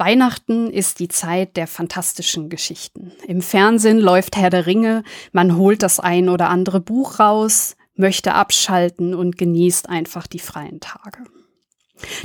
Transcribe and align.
Weihnachten 0.00 0.70
ist 0.70 0.98
die 0.98 1.08
Zeit 1.08 1.58
der 1.58 1.66
fantastischen 1.66 2.48
Geschichten. 2.48 3.12
Im 3.28 3.42
Fernsehen 3.42 3.98
läuft 3.98 4.36
Herr 4.36 4.48
der 4.48 4.66
Ringe, 4.66 5.04
man 5.30 5.56
holt 5.56 5.82
das 5.82 6.00
ein 6.00 6.30
oder 6.30 6.48
andere 6.48 6.80
Buch 6.80 7.20
raus, 7.20 7.76
möchte 7.94 8.34
abschalten 8.34 9.14
und 9.14 9.36
genießt 9.36 9.90
einfach 9.90 10.26
die 10.26 10.38
freien 10.38 10.80
Tage. 10.80 11.18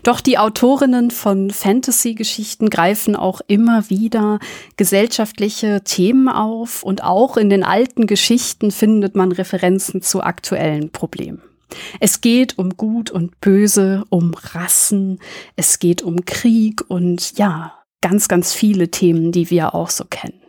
Doch 0.03 0.21
die 0.21 0.37
Autorinnen 0.37 1.11
von 1.11 1.51
Fantasy-Geschichten 1.51 2.69
greifen 2.69 3.17
auch 3.17 3.41
immer 3.47 3.89
wieder 3.89 4.39
gesellschaftliche 4.77 5.83
Themen 5.83 6.29
auf 6.29 6.81
und 6.81 7.03
auch 7.03 7.35
in 7.35 7.49
den 7.49 7.65
alten 7.65 8.07
Geschichten 8.07 8.71
findet 8.71 9.15
man 9.15 9.33
Referenzen 9.33 10.01
zu 10.01 10.23
aktuellen 10.23 10.91
Problemen. 10.91 11.41
Es 11.99 12.21
geht 12.21 12.57
um 12.57 12.77
Gut 12.77 13.11
und 13.11 13.39
Böse, 13.41 14.05
um 14.09 14.33
Rassen, 14.33 15.19
es 15.55 15.79
geht 15.79 16.01
um 16.01 16.25
Krieg 16.25 16.83
und 16.87 17.37
ja, 17.37 17.73
ganz, 18.01 18.27
ganz 18.27 18.53
viele 18.53 18.91
Themen, 18.91 19.31
die 19.31 19.49
wir 19.49 19.73
auch 19.73 19.89
so 19.89 20.05
kennen. 20.05 20.41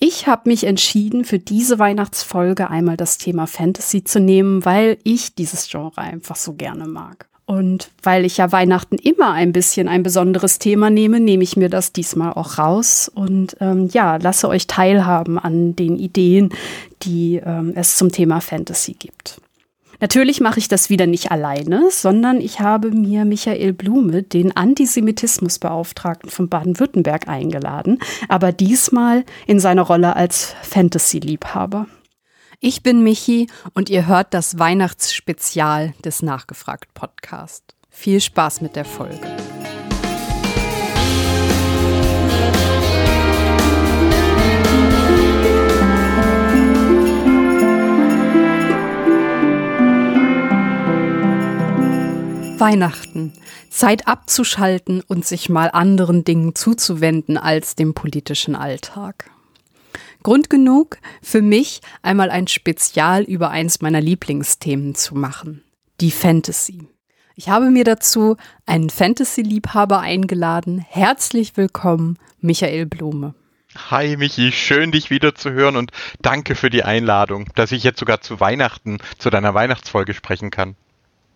Ich 0.00 0.26
habe 0.26 0.48
mich 0.50 0.64
entschieden, 0.64 1.24
für 1.24 1.38
diese 1.38 1.78
Weihnachtsfolge 1.78 2.68
einmal 2.68 2.96
das 2.96 3.16
Thema 3.16 3.46
Fantasy 3.46 4.04
zu 4.04 4.20
nehmen, 4.20 4.64
weil 4.64 4.98
ich 5.04 5.34
dieses 5.34 5.68
Genre 5.68 5.98
einfach 5.98 6.36
so 6.36 6.54
gerne 6.54 6.86
mag. 6.86 7.28
Und 7.46 7.90
weil 8.02 8.24
ich 8.24 8.38
ja 8.38 8.52
Weihnachten 8.52 8.96
immer 8.96 9.32
ein 9.32 9.52
bisschen 9.52 9.86
ein 9.86 10.02
besonderes 10.02 10.58
Thema 10.58 10.88
nehme, 10.88 11.20
nehme 11.20 11.44
ich 11.44 11.56
mir 11.56 11.68
das 11.68 11.92
diesmal 11.92 12.32
auch 12.32 12.56
raus 12.56 13.10
und 13.14 13.56
ähm, 13.60 13.88
ja, 13.92 14.16
lasse 14.16 14.48
euch 14.48 14.66
teilhaben 14.66 15.38
an 15.38 15.76
den 15.76 15.96
Ideen, 15.96 16.50
die 17.02 17.36
ähm, 17.44 17.72
es 17.76 17.96
zum 17.96 18.10
Thema 18.10 18.40
Fantasy 18.40 18.94
gibt. 18.94 19.42
Natürlich 20.00 20.40
mache 20.40 20.58
ich 20.58 20.68
das 20.68 20.90
wieder 20.90 21.06
nicht 21.06 21.30
alleine, 21.30 21.90
sondern 21.90 22.40
ich 22.40 22.60
habe 22.60 22.90
mir 22.90 23.24
Michael 23.24 23.72
Blume, 23.72 24.22
den 24.22 24.56
Antisemitismusbeauftragten 24.56 26.30
von 26.30 26.48
Baden-Württemberg, 26.48 27.28
eingeladen, 27.28 27.98
aber 28.28 28.52
diesmal 28.52 29.24
in 29.46 29.60
seiner 29.60 29.82
Rolle 29.82 30.16
als 30.16 30.54
Fantasy-Liebhaber. 30.62 31.86
Ich 32.60 32.82
bin 32.82 33.02
Michi 33.02 33.48
und 33.74 33.90
ihr 33.90 34.06
hört 34.06 34.32
das 34.32 34.58
Weihnachtsspezial 34.58 35.92
des 36.04 36.22
Nachgefragt 36.22 36.94
Podcast. 36.94 37.74
Viel 37.90 38.20
Spaß 38.20 38.60
mit 38.60 38.74
der 38.74 38.84
Folge. 38.84 39.20
Weihnachten. 52.60 53.32
Zeit 53.68 54.06
abzuschalten 54.06 55.02
und 55.06 55.26
sich 55.26 55.48
mal 55.48 55.70
anderen 55.70 56.24
Dingen 56.24 56.54
zuzuwenden 56.54 57.36
als 57.36 57.74
dem 57.74 57.94
politischen 57.94 58.54
Alltag. 58.54 59.30
Grund 60.22 60.48
genug 60.48 60.98
für 61.22 61.42
mich, 61.42 61.80
einmal 62.02 62.30
ein 62.30 62.46
Spezial 62.46 63.22
über 63.22 63.50
eins 63.50 63.80
meiner 63.80 64.00
Lieblingsthemen 64.00 64.94
zu 64.94 65.14
machen. 65.14 65.62
Die 66.00 66.10
Fantasy. 66.10 66.88
Ich 67.34 67.48
habe 67.48 67.70
mir 67.70 67.84
dazu 67.84 68.36
einen 68.64 68.90
Fantasy-Liebhaber 68.90 70.00
eingeladen. 70.00 70.78
Herzlich 70.78 71.56
willkommen, 71.56 72.18
Michael 72.40 72.86
Blume. 72.86 73.34
Hi 73.90 74.16
Michi, 74.16 74.52
schön 74.52 74.92
dich 74.92 75.10
wieder 75.10 75.34
zu 75.34 75.50
hören 75.50 75.74
und 75.76 75.90
danke 76.22 76.54
für 76.54 76.70
die 76.70 76.84
Einladung, 76.84 77.48
dass 77.56 77.72
ich 77.72 77.82
jetzt 77.82 77.98
sogar 77.98 78.20
zu 78.20 78.38
Weihnachten, 78.38 78.98
zu 79.18 79.30
deiner 79.30 79.52
Weihnachtsfolge 79.52 80.14
sprechen 80.14 80.52
kann. 80.52 80.76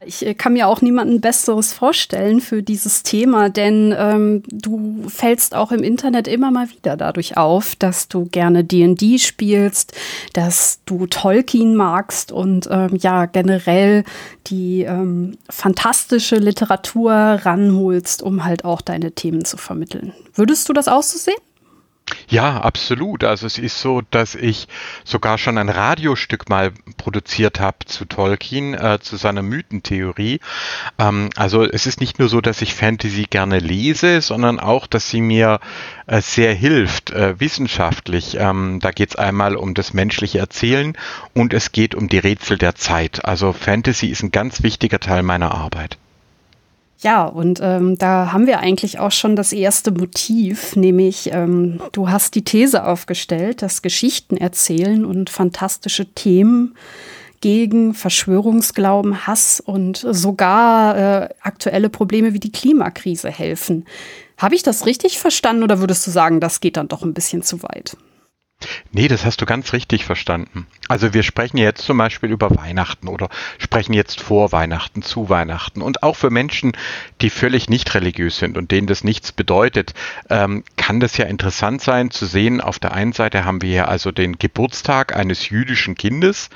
Ich 0.05 0.25
äh, 0.25 0.35
kann 0.35 0.53
mir 0.53 0.69
auch 0.69 0.81
niemanden 0.81 1.21
Besseres 1.21 1.73
vorstellen 1.73 2.41
für 2.41 2.63
dieses 2.63 3.03
Thema, 3.03 3.49
denn 3.51 3.95
ähm, 3.97 4.43
du 4.49 5.09
fällst 5.09 5.55
auch 5.55 5.73
im 5.73 5.83
Internet 5.83 6.29
immer 6.29 6.51
mal 6.51 6.71
wieder 6.71 6.97
dadurch 6.97 7.37
auf, 7.37 7.75
dass 7.77 8.09
du 8.09 8.27
gerne 8.27 8.63
D&D 8.65 9.19
spielst, 9.19 9.93
dass 10.35 10.81
du 10.87 11.07
Tolkien 11.07 11.75
magst 11.75 12.31
und 12.31 12.69
ähm, 12.71 12.97
ja 12.97 13.27
generell 13.27 14.05
die 14.47 14.83
ähm, 14.83 15.37
fantastische 15.51 16.37
Literatur 16.37 17.13
ranholst, 17.13 18.23
um 18.23 18.45
halt 18.45 18.65
auch 18.65 18.81
deine 18.81 19.13
Themen 19.13 19.45
zu 19.45 19.57
vermitteln. 19.57 20.13
Würdest 20.35 20.69
du 20.69 20.73
das 20.73 20.87
auch 20.87 21.03
so 21.03 21.19
sehen? 21.19 21.35
Ja, 22.29 22.61
absolut. 22.61 23.25
Also 23.25 23.47
es 23.47 23.59
ist 23.59 23.81
so, 23.81 24.03
dass 24.11 24.35
ich 24.35 24.69
sogar 25.05 25.39
schon 25.39 25.57
ein 25.57 25.69
Radiostück 25.69 26.49
mal 26.49 26.73
produziert 26.97 27.59
habe 27.61 27.79
zu 27.87 28.05
Tolkien, 28.05 28.75
äh, 28.75 28.99
zu 29.01 29.17
seiner 29.17 29.43
Mythentheorie. 29.43 30.41
Ähm, 30.99 31.31
also 31.37 31.65
es 31.65 31.87
ist 31.87 32.01
nicht 32.01 32.19
nur 32.19 32.29
so, 32.29 32.41
dass 32.41 32.61
ich 32.61 32.75
Fantasy 32.75 33.25
gerne 33.29 33.59
lese, 33.59 34.21
sondern 34.21 34.61
auch, 34.61 34.87
dass 34.87 35.09
sie 35.09 35.21
mir 35.21 35.61
äh, 36.07 36.21
sehr 36.21 36.55
hilft, 36.55 37.11
äh, 37.11 37.41
wissenschaftlich. 37.41 38.37
Ähm, 38.39 38.79
da 38.81 38.91
geht 38.91 39.11
es 39.11 39.17
einmal 39.17 39.57
um 39.57 39.75
das 39.75 39.95
menschliche 39.95 40.39
Erzählen 40.39 40.97
und 41.35 41.55
es 41.55 41.73
geht 41.73 41.95
um 41.95 42.09
die 42.09 42.19
Rätsel 42.19 42.59
der 42.59 42.75
Zeit. 42.75 43.25
Also 43.25 43.53
Fantasy 43.53 44.09
ist 44.09 44.23
ein 44.23 44.33
ganz 44.33 44.63
wichtiger 44.63 45.01
Teil 45.01 45.23
meiner 45.23 45.53
Arbeit. 45.53 45.99
Ja, 47.01 47.27
und 47.27 47.61
ähm, 47.63 47.97
da 47.97 48.33
haben 48.33 48.49
wir 48.49 48.59
eigentlich 48.59 48.99
auch 48.99 49.13
schon 49.13 49.37
das 49.37 49.53
erste 49.53 49.93
Motiv, 49.93 50.75
nämlich 50.75 51.31
ähm, 51.33 51.81
du 51.93 52.11
hast 52.11 52.35
die 52.35 52.43
These 52.43 52.85
aufgestellt, 52.85 53.63
dass 53.63 53.83
Geschichten 53.83 54.37
erzählen 54.37 55.05
und 55.05 55.31
fantastische 55.31 56.07
Themen 56.07 56.75
gegen 57.41 57.95
Verschwörungsglauben, 57.95 59.29
Hass 59.29 59.61
und 59.61 60.05
sogar 60.11 60.97
äh, 60.97 61.29
aktuelle 61.41 61.89
Probleme 61.89 62.35
wie 62.35 62.41
die 62.41 62.51
Klimakrise 62.51 63.31
helfen. 63.31 63.85
Habe 64.37 64.57
ich 64.57 64.65
das 64.65 64.85
richtig 64.85 65.21
verstanden 65.21 65.63
oder 65.63 65.79
würdest 65.79 66.05
du 66.05 66.11
sagen, 66.11 66.41
das 66.41 66.59
geht 66.59 66.77
dann 66.77 66.89
doch 66.89 67.03
ein 67.03 67.15
bisschen 67.15 67.43
zu 67.43 67.63
weit? 67.63 67.97
Nee, 68.91 69.07
das 69.07 69.25
hast 69.25 69.41
du 69.41 69.47
ganz 69.47 69.73
richtig 69.73 70.05
verstanden. 70.05 70.67
Also 70.89 71.15
wir 71.15 71.23
sprechen 71.23 71.59
jetzt 71.59 71.83
zum 71.83 71.99
Beispiel 71.99 72.31
über 72.31 72.57
Weihnachten 72.57 73.07
oder 73.07 73.29
sprechen 73.59 73.93
jetzt 73.93 74.21
vor 74.21 74.51
Weihnachten, 74.51 75.03
zu 75.03 75.29
Weihnachten. 75.29 75.83
Und 75.83 76.03
auch 76.03 76.17
für 76.17 76.31
Menschen, 76.31 76.73
die 77.21 77.31
völlig 77.31 77.69
nicht 77.69 77.95
religiös 77.95 78.39
sind 78.39 78.57
und 78.57 78.73
denen 78.73 78.87
das 78.87 79.05
nichts 79.05 79.31
bedeutet, 79.31 79.95
ähm, 80.31 80.65
kann 80.77 80.99
das 80.99 81.17
ja 81.17 81.27
interessant 81.27 81.83
sein 81.83 82.11
zu 82.11 82.27
sehen. 82.27 82.61
Auf 82.61 82.79
der 82.79 82.93
einen 82.93 83.13
Seite 83.13 83.45
haben 83.45 83.63
wir 83.63 83.71
hier 83.71 83.89
also 83.89 84.11
den 84.11 84.39
Geburtstag 84.39 85.15
eines 85.15 85.51
jüdischen 85.51 85.95
Kindes, 85.95 86.49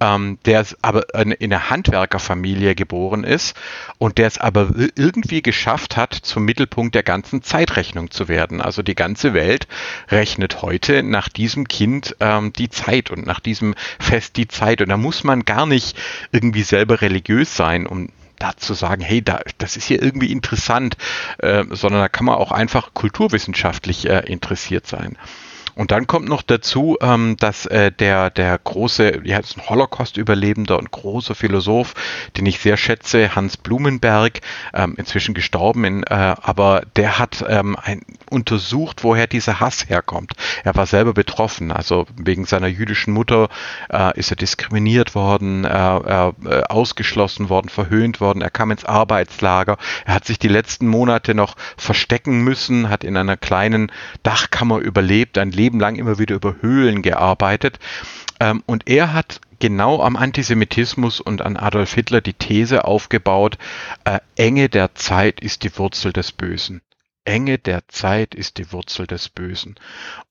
ähm, 0.00 0.38
der 0.44 0.64
aber 0.82 1.12
in 1.14 1.34
einer 1.42 1.70
Handwerkerfamilie 1.70 2.74
geboren 2.74 3.24
ist 3.24 3.56
und 3.96 4.18
der 4.18 4.26
es 4.28 4.38
aber 4.38 4.70
irgendwie 4.94 5.42
geschafft 5.42 5.96
hat, 5.96 6.14
zum 6.14 6.44
Mittelpunkt 6.44 6.94
der 6.94 7.02
ganzen 7.02 7.42
Zeitrechnung 7.42 8.10
zu 8.10 8.28
werden. 8.28 8.60
Also 8.60 8.82
die 8.82 8.94
ganze 8.94 9.34
Welt 9.34 9.66
rechnet 10.10 10.62
heute 10.62 11.02
nach 11.02 11.28
diesem 11.28 11.47
diesem 11.48 11.66
Kind 11.66 12.14
ähm, 12.20 12.52
die 12.52 12.68
Zeit 12.68 13.10
und 13.10 13.26
nach 13.26 13.40
diesem 13.40 13.74
Fest 13.98 14.36
die 14.36 14.48
Zeit. 14.48 14.82
Und 14.82 14.90
da 14.90 14.98
muss 14.98 15.24
man 15.24 15.46
gar 15.46 15.64
nicht 15.64 15.96
irgendwie 16.30 16.62
selber 16.62 17.00
religiös 17.00 17.56
sein, 17.56 17.86
um 17.86 18.10
da 18.38 18.54
zu 18.56 18.74
sagen, 18.74 19.02
hey, 19.02 19.22
da, 19.22 19.40
das 19.56 19.76
ist 19.76 19.86
hier 19.86 20.02
irgendwie 20.02 20.30
interessant, 20.30 20.96
äh, 21.38 21.64
sondern 21.70 22.02
da 22.02 22.08
kann 22.08 22.26
man 22.26 22.36
auch 22.36 22.52
einfach 22.52 22.92
kulturwissenschaftlich 22.92 24.08
äh, 24.08 24.20
interessiert 24.26 24.86
sein. 24.86 25.16
Und 25.78 25.92
dann 25.92 26.08
kommt 26.08 26.28
noch 26.28 26.42
dazu, 26.42 26.96
ähm, 27.00 27.36
dass 27.38 27.64
äh, 27.66 27.92
der, 27.92 28.30
der 28.30 28.58
große, 28.58 29.20
ja, 29.22 29.38
ist 29.38 29.56
ein 29.56 29.68
Holocaust-Überlebender 29.68 30.76
und 30.76 30.90
großer 30.90 31.36
Philosoph, 31.36 31.94
den 32.36 32.46
ich 32.46 32.58
sehr 32.58 32.76
schätze, 32.76 33.36
Hans 33.36 33.56
Blumenberg, 33.56 34.40
ähm, 34.74 34.96
inzwischen 34.98 35.34
gestorben, 35.34 35.84
in, 35.84 36.02
äh, 36.02 36.34
aber 36.42 36.82
der 36.96 37.20
hat 37.20 37.44
ähm, 37.48 37.76
ein, 37.80 38.02
untersucht, 38.28 39.04
woher 39.04 39.28
dieser 39.28 39.60
Hass 39.60 39.88
herkommt. 39.88 40.32
Er 40.64 40.74
war 40.74 40.86
selber 40.86 41.14
betroffen, 41.14 41.70
also 41.70 42.06
wegen 42.16 42.44
seiner 42.44 42.66
jüdischen 42.66 43.14
Mutter 43.14 43.48
äh, 43.88 44.18
ist 44.18 44.32
er 44.32 44.36
diskriminiert 44.36 45.14
worden, 45.14 45.64
äh, 45.64 45.68
äh, 45.68 46.32
ausgeschlossen 46.68 47.50
worden, 47.50 47.68
verhöhnt 47.68 48.20
worden, 48.20 48.42
er 48.42 48.50
kam 48.50 48.72
ins 48.72 48.84
Arbeitslager, 48.84 49.78
er 50.04 50.14
hat 50.14 50.24
sich 50.24 50.40
die 50.40 50.48
letzten 50.48 50.88
Monate 50.88 51.36
noch 51.36 51.54
verstecken 51.76 52.42
müssen, 52.42 52.90
hat 52.90 53.04
in 53.04 53.16
einer 53.16 53.36
kleinen 53.36 53.92
Dachkammer 54.24 54.78
überlebt, 54.78 55.38
ein 55.38 55.52
Leben 55.52 55.67
Leben 55.68 55.80
lang 55.80 55.96
immer 55.96 56.18
wieder 56.18 56.34
über 56.34 56.56
Höhlen 56.62 57.02
gearbeitet. 57.02 57.78
Ähm, 58.40 58.62
und 58.64 58.88
er 58.88 59.12
hat 59.12 59.42
genau 59.58 60.00
am 60.02 60.16
Antisemitismus 60.16 61.20
und 61.20 61.42
an 61.42 61.58
Adolf 61.58 61.92
Hitler 61.92 62.22
die 62.22 62.32
These 62.32 62.86
aufgebaut, 62.86 63.58
äh, 64.04 64.20
Enge 64.36 64.70
der 64.70 64.94
Zeit 64.94 65.40
ist 65.40 65.64
die 65.64 65.76
Wurzel 65.76 66.14
des 66.14 66.32
Bösen. 66.32 66.80
Enge 67.28 67.58
der 67.58 67.86
Zeit 67.88 68.34
ist 68.34 68.56
die 68.56 68.72
Wurzel 68.72 69.06
des 69.06 69.28
Bösen. 69.28 69.76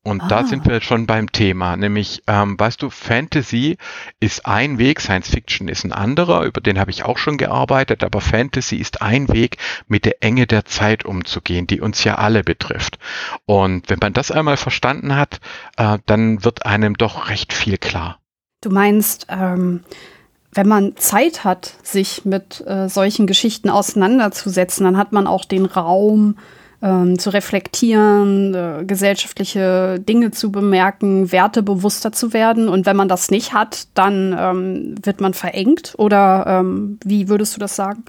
Und 0.01 0.21
ah. 0.23 0.27
da 0.27 0.43
sind 0.45 0.65
wir 0.65 0.81
schon 0.81 1.05
beim 1.05 1.31
Thema, 1.31 1.77
nämlich, 1.77 2.23
ähm, 2.25 2.59
weißt 2.59 2.81
du, 2.81 2.89
Fantasy 2.89 3.77
ist 4.19 4.47
ein 4.47 4.79
Weg, 4.79 4.99
Science 4.99 5.29
Fiction 5.29 5.67
ist 5.67 5.83
ein 5.83 5.93
anderer, 5.93 6.43
über 6.43 6.59
den 6.59 6.79
habe 6.79 6.89
ich 6.89 7.05
auch 7.05 7.19
schon 7.19 7.37
gearbeitet, 7.37 8.03
aber 8.03 8.19
Fantasy 8.19 8.77
ist 8.77 9.03
ein 9.03 9.29
Weg, 9.29 9.57
mit 9.87 10.05
der 10.05 10.23
Enge 10.23 10.47
der 10.47 10.65
Zeit 10.65 11.05
umzugehen, 11.05 11.67
die 11.67 11.81
uns 11.81 12.03
ja 12.03 12.15
alle 12.15 12.43
betrifft. 12.43 12.97
Und 13.45 13.91
wenn 13.91 13.99
man 14.01 14.13
das 14.13 14.31
einmal 14.31 14.57
verstanden 14.57 15.15
hat, 15.15 15.39
äh, 15.77 15.99
dann 16.07 16.43
wird 16.43 16.65
einem 16.65 16.97
doch 16.97 17.29
recht 17.29 17.53
viel 17.53 17.77
klar. 17.77 18.19
Du 18.61 18.71
meinst, 18.71 19.27
ähm, 19.29 19.83
wenn 20.51 20.67
man 20.67 20.97
Zeit 20.97 21.43
hat, 21.43 21.75
sich 21.83 22.25
mit 22.25 22.65
äh, 22.65 22.89
solchen 22.89 23.27
Geschichten 23.27 23.69
auseinanderzusetzen, 23.69 24.83
dann 24.83 24.97
hat 24.97 25.11
man 25.11 25.27
auch 25.27 25.45
den 25.45 25.65
Raum, 25.65 26.37
ähm, 26.81 27.17
zu 27.17 27.31
reflektieren, 27.31 28.53
äh, 28.53 28.83
gesellschaftliche 28.85 29.99
Dinge 29.99 30.31
zu 30.31 30.51
bemerken, 30.51 31.31
Werte 31.31 31.63
bewusster 31.63 32.11
zu 32.11 32.33
werden. 32.33 32.69
Und 32.69 32.85
wenn 32.85 32.95
man 32.95 33.07
das 33.07 33.31
nicht 33.31 33.53
hat, 33.53 33.87
dann 33.93 34.35
ähm, 34.37 34.95
wird 35.03 35.21
man 35.21 35.33
verengt. 35.33 35.95
Oder 35.97 36.45
ähm, 36.47 36.99
wie 37.03 37.29
würdest 37.29 37.55
du 37.55 37.59
das 37.59 37.75
sagen? 37.75 38.03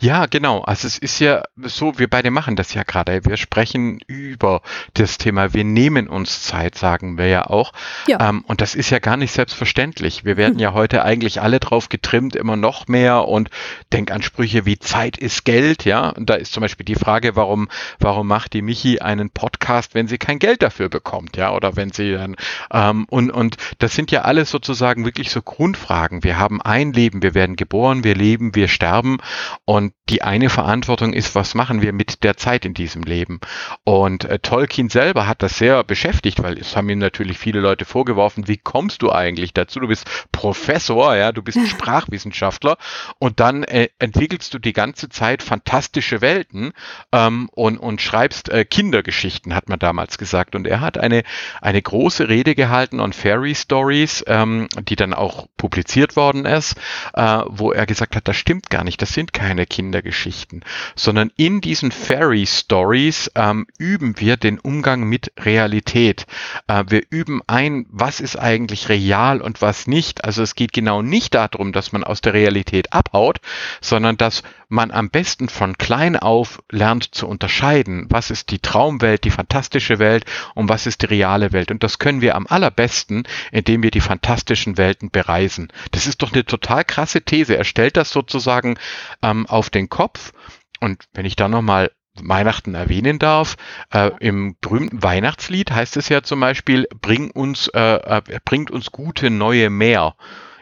Ja, 0.00 0.26
genau. 0.26 0.60
Also 0.60 0.86
es 0.86 0.98
ist 0.98 1.18
ja 1.18 1.42
so, 1.56 1.98
wir 1.98 2.08
beide 2.08 2.30
machen 2.30 2.56
das 2.56 2.74
ja 2.74 2.82
gerade. 2.82 3.24
Wir 3.24 3.36
sprechen 3.36 4.00
über 4.06 4.62
das 4.94 5.18
Thema. 5.18 5.54
Wir 5.54 5.64
nehmen 5.64 6.08
uns 6.08 6.42
Zeit, 6.42 6.76
sagen 6.76 7.18
wir 7.18 7.26
ja 7.26 7.46
auch. 7.46 7.72
Ja. 8.06 8.28
Ähm, 8.28 8.44
und 8.46 8.60
das 8.60 8.74
ist 8.74 8.90
ja 8.90 8.98
gar 8.98 9.16
nicht 9.16 9.32
selbstverständlich. 9.32 10.24
Wir 10.24 10.36
werden 10.36 10.54
hm. 10.54 10.60
ja 10.60 10.72
heute 10.72 11.04
eigentlich 11.04 11.40
alle 11.40 11.60
drauf 11.60 11.88
getrimmt, 11.88 12.36
immer 12.36 12.56
noch 12.56 12.88
mehr 12.88 13.28
und 13.28 13.50
Denkansprüche 13.92 14.66
wie 14.66 14.78
Zeit 14.78 15.16
ist 15.16 15.44
Geld, 15.44 15.84
ja. 15.84 16.10
Und 16.10 16.30
da 16.30 16.34
ist 16.34 16.52
zum 16.52 16.60
Beispiel 16.60 16.84
die 16.84 16.94
Frage, 16.94 17.36
warum, 17.36 17.68
warum 17.98 18.26
macht 18.26 18.52
die 18.52 18.62
Michi 18.62 19.00
einen 19.00 19.30
Podcast, 19.30 19.94
wenn 19.94 20.08
sie 20.08 20.18
kein 20.18 20.38
Geld 20.38 20.62
dafür 20.62 20.88
bekommt, 20.88 21.36
ja? 21.36 21.52
Oder 21.52 21.76
wenn 21.76 21.92
sie 21.92 22.12
dann, 22.12 22.36
ähm, 22.72 23.06
und, 23.08 23.30
und 23.30 23.56
das 23.78 23.94
sind 23.94 24.10
ja 24.10 24.22
alles 24.22 24.50
sozusagen 24.50 25.04
wirklich 25.04 25.30
so 25.30 25.42
Grundfragen. 25.42 26.24
Wir 26.24 26.38
haben 26.38 26.60
ein 26.60 26.92
Leben, 26.92 27.22
wir 27.22 27.34
werden 27.34 27.56
geboren, 27.56 28.04
wir 28.04 28.14
leben, 28.14 28.54
wir 28.54 28.68
sterben 28.68 29.18
und 29.64 29.92
die 30.08 30.22
eine 30.22 30.50
Verantwortung 30.50 31.12
ist, 31.12 31.34
was 31.36 31.54
machen 31.54 31.82
wir 31.82 31.92
mit 31.92 32.24
der 32.24 32.36
Zeit 32.36 32.64
in 32.64 32.74
diesem 32.74 33.02
Leben? 33.02 33.40
Und 33.84 34.24
äh, 34.24 34.40
Tolkien 34.40 34.88
selber 34.88 35.28
hat 35.28 35.42
das 35.42 35.56
sehr 35.56 35.84
beschäftigt, 35.84 36.42
weil 36.42 36.58
es 36.58 36.76
haben 36.76 36.88
ihm 36.88 36.98
natürlich 36.98 37.38
viele 37.38 37.60
Leute 37.60 37.84
vorgeworfen, 37.84 38.48
wie 38.48 38.56
kommst 38.56 39.02
du 39.02 39.12
eigentlich 39.12 39.54
dazu? 39.54 39.78
Du 39.78 39.86
bist 39.86 40.06
Professor, 40.32 41.14
ja, 41.14 41.30
du 41.30 41.42
bist 41.42 41.58
Sprachwissenschaftler 41.68 42.76
und 43.18 43.38
dann 43.38 43.62
äh, 43.62 43.88
entwickelst 44.00 44.52
du 44.52 44.58
die 44.58 44.72
ganze 44.72 45.08
Zeit 45.08 45.42
fantastische 45.42 46.20
Welten 46.20 46.72
ähm, 47.12 47.48
und, 47.52 47.78
und 47.78 48.02
schreibst 48.02 48.48
äh, 48.48 48.64
Kindergeschichten, 48.64 49.54
hat 49.54 49.68
man 49.68 49.78
damals 49.78 50.18
gesagt. 50.18 50.56
Und 50.56 50.66
er 50.66 50.80
hat 50.80 50.98
eine, 50.98 51.22
eine 51.60 51.80
große 51.80 52.28
Rede 52.28 52.56
gehalten 52.56 52.98
on 52.98 53.12
Fairy 53.12 53.54
Stories, 53.54 54.24
ähm, 54.26 54.66
die 54.88 54.96
dann 54.96 55.14
auch 55.14 55.46
publiziert 55.62 56.16
worden 56.16 56.44
ist, 56.44 56.74
äh, 57.14 57.38
wo 57.46 57.70
er 57.70 57.86
gesagt 57.86 58.16
hat, 58.16 58.26
das 58.26 58.36
stimmt 58.36 58.68
gar 58.68 58.82
nicht, 58.82 59.00
das 59.00 59.12
sind 59.14 59.32
keine 59.32 59.64
Kindergeschichten, 59.64 60.64
sondern 60.96 61.30
in 61.36 61.60
diesen 61.60 61.92
Fairy 61.92 62.46
Stories 62.46 63.30
ähm, 63.36 63.68
üben 63.78 64.18
wir 64.18 64.36
den 64.36 64.58
Umgang 64.58 65.04
mit 65.04 65.30
Realität. 65.38 66.26
Äh, 66.66 66.82
wir 66.88 67.02
üben 67.10 67.42
ein, 67.46 67.86
was 67.90 68.18
ist 68.18 68.34
eigentlich 68.34 68.88
real 68.88 69.40
und 69.40 69.62
was 69.62 69.86
nicht. 69.86 70.24
Also 70.24 70.42
es 70.42 70.56
geht 70.56 70.72
genau 70.72 71.00
nicht 71.00 71.34
darum, 71.34 71.70
dass 71.70 71.92
man 71.92 72.02
aus 72.02 72.20
der 72.20 72.34
Realität 72.34 72.92
abhaut, 72.92 73.38
sondern 73.80 74.16
dass 74.16 74.42
man 74.72 74.90
am 74.90 75.10
besten 75.10 75.48
von 75.48 75.76
klein 75.76 76.16
auf 76.16 76.62
lernt 76.70 77.14
zu 77.14 77.28
unterscheiden, 77.28 78.06
was 78.08 78.30
ist 78.30 78.50
die 78.50 78.58
Traumwelt, 78.58 79.24
die 79.24 79.30
fantastische 79.30 79.98
Welt 79.98 80.24
und 80.54 80.68
was 80.68 80.86
ist 80.86 81.02
die 81.02 81.06
reale 81.06 81.52
Welt. 81.52 81.70
Und 81.70 81.82
das 81.82 81.98
können 81.98 82.22
wir 82.22 82.34
am 82.34 82.46
allerbesten, 82.46 83.24
indem 83.52 83.82
wir 83.82 83.90
die 83.90 84.00
fantastischen 84.00 84.78
Welten 84.78 85.10
bereisen. 85.10 85.68
Das 85.92 86.06
ist 86.06 86.22
doch 86.22 86.32
eine 86.32 86.44
total 86.44 86.84
krasse 86.84 87.22
These. 87.22 87.56
Er 87.56 87.64
stellt 87.64 87.96
das 87.96 88.10
sozusagen 88.10 88.78
ähm, 89.22 89.46
auf 89.46 89.68
den 89.70 89.88
Kopf. 89.88 90.32
Und 90.80 91.04
wenn 91.12 91.26
ich 91.26 91.36
da 91.36 91.48
nochmal 91.48 91.90
Weihnachten 92.14 92.74
erwähnen 92.74 93.18
darf. 93.18 93.56
Äh, 93.90 94.10
Im 94.20 94.56
berühmten 94.60 95.02
Weihnachtslied 95.02 95.70
heißt 95.70 95.96
es 95.96 96.10
ja 96.10 96.22
zum 96.22 96.40
Beispiel, 96.40 96.86
bring 97.00 97.30
uns, 97.30 97.68
äh, 97.68 97.80
äh, 97.80 98.22
bringt 98.44 98.70
uns 98.70 98.92
gute 98.92 99.30
neue 99.30 99.70
Meer. 99.70 100.14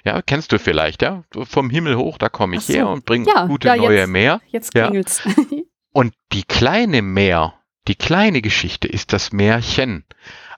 Ja, 0.04 0.22
kennst 0.22 0.52
du 0.52 0.58
vielleicht, 0.58 1.02
ja? 1.02 1.22
Vom 1.32 1.70
Himmel 1.70 1.96
hoch, 1.96 2.18
da 2.18 2.28
komme 2.28 2.56
ich 2.56 2.62
so. 2.62 2.72
her 2.72 2.88
und 2.88 3.04
bringe 3.04 3.26
ja, 3.26 3.46
gute 3.46 3.68
ja, 3.68 3.76
neue 3.76 3.98
jetzt, 3.98 4.08
Meer. 4.08 4.40
Jetzt 4.48 4.72
klingelt's. 4.72 5.22
Ja. 5.24 5.32
Und 5.92 6.14
die 6.32 6.44
kleine 6.44 7.02
Meer, 7.02 7.54
die 7.88 7.96
kleine 7.96 8.42
Geschichte 8.42 8.86
ist 8.86 9.12
das 9.12 9.32
Märchen. 9.32 10.04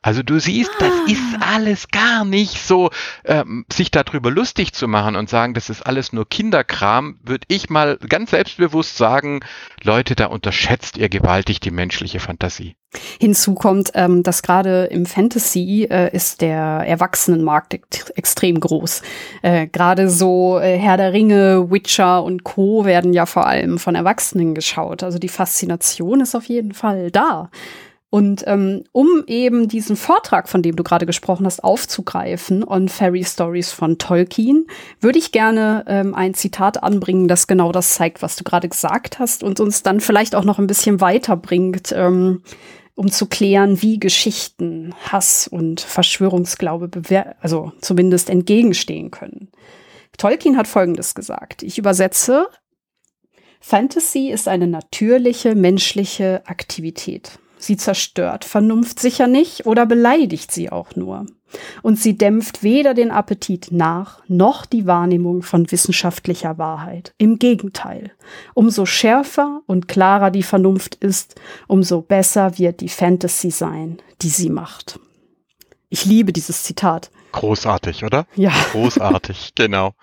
Also 0.02 0.24
du 0.24 0.40
siehst, 0.40 0.72
das 0.80 0.92
ah. 0.92 1.10
ist 1.10 1.42
alles 1.54 1.88
gar 1.88 2.24
nicht 2.24 2.58
so, 2.58 2.90
ähm, 3.24 3.64
sich 3.72 3.92
darüber 3.92 4.32
lustig 4.32 4.72
zu 4.72 4.88
machen 4.88 5.14
und 5.14 5.30
sagen, 5.30 5.54
das 5.54 5.70
ist 5.70 5.82
alles 5.82 6.12
nur 6.12 6.28
Kinderkram, 6.28 7.20
würde 7.22 7.46
ich 7.46 7.70
mal 7.70 7.98
ganz 8.08 8.32
selbstbewusst 8.32 8.96
sagen, 8.96 9.40
Leute, 9.84 10.16
da 10.16 10.26
unterschätzt 10.26 10.96
ihr 10.96 11.08
gewaltig 11.08 11.60
die 11.60 11.70
menschliche 11.70 12.18
Fantasie. 12.18 12.74
Hinzu 13.20 13.54
kommt, 13.54 13.92
ähm, 13.94 14.22
dass 14.22 14.42
gerade 14.42 14.84
im 14.86 15.06
Fantasy 15.06 15.86
äh, 15.88 16.14
ist 16.14 16.40
der 16.40 16.82
Erwachsenenmarkt 16.84 17.74
extrem 18.16 18.60
groß. 18.60 19.02
Äh, 19.42 19.68
gerade 19.68 20.10
so 20.10 20.58
äh, 20.58 20.76
Herr 20.78 20.96
der 20.96 21.12
Ringe, 21.12 21.70
Witcher 21.70 22.22
und 22.22 22.44
Co. 22.44 22.84
werden 22.84 23.12
ja 23.14 23.24
vor 23.24 23.46
allem 23.46 23.78
von 23.78 23.94
Erwachsenen 23.94 24.54
geschaut. 24.54 25.02
Also 25.04 25.18
die 25.18 25.28
Faszination 25.28 26.20
ist 26.20 26.34
auf 26.34 26.44
jeden 26.46 26.74
Fall 26.74 27.10
da. 27.10 27.50
Und 28.12 28.44
ähm, 28.46 28.84
um 28.92 29.24
eben 29.26 29.68
diesen 29.68 29.96
Vortrag, 29.96 30.46
von 30.46 30.60
dem 30.60 30.76
du 30.76 30.82
gerade 30.82 31.06
gesprochen 31.06 31.46
hast, 31.46 31.64
aufzugreifen, 31.64 32.62
on 32.62 32.90
Fairy 32.90 33.24
Stories 33.24 33.72
von 33.72 33.96
Tolkien, 33.96 34.66
würde 35.00 35.18
ich 35.18 35.32
gerne 35.32 35.82
ähm, 35.88 36.14
ein 36.14 36.34
Zitat 36.34 36.82
anbringen, 36.82 37.26
das 37.26 37.46
genau 37.46 37.72
das 37.72 37.94
zeigt, 37.94 38.20
was 38.20 38.36
du 38.36 38.44
gerade 38.44 38.68
gesagt 38.68 39.18
hast 39.18 39.42
und 39.42 39.60
uns 39.60 39.82
dann 39.82 40.00
vielleicht 40.00 40.34
auch 40.34 40.44
noch 40.44 40.58
ein 40.58 40.66
bisschen 40.66 41.00
weiterbringt, 41.00 41.90
ähm, 41.96 42.42
um 42.96 43.10
zu 43.10 43.24
klären, 43.24 43.80
wie 43.80 43.98
Geschichten, 43.98 44.94
Hass 45.10 45.48
und 45.48 45.80
Verschwörungsglaube 45.80 46.90
also 47.40 47.72
zumindest 47.80 48.28
entgegenstehen 48.28 49.10
können. 49.10 49.48
Tolkien 50.18 50.58
hat 50.58 50.68
Folgendes 50.68 51.14
gesagt. 51.14 51.62
Ich 51.62 51.78
übersetze, 51.78 52.46
Fantasy 53.60 54.28
ist 54.28 54.48
eine 54.48 54.66
natürliche 54.66 55.54
menschliche 55.54 56.42
Aktivität. 56.44 57.38
Sie 57.62 57.76
zerstört 57.76 58.44
Vernunft 58.44 58.98
sicher 58.98 59.28
nicht 59.28 59.66
oder 59.66 59.86
beleidigt 59.86 60.50
sie 60.50 60.72
auch 60.72 60.96
nur. 60.96 61.26
Und 61.82 61.96
sie 61.96 62.18
dämpft 62.18 62.64
weder 62.64 62.92
den 62.92 63.12
Appetit 63.12 63.70
nach 63.70 64.20
noch 64.26 64.66
die 64.66 64.84
Wahrnehmung 64.86 65.42
von 65.42 65.70
wissenschaftlicher 65.70 66.58
Wahrheit. 66.58 67.14
Im 67.18 67.38
Gegenteil, 67.38 68.10
umso 68.54 68.84
schärfer 68.84 69.60
und 69.66 69.86
klarer 69.86 70.32
die 70.32 70.42
Vernunft 70.42 70.96
ist, 70.96 71.40
umso 71.68 72.00
besser 72.00 72.58
wird 72.58 72.80
die 72.80 72.88
Fantasy 72.88 73.52
sein, 73.52 73.98
die 74.22 74.30
sie 74.30 74.50
macht. 74.50 74.98
Ich 75.88 76.04
liebe 76.04 76.32
dieses 76.32 76.64
Zitat. 76.64 77.12
Großartig, 77.32 78.04
oder? 78.04 78.26
Ja. 78.36 78.52
Großartig, 78.72 79.52
genau. 79.56 79.94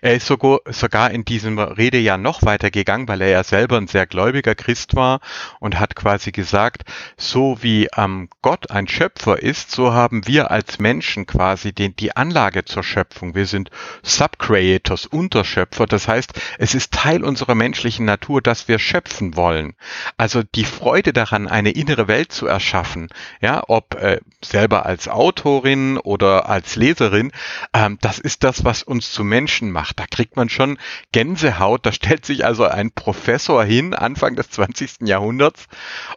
Er 0.00 0.14
ist 0.14 0.26
sogar, 0.26 0.58
sogar 0.66 1.12
in 1.12 1.24
diesem 1.24 1.58
Rede 1.58 1.98
ja 1.98 2.18
noch 2.18 2.42
weiter 2.42 2.70
gegangen, 2.70 3.06
weil 3.06 3.22
er 3.22 3.28
ja 3.28 3.44
selber 3.44 3.76
ein 3.76 3.86
sehr 3.86 4.06
gläubiger 4.06 4.54
Christ 4.56 4.96
war 4.96 5.20
und 5.60 5.78
hat 5.78 5.94
quasi 5.94 6.32
gesagt, 6.32 6.82
so 7.16 7.58
wie 7.62 7.88
ähm, 7.96 8.28
Gott 8.42 8.70
ein 8.70 8.88
Schöpfer 8.88 9.40
ist, 9.40 9.70
so 9.70 9.92
haben 9.92 10.26
wir 10.26 10.50
als 10.50 10.80
Menschen 10.80 11.26
quasi 11.26 11.72
den, 11.72 11.94
die 11.94 12.16
Anlage 12.16 12.64
zur 12.64 12.82
Schöpfung. 12.82 13.34
Wir 13.34 13.46
sind 13.46 13.70
Subcreators, 14.02 15.06
Unterschöpfer. 15.06 15.86
Das 15.86 16.08
heißt, 16.08 16.32
es 16.58 16.74
ist 16.74 16.92
Teil 16.92 17.22
unserer 17.22 17.54
menschlichen 17.54 18.06
Natur, 18.06 18.42
dass 18.42 18.66
wir 18.66 18.80
schöpfen 18.80 19.36
wollen. 19.36 19.74
Also 20.16 20.42
die 20.42 20.64
Freude 20.64 21.12
daran, 21.12 21.46
eine 21.46 21.70
innere 21.70 22.08
Welt 22.08 22.32
zu 22.32 22.46
erschaffen, 22.46 23.08
ja, 23.40 23.62
ob 23.68 23.94
äh, 23.94 24.20
selber 24.44 24.84
als 24.84 25.06
Autorin 25.08 25.98
oder 25.98 26.48
als 26.48 26.71
als 26.72 26.76
Leserin, 26.76 27.32
ähm, 27.74 27.98
das 28.00 28.18
ist 28.18 28.44
das, 28.44 28.64
was 28.64 28.82
uns 28.82 29.12
zu 29.12 29.24
Menschen 29.24 29.70
macht. 29.70 30.00
Da 30.00 30.06
kriegt 30.06 30.36
man 30.36 30.48
schon 30.48 30.78
Gänsehaut. 31.12 31.84
Da 31.84 31.92
stellt 31.92 32.24
sich 32.24 32.44
also 32.44 32.64
ein 32.64 32.92
Professor 32.92 33.64
hin, 33.64 33.94
Anfang 33.94 34.36
des 34.36 34.50
20. 34.50 35.06
Jahrhunderts, 35.06 35.66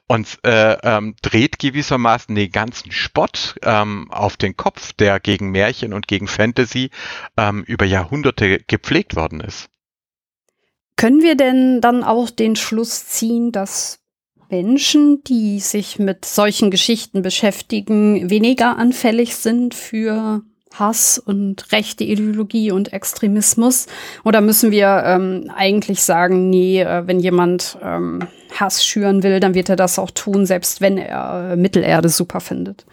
und 0.07 0.39
äh, 0.43 0.77
ähm, 0.83 1.15
dreht 1.21 1.59
gewissermaßen 1.59 2.33
den 2.35 2.51
ganzen 2.51 2.91
Spott 2.91 3.55
ähm, 3.63 4.09
auf 4.11 4.37
den 4.37 4.55
Kopf, 4.55 4.93
der 4.93 5.19
gegen 5.19 5.51
Märchen 5.51 5.93
und 5.93 6.07
gegen 6.07 6.27
Fantasy 6.27 6.89
ähm, 7.37 7.63
über 7.63 7.85
Jahrhunderte 7.85 8.59
gepflegt 8.59 9.15
worden 9.15 9.41
ist. 9.41 9.69
Können 10.97 11.21
wir 11.21 11.35
denn 11.35 11.81
dann 11.81 12.03
auch 12.03 12.29
den 12.29 12.55
Schluss 12.55 13.07
ziehen, 13.07 13.51
dass 13.51 13.99
Menschen, 14.49 15.23
die 15.23 15.59
sich 15.59 15.99
mit 15.99 16.25
solchen 16.25 16.71
Geschichten 16.71 17.21
beschäftigen, 17.21 18.29
weniger 18.29 18.77
anfällig 18.77 19.35
sind 19.35 19.73
für 19.73 20.41
Hass 20.73 21.17
und 21.17 21.71
rechte 21.71 22.03
Ideologie 22.03 22.71
und 22.71 22.93
Extremismus? 22.93 23.87
Oder 24.23 24.41
müssen 24.41 24.71
wir 24.71 25.03
ähm, 25.05 25.51
eigentlich 25.55 26.01
sagen, 26.01 26.49
nee, 26.49 26.81
äh, 26.81 27.07
wenn 27.07 27.19
jemand 27.19 27.77
ähm, 27.81 28.19
Hass 28.53 28.85
schüren 28.85 29.23
will, 29.23 29.39
dann 29.39 29.53
wird 29.53 29.69
er 29.69 29.75
das 29.75 29.99
auch 29.99 30.11
tun, 30.11 30.45
selbst 30.45 30.81
wenn 30.81 30.97
er 30.97 31.51
äh, 31.51 31.55
Mittelerde 31.55 32.09
super 32.09 32.39
findet? 32.39 32.85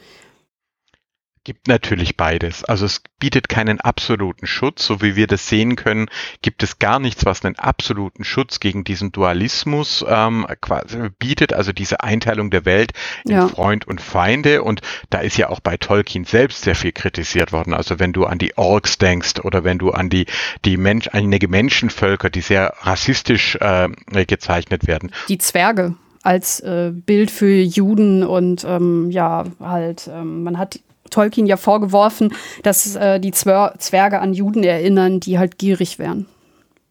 Gibt 1.44 1.66
natürlich 1.66 2.16
beides. 2.16 2.62
Also 2.62 2.86
es 2.86 3.02
bietet 3.18 3.48
keinen 3.48 3.80
absoluten 3.80 4.46
Schutz, 4.46 4.86
so 4.86 5.02
wie 5.02 5.16
wir 5.16 5.26
das 5.26 5.48
sehen 5.48 5.74
können, 5.74 6.06
gibt 6.40 6.62
es 6.62 6.78
gar 6.78 7.00
nichts, 7.00 7.24
was 7.24 7.44
einen 7.44 7.56
absoluten 7.56 8.22
Schutz 8.22 8.60
gegen 8.60 8.84
diesen 8.84 9.10
Dualismus 9.10 10.04
ähm, 10.08 10.46
quasi 10.60 11.08
bietet, 11.18 11.52
also 11.52 11.72
diese 11.72 12.00
Einteilung 12.04 12.50
der 12.50 12.64
Welt 12.64 12.92
in 13.24 13.32
ja. 13.32 13.48
Freund 13.48 13.88
und 13.88 14.00
Feinde. 14.00 14.62
Und 14.62 14.82
da 15.10 15.18
ist 15.18 15.36
ja 15.36 15.48
auch 15.48 15.58
bei 15.58 15.76
Tolkien 15.76 16.24
selbst 16.24 16.62
sehr 16.62 16.76
viel 16.76 16.92
kritisiert 16.92 17.50
worden. 17.50 17.74
Also 17.74 17.98
wenn 17.98 18.12
du 18.12 18.24
an 18.24 18.38
die 18.38 18.56
Orks 18.56 18.98
denkst 18.98 19.40
oder 19.42 19.64
wenn 19.64 19.78
du 19.78 19.90
an 19.90 20.10
die 20.10 20.26
die 20.64 20.76
Mensch, 20.76 21.08
einige 21.10 21.48
Menschenvölker, 21.48 22.30
die 22.30 22.40
sehr 22.40 22.74
rassistisch 22.82 23.56
äh, 23.56 23.88
gezeichnet 24.26 24.86
werden. 24.86 25.10
Die 25.28 25.38
Zwerge 25.38 25.96
als 26.22 26.60
äh, 26.60 26.92
Bild 26.94 27.30
für 27.30 27.52
Juden 27.52 28.22
und 28.22 28.64
ähm, 28.64 29.10
ja, 29.10 29.44
halt, 29.60 30.08
ähm, 30.12 30.44
man 30.44 30.56
hat 30.56 30.78
Tolkien 31.12 31.46
ja 31.46 31.56
vorgeworfen, 31.56 32.34
dass 32.64 32.96
äh, 32.96 33.20
die 33.20 33.30
Zwer 33.30 33.74
Zwerge 33.78 34.18
an 34.20 34.34
Juden 34.34 34.64
erinnern, 34.64 35.20
die 35.20 35.38
halt 35.38 35.58
gierig 35.58 35.98
wären. 36.00 36.26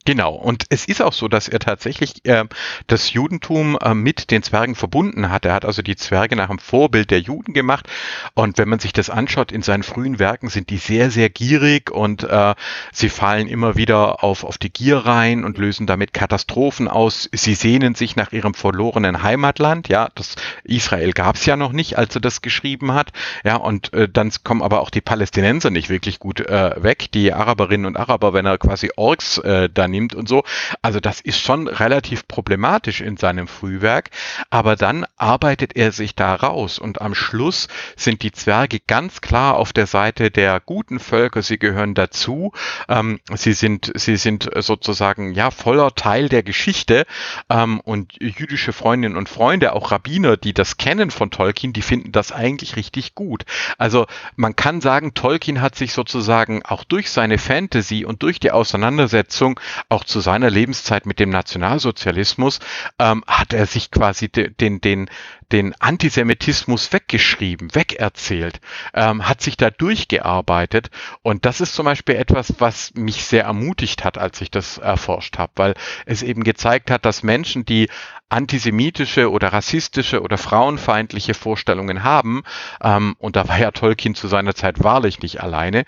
Genau, 0.04 0.34
und 0.34 0.66
es 0.70 0.86
ist 0.86 1.00
auch 1.04 1.14
so, 1.14 1.28
dass 1.28 1.48
er 1.48 1.60
tatsächlich 1.60 2.26
äh, 2.26 2.46
das 2.88 3.14
Judentum 3.14 3.78
äh, 3.80 3.94
mit 3.94 4.32
den 4.32 4.42
Zwergen 4.42 4.74
verbunden 4.74 5.30
hat. 5.30 5.46
Er 5.46 5.54
hat 5.54 5.64
also 5.64 5.84
die 5.84 5.96
Zwerge 5.96 6.36
nach 6.36 6.48
dem 6.48 6.58
Vorbild 6.58 7.12
der 7.12 7.20
Juden 7.20 7.54
gemacht. 7.54 7.88
Und 8.34 8.58
wenn 8.58 8.68
man 8.68 8.80
sich 8.80 8.94
das 8.94 9.12
anschaut, 9.12 9.52
in 9.52 9.62
seinen 9.62 9.84
frühen 9.84 10.18
Werken 10.18 10.50
sind 10.50 10.72
die 10.72 10.78
sehr, 10.78 11.12
sehr 11.12 11.30
gierig 11.30 11.92
und 11.92 12.24
äh, 12.24 12.56
sie 12.92 13.10
fallen 13.10 13.48
immer 13.48 13.76
wieder 13.76 14.24
auf, 14.24 14.44
auf 14.44 14.58
die 14.58 14.74
Gier 14.74 14.98
rein 14.98 15.44
und 15.44 15.60
lösen 15.60 15.86
damit 15.86 16.14
Katastrophen 16.14 16.88
aus. 16.88 17.30
Sie 17.32 17.54
sehnen 17.54 17.94
sich 17.94 18.16
nach 18.16 18.32
ihrem 18.32 18.56
verlorenen 18.56 19.22
Heimatland. 19.22 19.88
Ja, 19.88 20.10
das 20.16 20.36
Israel 20.64 21.14
gab 21.14 21.36
es 21.36 21.46
ja 21.46 21.56
noch 21.56 21.74
nicht, 21.74 22.00
als 22.00 22.16
er 22.16 22.22
das 22.22 22.42
geschrieben 22.42 22.96
hat. 22.96 23.12
Ja, 23.44 23.58
und 23.58 23.94
äh, 23.94 24.10
dann 24.10 24.32
kommen 24.44 24.64
aber 24.64 24.82
auch 24.82 24.90
die 24.90 25.02
Palästinenser 25.02 25.70
nicht 25.70 25.90
wirklich 25.90 26.18
gut 26.18 26.40
äh, 26.40 26.72
weg. 26.82 27.12
Die 27.14 27.34
Araberinnen 27.34 27.86
und 27.86 27.98
Araber, 27.98 28.34
wenn 28.34 28.48
er 28.48 28.58
quasi 28.58 28.90
Orks 28.96 29.38
äh, 29.38 29.70
dann 29.72 29.91
nimmt 29.92 30.16
und 30.16 30.28
so. 30.28 30.44
Also 30.82 31.00
das 31.00 31.22
ist 31.22 31.40
schon 31.40 31.68
relativ 31.68 32.28
problematisch 32.28 33.02
in 33.02 33.18
seinem 33.18 33.48
Frühwerk, 33.48 34.10
aber 34.50 34.76
dann 34.76 35.06
arbeitet 35.18 35.76
er 35.76 35.92
sich 35.92 36.16
da 36.16 36.34
raus 36.36 36.80
und 36.80 37.02
am 37.02 37.14
Schluss 37.14 37.68
sind 37.96 38.24
die 38.24 38.32
Zwerge 38.32 38.80
ganz 38.88 39.22
klar 39.22 39.58
auf 39.58 39.74
der 39.74 39.88
Seite 39.88 40.32
der 40.32 40.60
guten 40.60 41.00
Völker. 41.00 41.42
Sie 41.42 41.60
gehören 41.60 41.94
dazu. 41.94 42.52
Ähm, 42.88 43.20
sie 43.36 43.54
sind, 43.54 43.92
sie 43.96 44.18
sind 44.18 44.50
sozusagen 44.56 45.34
ja 45.34 45.52
voller 45.52 45.94
Teil 45.96 46.30
der 46.30 46.44
Geschichte 46.44 47.06
ähm, 47.50 47.80
und 47.82 48.14
jüdische 48.20 48.74
Freundinnen 48.74 49.18
und 49.18 49.30
Freunde, 49.30 49.74
auch 49.74 49.92
Rabbiner, 49.92 50.38
die 50.38 50.54
das 50.54 50.78
kennen 50.78 51.12
von 51.12 51.32
Tolkien, 51.32 51.74
die 51.74 51.82
finden 51.82 52.12
das 52.12 52.32
eigentlich 52.32 52.76
richtig 52.76 53.16
gut. 53.16 53.44
Also 53.78 54.06
man 54.36 54.56
kann 54.56 54.82
sagen, 54.82 55.14
Tolkien 55.14 55.62
hat 55.62 55.76
sich 55.76 55.94
sozusagen 55.94 56.64
auch 56.64 56.84
durch 56.84 57.12
seine 57.12 57.38
Fantasy 57.38 58.06
und 58.06 58.24
durch 58.24 58.40
die 58.40 58.52
Auseinandersetzung 58.52 59.60
auch 59.90 60.04
zu 60.04 60.20
seiner 60.20 60.50
Lebenszeit 60.50 61.06
mit 61.06 61.20
dem 61.20 61.30
Nationalsozialismus, 61.30 62.60
ähm, 63.00 63.24
hat 63.28 63.54
er 63.54 63.66
sich 63.66 63.92
quasi 63.92 64.30
den, 64.30 64.82
den, 64.82 65.10
den 65.52 65.74
Antisemitismus 65.80 66.94
weggeschrieben, 66.94 67.76
wegerzählt, 67.76 68.62
ähm, 68.94 69.28
hat 69.28 69.42
sich 69.42 69.58
da 69.58 69.70
durchgearbeitet. 69.70 70.90
Und 71.22 71.46
das 71.46 71.62
ist 71.62 71.74
zum 71.74 71.86
Beispiel 71.86 72.16
etwas, 72.16 72.56
was 72.60 72.94
mich 72.94 73.26
sehr 73.26 73.44
ermutigt 73.44 74.04
hat, 74.04 74.18
als 74.18 74.42
ich 74.42 74.52
das 74.52 74.78
erforscht 74.78 75.38
habe, 75.38 75.52
weil 75.56 75.74
es 76.06 76.24
eben 76.24 76.44
gezeigt 76.44 76.92
hat, 76.92 77.06
dass 77.06 77.24
Menschen, 77.24 77.66
die 77.66 77.90
antisemitische 78.30 79.30
oder 79.30 79.52
rassistische 79.52 80.22
oder 80.22 80.38
frauenfeindliche 80.38 81.34
Vorstellungen 81.34 82.04
haben, 82.04 82.44
ähm, 82.82 83.16
und 83.20 83.36
da 83.36 83.48
war 83.50 83.60
ja 83.60 83.72
Tolkien 83.72 84.16
zu 84.16 84.28
seiner 84.28 84.56
Zeit 84.56 84.82
wahrlich 84.84 85.22
nicht 85.22 85.42
alleine, 85.42 85.84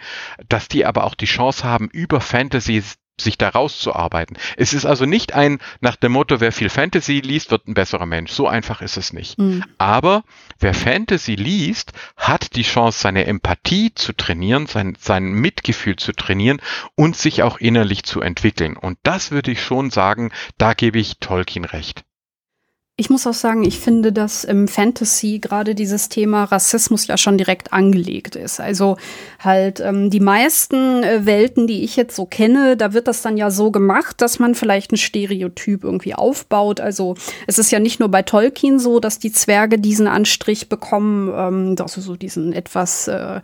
dass 0.50 0.68
die 0.68 0.86
aber 0.86 1.06
auch 1.06 1.16
die 1.16 1.26
Chance 1.26 1.64
haben, 1.64 1.88
über 1.88 2.20
Fantasy 2.20 2.84
sich 3.20 3.38
da 3.38 3.50
rauszuarbeiten. 3.50 4.38
Es 4.58 4.74
ist 4.74 4.86
also 4.86 5.06
nicht 5.06 5.34
ein 5.34 5.60
nach 5.82 5.96
dem 5.96 6.14
Motto, 6.14 6.40
wer 6.40 6.52
viel 6.52 6.70
Fantasy 6.70 7.20
liest, 7.20 7.52
wird 7.52 7.68
ein 7.68 7.74
besserer 7.74 8.06
Mensch. 8.06 8.32
So 8.32 8.48
einfach 8.48 8.82
ist 8.82 8.98
es 8.98 9.14
nicht. 9.14 9.38
Mhm. 9.38 9.64
Aber 9.78 10.24
wer 10.60 10.74
Fantasy 10.74 11.36
liest, 11.36 11.94
hat 12.18 12.56
die 12.56 12.64
Chance, 12.64 13.00
seine 13.00 13.26
Empathie 13.26 13.94
zu 13.94 14.14
trainieren, 14.14 14.66
sein, 14.66 14.98
sein 15.00 15.32
Mitgefühl 15.32 15.96
zu 15.96 16.14
trainieren 16.14 16.62
und 16.96 17.16
sich 17.16 17.44
auch 17.44 17.58
innerlich 17.58 18.04
zu 18.04 18.22
entwickeln. 18.22 18.78
Und 18.78 18.98
das 19.04 19.32
würde 19.32 19.52
ich 19.52 19.62
schon 19.62 19.92
sagen, 19.92 20.32
da 20.58 20.74
gebe 20.74 21.00
ich 21.00 21.20
Tolkien 21.20 21.66
recht. 21.66 22.04
Ich 22.96 23.10
muss 23.10 23.26
auch 23.26 23.34
sagen, 23.34 23.64
ich 23.64 23.80
finde, 23.80 24.14
dass 24.14 24.44
im 24.44 24.68
Fantasy 24.68 25.40
gerade 25.40 25.74
dieses 25.74 26.10
Thema 26.10 26.44
Rassismus 26.44 27.08
ja 27.08 27.18
schon 27.18 27.40
direkt 27.40 27.74
angelegt 27.74 28.36
ist. 28.36 28.60
Also 28.60 28.98
halt 29.40 29.80
ähm, 29.80 30.12
die 30.12 30.20
meisten 30.20 31.02
äh, 31.02 31.26
Welten, 31.26 31.66
die 31.66 31.84
ich 31.84 31.96
jetzt 31.96 32.16
so 32.16 32.28
kenne, 32.28 32.78
da 32.78 32.94
wird 32.94 33.08
das 33.08 33.24
dann 33.24 33.36
ja 33.36 33.50
so 33.50 33.72
gemacht, 33.72 34.22
dass 34.22 34.38
man 34.38 34.54
vielleicht 34.54 34.92
ein 34.92 34.98
Stereotyp 34.98 35.84
irgendwie 35.84 36.14
aufbaut. 36.14 36.80
Also 36.82 37.16
es 37.48 37.58
ist 37.58 37.72
ja 37.72 37.80
nicht 37.80 38.00
nur 38.00 38.10
bei 38.10 38.22
Tolkien 38.22 38.78
so, 38.78 39.00
dass 39.00 39.18
die 39.18 39.32
Zwerge 39.32 39.80
diesen 39.80 40.06
Anstrich 40.06 40.70
bekommen, 40.70 41.34
ähm, 41.36 41.76
also 41.80 42.00
so 42.00 42.16
diesen 42.16 42.54
etwas 42.54 43.08
äh, 43.08 43.42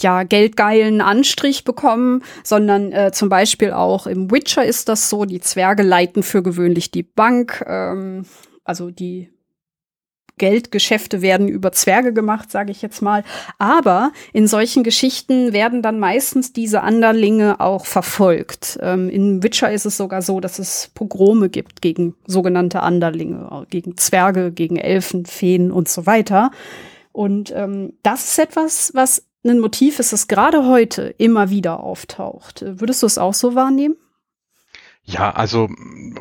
ja, 0.00 0.22
geldgeilen 0.22 1.00
Anstrich 1.00 1.64
bekommen, 1.64 2.22
sondern 2.42 2.92
äh, 2.92 3.12
zum 3.12 3.28
Beispiel 3.28 3.72
auch 3.72 4.06
im 4.06 4.30
Witcher 4.30 4.64
ist 4.64 4.88
das 4.88 5.10
so, 5.10 5.24
die 5.24 5.40
Zwerge 5.40 5.82
leiten 5.82 6.22
für 6.22 6.42
gewöhnlich 6.42 6.90
die 6.90 7.02
Bank, 7.02 7.64
ähm, 7.66 8.24
also 8.64 8.90
die 8.90 9.30
Geldgeschäfte 10.36 11.22
werden 11.22 11.48
über 11.48 11.72
Zwerge 11.72 12.12
gemacht, 12.12 12.50
sage 12.50 12.72
ich 12.72 12.82
jetzt 12.82 13.02
mal. 13.02 13.22
Aber 13.58 14.10
in 14.32 14.48
solchen 14.48 14.82
Geschichten 14.82 15.52
werden 15.52 15.80
dann 15.80 16.00
meistens 16.00 16.52
diese 16.52 16.82
Anderlinge 16.82 17.60
auch 17.60 17.86
verfolgt. 17.86 18.78
Ähm, 18.82 19.08
in 19.08 19.42
Witcher 19.42 19.70
ist 19.70 19.86
es 19.86 19.96
sogar 19.96 20.22
so, 20.22 20.40
dass 20.40 20.58
es 20.58 20.90
Pogrome 20.94 21.48
gibt 21.50 21.82
gegen 21.82 22.16
sogenannte 22.26 22.82
Anderlinge, 22.82 23.66
gegen 23.70 23.96
Zwerge, 23.96 24.50
gegen 24.50 24.76
Elfen, 24.76 25.24
Feen 25.26 25.70
und 25.70 25.88
so 25.88 26.06
weiter. 26.06 26.50
Und 27.12 27.52
ähm, 27.54 27.92
das 28.02 28.30
ist 28.30 28.38
etwas, 28.40 28.90
was 28.94 29.26
ein 29.44 29.60
Motiv 29.60 30.00
ist, 30.00 30.12
das 30.12 30.26
gerade 30.26 30.66
heute 30.66 31.14
immer 31.18 31.50
wieder 31.50 31.80
auftaucht. 31.80 32.64
Würdest 32.66 33.02
du 33.02 33.06
es 33.06 33.18
auch 33.18 33.34
so 33.34 33.54
wahrnehmen? 33.54 33.96
Ja, 35.06 35.30
also 35.30 35.68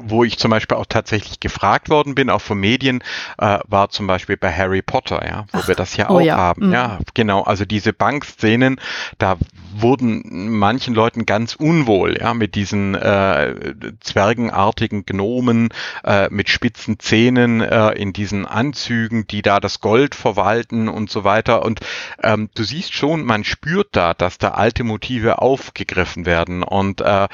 wo 0.02 0.26
ich 0.26 0.38
zum 0.38 0.52
Beispiel 0.52 0.76
auch 0.76 0.86
tatsächlich 0.86 1.40
gefragt 1.40 1.90
worden 1.90 2.16
bin, 2.16 2.30
auch 2.30 2.42
von 2.42 2.60
Medien, 2.60 3.02
äh, 3.38 3.60
war 3.66 3.90
zum 3.90 4.08
Beispiel 4.08 4.36
bei 4.36 4.52
Harry 4.52 4.82
Potter, 4.82 5.26
ja, 5.26 5.46
wo 5.54 5.60
Ach, 5.60 5.68
wir 5.70 5.76
das 5.76 5.96
ja 5.96 6.10
oh 6.10 6.16
auch 6.16 6.22
ja. 6.22 6.36
haben. 6.36 6.68
Mhm. 6.68 6.74
Ja, 6.74 7.00
genau. 7.14 7.44
Also 7.44 7.64
diese 7.64 7.94
Bankszenen, 7.94 8.82
da 9.20 9.38
wurden 9.74 10.50
manchen 10.50 10.94
Leuten 10.94 11.26
ganz 11.26 11.56
unwohl, 11.56 12.18
ja, 12.20 12.34
mit 12.34 12.56
diesen 12.56 12.94
äh, 12.94 13.56
zwergenartigen 14.02 15.06
Gnomen 15.06 15.70
äh, 16.04 16.28
mit 16.30 16.50
spitzen 16.50 17.00
Zähnen 17.00 17.62
äh, 17.62 17.92
in 17.92 18.12
diesen 18.12 18.46
Anzügen, 18.46 19.28
die 19.28 19.42
da 19.42 19.62
das 19.62 19.80
Gold 19.80 20.14
verwalten 20.14 20.90
und 20.90 21.10
so 21.10 21.24
weiter. 21.24 21.64
Und 21.64 21.80
ähm, 22.22 22.50
du 22.54 22.64
siehst 22.64 22.94
schon, 22.94 23.24
man 23.24 23.46
spürt 23.46 23.90
da, 23.94 24.14
dass 24.14 24.38
da 24.40 24.50
alte 24.50 24.84
Motive 24.84 25.42
aufgegriffen 25.42 26.26
werden 26.26 26.64
und 26.64 27.00
äh, 27.00 27.30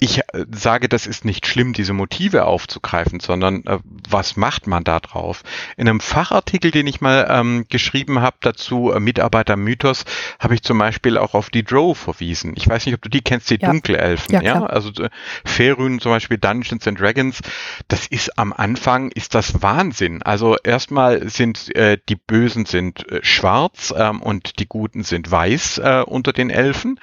ich 0.00 0.18
äh, 0.18 0.44
sage, 0.50 0.88
das 0.88 1.06
ist 1.06 1.24
nicht 1.24 1.46
schlimm, 1.46 1.72
diese 1.72 1.92
Motive 1.92 2.44
aufzugreifen, 2.44 3.20
sondern 3.20 3.64
äh, 3.66 3.78
was 4.08 4.36
macht 4.36 4.66
man 4.66 4.84
da 4.84 5.00
drauf? 5.00 5.42
In 5.76 5.88
einem 5.88 6.00
Fachartikel, 6.00 6.70
den 6.70 6.86
ich 6.86 7.00
mal 7.00 7.26
ähm, 7.30 7.66
geschrieben 7.68 8.20
habe 8.20 8.36
dazu, 8.40 8.92
äh, 8.92 9.00
Mitarbeiter 9.00 9.56
Mythos, 9.56 10.04
habe 10.38 10.54
ich 10.54 10.62
zum 10.62 10.78
Beispiel 10.78 11.18
auch 11.18 11.34
auf 11.34 11.50
die 11.50 11.64
Drow 11.64 11.96
verwiesen. 11.96 12.54
Ich 12.56 12.68
weiß 12.68 12.86
nicht, 12.86 12.94
ob 12.94 13.02
du 13.02 13.08
die 13.08 13.22
kennst, 13.22 13.50
die 13.50 13.58
ja. 13.60 13.70
Dunkelelfen. 13.70 14.34
Ja, 14.34 14.42
ja? 14.42 14.62
Also 14.64 14.90
äh, 15.02 15.10
Ferun 15.44 16.00
zum 16.00 16.12
Beispiel 16.12 16.38
Dungeons 16.38 16.86
and 16.86 17.00
Dragons, 17.00 17.40
das 17.88 18.06
ist 18.06 18.38
am 18.38 18.52
Anfang, 18.52 19.10
ist 19.10 19.34
das 19.34 19.62
Wahnsinn. 19.62 20.22
Also 20.22 20.56
erstmal 20.62 21.28
sind 21.28 21.74
äh, 21.76 21.98
die 22.08 22.16
Bösen 22.16 22.66
sind 22.66 23.08
äh, 23.10 23.20
schwarz 23.22 23.94
ähm, 23.96 24.20
und 24.20 24.58
die 24.58 24.66
Guten 24.66 25.04
sind 25.04 25.30
weiß 25.30 25.78
äh, 25.78 26.02
unter 26.06 26.32
den 26.32 26.50
Elfen. 26.50 27.00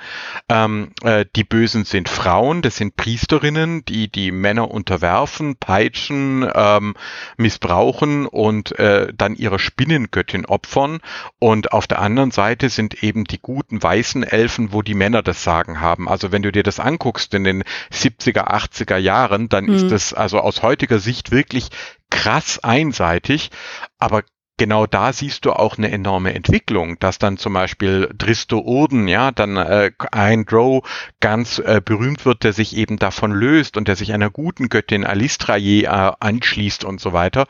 Ähm, 0.50 0.92
äh, 1.04 1.26
die 1.36 1.44
Bösen 1.44 1.86
sind 1.86 2.10
Frauen, 2.10 2.62
das 2.62 2.76
sind 2.76 2.83
sind 2.84 2.98
Priesterinnen, 2.98 3.86
die 3.86 4.12
die 4.12 4.32
Männer 4.34 4.70
unterwerfen, 4.70 5.56
peitschen, 5.56 6.46
ähm, 6.54 6.96
missbrauchen 7.38 8.26
und 8.26 8.78
äh, 8.78 9.08
dann 9.16 9.36
ihre 9.36 9.58
Spinnengöttin 9.58 10.46
opfern. 10.46 11.00
Und 11.40 11.72
auf 11.72 11.88
der 11.88 12.00
anderen 12.00 12.32
Seite 12.32 12.70
sind 12.70 13.02
eben 13.02 13.24
die 13.24 13.40
guten 13.40 13.82
weißen 13.82 14.24
Elfen, 14.24 14.74
wo 14.74 14.82
die 14.82 14.96
Männer 14.96 15.24
das 15.24 15.44
Sagen 15.44 15.80
haben. 15.80 16.10
Also 16.10 16.34
wenn 16.34 16.42
du 16.42 16.52
dir 16.52 16.64
das 16.64 16.82
anguckst 16.82 17.34
in 17.34 17.46
den 17.46 17.64
70er, 17.94 18.50
80er 18.50 18.98
Jahren, 18.98 19.48
dann 19.48 19.66
mhm. 19.66 19.76
ist 19.76 19.90
das 19.90 20.14
also 20.14 20.40
aus 20.40 20.62
heutiger 20.62 21.00
Sicht 21.00 21.32
wirklich 21.32 21.70
krass 22.10 22.60
einseitig, 22.60 23.50
aber 23.98 24.24
genau 24.64 24.86
da 24.86 25.12
siehst 25.12 25.44
du 25.44 25.52
auch 25.52 25.78
eine 25.78 25.92
enorme 25.92 26.34
Entwicklung, 26.34 26.98
dass 27.00 27.18
dann 27.18 27.36
zum 27.36 27.52
Beispiel 27.52 28.10
Dristo 28.18 28.60
Urden, 28.60 29.10
ja, 29.10 29.32
dann 29.32 29.58
äh, 29.58 29.92
ein 30.14 30.46
Drow 30.46 30.88
ganz 31.20 31.60
äh, 31.60 31.82
berühmt 31.84 32.24
wird, 32.26 32.46
der 32.46 32.54
sich 32.54 32.78
eben 32.78 32.98
davon 32.98 33.34
löst 33.34 33.76
und 33.76 33.90
der 33.90 33.98
sich 33.98 34.14
einer 34.14 34.30
guten 34.30 34.70
Göttin 34.70 35.04
Alistraye 35.04 35.84
äh, 35.84 36.12
anschließt 36.18 36.86
und 36.86 37.02
so 37.02 37.12
weiter. 37.12 37.46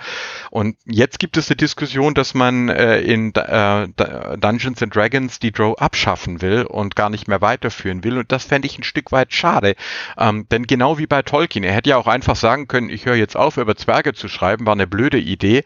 Und 0.50 0.75
jetzt 0.86 1.20
gibt 1.20 1.38
es 1.38 1.51
eine 1.51 1.58
Diskussion, 1.58 2.15
dass 2.15 2.34
man 2.34 2.70
äh, 2.70 3.01
in 3.01 3.32
äh, 3.36 3.88
Dungeons 4.39 4.82
and 4.82 4.96
Dragons 4.96 5.38
die 5.38 5.51
Drow 5.51 5.77
abschaffen 5.77 6.41
will 6.41 6.63
und 6.63 6.96
gar 6.96 7.12
nicht 7.12 7.27
mehr 7.27 7.41
weiterführen 7.41 8.03
will. 8.03 8.17
Und 8.17 8.32
das 8.32 8.46
fände 8.46 8.65
ich 8.65 8.79
ein 8.79 8.84
Stück 8.84 9.12
weit 9.12 9.34
schade. 9.34 9.75
Ähm, 10.17 10.48
denn 10.50 10.65
genau 10.65 10.98
wie 10.98 11.05
bei 11.05 11.22
Tolkien, 11.22 11.63
er 11.63 11.74
hätte 11.74 11.91
ja 11.91 11.98
auch 11.98 12.08
einfach 12.08 12.36
sagen 12.36 12.67
können, 12.67 12.89
ich 12.89 13.05
höre 13.05 13.17
jetzt 13.17 13.38
auf, 13.38 13.58
über 13.58 13.75
Zwerge 13.75 14.13
zu 14.13 14.27
schreiben, 14.27 14.65
war 14.65 14.74
eine 14.74 14.88
blöde 14.88 15.20
Idee. 15.20 15.63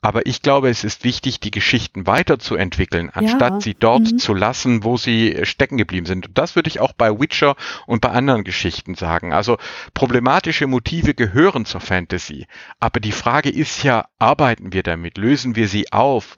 Aber 0.00 0.24
ich 0.24 0.40
glaube, 0.40 0.70
es 0.70 0.85
ist 0.86 1.04
wichtig, 1.04 1.40
die 1.40 1.50
Geschichten 1.50 2.06
weiterzuentwickeln, 2.06 3.10
anstatt 3.12 3.52
ja. 3.54 3.60
sie 3.60 3.74
dort 3.74 4.12
mhm. 4.12 4.18
zu 4.18 4.32
lassen, 4.32 4.84
wo 4.84 4.96
sie 4.96 5.40
stecken 5.42 5.76
geblieben 5.76 6.06
sind. 6.06 6.28
Und 6.28 6.38
das 6.38 6.56
würde 6.56 6.68
ich 6.68 6.80
auch 6.80 6.92
bei 6.92 7.20
Witcher 7.20 7.56
und 7.86 8.00
bei 8.00 8.10
anderen 8.10 8.44
Geschichten 8.44 8.94
sagen. 8.94 9.32
Also 9.32 9.58
problematische 9.92 10.66
Motive 10.66 11.12
gehören 11.14 11.66
zur 11.66 11.80
Fantasy. 11.80 12.46
Aber 12.80 13.00
die 13.00 13.12
Frage 13.12 13.50
ist 13.50 13.82
ja, 13.82 14.06
arbeiten 14.18 14.72
wir 14.72 14.82
damit? 14.82 15.18
Lösen 15.18 15.56
wir 15.56 15.68
sie 15.68 15.92
auf? 15.92 16.36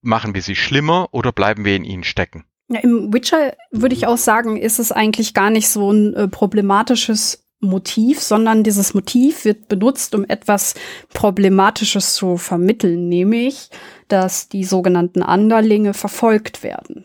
Machen 0.00 0.34
wir 0.34 0.42
sie 0.42 0.56
schlimmer 0.56 1.08
oder 1.10 1.32
bleiben 1.32 1.64
wir 1.64 1.74
in 1.74 1.84
ihnen 1.84 2.04
stecken? 2.04 2.44
Ja, 2.68 2.80
Im 2.80 3.12
Witcher 3.12 3.54
würde 3.72 3.94
ich 3.94 4.06
auch 4.06 4.18
sagen, 4.18 4.56
ist 4.56 4.78
es 4.78 4.92
eigentlich 4.92 5.34
gar 5.34 5.50
nicht 5.50 5.68
so 5.68 5.90
ein 5.90 6.14
äh, 6.14 6.28
problematisches 6.28 7.47
Motiv, 7.60 8.20
sondern 8.20 8.62
dieses 8.62 8.94
Motiv 8.94 9.44
wird 9.44 9.68
benutzt, 9.68 10.14
um 10.14 10.24
etwas 10.24 10.74
Problematisches 11.12 12.14
zu 12.14 12.36
vermitteln, 12.36 13.08
nämlich, 13.08 13.70
dass 14.06 14.48
die 14.48 14.64
sogenannten 14.64 15.22
Anderlinge 15.22 15.92
verfolgt 15.92 16.62
werden. 16.62 17.04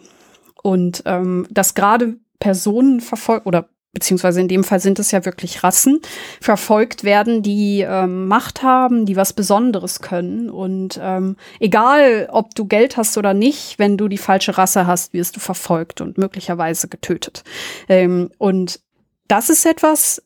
Und 0.62 1.04
ähm, 1.06 1.48
dass 1.50 1.74
gerade 1.74 2.18
Personen 2.40 3.02
verfolgt 3.02 3.48
oder 3.48 3.68
beziehungsweise 3.94 4.42
in 4.42 4.48
dem 4.48 4.64
Fall 4.64 4.80
sind 4.80 5.00
es 5.00 5.12
ja 5.12 5.24
wirklich 5.24 5.64
Rassen, 5.64 6.02
verfolgt 6.42 7.04
werden, 7.04 7.44
die 7.44 7.86
ähm, 7.88 8.28
Macht 8.28 8.64
haben, 8.64 9.06
die 9.06 9.16
was 9.16 9.34
Besonderes 9.34 10.02
können. 10.02 10.50
Und 10.50 11.00
ähm, 11.02 11.38
egal, 11.60 12.28
ob 12.32 12.56
du 12.56 12.66
Geld 12.66 12.98
hast 12.98 13.18
oder 13.18 13.34
nicht, 13.34 13.78
wenn 13.78 13.98
du 13.98 14.08
die 14.08 14.18
falsche 14.18 14.58
Rasse 14.58 14.88
hast, 14.88 15.14
wirst 15.14 15.36
du 15.36 15.40
verfolgt 15.40 16.02
und 16.02 16.18
möglicherweise 16.18 16.88
getötet. 16.88 17.44
Ähm, 17.88 18.32
und 18.40 18.80
das 19.28 19.50
ist 19.50 19.66
etwas, 19.66 20.22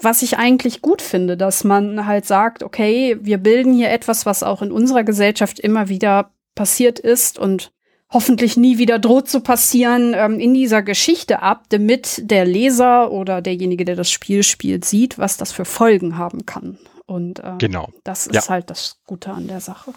was 0.00 0.22
ich 0.22 0.38
eigentlich 0.38 0.82
gut 0.82 1.02
finde, 1.02 1.36
dass 1.36 1.64
man 1.64 2.06
halt 2.06 2.26
sagt, 2.26 2.62
okay, 2.62 3.16
wir 3.20 3.38
bilden 3.38 3.72
hier 3.72 3.90
etwas, 3.90 4.26
was 4.26 4.42
auch 4.42 4.62
in 4.62 4.72
unserer 4.72 5.04
Gesellschaft 5.04 5.58
immer 5.58 5.88
wieder 5.88 6.30
passiert 6.54 6.98
ist 6.98 7.38
und 7.38 7.72
hoffentlich 8.10 8.56
nie 8.56 8.78
wieder 8.78 8.98
droht 8.98 9.28
zu 9.28 9.40
passieren, 9.40 10.14
ähm, 10.14 10.38
in 10.38 10.54
dieser 10.54 10.82
Geschichte 10.82 11.42
ab, 11.42 11.64
damit 11.70 12.22
der 12.30 12.44
Leser 12.44 13.10
oder 13.10 13.42
derjenige, 13.42 13.84
der 13.84 13.96
das 13.96 14.10
Spiel 14.10 14.42
spielt, 14.42 14.84
sieht, 14.84 15.18
was 15.18 15.36
das 15.36 15.52
für 15.52 15.64
Folgen 15.64 16.16
haben 16.16 16.46
kann. 16.46 16.78
Und 17.06 17.40
äh, 17.40 17.54
genau. 17.58 17.88
das 18.04 18.26
ist 18.26 18.34
ja. 18.34 18.48
halt 18.48 18.70
das 18.70 19.00
Gute 19.06 19.30
an 19.30 19.48
der 19.48 19.60
Sache. 19.60 19.92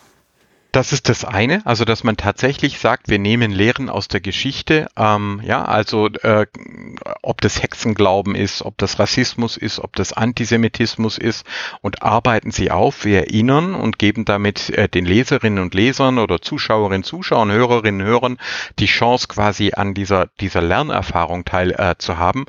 Das 0.72 0.94
ist 0.94 1.10
das 1.10 1.26
eine, 1.26 1.66
also 1.66 1.84
dass 1.84 2.04
man 2.04 2.16
tatsächlich 2.16 2.78
sagt, 2.78 3.08
wir 3.10 3.18
nehmen 3.18 3.50
Lehren 3.50 3.90
aus 3.90 4.08
der 4.08 4.22
Geschichte, 4.22 4.88
ähm, 4.96 5.42
ja, 5.44 5.66
also 5.66 6.08
äh, 6.08 6.46
ob 7.24 7.42
das 7.42 7.64
Hexenglauben 7.64 8.36
ist, 8.36 8.62
ob 8.62 8.78
das 8.78 9.00
Rassismus 9.00 9.58
ist, 9.58 9.80
ob 9.80 9.96
das 9.96 10.14
Antisemitismus 10.14 11.18
ist. 11.18 11.44
Und 11.82 12.04
arbeiten 12.04 12.52
sie 12.52 12.70
auf, 12.70 13.04
wir 13.04 13.22
erinnern 13.22 13.74
und 13.74 13.98
geben 13.98 14.26
damit 14.26 14.70
äh, 14.70 14.88
den 14.88 15.06
Leserinnen 15.06 15.64
und 15.64 15.74
Lesern 15.74 16.20
oder 16.20 16.40
Zuschauerinnen, 16.40 17.04
Zuschauern, 17.04 17.52
Hörerinnen, 17.52 18.06
Hörern 18.06 18.38
die 18.78 18.86
Chance 18.86 19.28
quasi 19.28 19.72
an 19.76 19.96
dieser, 19.96 20.28
dieser 20.40 20.62
Lernerfahrung 20.62 21.46
teil 21.46 21.72
äh, 21.72 21.96
zu 21.98 22.20
haben. 22.20 22.46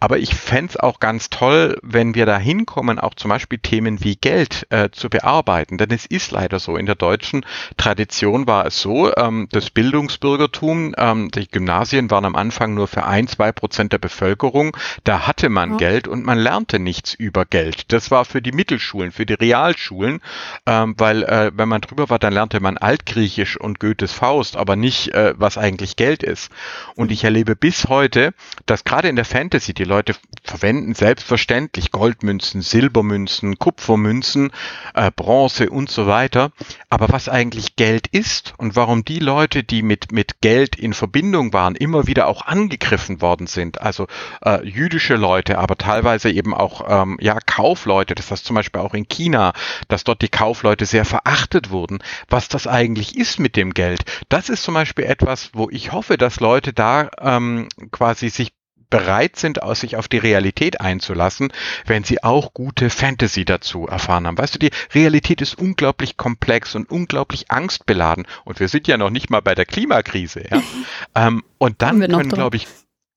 Aber 0.00 0.18
ich 0.18 0.34
fände 0.34 0.82
auch 0.82 1.00
ganz 1.00 1.30
toll, 1.30 1.78
wenn 1.82 2.14
wir 2.14 2.26
da 2.26 2.36
hinkommen, 2.36 2.98
auch 2.98 3.14
zum 3.14 3.30
Beispiel 3.30 3.58
Themen 3.58 4.04
wie 4.04 4.16
Geld 4.16 4.66
äh, 4.68 4.90
zu 4.90 5.08
bearbeiten, 5.08 5.78
denn 5.78 5.90
es 5.90 6.04
ist 6.04 6.30
leider 6.30 6.58
so 6.58 6.76
in 6.76 6.84
der 6.84 6.94
deutschen 6.94 7.46
Tradition 7.76 8.46
war 8.46 8.66
es 8.66 8.80
so, 8.80 9.14
ähm, 9.16 9.48
das 9.50 9.70
Bildungsbürgertum, 9.70 10.94
ähm, 10.96 11.30
die 11.30 11.48
Gymnasien 11.48 12.10
waren 12.10 12.24
am 12.24 12.36
Anfang 12.36 12.74
nur 12.74 12.88
für 12.88 13.04
ein, 13.04 13.26
zwei 13.28 13.52
Prozent 13.52 13.92
der 13.92 13.98
Bevölkerung. 13.98 14.76
Da 15.04 15.26
hatte 15.26 15.48
man 15.48 15.72
ja. 15.72 15.76
Geld 15.76 16.08
und 16.08 16.24
man 16.24 16.38
lernte 16.38 16.78
nichts 16.78 17.14
über 17.14 17.44
Geld. 17.44 17.92
Das 17.92 18.10
war 18.10 18.24
für 18.24 18.42
die 18.42 18.52
Mittelschulen, 18.52 19.12
für 19.12 19.26
die 19.26 19.34
Realschulen, 19.34 20.20
ähm, 20.66 20.94
weil 20.98 21.22
äh, 21.24 21.52
wenn 21.54 21.68
man 21.68 21.80
drüber 21.80 22.10
war, 22.10 22.18
dann 22.18 22.32
lernte 22.32 22.60
man 22.60 22.78
Altgriechisch 22.78 23.58
und 23.58 23.80
Goethes 23.80 24.12
Faust, 24.12 24.56
aber 24.56 24.76
nicht, 24.76 25.08
äh, 25.14 25.34
was 25.36 25.58
eigentlich 25.58 25.96
Geld 25.96 26.22
ist. 26.22 26.50
Und 26.94 27.10
ich 27.10 27.24
erlebe 27.24 27.56
bis 27.56 27.88
heute, 27.88 28.34
dass 28.66 28.84
gerade 28.84 29.08
in 29.08 29.16
der 29.16 29.24
Fantasy 29.24 29.74
die 29.74 29.84
Leute 29.84 30.14
verwenden 30.42 30.94
selbstverständlich 30.94 31.90
Goldmünzen, 31.90 32.62
Silbermünzen, 32.62 33.58
Kupfermünzen, 33.58 34.52
äh, 34.94 35.10
Bronze 35.14 35.70
und 35.70 35.90
so 35.90 36.06
weiter. 36.06 36.52
Aber 36.90 37.08
was 37.10 37.28
eigentlich 37.28 37.43
eigentlich 37.44 37.76
Geld 37.76 38.06
ist 38.06 38.54
und 38.56 38.74
warum 38.74 39.04
die 39.04 39.18
Leute, 39.18 39.64
die 39.64 39.82
mit, 39.82 40.12
mit 40.12 40.40
Geld 40.40 40.76
in 40.76 40.94
Verbindung 40.94 41.52
waren, 41.52 41.74
immer 41.74 42.06
wieder 42.06 42.26
auch 42.26 42.46
angegriffen 42.46 43.20
worden 43.20 43.46
sind. 43.46 43.82
Also 43.82 44.06
äh, 44.42 44.66
jüdische 44.66 45.16
Leute, 45.16 45.58
aber 45.58 45.76
teilweise 45.76 46.30
eben 46.30 46.54
auch 46.54 46.86
ähm, 46.88 47.18
ja, 47.20 47.38
Kaufleute, 47.44 48.14
das 48.14 48.30
heißt 48.30 48.46
zum 48.46 48.56
Beispiel 48.56 48.80
auch 48.80 48.94
in 48.94 49.08
China, 49.08 49.52
dass 49.88 50.04
dort 50.04 50.22
die 50.22 50.28
Kaufleute 50.28 50.86
sehr 50.86 51.04
verachtet 51.04 51.68
wurden. 51.68 51.98
Was 52.30 52.48
das 52.48 52.66
eigentlich 52.66 53.14
ist 53.14 53.38
mit 53.38 53.56
dem 53.56 53.74
Geld, 53.74 54.04
das 54.30 54.48
ist 54.48 54.62
zum 54.62 54.72
Beispiel 54.72 55.04
etwas, 55.04 55.50
wo 55.52 55.68
ich 55.68 55.92
hoffe, 55.92 56.16
dass 56.16 56.40
Leute 56.40 56.72
da 56.72 57.10
ähm, 57.20 57.68
quasi 57.90 58.30
sich 58.30 58.54
bereit 58.94 59.34
sind, 59.34 59.58
sich 59.74 59.96
auf 59.96 60.06
die 60.06 60.18
Realität 60.18 60.80
einzulassen, 60.80 61.52
wenn 61.84 62.04
sie 62.04 62.22
auch 62.22 62.54
gute 62.54 62.90
Fantasy 62.90 63.44
dazu 63.44 63.88
erfahren 63.88 64.24
haben. 64.24 64.38
Weißt 64.38 64.54
du, 64.54 64.60
die 64.60 64.70
Realität 64.94 65.42
ist 65.42 65.58
unglaublich 65.58 66.16
komplex 66.16 66.76
und 66.76 66.88
unglaublich 66.90 67.50
angstbeladen 67.50 68.24
und 68.44 68.60
wir 68.60 68.68
sind 68.68 68.86
ja 68.86 68.96
noch 68.96 69.10
nicht 69.10 69.30
mal 69.30 69.40
bei 69.40 69.56
der 69.56 69.66
Klimakrise. 69.66 70.44
Ja? 70.48 70.62
ähm, 71.26 71.42
und 71.58 71.82
dann 71.82 72.00
können, 72.00 72.28
glaube 72.28 72.56
ich, 72.56 72.68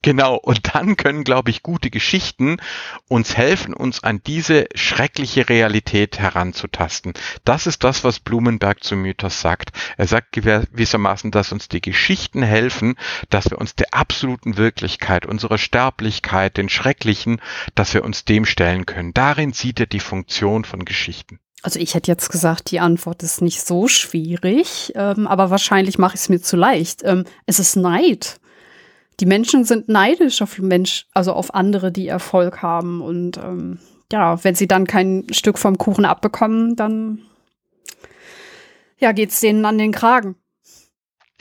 Genau, 0.08 0.36
und 0.38 0.74
dann 0.74 0.96
können, 0.96 1.26
glaube 1.26 1.52
ich, 1.52 1.63
gute 1.63 1.89
Geschichten 1.89 2.62
uns 3.10 3.36
helfen, 3.36 3.74
uns 3.74 4.06
an 4.06 4.22
diese 4.26 4.70
schreckliche 4.74 5.50
Realität 5.50 6.17
heranzutasten. 6.17 7.12
Das 7.43 7.67
ist 7.67 7.84
das, 7.84 8.06
was 8.06 8.22
Blumenberg 8.22 8.86
zu 8.86 8.96
Mythos 8.96 9.41
sagt. 9.41 9.72
Er 9.98 10.08
sagt 10.08 10.32
gewissermaßen, 10.32 11.32
dass 11.32 11.52
uns 11.52 11.67
die 11.67 11.82
Geschichten 11.82 12.41
helfen, 12.41 12.96
dass 13.30 13.52
wir 13.52 13.58
uns 13.58 13.76
der 13.76 13.93
absoluten 13.93 14.56
Wirklichkeit, 14.56 15.26
unserer 15.26 15.58
Sterblichkeit, 15.58 16.56
den 16.56 16.70
Schrecklichen, 16.70 17.41
dass 17.76 17.93
wir 17.93 18.06
uns 18.06 18.24
dem 18.24 18.46
stellen 18.46 18.86
können. 18.86 19.13
Darin 19.13 19.52
sieht 19.52 19.82
er 19.82 19.88
die 19.88 20.00
Funktion 20.00 20.63
von 20.63 20.86
Geschichten. 20.86 21.41
Also 21.63 21.82
ich 21.82 21.96
hätte 21.96 22.10
jetzt 22.10 22.30
gesagt, 22.30 22.72
die 22.72 22.80
Antwort 22.80 23.24
ist 23.24 23.41
nicht 23.41 23.62
so 23.62 23.89
schwierig, 23.89 24.93
ähm, 24.96 25.28
aber 25.28 25.50
wahrscheinlich 25.50 25.98
mache 25.98 26.15
ich 26.15 26.22
es 26.22 26.30
mir 26.30 26.39
zu 26.39 26.56
leicht. 26.56 27.02
Ähm, 27.04 27.26
es 27.46 27.60
ist 27.60 27.76
Neid 27.76 28.39
die 29.20 29.26
Menschen 29.26 29.64
sind 29.64 29.90
neidisch 29.90 30.42
auf 30.42 30.60
Mensch, 30.60 31.08
also 31.14 31.34
auf 31.34 31.54
andere, 31.54 31.92
die 31.92 32.08
Erfolg 32.08 32.62
haben. 32.62 33.02
Und 33.02 33.38
ähm, 33.38 33.80
ja, 34.12 34.44
wenn 34.44 34.56
sie 34.56 34.68
dann 34.68 34.86
kein 34.86 35.26
Stück 35.32 35.58
vom 35.58 35.78
Kuchen 35.78 36.06
abbekommen, 36.06 36.76
dann 36.76 37.20
ja, 39.00 39.12
geht's 39.12 39.40
denen 39.40 39.66
an 39.66 39.78
den 39.78 39.92
Kragen. 39.92 40.36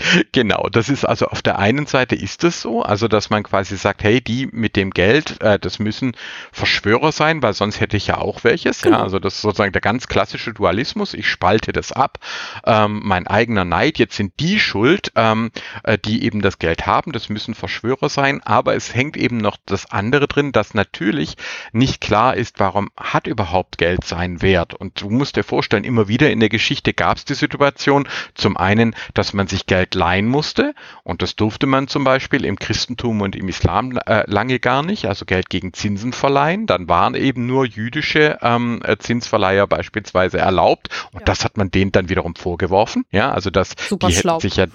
Genau, 0.33 0.69
das 0.71 0.89
ist 0.89 1.05
also 1.05 1.27
auf 1.27 1.43
der 1.43 1.59
einen 1.59 1.87
Seite 1.87 2.15
ist 2.15 2.45
es 2.45 2.61
so, 2.61 2.83
also 2.83 3.09
dass 3.09 3.31
man 3.31 3.43
quasi 3.43 3.77
sagt, 3.77 4.03
hey, 4.03 4.21
die 4.21 4.47
mit 4.47 4.77
dem 4.77 4.91
Geld, 4.91 5.41
äh, 5.41 5.59
das 5.59 5.79
müssen 5.79 6.17
Verschwörer 6.53 7.13
sein, 7.13 7.43
weil 7.43 7.55
sonst 7.55 7.81
hätte 7.81 7.97
ich 7.97 8.07
ja 8.09 8.19
auch 8.19 8.45
welches. 8.45 8.83
Genau. 8.83 8.99
Ja, 8.99 9.03
also 9.03 9.19
das 9.19 9.37
ist 9.37 9.43
sozusagen 9.43 9.73
der 9.73 9.81
ganz 9.81 10.09
klassische 10.09 10.53
Dualismus. 10.53 11.15
Ich 11.15 11.29
spalte 11.29 11.73
das 11.73 11.93
ab, 11.93 12.19
ähm, 12.65 13.01
mein 13.05 13.27
eigener 13.27 13.65
Neid. 13.65 13.99
Jetzt 13.99 14.17
sind 14.17 14.35
die 14.41 14.61
schuld, 14.61 15.13
ähm, 15.17 15.51
äh, 15.83 15.99
die 15.99 16.25
eben 16.25 16.43
das 16.43 16.59
Geld 16.59 16.87
haben. 16.87 17.13
Das 17.13 17.29
müssen 17.29 17.55
Verschwörer 17.55 18.09
sein. 18.09 18.43
Aber 18.43 18.75
es 18.75 18.95
hängt 18.95 19.17
eben 19.17 19.39
noch 19.39 19.57
das 19.67 19.91
andere 19.91 20.29
drin, 20.29 20.53
dass 20.53 20.75
natürlich 20.75 21.37
nicht 21.73 22.01
klar 22.01 22.37
ist, 22.37 22.61
warum 22.61 22.91
hat 22.97 23.27
überhaupt 23.27 23.79
Geld 23.79 24.05
seinen 24.05 24.43
Wert. 24.43 24.75
Und 24.75 25.01
du 25.01 25.11
musst 25.11 25.37
dir 25.37 25.45
vorstellen, 25.45 25.85
immer 25.85 26.09
wieder 26.09 26.31
in 26.31 26.41
der 26.41 26.49
Geschichte 26.49 26.93
gab 26.93 27.17
es 27.17 27.25
die 27.25 27.35
Situation, 27.35 28.09
zum 28.35 28.57
einen, 28.57 28.95
dass 29.15 29.33
man 29.33 29.47
sich 29.47 29.67
Geld 29.67 29.95
leihen 29.97 30.27
musste. 30.27 30.75
Und 31.03 31.23
das 31.23 31.35
durfte 31.35 31.67
man 31.67 31.89
zum 31.89 32.05
Beispiel 32.05 32.45
im 32.45 32.57
Christentum 32.57 33.21
und 33.23 33.35
im 33.35 33.49
Islam 33.49 33.99
äh, 34.07 34.23
lange 34.31 34.61
gar 34.61 34.83
nicht, 34.83 35.07
also 35.07 35.25
Geld 35.25 35.51
gegen 35.51 35.73
Zinsen 35.73 36.13
verleihen. 36.13 36.67
Dann 36.67 36.89
waren 36.89 37.15
eben 37.15 37.47
nur 37.47 37.67
jüdische 37.67 38.39
ähm, 38.43 38.81
äh, 38.85 38.97
Zinsverleiher 38.99 39.67
beispielsweise 39.67 40.39
erlaubt. 40.39 40.89
Und 41.13 41.21
ja. 41.21 41.25
das 41.25 41.45
hat 41.45 41.57
man 41.57 41.71
denen 41.71 41.91
dann 41.91 42.09
wiederum 42.09 42.37
vorgeworfen. 42.37 43.05
Ja, 43.11 43.33
also 43.33 43.51
dass 43.51 43.75
Super 43.89 44.09
die 44.09 44.15
hätten 44.15 44.41
sich 44.41 44.57
ja 44.57 44.67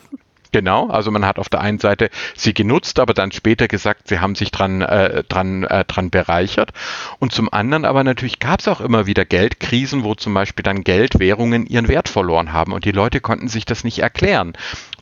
Genau, 0.51 0.87
also 0.87 1.11
man 1.11 1.25
hat 1.25 1.39
auf 1.39 1.47
der 1.47 1.61
einen 1.61 1.79
Seite 1.79 2.09
sie 2.35 2.53
genutzt, 2.53 2.99
aber 2.99 3.13
dann 3.13 3.31
später 3.31 3.69
gesagt, 3.69 4.09
sie 4.09 4.19
haben 4.19 4.35
sich 4.35 4.51
dran, 4.51 4.81
äh, 4.81 5.23
dran, 5.23 5.63
äh, 5.63 5.85
dran 5.85 6.09
bereichert. 6.09 6.71
Und 7.19 7.31
zum 7.31 7.51
anderen 7.51 7.85
aber 7.85 8.03
natürlich 8.03 8.39
gab 8.39 8.59
es 8.59 8.67
auch 8.67 8.81
immer 8.81 9.05
wieder 9.05 9.23
Geldkrisen, 9.23 10.03
wo 10.03 10.13
zum 10.13 10.33
Beispiel 10.33 10.63
dann 10.63 10.83
Geldwährungen 10.83 11.65
ihren 11.65 11.87
Wert 11.87 12.09
verloren 12.09 12.51
haben 12.51 12.73
und 12.73 12.83
die 12.83 12.91
Leute 12.91 13.21
konnten 13.21 13.47
sich 13.47 13.63
das 13.63 13.85
nicht 13.85 13.99
erklären. 13.99 14.53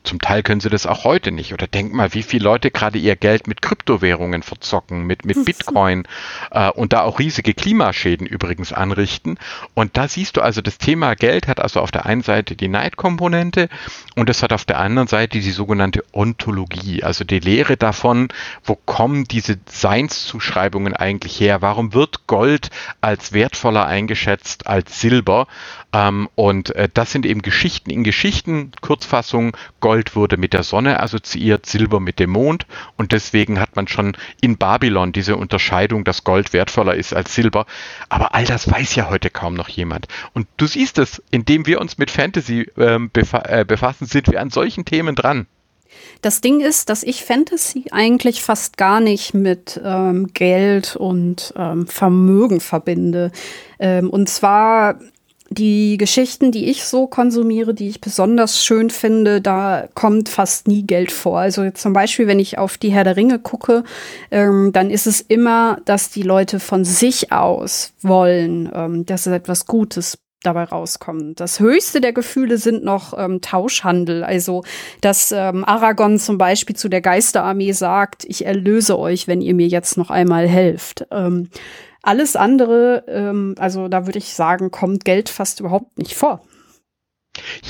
Zum 0.04 0.20
Teil 0.20 0.42
können 0.42 0.60
sie 0.60 0.70
das 0.70 0.86
auch 0.86 1.04
heute 1.04 1.30
nicht. 1.32 1.52
Oder 1.52 1.66
denk 1.66 1.92
mal, 1.92 2.14
wie 2.14 2.22
viele 2.22 2.44
Leute 2.44 2.70
gerade 2.70 2.98
ihr 2.98 3.16
Geld 3.16 3.46
mit 3.46 3.62
Kryptowährungen 3.62 4.42
verzocken, 4.42 5.06
mit, 5.06 5.24
mit 5.24 5.44
Bitcoin 5.44 6.04
äh, 6.50 6.70
und 6.70 6.92
da 6.92 7.02
auch 7.02 7.18
riesige 7.18 7.54
Klimaschäden 7.54 8.26
übrigens 8.26 8.72
anrichten. 8.72 9.38
Und 9.74 9.96
da 9.96 10.08
siehst 10.08 10.36
du 10.36 10.40
also, 10.40 10.60
das 10.60 10.78
Thema 10.78 11.14
Geld 11.14 11.48
hat 11.48 11.60
also 11.60 11.80
auf 11.80 11.90
der 11.90 12.06
einen 12.06 12.22
Seite 12.22 12.56
die 12.56 12.68
Neidkomponente 12.68 13.68
und 14.16 14.30
es 14.30 14.42
hat 14.42 14.52
auf 14.52 14.64
der 14.64 14.78
anderen 14.78 15.08
Seite 15.08 15.40
die 15.40 15.50
sogenannte 15.50 16.04
Ontologie, 16.12 17.02
also 17.02 17.24
die 17.24 17.40
Lehre 17.40 17.76
davon, 17.76 18.28
wo 18.64 18.74
kommen 18.74 19.24
diese 19.24 19.58
Seinszuschreibungen 19.66 20.94
eigentlich 20.94 21.38
her? 21.40 21.62
Warum 21.62 21.94
wird 21.94 22.26
Gold 22.26 22.70
als 23.00 23.32
wertvoller 23.32 23.86
eingeschätzt 23.86 24.66
als 24.66 25.00
Silber? 25.00 25.46
Ähm, 25.92 26.28
und 26.34 26.74
äh, 26.76 26.88
das 26.92 27.10
sind 27.12 27.26
eben 27.26 27.42
Geschichten 27.42 27.90
in 27.90 28.04
Geschichten, 28.04 28.72
Kurzfassung, 28.80 29.56
Gold 29.80 30.14
wurde 30.14 30.36
mit 30.36 30.52
der 30.52 30.62
Sonne 30.62 31.00
assoziiert, 31.00 31.66
Silber 31.66 31.98
mit 31.98 32.18
dem 32.20 32.30
Mond 32.30 32.66
und 32.96 33.12
deswegen 33.12 33.58
hat 33.58 33.76
man 33.76 33.88
schon 33.88 34.16
in 34.40 34.56
Babylon 34.56 35.12
diese 35.12 35.36
Unterscheidung, 35.36 36.04
dass 36.04 36.24
Gold 36.24 36.52
wertvoller 36.52 36.94
ist 36.94 37.14
als 37.14 37.34
Silber. 37.34 37.66
Aber 38.08 38.34
all 38.34 38.44
das 38.44 38.70
weiß 38.70 38.94
ja 38.94 39.10
heute 39.10 39.30
kaum 39.30 39.54
noch 39.54 39.68
jemand. 39.68 40.06
Und 40.32 40.46
du 40.56 40.66
siehst 40.66 40.98
es, 40.98 41.22
indem 41.30 41.66
wir 41.66 41.80
uns 41.80 41.98
mit 41.98 42.10
Fantasy 42.10 42.70
ähm, 42.76 43.10
befa 43.12 43.42
äh, 43.46 43.64
befassen, 43.64 44.06
sind 44.06 44.30
wir 44.30 44.40
an 44.40 44.50
solchen 44.50 44.84
Themen 44.84 45.14
dran. 45.16 45.46
Das 46.22 46.40
Ding 46.40 46.60
ist, 46.60 46.88
dass 46.90 47.02
ich 47.02 47.24
Fantasy 47.24 47.86
eigentlich 47.90 48.42
fast 48.42 48.76
gar 48.76 49.00
nicht 49.00 49.34
mit 49.34 49.80
ähm, 49.82 50.28
Geld 50.34 50.94
und 50.96 51.52
ähm, 51.56 51.86
Vermögen 51.86 52.60
verbinde. 52.60 53.32
Ähm, 53.78 54.10
und 54.10 54.28
zwar 54.28 55.00
die 55.52 55.96
Geschichten, 55.98 56.52
die 56.52 56.70
ich 56.70 56.84
so 56.84 57.08
konsumiere, 57.08 57.74
die 57.74 57.88
ich 57.88 58.00
besonders 58.00 58.64
schön 58.64 58.88
finde, 58.88 59.40
da 59.40 59.88
kommt 59.94 60.28
fast 60.28 60.68
nie 60.68 60.84
Geld 60.84 61.10
vor. 61.10 61.40
Also 61.40 61.70
zum 61.72 61.92
Beispiel, 61.92 62.28
wenn 62.28 62.38
ich 62.38 62.56
auf 62.56 62.78
die 62.78 62.92
Herr 62.92 63.02
der 63.02 63.16
Ringe 63.16 63.40
gucke, 63.40 63.82
ähm, 64.30 64.70
dann 64.72 64.90
ist 64.90 65.08
es 65.08 65.20
immer, 65.20 65.78
dass 65.84 66.10
die 66.10 66.22
Leute 66.22 66.60
von 66.60 66.84
sich 66.84 67.32
aus 67.32 67.92
wollen, 68.00 68.70
ähm, 68.72 69.06
dass 69.06 69.26
es 69.26 69.32
etwas 69.32 69.66
Gutes 69.66 70.18
dabei 70.42 70.64
rauskommen. 70.64 71.34
Das 71.34 71.60
höchste 71.60 72.00
der 72.00 72.12
Gefühle 72.12 72.56
sind 72.56 72.84
noch 72.84 73.12
ähm, 73.18 73.40
Tauschhandel. 73.40 74.24
Also, 74.24 74.62
dass 75.00 75.32
ähm, 75.32 75.64
Aragorn 75.64 76.18
zum 76.18 76.38
Beispiel 76.38 76.76
zu 76.76 76.88
der 76.88 77.00
Geisterarmee 77.00 77.72
sagt, 77.72 78.24
ich 78.24 78.46
erlöse 78.46 78.98
euch, 78.98 79.28
wenn 79.28 79.42
ihr 79.42 79.54
mir 79.54 79.66
jetzt 79.66 79.96
noch 79.98 80.10
einmal 80.10 80.48
helft. 80.48 81.06
Ähm, 81.10 81.50
alles 82.02 82.36
andere, 82.36 83.04
ähm, 83.08 83.54
also 83.58 83.88
da 83.88 84.06
würde 84.06 84.18
ich 84.18 84.34
sagen, 84.34 84.70
kommt 84.70 85.04
Geld 85.04 85.28
fast 85.28 85.60
überhaupt 85.60 85.98
nicht 85.98 86.14
vor. 86.14 86.40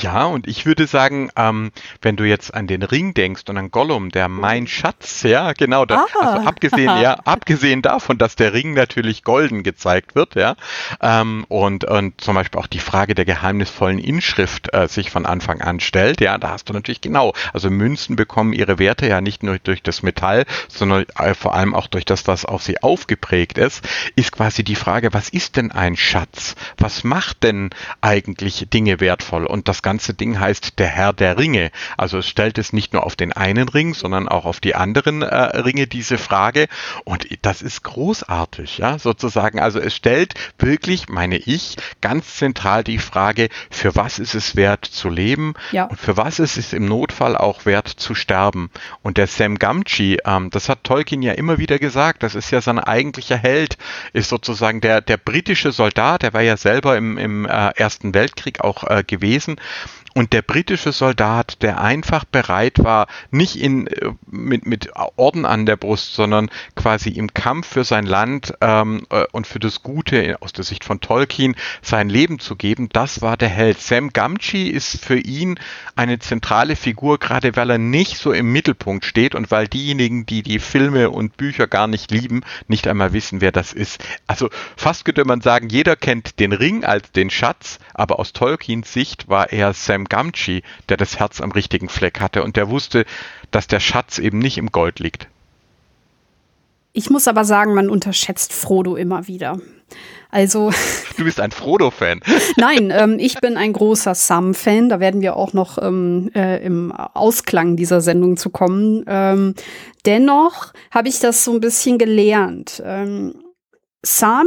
Ja, 0.00 0.24
und 0.24 0.48
ich 0.48 0.64
würde 0.64 0.86
sagen, 0.86 1.30
ähm, 1.36 1.70
wenn 2.00 2.16
du 2.16 2.24
jetzt 2.24 2.54
an 2.54 2.66
den 2.66 2.82
Ring 2.82 3.12
denkst 3.12 3.42
und 3.48 3.58
an 3.58 3.70
Gollum, 3.70 4.08
der 4.10 4.28
mein 4.28 4.66
Schatz, 4.66 5.22
ja, 5.22 5.52
genau, 5.52 5.84
da, 5.84 6.06
also 6.18 6.46
abgesehen, 6.46 7.00
ja, 7.00 7.14
abgesehen 7.24 7.82
davon, 7.82 8.16
dass 8.16 8.36
der 8.36 8.54
Ring 8.54 8.72
natürlich 8.72 9.22
golden 9.22 9.62
gezeigt 9.62 10.14
wird, 10.14 10.34
ja, 10.34 10.56
ähm, 11.02 11.44
und, 11.48 11.84
und 11.84 12.18
zum 12.20 12.36
Beispiel 12.36 12.58
auch 12.58 12.66
die 12.66 12.78
Frage 12.78 13.14
der 13.14 13.26
geheimnisvollen 13.26 13.98
Inschrift 13.98 14.72
äh, 14.72 14.88
sich 14.88 15.10
von 15.10 15.26
Anfang 15.26 15.60
an 15.60 15.80
stellt, 15.80 16.22
ja, 16.22 16.38
da 16.38 16.50
hast 16.50 16.70
du 16.70 16.72
natürlich 16.72 17.02
genau, 17.02 17.34
also 17.52 17.68
Münzen 17.68 18.16
bekommen 18.16 18.54
ihre 18.54 18.78
Werte 18.78 19.06
ja 19.06 19.20
nicht 19.20 19.42
nur 19.42 19.58
durch 19.58 19.82
das 19.82 20.02
Metall, 20.02 20.46
sondern 20.68 21.04
äh, 21.18 21.34
vor 21.34 21.54
allem 21.54 21.74
auch 21.74 21.86
durch 21.86 22.06
das, 22.06 22.26
was 22.26 22.46
auf 22.46 22.62
sie 22.62 22.82
aufgeprägt 22.82 23.58
ist, 23.58 23.86
ist 24.16 24.32
quasi 24.32 24.64
die 24.64 24.76
Frage, 24.76 25.12
was 25.12 25.28
ist 25.28 25.56
denn 25.56 25.70
ein 25.70 25.96
Schatz? 25.96 26.54
Was 26.78 27.04
macht 27.04 27.42
denn 27.42 27.70
eigentlich 28.00 28.66
Dinge 28.70 29.00
wertvoll? 29.00 29.49
Und 29.50 29.68
das 29.68 29.82
ganze 29.82 30.14
Ding 30.14 30.38
heißt 30.38 30.78
der 30.78 30.86
Herr 30.86 31.12
der 31.12 31.38
Ringe. 31.38 31.70
Also 31.96 32.18
es 32.18 32.28
stellt 32.28 32.58
es 32.58 32.72
nicht 32.72 32.92
nur 32.92 33.04
auf 33.04 33.16
den 33.16 33.32
einen 33.32 33.68
Ring, 33.68 33.94
sondern 33.94 34.28
auch 34.28 34.44
auf 34.44 34.60
die 34.60 34.74
anderen 34.74 35.22
äh, 35.22 35.34
Ringe 35.58 35.86
diese 35.86 36.18
Frage. 36.18 36.68
Und 37.04 37.26
das 37.42 37.62
ist 37.62 37.82
großartig, 37.82 38.78
ja, 38.78 38.98
sozusagen. 38.98 39.60
Also 39.60 39.80
es 39.80 39.94
stellt 39.94 40.34
wirklich, 40.58 41.08
meine 41.08 41.36
ich, 41.36 41.76
ganz 42.00 42.36
zentral 42.36 42.84
die 42.84 42.98
Frage, 42.98 43.48
für 43.70 43.96
was 43.96 44.18
ist 44.18 44.34
es 44.34 44.56
wert 44.56 44.84
zu 44.84 45.08
leben 45.08 45.54
ja. 45.72 45.84
und 45.84 45.98
für 45.98 46.16
was 46.16 46.38
ist 46.38 46.56
es 46.56 46.72
im 46.72 46.86
Notfall 46.86 47.36
auch 47.36 47.66
wert 47.66 47.88
zu 47.88 48.14
sterben. 48.14 48.70
Und 49.02 49.16
der 49.16 49.26
Sam 49.26 49.58
Gamgee, 49.58 50.18
ähm, 50.24 50.50
das 50.50 50.68
hat 50.68 50.84
Tolkien 50.84 51.22
ja 51.22 51.32
immer 51.32 51.58
wieder 51.58 51.78
gesagt, 51.78 52.22
das 52.22 52.34
ist 52.34 52.50
ja 52.50 52.60
sein 52.60 52.78
eigentlicher 52.78 53.36
Held, 53.36 53.76
ist 54.12 54.28
sozusagen 54.28 54.80
der, 54.80 55.00
der 55.00 55.16
britische 55.16 55.72
Soldat, 55.72 56.22
der 56.22 56.32
war 56.32 56.42
ja 56.42 56.56
selber 56.56 56.96
im, 56.96 57.18
im 57.18 57.46
äh, 57.46 57.70
Ersten 57.76 58.14
Weltkrieg 58.14 58.60
auch 58.60 58.84
äh, 58.84 59.02
gewesen 59.04 59.39
gewesen. 59.40 59.56
Und 60.14 60.32
der 60.32 60.42
britische 60.42 60.92
Soldat, 60.92 61.62
der 61.62 61.80
einfach 61.80 62.24
bereit 62.24 62.82
war, 62.82 63.06
nicht 63.30 63.56
in, 63.56 63.86
äh, 63.86 64.12
mit, 64.26 64.66
mit 64.66 64.90
Orden 65.16 65.44
an 65.44 65.66
der 65.66 65.76
Brust, 65.76 66.14
sondern 66.14 66.50
quasi 66.74 67.10
im 67.10 67.32
Kampf 67.32 67.68
für 67.68 67.84
sein 67.84 68.06
Land 68.06 68.54
ähm, 68.60 69.06
äh, 69.10 69.24
und 69.32 69.46
für 69.46 69.60
das 69.60 69.82
Gute 69.82 70.36
aus 70.40 70.52
der 70.52 70.64
Sicht 70.64 70.84
von 70.84 71.00
Tolkien 71.00 71.54
sein 71.82 72.08
Leben 72.08 72.38
zu 72.40 72.56
geben, 72.56 72.88
das 72.92 73.22
war 73.22 73.36
der 73.36 73.48
Held. 73.48 73.80
Sam 73.80 74.12
Gamgee 74.12 74.68
ist 74.68 75.04
für 75.04 75.18
ihn 75.18 75.58
eine 75.94 76.18
zentrale 76.18 76.76
Figur, 76.76 77.18
gerade 77.18 77.54
weil 77.56 77.70
er 77.70 77.78
nicht 77.78 78.16
so 78.16 78.32
im 78.32 78.52
Mittelpunkt 78.52 79.04
steht 79.04 79.34
und 79.34 79.50
weil 79.50 79.68
diejenigen, 79.68 80.26
die 80.26 80.42
die 80.42 80.58
Filme 80.58 81.10
und 81.10 81.36
Bücher 81.36 81.66
gar 81.66 81.86
nicht 81.86 82.10
lieben, 82.10 82.42
nicht 82.66 82.88
einmal 82.88 83.12
wissen, 83.12 83.40
wer 83.40 83.52
das 83.52 83.72
ist. 83.72 84.02
Also 84.26 84.50
fast 84.76 85.04
könnte 85.04 85.24
man 85.24 85.40
sagen, 85.40 85.68
jeder 85.68 85.96
kennt 85.96 86.40
den 86.40 86.52
Ring 86.52 86.84
als 86.84 87.12
den 87.12 87.30
Schatz, 87.30 87.78
aber 87.94 88.18
aus 88.18 88.32
Tolkiens 88.32 88.92
Sicht 88.92 89.28
war 89.28 89.52
er 89.52 89.72
Sam 89.72 89.99
Gamgee, 90.06 90.62
der 90.88 90.96
das 90.96 91.18
Herz 91.18 91.40
am 91.40 91.52
richtigen 91.52 91.88
Fleck 91.88 92.20
hatte 92.20 92.42
und 92.42 92.56
der 92.56 92.70
wusste, 92.70 93.04
dass 93.50 93.66
der 93.66 93.80
Schatz 93.80 94.18
eben 94.18 94.38
nicht 94.38 94.58
im 94.58 94.72
Gold 94.72 94.98
liegt. 94.98 95.28
Ich 96.92 97.10
muss 97.10 97.28
aber 97.28 97.44
sagen, 97.44 97.74
man 97.74 97.88
unterschätzt 97.88 98.52
Frodo 98.52 98.96
immer 98.96 99.28
wieder. 99.28 99.58
Also. 100.30 100.70
Du 101.16 101.24
bist 101.24 101.40
ein 101.40 101.50
Frodo-Fan. 101.50 102.22
Nein, 102.56 102.90
ähm, 102.96 103.18
ich 103.18 103.38
bin 103.40 103.58
ein 103.58 103.74
großer 103.74 104.14
Sam-Fan. 104.14 104.88
Da 104.88 105.00
werden 105.00 105.20
wir 105.20 105.36
auch 105.36 105.52
noch 105.52 105.76
ähm, 105.76 106.30
äh, 106.34 106.64
im 106.64 106.92
Ausklang 106.92 107.76
dieser 107.76 108.00
Sendung 108.00 108.38
zu 108.38 108.48
kommen. 108.48 109.04
Ähm, 109.06 109.54
dennoch 110.06 110.72
habe 110.90 111.08
ich 111.08 111.18
das 111.18 111.44
so 111.44 111.52
ein 111.52 111.60
bisschen 111.60 111.98
gelernt. 111.98 112.82
Ähm, 112.82 113.34
Sam 114.02 114.46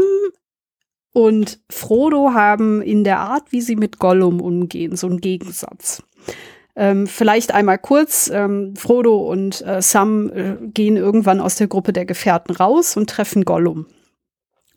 und 1.13 1.59
Frodo 1.69 2.33
haben 2.33 2.81
in 2.81 3.03
der 3.03 3.19
Art, 3.19 3.51
wie 3.51 3.61
sie 3.61 3.75
mit 3.75 3.99
Gollum 3.99 4.41
umgehen, 4.41 4.95
so 4.95 5.07
einen 5.07 5.21
Gegensatz. 5.21 6.03
Ähm, 6.75 7.05
vielleicht 7.05 7.53
einmal 7.53 7.77
kurz, 7.77 8.31
ähm, 8.33 8.75
Frodo 8.75 9.17
und 9.29 9.61
äh, 9.61 9.81
Sam 9.81 10.31
äh, 10.33 10.55
gehen 10.59 10.97
irgendwann 10.97 11.39
aus 11.39 11.55
der 11.55 11.67
Gruppe 11.67 11.93
der 11.93 12.05
Gefährten 12.05 12.55
raus 12.55 12.97
und 12.97 13.11
treffen 13.11 13.45
Gollum. 13.45 13.85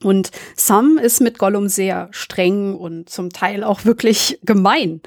Und 0.02 0.30
Sam 0.54 0.98
ist 0.98 1.22
mit 1.22 1.38
Gollum 1.38 1.68
sehr 1.68 2.08
streng 2.10 2.74
und 2.74 3.08
zum 3.08 3.30
Teil 3.30 3.64
auch 3.64 3.86
wirklich 3.86 4.38
gemein. 4.42 5.00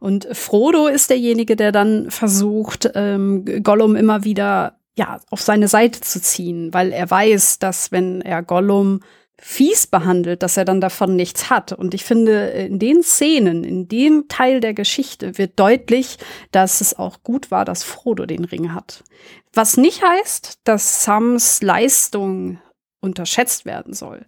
Und 0.00 0.28
Frodo 0.32 0.86
ist 0.86 1.08
derjenige, 1.08 1.56
der 1.56 1.72
dann 1.72 2.10
versucht, 2.10 2.90
ähm, 2.94 3.46
Gollum 3.62 3.96
immer 3.96 4.24
wieder 4.24 4.76
ja 4.96 5.18
auf 5.30 5.40
seine 5.40 5.66
Seite 5.66 6.02
zu 6.02 6.20
ziehen, 6.20 6.74
weil 6.74 6.92
er 6.92 7.10
weiß, 7.10 7.58
dass 7.58 7.90
wenn 7.90 8.20
er 8.20 8.42
Gollum 8.42 9.00
fies 9.40 9.86
behandelt, 9.86 10.42
dass 10.42 10.56
er 10.56 10.64
dann 10.64 10.80
davon 10.80 11.16
nichts 11.16 11.50
hat. 11.50 11.72
Und 11.72 11.94
ich 11.94 12.04
finde, 12.04 12.46
in 12.50 12.78
den 12.78 13.02
Szenen, 13.02 13.64
in 13.64 13.88
dem 13.88 14.28
Teil 14.28 14.60
der 14.60 14.74
Geschichte 14.74 15.38
wird 15.38 15.58
deutlich, 15.58 16.18
dass 16.52 16.80
es 16.80 16.98
auch 16.98 17.22
gut 17.22 17.50
war, 17.50 17.64
dass 17.64 17.82
Frodo 17.82 18.26
den 18.26 18.44
Ring 18.44 18.72
hat. 18.72 19.04
Was 19.52 19.76
nicht 19.76 20.02
heißt, 20.02 20.60
dass 20.64 21.04
Sams 21.04 21.62
Leistung 21.62 22.58
unterschätzt 23.00 23.66
werden 23.66 23.92
soll. 23.92 24.24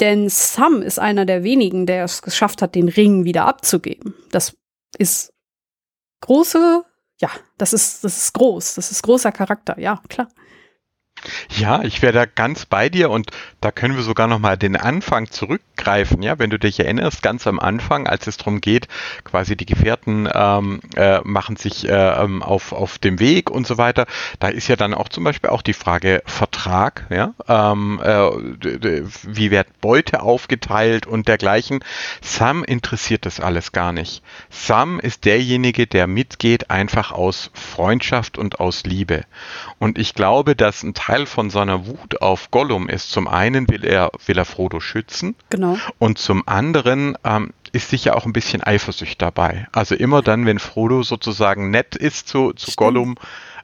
Denn 0.00 0.28
Sam 0.28 0.82
ist 0.82 0.98
einer 0.98 1.24
der 1.24 1.42
wenigen, 1.42 1.86
der 1.86 2.04
es 2.04 2.22
geschafft 2.22 2.62
hat, 2.62 2.74
den 2.74 2.88
Ring 2.88 3.24
wieder 3.24 3.46
abzugeben. 3.46 4.14
Das 4.30 4.56
ist 4.96 5.32
große, 6.20 6.84
ja, 7.20 7.30
das 7.56 7.72
ist, 7.72 8.04
das 8.04 8.16
ist 8.16 8.32
groß, 8.34 8.74
das 8.74 8.90
ist 8.92 9.02
großer 9.02 9.32
Charakter, 9.32 9.78
ja, 9.80 10.00
klar. 10.08 10.28
Ja, 11.56 11.82
ich 11.82 12.02
wäre 12.02 12.12
da 12.12 12.24
ganz 12.26 12.66
bei 12.66 12.88
dir 12.88 13.10
und 13.10 13.30
da 13.60 13.70
können 13.72 13.96
wir 13.96 14.02
sogar 14.02 14.28
noch 14.28 14.38
mal 14.38 14.56
den 14.56 14.76
Anfang 14.76 15.30
zurückgreifen. 15.30 16.22
Ja, 16.22 16.38
wenn 16.38 16.50
du 16.50 16.58
dich 16.58 16.78
erinnerst, 16.80 17.22
ganz 17.22 17.46
am 17.46 17.58
Anfang, 17.58 18.06
als 18.06 18.26
es 18.26 18.36
darum 18.36 18.60
geht, 18.60 18.88
quasi 19.24 19.56
die 19.56 19.66
Gefährten 19.66 20.28
ähm, 20.32 20.80
äh, 20.94 21.20
machen 21.24 21.56
sich 21.56 21.88
äh, 21.88 21.92
ähm, 21.92 22.42
auf 22.42 22.72
auf 22.72 22.98
dem 22.98 23.18
Weg 23.18 23.50
und 23.50 23.66
so 23.66 23.78
weiter. 23.78 24.06
Da 24.38 24.48
ist 24.48 24.68
ja 24.68 24.76
dann 24.76 24.94
auch 24.94 25.08
zum 25.08 25.24
Beispiel 25.24 25.50
auch 25.50 25.62
die 25.62 25.72
Frage 25.72 26.22
Vertrag. 26.26 27.06
Ja, 27.10 27.34
ähm, 27.48 28.00
äh, 28.02 29.02
wie 29.24 29.50
wird 29.50 29.80
Beute 29.80 30.22
aufgeteilt 30.22 31.06
und 31.06 31.28
dergleichen. 31.28 31.80
Sam 32.20 32.62
interessiert 32.62 33.26
das 33.26 33.40
alles 33.40 33.72
gar 33.72 33.92
nicht. 33.92 34.22
Sam 34.50 35.00
ist 35.00 35.24
derjenige, 35.24 35.86
der 35.86 36.06
mitgeht 36.06 36.70
einfach 36.70 37.10
aus 37.10 37.50
Freundschaft 37.54 38.38
und 38.38 38.60
aus 38.60 38.84
Liebe. 38.84 39.24
Und 39.78 39.98
ich 39.98 40.14
glaube, 40.14 40.54
dass 40.54 40.82
ein 40.82 40.94
Teil 40.94 41.07
von 41.26 41.50
seiner 41.50 41.86
Wut 41.86 42.20
auf 42.20 42.50
Gollum 42.50 42.88
ist, 42.88 43.10
zum 43.10 43.28
einen 43.28 43.68
will 43.68 43.84
er, 43.84 44.10
will 44.26 44.38
er 44.38 44.44
Frodo 44.44 44.78
schützen. 44.80 45.34
Genau. 45.50 45.78
Und 45.98 46.18
zum 46.18 46.46
anderen 46.46 47.16
ähm, 47.24 47.52
ist 47.72 47.90
sicher 47.90 48.16
auch 48.16 48.26
ein 48.26 48.32
bisschen 48.32 48.62
Eifersucht 48.62 49.20
dabei. 49.20 49.66
Also 49.72 49.94
immer 49.94 50.22
dann, 50.22 50.46
wenn 50.46 50.58
Frodo 50.58 51.02
sozusagen 51.02 51.70
nett 51.70 51.96
ist 51.96 52.28
zu, 52.28 52.52
zu 52.52 52.72
Gollum, 52.76 53.16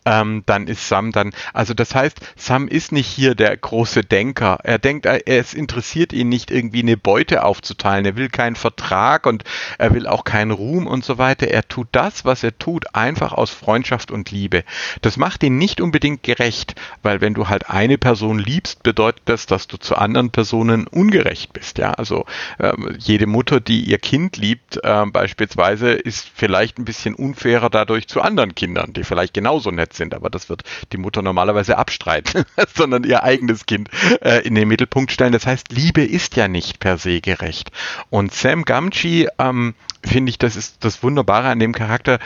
ähm, 0.05 0.43
dann 0.47 0.67
ist 0.67 0.89
Sam 0.89 1.13
dann, 1.13 1.33
also 1.53 1.75
das 1.75 1.95
heißt, 1.95 2.21
Sam 2.37 2.69
ist 2.69 2.93
nicht 2.93 3.07
hier 3.07 3.35
der 3.35 3.57
große 3.57 4.03
Denker. 4.03 4.59
Er 4.63 4.79
denkt, 4.79 5.07
es 5.07 5.55
interessiert 5.55 6.13
ihn 6.13 6.29
nicht 6.29 6.51
irgendwie 6.51 6.83
eine 6.83 6.97
Beute 6.97 7.45
aufzuteilen. 7.45 8.05
Er 8.05 8.17
will 8.17 8.29
keinen 8.29 8.57
Vertrag 8.57 9.27
und 9.27 9.45
er 9.79 9.95
will 9.95 10.07
auch 10.07 10.25
keinen 10.25 10.51
Ruhm 10.51 10.87
und 10.87 11.05
so 11.05 11.19
weiter. 11.19 11.49
Er 11.49 11.67
tut 11.67 11.89
das, 11.93 12.25
was 12.25 12.43
er 12.43 12.59
tut, 12.59 12.95
einfach 12.95 13.33
aus 13.33 13.51
Freundschaft 13.51 14.11
und 14.11 14.31
Liebe. 14.31 14.65
Das 15.03 15.17
macht 15.17 15.43
ihn 15.43 15.59
nicht 15.59 15.81
unbedingt 15.81 16.23
gerecht, 16.23 16.75
weil 17.03 17.21
wenn 17.21 17.35
du 17.35 17.49
halt 17.49 17.71
eine 17.71 17.99
Person 17.99 18.39
liebst, 18.39 18.83
bedeutet 18.83 19.23
das, 19.27 19.47
dass 19.47 19.67
du 19.67 19.77
zu 19.77 19.97
anderen 19.97 20.31
Personen 20.31 20.87
ungerecht 20.87 21.53
bist. 21.53 21.79
Ja, 21.79 21.93
also 21.93 22.27
ähm, 22.61 22.95
jede 22.99 23.27
Mutter, 23.27 23.61
die 23.61 23.85
ihr 23.85 23.99
Kind 23.99 24.37
liebt, 24.37 24.81
äh, 24.83 25.07
beispielsweise, 25.07 25.93
ist 25.93 26.31
vielleicht 26.35 26.79
ein 26.79 26.85
bisschen 26.85 27.15
unfairer 27.15 27.71
dadurch 27.71 28.09
zu 28.09 28.21
anderen 28.21 28.55
Kindern, 28.55 28.93
die 28.93 29.05
vielleicht 29.05 29.35
genauso 29.35 29.71
nett 29.71 29.94
sind, 29.95 30.15
aber 30.15 30.31
das 30.31 30.49
wird 30.49 30.63
die 30.93 30.97
Mutter 30.97 31.23
normalerweise 31.23 31.79
abstreiten, 31.79 32.45
sondern 32.75 33.05
ihr 33.05 33.23
eigenes 33.23 33.67
Kind 33.67 33.89
äh, 34.21 34.41
in 34.47 34.55
den 34.55 34.69
Mittelpunkt 34.69 35.13
stellen. 35.13 35.33
Das 35.33 35.47
heißt, 35.47 35.73
Liebe 35.73 36.05
ist 36.05 36.37
ja 36.37 36.49
nicht 36.49 36.81
per 36.81 36.99
se 36.99 37.21
gerecht. 37.21 37.71
Und 38.11 38.33
Sam 38.33 38.65
Gamgee, 38.65 39.29
ähm, 39.39 39.75
finde 40.05 40.31
ich, 40.31 40.39
das 40.39 40.57
ist 40.57 40.85
das 40.85 41.03
Wunderbare 41.03 41.49
an 41.49 41.59
dem 41.59 41.73
Charakter, 41.73 42.19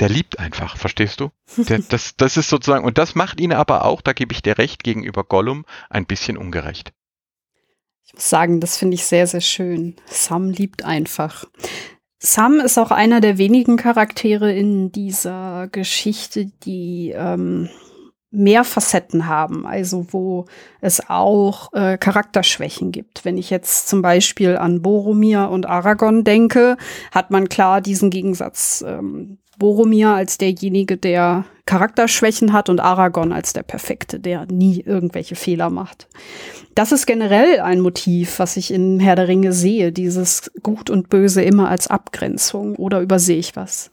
der 0.00 0.08
liebt 0.08 0.38
einfach, 0.38 0.76
verstehst 0.76 1.20
du? 1.20 1.30
Der, 1.56 1.78
das, 1.88 2.16
das 2.16 2.36
ist 2.36 2.48
sozusagen, 2.48 2.84
und 2.84 2.98
das 2.98 3.14
macht 3.14 3.40
ihn 3.40 3.52
aber 3.52 3.84
auch, 3.84 4.00
da 4.00 4.12
gebe 4.12 4.32
ich 4.32 4.42
dir 4.42 4.58
recht, 4.58 4.84
gegenüber 4.84 5.24
Gollum 5.24 5.64
ein 5.90 6.06
bisschen 6.06 6.36
ungerecht. 6.36 6.92
Ich 8.04 8.14
muss 8.14 8.28
sagen, 8.28 8.60
das 8.60 8.76
finde 8.76 8.94
ich 8.94 9.04
sehr, 9.04 9.26
sehr 9.26 9.40
schön. 9.40 9.96
Sam 10.06 10.50
liebt 10.50 10.84
einfach. 10.84 11.44
Sam 12.18 12.60
ist 12.60 12.78
auch 12.78 12.90
einer 12.90 13.20
der 13.20 13.38
wenigen 13.38 13.76
Charaktere 13.76 14.52
in 14.52 14.90
dieser 14.90 15.68
Geschichte, 15.70 16.46
die 16.64 17.12
ähm, 17.14 17.68
mehr 18.36 18.64
Facetten 18.64 19.26
haben, 19.26 19.66
also 19.66 20.06
wo 20.10 20.44
es 20.80 21.08
auch 21.08 21.72
äh, 21.72 21.96
Charakterschwächen 21.96 22.92
gibt. 22.92 23.24
Wenn 23.24 23.38
ich 23.38 23.50
jetzt 23.50 23.88
zum 23.88 24.02
Beispiel 24.02 24.56
an 24.56 24.82
Boromir 24.82 25.48
und 25.50 25.66
Aragorn 25.66 26.22
denke, 26.24 26.76
hat 27.12 27.30
man 27.30 27.48
klar 27.48 27.80
diesen 27.80 28.10
Gegensatz 28.10 28.84
ähm, 28.86 29.38
Boromir 29.58 30.10
als 30.10 30.36
derjenige, 30.38 30.98
der 30.98 31.46
Charakterschwächen 31.64 32.52
hat 32.52 32.68
und 32.68 32.78
Aragorn 32.80 33.32
als 33.32 33.52
der 33.52 33.62
Perfekte, 33.62 34.20
der 34.20 34.46
nie 34.46 34.80
irgendwelche 34.80 35.34
Fehler 35.34 35.70
macht. 35.70 36.08
Das 36.74 36.92
ist 36.92 37.06
generell 37.06 37.60
ein 37.60 37.80
Motiv, 37.80 38.38
was 38.38 38.56
ich 38.56 38.70
in 38.70 39.00
Herr 39.00 39.16
der 39.16 39.28
Ringe 39.28 39.52
sehe, 39.52 39.92
dieses 39.92 40.52
Gut 40.62 40.90
und 40.90 41.08
Böse 41.08 41.42
immer 41.42 41.70
als 41.70 41.88
Abgrenzung 41.88 42.76
oder 42.76 43.00
übersehe 43.00 43.38
ich 43.38 43.56
was? 43.56 43.90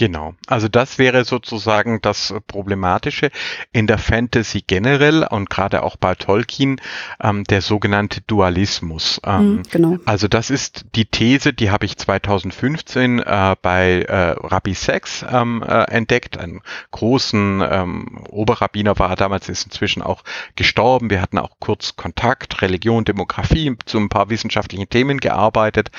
Genau, 0.00 0.32
also 0.46 0.66
das 0.66 0.96
wäre 0.96 1.26
sozusagen 1.26 2.00
das 2.00 2.32
Problematische 2.46 3.30
in 3.70 3.86
der 3.86 3.98
Fantasy 3.98 4.64
generell 4.66 5.24
und 5.24 5.50
gerade 5.50 5.82
auch 5.82 5.96
bei 5.96 6.14
Tolkien, 6.14 6.80
ähm, 7.22 7.44
der 7.44 7.60
sogenannte 7.60 8.22
Dualismus. 8.22 9.20
Ähm, 9.26 9.56
mhm, 9.56 9.62
genau. 9.70 9.98
Also 10.06 10.26
das 10.26 10.48
ist 10.48 10.86
die 10.94 11.04
These, 11.04 11.52
die 11.52 11.70
habe 11.70 11.84
ich 11.84 11.98
2015 11.98 13.18
äh, 13.18 13.56
bei 13.60 14.00
äh, 14.08 14.30
Rabbi 14.38 14.72
Sachs 14.72 15.22
ähm, 15.30 15.62
äh, 15.62 15.82
entdeckt, 15.90 16.38
einen 16.38 16.62
großen 16.92 17.62
ähm, 17.70 18.24
Oberrabbiner 18.30 18.98
war 18.98 19.10
er 19.10 19.16
damals, 19.16 19.50
ist 19.50 19.64
inzwischen 19.64 20.00
auch 20.00 20.24
gestorben. 20.56 21.10
Wir 21.10 21.20
hatten 21.20 21.36
auch 21.36 21.56
kurz 21.60 21.96
Kontakt, 21.96 22.62
Religion, 22.62 23.04
Demografie, 23.04 23.76
zu 23.84 23.98
ein 23.98 24.08
paar 24.08 24.30
wissenschaftlichen 24.30 24.88
Themen 24.88 25.20
gearbeitet. 25.20 25.90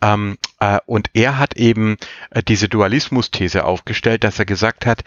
Ähm, 0.00 0.38
äh, 0.58 0.78
und 0.86 1.10
er 1.12 1.38
hat 1.38 1.58
eben 1.58 1.98
äh, 2.30 2.42
diese 2.42 2.70
Dualismus 2.70 3.30
These 3.42 3.64
aufgestellt, 3.64 4.22
dass 4.22 4.38
er 4.38 4.44
gesagt 4.44 4.86
hat, 4.86 5.02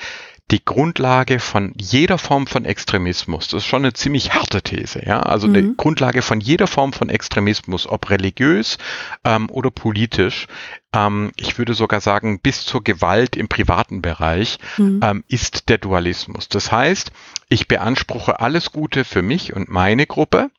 die 0.51 0.63
Grundlage 0.63 1.39
von 1.39 1.73
jeder 1.75 2.17
Form 2.17 2.45
von 2.45 2.65
Extremismus, 2.65 3.47
das 3.47 3.63
ist 3.63 3.65
schon 3.65 3.83
eine 3.83 3.93
ziemlich 3.93 4.33
harte 4.33 4.61
These, 4.61 5.03
ja, 5.05 5.21
also 5.21 5.47
mhm. 5.47 5.55
eine 5.55 5.73
Grundlage 5.75 6.21
von 6.21 6.39
jeder 6.39 6.67
Form 6.67 6.91
von 6.91 7.09
Extremismus, 7.09 7.87
ob 7.87 8.09
religiös 8.09 8.77
ähm, 9.23 9.49
oder 9.49 9.71
politisch, 9.71 10.47
ähm, 10.93 11.31
ich 11.37 11.57
würde 11.57 11.73
sogar 11.73 12.01
sagen 12.01 12.41
bis 12.41 12.65
zur 12.65 12.83
Gewalt 12.83 13.37
im 13.37 13.47
privaten 13.47 14.01
Bereich, 14.01 14.59
mhm. 14.77 14.99
ähm, 15.01 15.23
ist 15.29 15.69
der 15.69 15.77
Dualismus. 15.77 16.49
Das 16.49 16.71
heißt, 16.71 17.11
ich 17.49 17.67
beanspruche 17.67 18.39
alles 18.39 18.71
Gute 18.71 19.05
für 19.05 19.21
mich 19.21 19.53
und 19.53 19.69
meine 19.69 20.05
Gruppe 20.05 20.51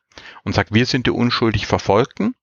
und 0.43 0.55
sage, 0.55 0.71
wir 0.73 0.87
sind 0.87 1.07
die 1.07 1.13
unschuldig 1.13 1.67
Verfolgten 1.67 2.35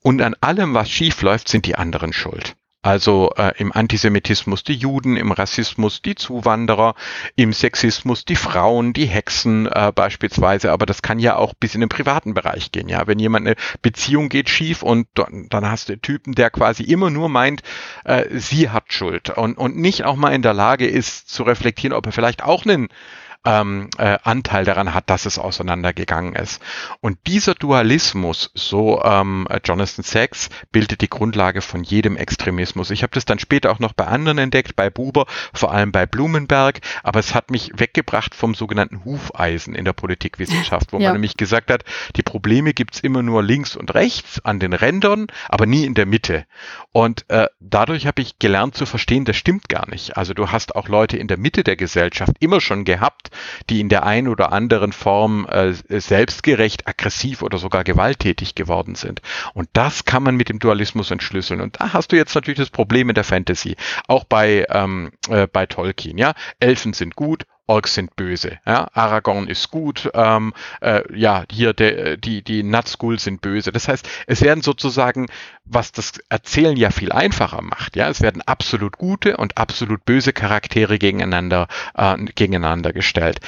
und 0.00 0.22
an 0.22 0.36
allem, 0.40 0.72
was 0.72 0.88
schief 0.88 1.20
läuft, 1.22 1.48
sind 1.48 1.66
die 1.66 1.74
anderen 1.74 2.12
schuld. 2.12 2.56
Also 2.86 3.32
äh, 3.36 3.50
im 3.58 3.72
Antisemitismus 3.72 4.62
die 4.62 4.74
Juden, 4.74 5.16
im 5.16 5.32
Rassismus 5.32 6.02
die 6.02 6.14
Zuwanderer, 6.14 6.94
im 7.34 7.52
Sexismus 7.52 8.24
die 8.24 8.36
Frauen, 8.36 8.92
die 8.92 9.06
Hexen 9.06 9.66
äh, 9.66 9.90
beispielsweise. 9.92 10.70
Aber 10.70 10.86
das 10.86 11.02
kann 11.02 11.18
ja 11.18 11.34
auch 11.34 11.52
bis 11.54 11.74
in 11.74 11.80
den 11.80 11.88
privaten 11.88 12.32
Bereich 12.32 12.70
gehen. 12.70 12.88
Ja, 12.88 13.08
wenn 13.08 13.18
jemand 13.18 13.44
eine 13.44 13.56
Beziehung 13.82 14.28
geht 14.28 14.48
schief 14.48 14.84
und 14.84 15.08
dann 15.14 15.68
hast 15.68 15.88
du 15.88 15.94
einen 15.94 16.02
Typen, 16.02 16.36
der 16.36 16.50
quasi 16.50 16.84
immer 16.84 17.10
nur 17.10 17.28
meint, 17.28 17.62
äh, 18.04 18.26
sie 18.38 18.70
hat 18.70 18.92
Schuld 18.92 19.30
und, 19.30 19.58
und 19.58 19.76
nicht 19.76 20.04
auch 20.04 20.14
mal 20.14 20.32
in 20.32 20.42
der 20.42 20.54
Lage 20.54 20.86
ist 20.86 21.28
zu 21.28 21.42
reflektieren, 21.42 21.92
ob 21.96 22.06
er 22.06 22.12
vielleicht 22.12 22.44
auch 22.44 22.66
einen 22.66 22.86
ähm, 23.44 23.88
äh, 23.98 24.18
Anteil 24.22 24.64
daran 24.64 24.94
hat, 24.94 25.10
dass 25.10 25.26
es 25.26 25.38
auseinandergegangen 25.38 26.34
ist. 26.34 26.60
Und 27.00 27.18
dieser 27.26 27.54
Dualismus, 27.54 28.50
so 28.54 29.02
ähm, 29.02 29.46
Jonathan 29.64 30.04
Sachs, 30.04 30.48
bildet 30.72 31.00
die 31.00 31.10
Grundlage 31.10 31.60
von 31.62 31.82
jedem 31.82 32.16
Extremismus. 32.16 32.90
Ich 32.90 33.02
habe 33.02 33.12
das 33.12 33.24
dann 33.24 33.38
später 33.38 33.70
auch 33.70 33.78
noch 33.78 33.92
bei 33.92 34.06
anderen 34.06 34.38
entdeckt, 34.38 34.76
bei 34.76 34.90
Buber, 34.90 35.26
vor 35.52 35.72
allem 35.72 35.92
bei 35.92 36.06
Blumenberg, 36.06 36.80
aber 37.02 37.20
es 37.20 37.34
hat 37.34 37.50
mich 37.50 37.72
weggebracht 37.74 38.34
vom 38.34 38.54
sogenannten 38.54 39.04
Hufeisen 39.04 39.74
in 39.74 39.84
der 39.84 39.92
Politikwissenschaft, 39.92 40.92
wo 40.92 40.98
ja. 40.98 41.08
man 41.08 41.14
nämlich 41.14 41.36
gesagt 41.36 41.70
hat, 41.70 41.84
die 42.16 42.22
Probleme 42.22 42.74
gibt's 42.74 43.00
immer 43.00 43.22
nur 43.22 43.42
links 43.42 43.76
und 43.76 43.94
rechts 43.94 44.44
an 44.44 44.60
den 44.60 44.72
Rändern, 44.72 45.26
aber 45.48 45.66
nie 45.66 45.84
in 45.84 45.94
der 45.94 46.06
Mitte. 46.06 46.46
Und 46.92 47.28
äh, 47.28 47.46
dadurch 47.60 48.06
habe 48.06 48.22
ich 48.22 48.38
gelernt 48.38 48.76
zu 48.76 48.86
verstehen, 48.86 49.24
das 49.24 49.36
stimmt 49.36 49.68
gar 49.68 49.88
nicht. 49.88 50.16
Also 50.16 50.34
du 50.34 50.50
hast 50.50 50.74
auch 50.74 50.88
Leute 50.88 51.16
in 51.16 51.28
der 51.28 51.38
Mitte 51.38 51.64
der 51.64 51.76
Gesellschaft 51.76 52.32
immer 52.40 52.60
schon 52.60 52.84
gehabt, 52.84 53.30
die 53.70 53.80
in 53.80 53.88
der 53.88 54.04
einen 54.04 54.28
oder 54.28 54.52
anderen 54.52 54.92
Form 54.92 55.46
äh, 55.46 55.72
selbstgerecht, 55.72 56.86
aggressiv 56.86 57.42
oder 57.42 57.58
sogar 57.58 57.84
gewalttätig 57.84 58.54
geworden 58.54 58.94
sind. 58.94 59.22
Und 59.54 59.68
das 59.72 60.04
kann 60.04 60.22
man 60.22 60.36
mit 60.36 60.48
dem 60.48 60.58
Dualismus 60.58 61.10
entschlüsseln. 61.10 61.60
Und 61.60 61.80
da 61.80 61.92
hast 61.92 62.12
du 62.12 62.16
jetzt 62.16 62.34
natürlich 62.34 62.58
das 62.58 62.70
Problem 62.70 63.08
in 63.08 63.14
der 63.14 63.24
Fantasy. 63.24 63.76
Auch 64.08 64.24
bei, 64.24 64.66
ähm, 64.70 65.12
äh, 65.28 65.46
bei 65.46 65.66
Tolkien, 65.66 66.18
ja. 66.18 66.34
Elfen 66.60 66.92
sind 66.92 67.16
gut, 67.16 67.44
Orks 67.66 67.94
sind 67.94 68.14
böse. 68.16 68.58
Ja? 68.64 68.88
Aragorn 68.92 69.48
ist 69.48 69.70
gut, 69.70 70.10
ähm, 70.14 70.54
äh, 70.80 71.02
ja, 71.16 71.44
hier 71.50 71.72
der, 71.72 72.16
die, 72.16 72.42
die 72.42 72.62
Nazgul 72.62 73.18
sind 73.18 73.40
böse. 73.40 73.72
Das 73.72 73.88
heißt, 73.88 74.08
es 74.26 74.42
werden 74.42 74.62
sozusagen, 74.62 75.26
was 75.64 75.92
das 75.92 76.18
Erzählen 76.28 76.76
ja 76.76 76.90
viel 76.90 77.12
einfacher 77.12 77.62
macht, 77.62 77.96
ja, 77.96 78.08
es 78.08 78.20
werden 78.20 78.42
absolut 78.42 78.98
gute 78.98 79.36
und 79.36 79.58
absolut 79.58 80.04
böse 80.04 80.32
Charaktere 80.32 80.98
gegeneinander, 80.98 81.68
äh, 81.94 82.16
gegeneinander 82.16 82.92
gestellt. 82.92 83.40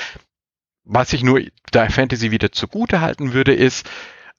Was 0.84 1.12
ich 1.12 1.22
nur 1.22 1.42
der 1.72 1.90
Fantasy 1.90 2.30
wieder 2.30 2.50
zugute 2.50 3.00
halten 3.00 3.34
würde, 3.34 3.54
ist, 3.54 3.88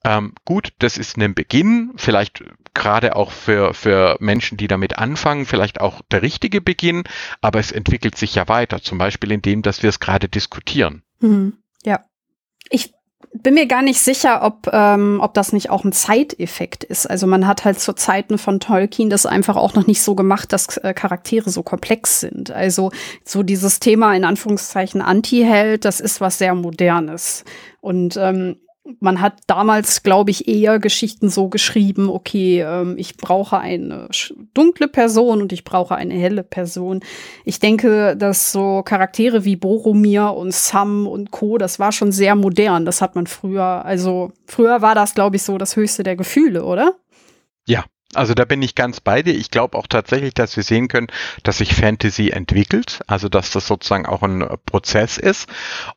ähm, 0.04 0.34
gut, 0.46 0.74
das 0.80 0.98
ist 0.98 1.18
ein 1.18 1.34
Beginn, 1.34 1.94
vielleicht 1.98 2.44
gerade 2.74 3.16
auch 3.16 3.32
für, 3.32 3.74
für 3.74 4.18
Menschen, 4.20 4.58
die 4.58 4.68
damit 4.68 4.98
anfangen, 4.98 5.46
vielleicht 5.46 5.82
auch 5.82 6.02
der 6.12 6.22
richtige 6.22 6.62
Beginn, 6.62 7.04
aber 7.42 7.60
es 7.60 7.72
entwickelt 7.72 8.18
sich 8.18 8.36
ja 8.36 8.48
weiter, 8.48 8.82
zum 8.82 8.98
Beispiel 8.98 9.32
in 9.32 9.42
dem, 9.42 9.62
dass 9.62 9.84
wir 9.84 9.90
es 9.90 10.00
gerade 10.00 10.30
diskutieren. 10.30 11.04
Mhm. 11.20 11.58
Ja. 11.84 12.06
Ich 12.70 12.94
bin 13.34 13.54
mir 13.54 13.68
gar 13.68 13.82
nicht 13.82 14.00
sicher, 14.00 14.42
ob, 14.44 14.70
ähm, 14.74 15.20
ob 15.22 15.34
das 15.34 15.54
nicht 15.54 15.70
auch 15.70 15.84
ein 15.84 15.92
Zeiteffekt 15.92 16.84
ist. 16.84 17.06
Also 17.10 17.28
man 17.28 17.48
hat 17.48 17.64
halt 17.64 17.80
zu 17.80 17.94
Zeiten 17.94 18.38
von 18.38 18.60
Tolkien 18.60 19.10
das 19.10 19.26
einfach 19.26 19.56
auch 19.56 19.76
noch 19.76 19.86
nicht 19.88 20.02
so 20.02 20.16
gemacht, 20.16 20.52
dass 20.52 20.78
äh, 20.78 20.94
Charaktere 20.94 21.50
so 21.50 21.62
komplex 21.62 22.20
sind. 22.22 22.52
Also 22.52 22.92
so 23.24 23.44
dieses 23.44 23.80
Thema 23.80 24.16
in 24.16 24.26
Anführungszeichen 24.26 25.02
Anti-Held, 25.02 25.86
das 25.86 26.00
ist 26.00 26.22
was 26.22 26.38
sehr 26.38 26.56
Modernes. 26.56 27.44
Und 27.82 28.18
ähm, 28.18 28.58
man 29.00 29.22
hat 29.22 29.34
damals, 29.48 30.04
glaube 30.04 30.32
ich, 30.32 30.48
eher 30.48 30.80
Geschichten 30.80 31.30
so 31.30 31.50
geschrieben, 31.50 32.10
okay, 32.10 32.62
ähm, 32.62 32.96
ich 32.98 33.18
brauche 33.18 33.58
eine 33.60 34.08
dunkle 34.54 34.88
Person 34.88 35.42
und 35.42 35.54
ich 35.54 35.64
brauche 35.64 35.96
eine 35.96 36.14
helle 36.14 36.44
Person. 36.44 37.02
Ich 37.46 37.60
denke, 37.60 38.16
dass 38.18 38.52
so 38.52 38.84
Charaktere 38.84 39.46
wie 39.46 39.56
Boromir 39.56 40.34
und 40.34 40.54
Sam 40.54 41.08
und 41.08 41.32
Co., 41.32 41.58
das 41.58 41.80
war 41.80 41.92
schon 41.92 42.12
sehr 42.12 42.36
modern. 42.36 42.86
Das 42.86 43.02
hat 43.02 43.16
man 43.16 43.28
früher, 43.28 43.86
also 43.86 44.32
früher 44.48 44.82
war 44.82 44.96
das, 44.96 45.14
glaube 45.16 45.36
ich, 45.36 45.44
so 45.44 45.58
das 45.58 45.76
höchste 45.76 46.04
der 46.04 46.16
Gefühle, 46.16 46.64
oder? 46.64 46.96
Also 48.16 48.34
da 48.34 48.44
bin 48.44 48.64
ich 48.64 48.74
ganz 48.74 49.02
bei 49.02 49.22
dir. 49.22 49.36
Ich 49.36 49.52
glaube 49.52 49.78
auch 49.78 49.86
tatsächlich, 49.86 50.34
dass 50.34 50.56
wir 50.56 50.64
sehen 50.64 50.88
können, 50.88 51.08
dass 51.44 51.60
sich 51.60 51.76
Fantasy 51.76 52.32
entwickelt, 52.32 53.02
also 53.06 53.30
dass 53.30 53.52
das 53.52 53.68
sozusagen 53.68 54.08
auch 54.08 54.24
ein 54.24 54.48
Prozess 54.66 55.20
ist. 55.20 55.48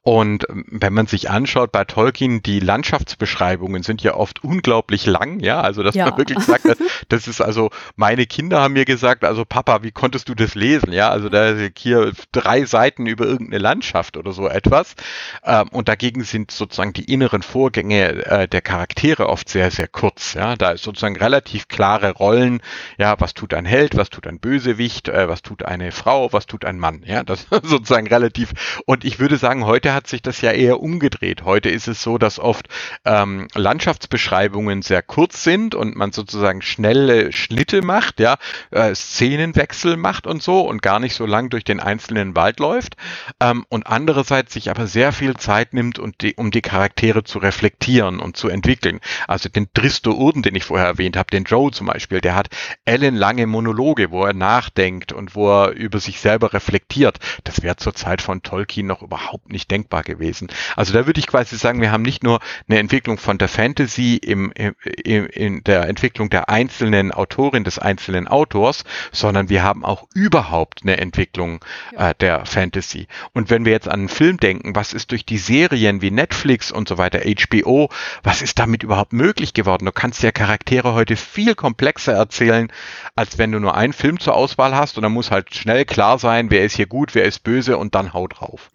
Und 0.02 0.44
wenn 0.50 0.92
man 0.92 1.06
sich 1.06 1.30
anschaut 1.30 1.72
bei 1.72 1.84
Tolkien, 1.84 2.42
die 2.42 2.60
Landschaftsbeschreibungen 2.60 3.82
sind 3.82 4.02
ja 4.02 4.14
oft 4.14 4.44
unglaublich 4.44 5.06
lang, 5.06 5.40
ja, 5.40 5.62
also 5.62 5.82
dass 5.82 5.94
ja. 5.94 6.04
man 6.04 6.18
wirklich 6.18 6.40
sagt, 6.40 6.66
das 7.08 7.28
ist 7.28 7.40
also, 7.40 7.70
meine 7.96 8.26
Kinder 8.26 8.60
haben 8.60 8.74
mir 8.74 8.84
gesagt, 8.84 9.24
also 9.24 9.46
Papa, 9.46 9.82
wie 9.82 9.92
konntest 9.92 10.28
du 10.28 10.34
das 10.34 10.54
lesen? 10.54 10.92
Ja, 10.92 11.08
also 11.08 11.30
da 11.30 11.54
hier 11.78 12.12
drei 12.30 12.66
Seiten 12.66 13.06
über 13.06 13.24
irgendeine 13.24 13.62
Landschaft 13.62 14.18
oder 14.18 14.32
so 14.32 14.48
etwas. 14.48 14.96
Ähm, 15.44 15.68
und 15.70 15.88
dagegen 15.88 16.24
sind 16.24 16.50
sozusagen 16.50 16.92
die 16.92 17.10
inneren 17.10 17.40
Vorgänge 17.40 18.26
äh, 18.26 18.48
der 18.48 18.60
Charaktere 18.60 19.30
oft 19.30 19.48
sehr, 19.48 19.70
sehr 19.70 19.88
kurz. 19.88 20.34
Ja, 20.34 20.56
da 20.56 20.72
ist 20.72 20.82
sozusagen 20.82 21.16
relativ 21.16 21.68
klar 21.68 22.01
klare 22.02 22.12
Rollen. 22.12 22.60
Ja, 22.98 23.14
was 23.20 23.34
tut 23.34 23.54
ein 23.54 23.64
Held, 23.64 23.96
was 23.96 24.10
tut 24.10 24.26
ein 24.26 24.40
Bösewicht, 24.40 25.08
äh, 25.08 25.28
was 25.28 25.42
tut 25.42 25.64
eine 25.64 25.92
Frau, 25.92 26.32
was 26.32 26.46
tut 26.46 26.64
ein 26.64 26.78
Mann. 26.78 27.02
Ja, 27.06 27.22
das 27.22 27.46
sozusagen 27.62 28.06
relativ. 28.08 28.82
Und 28.86 29.04
ich 29.04 29.18
würde 29.18 29.36
sagen, 29.36 29.64
heute 29.66 29.94
hat 29.94 30.06
sich 30.06 30.22
das 30.22 30.40
ja 30.40 30.50
eher 30.50 30.80
umgedreht. 30.80 31.44
Heute 31.44 31.68
ist 31.68 31.88
es 31.88 32.02
so, 32.02 32.18
dass 32.18 32.38
oft 32.38 32.66
ähm, 33.04 33.48
Landschaftsbeschreibungen 33.54 34.82
sehr 34.82 35.02
kurz 35.02 35.44
sind 35.44 35.74
und 35.74 35.96
man 35.96 36.12
sozusagen 36.12 36.62
schnelle 36.62 37.32
Schnitte 37.32 37.82
macht, 37.82 38.20
ja, 38.20 38.36
äh, 38.70 38.94
Szenenwechsel 38.94 39.96
macht 39.96 40.26
und 40.26 40.42
so 40.42 40.60
und 40.62 40.82
gar 40.82 40.98
nicht 40.98 41.14
so 41.14 41.26
lang 41.26 41.50
durch 41.50 41.64
den 41.64 41.80
einzelnen 41.80 42.34
Wald 42.34 42.58
läuft. 42.60 42.96
Ähm, 43.40 43.64
und 43.68 43.86
andererseits 43.86 44.52
sich 44.52 44.70
aber 44.70 44.86
sehr 44.86 45.12
viel 45.12 45.36
Zeit 45.36 45.72
nimmt, 45.72 45.98
und 45.98 46.22
die, 46.22 46.34
um 46.34 46.50
die 46.50 46.62
Charaktere 46.62 47.22
zu 47.22 47.38
reflektieren 47.38 48.18
und 48.18 48.36
zu 48.36 48.48
entwickeln. 48.48 49.00
Also 49.28 49.48
den 49.48 49.68
Dristo 49.74 50.12
Urden, 50.12 50.42
den 50.42 50.54
ich 50.54 50.64
vorher 50.64 50.86
erwähnt 50.86 51.16
habe, 51.16 51.30
den 51.30 51.44
Joe 51.44 51.70
zum 51.70 51.88
Beispiel, 51.92 52.20
der 52.22 52.34
hat 52.34 52.48
ellenlange 52.86 53.46
Monologe, 53.46 54.10
wo 54.10 54.24
er 54.24 54.32
nachdenkt 54.32 55.12
und 55.12 55.34
wo 55.34 55.50
er 55.50 55.72
über 55.72 56.00
sich 56.00 56.20
selber 56.20 56.52
reflektiert. 56.54 57.18
Das 57.44 57.62
wäre 57.62 57.76
zur 57.76 57.94
Zeit 57.94 58.22
von 58.22 58.42
Tolkien 58.42 58.86
noch 58.86 59.02
überhaupt 59.02 59.50
nicht 59.50 59.70
denkbar 59.70 60.02
gewesen. 60.02 60.48
Also 60.74 60.94
da 60.94 61.06
würde 61.06 61.20
ich 61.20 61.26
quasi 61.26 61.56
sagen, 61.56 61.82
wir 61.82 61.92
haben 61.92 62.02
nicht 62.02 62.22
nur 62.22 62.40
eine 62.68 62.78
Entwicklung 62.78 63.18
von 63.18 63.36
der 63.36 63.48
Fantasy 63.48 64.16
im, 64.16 64.52
im, 64.52 65.26
in 65.26 65.64
der 65.64 65.88
Entwicklung 65.88 66.30
der 66.30 66.48
einzelnen 66.48 67.12
Autorin, 67.12 67.64
des 67.64 67.78
einzelnen 67.78 68.26
Autors, 68.26 68.84
sondern 69.10 69.50
wir 69.50 69.62
haben 69.62 69.84
auch 69.84 70.06
überhaupt 70.14 70.80
eine 70.82 70.96
Entwicklung 70.96 71.62
äh, 71.96 72.14
der 72.20 72.46
Fantasy. 72.46 73.06
Und 73.34 73.50
wenn 73.50 73.66
wir 73.66 73.72
jetzt 73.72 73.88
an 73.88 74.00
einen 74.00 74.08
Film 74.08 74.38
denken, 74.38 74.74
was 74.74 74.94
ist 74.94 75.10
durch 75.10 75.26
die 75.26 75.38
Serien 75.38 76.00
wie 76.00 76.10
Netflix 76.10 76.72
und 76.72 76.88
so 76.88 76.96
weiter, 76.96 77.20
HBO, 77.20 77.90
was 78.22 78.40
ist 78.40 78.58
damit 78.58 78.82
überhaupt 78.82 79.12
möglich 79.12 79.52
geworden? 79.52 79.84
Du 79.84 79.92
kannst 79.92 80.22
ja 80.22 80.32
Charaktere 80.32 80.94
heute 80.94 81.16
viel 81.16 81.54
komplexer 81.54 81.81
komplexer 81.82 82.12
erzählen, 82.12 82.68
als 83.16 83.38
wenn 83.38 83.50
du 83.50 83.58
nur 83.58 83.74
einen 83.74 83.92
Film 83.92 84.20
zur 84.20 84.36
Auswahl 84.36 84.76
hast 84.76 84.96
und 84.96 85.02
dann 85.02 85.12
muss 85.12 85.32
halt 85.32 85.52
schnell 85.52 85.84
klar 85.84 86.16
sein, 86.18 86.48
wer 86.50 86.64
ist 86.64 86.76
hier 86.76 86.86
gut, 86.86 87.16
wer 87.16 87.24
ist 87.24 87.40
böse 87.40 87.76
und 87.76 87.96
dann 87.96 88.12
haut 88.12 88.38
drauf. 88.38 88.70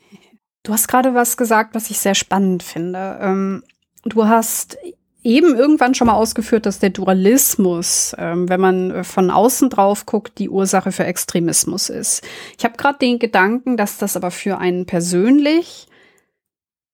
Du 0.64 0.74
hast 0.74 0.90
gerade 0.90 1.14
was 1.14 1.38
gesagt, 1.38 1.74
was 1.74 1.90
ich 1.90 2.00
sehr 2.00 2.16
spannend 2.16 2.64
finde. 2.64 3.18
Ähm, 3.22 3.64
du 4.04 4.26
hast 4.26 4.78
eben 5.24 5.56
irgendwann 5.56 5.96
schon 5.96 6.08
mal 6.08 6.16
ausgeführt, 6.16 6.66
dass 6.66 6.80
der 6.80 6.90
Dualismus, 6.90 8.14
ähm, 8.18 8.50
wenn 8.50 8.60
man 8.60 9.06
von 9.06 9.32
außen 9.32 9.70
drauf 9.70 10.06
guckt, 10.06 10.38
die 10.38 10.50
Ursache 10.50 10.92
für 10.92 11.06
Extremismus 11.06 11.88
ist. 11.88 12.28
Ich 12.58 12.66
habe 12.66 12.76
gerade 12.76 13.00
den 13.00 13.20
Gedanken, 13.20 13.78
dass 13.78 13.98
das 13.98 14.18
aber 14.18 14.32
für 14.32 14.58
einen 14.58 14.86
persönlich 14.86 15.88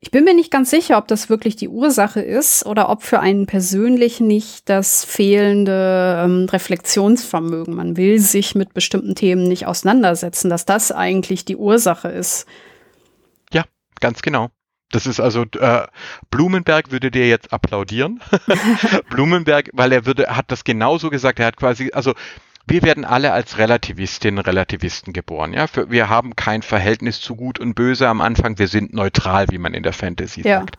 ich 0.04 0.12
bin 0.12 0.26
mir 0.26 0.34
nicht 0.34 0.52
ganz 0.52 0.70
sicher, 0.70 0.98
ob 0.98 1.08
das 1.08 1.30
wirklich 1.30 1.56
die 1.56 1.70
Ursache 1.70 2.20
ist 2.20 2.66
oder 2.66 2.90
ob 2.90 3.04
für 3.04 3.22
einen 3.22 3.46
persönlich 3.46 4.20
nicht 4.20 4.68
das 4.68 5.06
fehlende 5.06 6.22
ähm, 6.26 6.46
Reflexionsvermögen, 6.52 7.74
man 7.74 7.96
will 7.96 8.20
sich 8.20 8.54
mit 8.54 8.74
bestimmten 8.74 9.16
Themen 9.16 9.48
nicht 9.48 9.66
auseinandersetzen, 9.66 10.50
dass 10.50 10.66
das 10.66 10.92
eigentlich 10.92 11.46
die 11.46 11.56
Ursache 11.56 12.10
ist. 12.10 12.46
Ja, 13.54 13.64
ganz 14.02 14.22
genau. 14.22 14.50
Das 14.92 15.08
ist 15.08 15.22
also 15.22 15.46
äh, 15.58 15.88
Blumenberg 16.30 16.92
würde 16.92 17.10
dir 17.10 17.30
jetzt 17.30 17.54
applaudieren. 17.54 18.20
Blumenberg, 19.10 19.70
weil 19.72 19.94
er 19.94 20.06
würde 20.06 20.36
hat 20.36 20.52
das 20.52 20.66
genauso 20.66 21.12
gesagt. 21.12 21.40
Er 21.40 21.46
hat 21.46 21.56
quasi 21.56 21.92
also 21.94 22.14
wir 22.66 22.82
werden 22.82 23.04
alle 23.04 23.34
als 23.34 23.58
Relativistinnen, 23.58 24.40
Relativisten 24.40 25.12
geboren. 25.12 25.54
Ja, 25.54 25.68
Für, 25.68 25.92
wir 25.92 26.08
haben 26.08 26.36
kein 26.36 26.62
Verhältnis 26.62 27.20
zu 27.20 27.36
Gut 27.36 27.60
und 27.60 27.74
Böse 27.74 28.08
am 28.08 28.22
Anfang. 28.22 28.58
Wir 28.58 28.70
sind 28.70 28.94
neutral, 28.94 29.48
wie 29.50 29.58
man 29.58 29.74
in 29.74 29.84
der 29.84 29.92
Fantasy 29.92 30.42
ja. 30.48 30.60
sagt. 30.60 30.78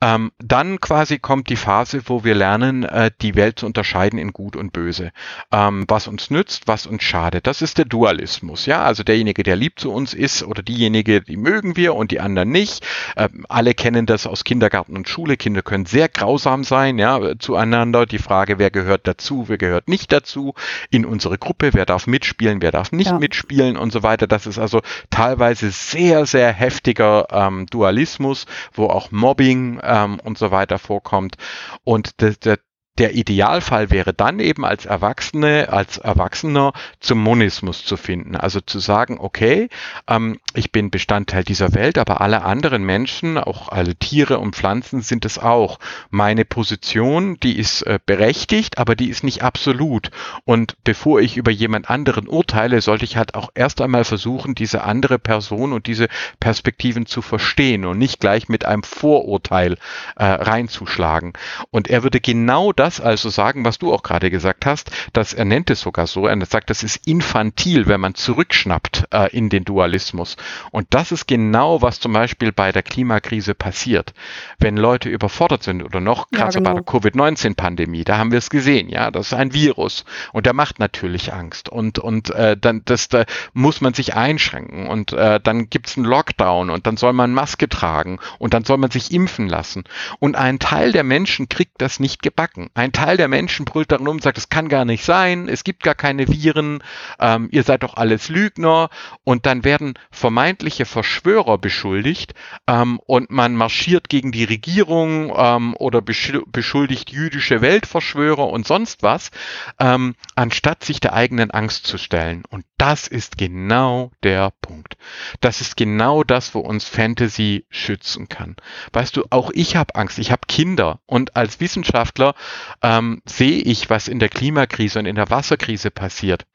Ähm, 0.00 0.32
dann 0.38 0.80
quasi 0.80 1.18
kommt 1.18 1.48
die 1.48 1.56
Phase, 1.56 2.02
wo 2.06 2.24
wir 2.24 2.34
lernen, 2.34 2.82
äh, 2.82 3.12
die 3.20 3.36
Welt 3.36 3.60
zu 3.60 3.66
unterscheiden 3.66 4.18
in 4.18 4.32
Gut 4.32 4.56
und 4.56 4.72
Böse. 4.72 5.12
Ähm, 5.52 5.84
was 5.86 6.08
uns 6.08 6.30
nützt, 6.30 6.66
was 6.66 6.86
uns 6.86 7.04
schadet. 7.04 7.46
Das 7.46 7.62
ist 7.62 7.78
der 7.78 7.84
Dualismus. 7.84 8.66
Ja, 8.66 8.82
also 8.82 9.04
derjenige, 9.04 9.44
der 9.44 9.54
lieb 9.54 9.78
zu 9.78 9.92
uns 9.92 10.14
ist 10.14 10.42
oder 10.42 10.62
diejenige, 10.62 11.20
die 11.20 11.36
mögen 11.36 11.76
wir 11.76 11.94
und 11.94 12.10
die 12.10 12.18
anderen 12.18 12.50
nicht. 12.50 12.84
Ähm, 13.16 13.46
alle 13.48 13.74
kennen 13.74 14.04
das 14.06 14.26
aus 14.26 14.42
Kindergarten 14.42 14.96
und 14.96 15.08
Schule. 15.08 15.36
Kinder 15.36 15.62
können 15.62 15.86
sehr 15.86 16.08
grausam 16.08 16.64
sein, 16.64 16.98
ja, 16.98 17.38
zueinander. 17.38 18.04
Die 18.04 18.18
Frage, 18.18 18.58
wer 18.58 18.70
gehört 18.70 19.06
dazu, 19.06 19.44
wer 19.48 19.58
gehört 19.58 19.88
nicht 19.88 20.10
dazu. 20.10 20.54
In 20.90 21.04
unsere 21.20 21.36
Gruppe, 21.36 21.74
wer 21.74 21.84
darf 21.84 22.06
mitspielen, 22.06 22.62
wer 22.62 22.72
darf 22.72 22.92
nicht 22.92 23.10
ja. 23.10 23.18
mitspielen 23.18 23.76
und 23.76 23.92
so 23.92 24.02
weiter. 24.02 24.26
Das 24.26 24.46
ist 24.46 24.58
also 24.58 24.80
teilweise 25.10 25.70
sehr, 25.70 26.24
sehr 26.24 26.50
heftiger 26.50 27.26
ähm, 27.30 27.66
Dualismus, 27.66 28.46
wo 28.72 28.86
auch 28.86 29.10
Mobbing 29.10 29.80
ähm, 29.82 30.18
und 30.24 30.38
so 30.38 30.50
weiter 30.50 30.78
vorkommt. 30.78 31.36
Und 31.84 32.22
das, 32.22 32.40
das, 32.40 32.58
der 32.98 33.14
Idealfall 33.14 33.90
wäre 33.90 34.12
dann 34.12 34.40
eben 34.40 34.64
als 34.64 34.84
Erwachsene, 34.84 35.68
als 35.70 35.96
Erwachsener 35.96 36.72
zum 36.98 37.22
Monismus 37.22 37.84
zu 37.84 37.96
finden. 37.96 38.36
Also 38.36 38.60
zu 38.60 38.78
sagen, 38.78 39.16
okay, 39.18 39.68
ähm, 40.06 40.38
ich 40.52 40.70
bin 40.72 40.90
Bestandteil 40.90 41.44
dieser 41.44 41.72
Welt, 41.72 41.96
aber 41.96 42.20
alle 42.20 42.42
anderen 42.42 42.84
Menschen, 42.84 43.38
auch 43.38 43.68
alle 43.68 43.96
Tiere 43.96 44.38
und 44.38 44.54
Pflanzen 44.54 45.00
sind 45.00 45.24
es 45.24 45.38
auch. 45.38 45.78
Meine 46.10 46.44
Position, 46.44 47.38
die 47.40 47.58
ist 47.58 47.82
äh, 47.82 47.98
berechtigt, 48.04 48.76
aber 48.78 48.96
die 48.96 49.08
ist 49.08 49.24
nicht 49.24 49.42
absolut. 49.42 50.10
Und 50.44 50.76
bevor 50.84 51.20
ich 51.20 51.36
über 51.36 51.50
jemand 51.50 51.88
anderen 51.88 52.28
urteile, 52.28 52.80
sollte 52.80 53.04
ich 53.04 53.16
halt 53.16 53.34
auch 53.34 53.50
erst 53.54 53.80
einmal 53.80 54.04
versuchen, 54.04 54.54
diese 54.54 54.82
andere 54.82 55.18
Person 55.18 55.72
und 55.72 55.86
diese 55.86 56.08
Perspektiven 56.38 57.06
zu 57.06 57.22
verstehen 57.22 57.86
und 57.86 57.98
nicht 57.98 58.20
gleich 58.20 58.48
mit 58.48 58.64
einem 58.64 58.82
Vorurteil 58.82 59.78
äh, 60.16 60.24
reinzuschlagen. 60.24 61.32
Und 61.70 61.88
er 61.88 62.02
würde 62.02 62.20
genau 62.20 62.72
das 62.72 62.89
das 62.90 63.00
also 63.00 63.28
sagen, 63.28 63.64
was 63.64 63.78
du 63.78 63.92
auch 63.92 64.02
gerade 64.02 64.30
gesagt 64.30 64.66
hast, 64.66 64.90
dass 65.12 65.32
er 65.32 65.44
nennt 65.44 65.70
es 65.70 65.80
sogar 65.80 66.06
so, 66.06 66.26
er 66.26 66.44
sagt, 66.46 66.70
das 66.70 66.82
ist 66.82 67.06
infantil, 67.06 67.86
wenn 67.86 68.00
man 68.00 68.14
zurückschnappt 68.14 69.08
äh, 69.12 69.30
in 69.36 69.48
den 69.48 69.64
Dualismus. 69.64 70.36
Und 70.72 70.88
das 70.90 71.12
ist 71.12 71.28
genau, 71.28 71.82
was 71.82 72.00
zum 72.00 72.12
Beispiel 72.12 72.50
bei 72.50 72.72
der 72.72 72.82
Klimakrise 72.82 73.54
passiert. 73.54 74.12
Wenn 74.58 74.76
Leute 74.76 75.08
überfordert 75.08 75.62
sind 75.62 75.82
oder 75.82 76.00
noch, 76.00 76.30
gerade 76.30 76.54
ja, 76.54 76.58
genau. 76.58 76.70
bei 76.70 76.74
der 76.74 76.84
Covid-19-Pandemie, 76.84 78.04
da 78.04 78.18
haben 78.18 78.32
wir 78.32 78.38
es 78.38 78.50
gesehen, 78.50 78.88
ja, 78.88 79.10
das 79.10 79.28
ist 79.28 79.34
ein 79.34 79.52
Virus 79.52 80.04
und 80.32 80.46
der 80.46 80.54
macht 80.54 80.78
natürlich 80.78 81.32
Angst 81.32 81.68
und, 81.68 81.98
und 81.98 82.30
äh, 82.30 82.56
dann 82.56 82.82
das, 82.84 83.08
da 83.08 83.24
muss 83.52 83.80
man 83.80 83.94
sich 83.94 84.14
einschränken 84.14 84.88
und 84.88 85.12
äh, 85.12 85.38
dann 85.40 85.68
es 85.70 85.96
einen 85.96 86.06
Lockdown 86.06 86.70
und 86.70 86.86
dann 86.86 86.96
soll 86.96 87.12
man 87.12 87.32
Maske 87.32 87.68
tragen 87.68 88.18
und 88.38 88.54
dann 88.54 88.64
soll 88.64 88.78
man 88.78 88.90
sich 88.90 89.12
impfen 89.12 89.48
lassen. 89.48 89.84
Und 90.18 90.36
ein 90.36 90.58
Teil 90.58 90.92
der 90.92 91.04
Menschen 91.04 91.48
kriegt 91.48 91.80
das 91.80 92.00
nicht 92.00 92.22
gebacken. 92.22 92.69
Ein 92.74 92.92
Teil 92.92 93.16
der 93.16 93.28
Menschen 93.28 93.64
brüllt 93.64 93.90
darin 93.92 94.08
um 94.08 94.16
und 94.16 94.22
sagt, 94.22 94.38
es 94.38 94.48
kann 94.48 94.68
gar 94.68 94.84
nicht 94.84 95.04
sein, 95.04 95.48
es 95.48 95.64
gibt 95.64 95.82
gar 95.82 95.94
keine 95.94 96.28
Viren, 96.28 96.82
ähm, 97.18 97.48
ihr 97.50 97.62
seid 97.62 97.82
doch 97.82 97.94
alles 97.94 98.28
Lügner. 98.28 98.90
Und 99.24 99.46
dann 99.46 99.64
werden 99.64 99.94
vermeintliche 100.10 100.84
Verschwörer 100.84 101.58
beschuldigt 101.58 102.34
ähm, 102.66 103.00
und 103.06 103.30
man 103.30 103.54
marschiert 103.56 104.08
gegen 104.08 104.32
die 104.32 104.44
Regierung 104.44 105.32
ähm, 105.36 105.74
oder 105.78 106.02
beschuldigt 106.02 107.10
jüdische 107.10 107.60
Weltverschwörer 107.60 108.48
und 108.48 108.66
sonst 108.66 109.02
was, 109.02 109.30
ähm, 109.78 110.14
anstatt 110.34 110.84
sich 110.84 111.00
der 111.00 111.14
eigenen 111.14 111.50
Angst 111.50 111.86
zu 111.86 111.98
stellen. 111.98 112.44
Und 112.48 112.64
das 112.78 113.06
ist 113.08 113.36
genau 113.36 114.10
der 114.22 114.52
Punkt. 114.62 114.96
Das 115.40 115.60
ist 115.60 115.76
genau 115.76 116.24
das, 116.24 116.54
wo 116.54 116.60
uns 116.60 116.84
Fantasy 116.84 117.66
schützen 117.68 118.28
kann. 118.28 118.56
Weißt 118.92 119.16
du, 119.16 119.24
auch 119.30 119.50
ich 119.52 119.76
habe 119.76 119.94
Angst, 119.94 120.18
ich 120.18 120.30
habe 120.30 120.42
Kinder 120.48 121.00
und 121.06 121.36
als 121.36 121.60
Wissenschaftler 121.60 122.34
ähm, 122.82 123.22
sehe 123.26 123.60
ich, 123.62 123.90
was 123.90 124.08
in 124.08 124.18
der 124.18 124.28
Klimakrise 124.28 124.98
und 124.98 125.06
in 125.06 125.16
der 125.16 125.30
Wasserkrise 125.30 125.90
passiert. 125.90 126.46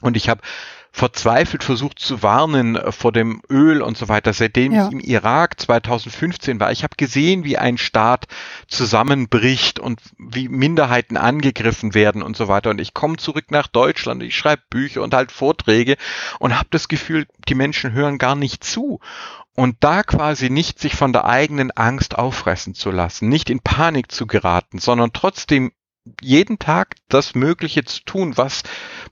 Und 0.00 0.16
ich 0.16 0.28
habe 0.28 0.40
verzweifelt 0.90 1.62
versucht 1.62 1.98
zu 1.98 2.22
warnen 2.22 2.76
äh, 2.76 2.92
vor 2.92 3.12
dem 3.12 3.40
Öl 3.48 3.82
und 3.82 3.96
so 3.96 4.08
weiter. 4.08 4.32
Seitdem 4.32 4.72
ja. 4.72 4.86
ich 4.86 4.92
im 4.92 5.00
Irak 5.00 5.60
2015 5.60 6.60
war, 6.60 6.72
ich 6.72 6.82
habe 6.82 6.96
gesehen, 6.96 7.44
wie 7.44 7.58
ein 7.58 7.78
Staat 7.78 8.26
zusammenbricht 8.66 9.78
und 9.78 10.00
wie 10.18 10.48
Minderheiten 10.48 11.16
angegriffen 11.16 11.94
werden 11.94 12.22
und 12.22 12.36
so 12.36 12.48
weiter. 12.48 12.70
Und 12.70 12.80
ich 12.80 12.94
komme 12.94 13.16
zurück 13.16 13.50
nach 13.50 13.68
Deutschland, 13.68 14.22
ich 14.22 14.36
schreibe 14.36 14.62
Bücher 14.70 15.02
und 15.02 15.14
halt 15.14 15.30
Vorträge 15.30 15.96
und 16.38 16.58
habe 16.58 16.68
das 16.70 16.88
Gefühl, 16.88 17.26
die 17.48 17.54
Menschen 17.54 17.92
hören 17.92 18.18
gar 18.18 18.34
nicht 18.34 18.64
zu. 18.64 19.00
Und 19.58 19.78
da 19.80 20.04
quasi 20.04 20.50
nicht 20.50 20.78
sich 20.78 20.94
von 20.94 21.12
der 21.12 21.24
eigenen 21.24 21.72
Angst 21.72 22.16
auffressen 22.16 22.74
zu 22.74 22.92
lassen, 22.92 23.28
nicht 23.28 23.50
in 23.50 23.58
Panik 23.58 24.12
zu 24.12 24.28
geraten, 24.28 24.78
sondern 24.78 25.12
trotzdem 25.12 25.72
jeden 26.20 26.60
Tag 26.60 26.94
das 27.08 27.34
Mögliche 27.34 27.82
zu 27.82 28.04
tun, 28.04 28.36
was 28.36 28.62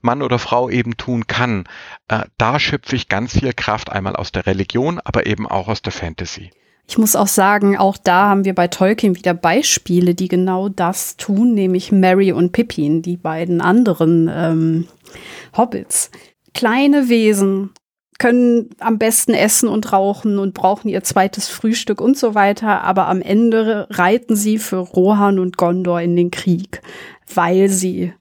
Mann 0.01 0.21
oder 0.21 0.39
Frau 0.39 0.69
eben 0.69 0.95
tun 0.95 1.27
kann. 1.27 1.65
Äh, 2.07 2.23
da 2.37 2.61
schöpfe 2.61 2.95
ich 2.95 3.09
ganz 3.09 3.37
viel 3.37 3.51
Kraft 3.51 3.91
einmal 3.91 4.15
aus 4.15 4.31
der 4.31 4.45
Religion, 4.45 5.01
aber 5.03 5.25
eben 5.25 5.45
auch 5.45 5.67
aus 5.67 5.81
der 5.81 5.91
Fantasy. 5.91 6.51
Ich 6.87 6.97
muss 6.97 7.17
auch 7.17 7.27
sagen, 7.27 7.77
auch 7.77 7.97
da 7.97 8.29
haben 8.29 8.45
wir 8.45 8.55
bei 8.55 8.69
Tolkien 8.69 9.17
wieder 9.17 9.33
Beispiele, 9.33 10.15
die 10.15 10.29
genau 10.29 10.69
das 10.69 11.17
tun, 11.17 11.55
nämlich 11.55 11.91
Mary 11.91 12.31
und 12.31 12.53
Pippin, 12.53 13.01
die 13.01 13.17
beiden 13.17 13.59
anderen 13.59 14.31
ähm, 14.33 14.87
Hobbits. 15.57 16.09
Kleine 16.53 17.09
Wesen, 17.09 17.71
können 18.17 18.69
am 18.79 18.97
besten 18.97 19.33
essen 19.33 19.69
und 19.69 19.91
rauchen 19.91 20.39
und 20.39 20.53
brauchen 20.53 20.89
ihr 20.89 21.03
zweites 21.03 21.49
Frühstück 21.49 22.01
und 22.01 22.17
so 22.17 22.35
weiter, 22.35 22.81
aber 22.83 23.07
am 23.07 23.21
Ende 23.21 23.87
reiten 23.89 24.35
sie 24.35 24.57
für 24.57 24.77
Rohan 24.77 25.39
und 25.39 25.57
Gondor 25.57 26.01
in 26.01 26.15
den 26.15 26.31
Krieg, 26.31 26.81
weil 27.33 27.69
sie 27.69 28.13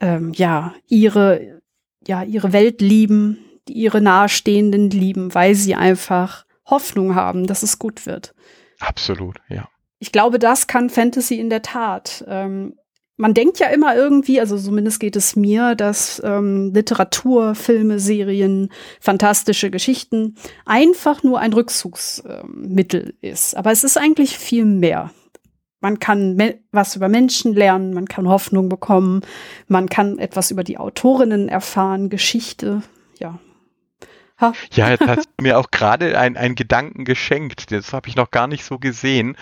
ähm, 0.00 0.32
ja 0.34 0.74
ihre 0.88 1.60
ja 2.06 2.22
ihre 2.22 2.52
Welt 2.52 2.80
lieben, 2.80 3.38
ihre 3.68 4.00
Nahestehenden 4.00 4.90
lieben, 4.90 5.34
weil 5.34 5.54
sie 5.54 5.74
einfach 5.74 6.44
Hoffnung 6.66 7.14
haben, 7.14 7.46
dass 7.46 7.62
es 7.62 7.78
gut 7.78 8.06
wird. 8.06 8.34
Absolut, 8.80 9.36
ja. 9.48 9.68
Ich 9.98 10.12
glaube, 10.12 10.38
das 10.38 10.66
kann 10.66 10.90
Fantasy 10.90 11.38
in 11.38 11.50
der 11.50 11.62
Tat. 11.62 12.24
Ähm, 12.28 12.74
man 13.16 13.34
denkt 13.34 13.60
ja 13.60 13.68
immer 13.68 13.94
irgendwie, 13.94 14.40
also 14.40 14.58
zumindest 14.58 14.98
geht 14.98 15.14
es 15.16 15.36
mir, 15.36 15.74
dass 15.74 16.20
ähm, 16.24 16.72
Literatur, 16.74 17.54
Filme, 17.54 18.00
Serien, 18.00 18.70
fantastische 19.00 19.70
Geschichten 19.70 20.34
einfach 20.66 21.22
nur 21.22 21.38
ein 21.38 21.52
Rückzugsmittel 21.52 23.14
ähm, 23.22 23.30
ist. 23.30 23.56
Aber 23.56 23.70
es 23.70 23.84
ist 23.84 23.96
eigentlich 23.96 24.36
viel 24.36 24.64
mehr. 24.64 25.10
Man 25.80 25.98
kann 25.98 26.40
was 26.72 26.96
über 26.96 27.08
Menschen 27.08 27.54
lernen, 27.54 27.92
man 27.92 28.06
kann 28.06 28.26
Hoffnung 28.26 28.68
bekommen, 28.68 29.20
man 29.68 29.88
kann 29.88 30.18
etwas 30.18 30.50
über 30.50 30.64
die 30.64 30.78
Autorinnen 30.78 31.48
erfahren, 31.48 32.08
Geschichte, 32.08 32.82
ja. 33.20 33.38
Ja, 34.72 34.90
jetzt 34.90 35.06
hast 35.06 35.28
du 35.36 35.42
mir 35.42 35.58
auch 35.58 35.70
gerade 35.70 36.18
einen 36.18 36.56
Gedanken 36.56 37.04
geschenkt. 37.04 37.70
Das 37.70 37.92
habe 37.92 38.08
ich 38.08 38.16
noch 38.16 38.30
gar 38.30 38.48
nicht 38.48 38.64
so 38.64 38.78
gesehen, 38.78 39.36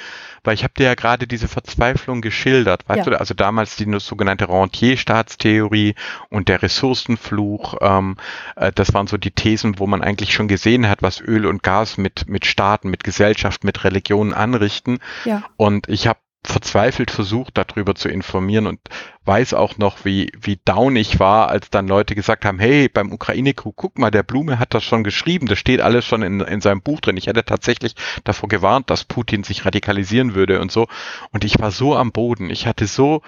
weil 0.45 0.55
ich 0.55 0.64
habe 0.64 0.74
dir 0.76 0.84
ja 0.84 0.95
gerade 0.95 1.26
diese 1.26 1.49
Verzweiflung 1.49 2.20
geschildert. 2.20 2.88
Weißt 2.88 3.07
ja. 3.07 3.12
du, 3.12 3.18
also 3.18 3.32
damals 3.32 3.76
die 3.76 3.86
sogenannte 3.99 4.49
Rentier-Staatstheorie 4.49 5.95
und 6.28 6.49
der 6.49 6.62
Ressourcenfluch. 6.62 7.76
Ähm, 7.80 8.16
äh, 8.57 8.70
das 8.72 8.93
waren 8.93 9.07
so 9.07 9.16
die 9.16 9.30
Thesen, 9.30 9.78
wo 9.78 9.86
man 9.86 10.03
eigentlich 10.03 10.34
schon 10.34 10.49
gesehen 10.49 10.88
hat, 10.88 11.03
was 11.03 11.20
Öl 11.20 11.47
und 11.47 11.62
Gas 11.62 11.97
mit, 11.97 12.28
mit 12.28 12.45
Staaten, 12.45 12.90
mit 12.90 13.03
Gesellschaft, 13.03 13.64
mit 13.64 13.84
Religionen 13.84 14.34
anrichten. 14.34 14.99
Ja. 15.24 15.43
Und 15.57 15.88
ich 15.88 16.07
habe 16.07 16.18
verzweifelt 16.45 17.11
versucht, 17.11 17.57
darüber 17.57 17.95
zu 17.95 18.09
informieren 18.09 18.66
und 18.66 18.80
weiß 19.24 19.55
auch 19.55 19.78
noch, 19.78 20.05
wie, 20.05 20.32
wie 20.40 20.59
down 20.64 20.97
ich 20.97 21.20
war, 21.20 21.49
als 21.49 21.70
dann 21.70 21.86
Leute 21.86 22.16
gesagt 22.16 22.45
haben, 22.45 22.59
hey, 22.59 22.88
beim 22.88 23.12
Ukraine-Krieg, 23.12 23.74
guck 23.76 23.99
mal, 23.99 24.11
der 24.11 24.24
Blume 24.24 24.59
hat 24.59 24.74
das 24.74 24.82
schon 24.82 25.05
geschrieben, 25.05 25.47
das 25.47 25.59
steht 25.59 25.80
alles 25.80 26.05
schon 26.05 26.22
in, 26.22 26.40
in 26.40 26.61
seinem 26.61 26.82
Buch 26.82 27.01
drin. 27.01 27.16
Ich 27.16 27.28
hätte 27.28 27.45
tatsächlich 27.45 27.95
davor 28.24 28.49
gewarnt, 28.49 28.90
dass 28.90 29.05
Putin 29.05 29.45
sich 29.45 29.64
radikalisieren 29.64 30.34
würde 30.34 30.61
und 30.61 30.72
so. 30.72 30.88
Und 31.30 31.45
ich 31.45 31.61
war 31.61 31.70
so 31.70 31.97
am 31.97 32.11
Boden. 32.11 32.51
Ich 32.51 32.66
hatte 32.66 32.86
so 32.86 33.22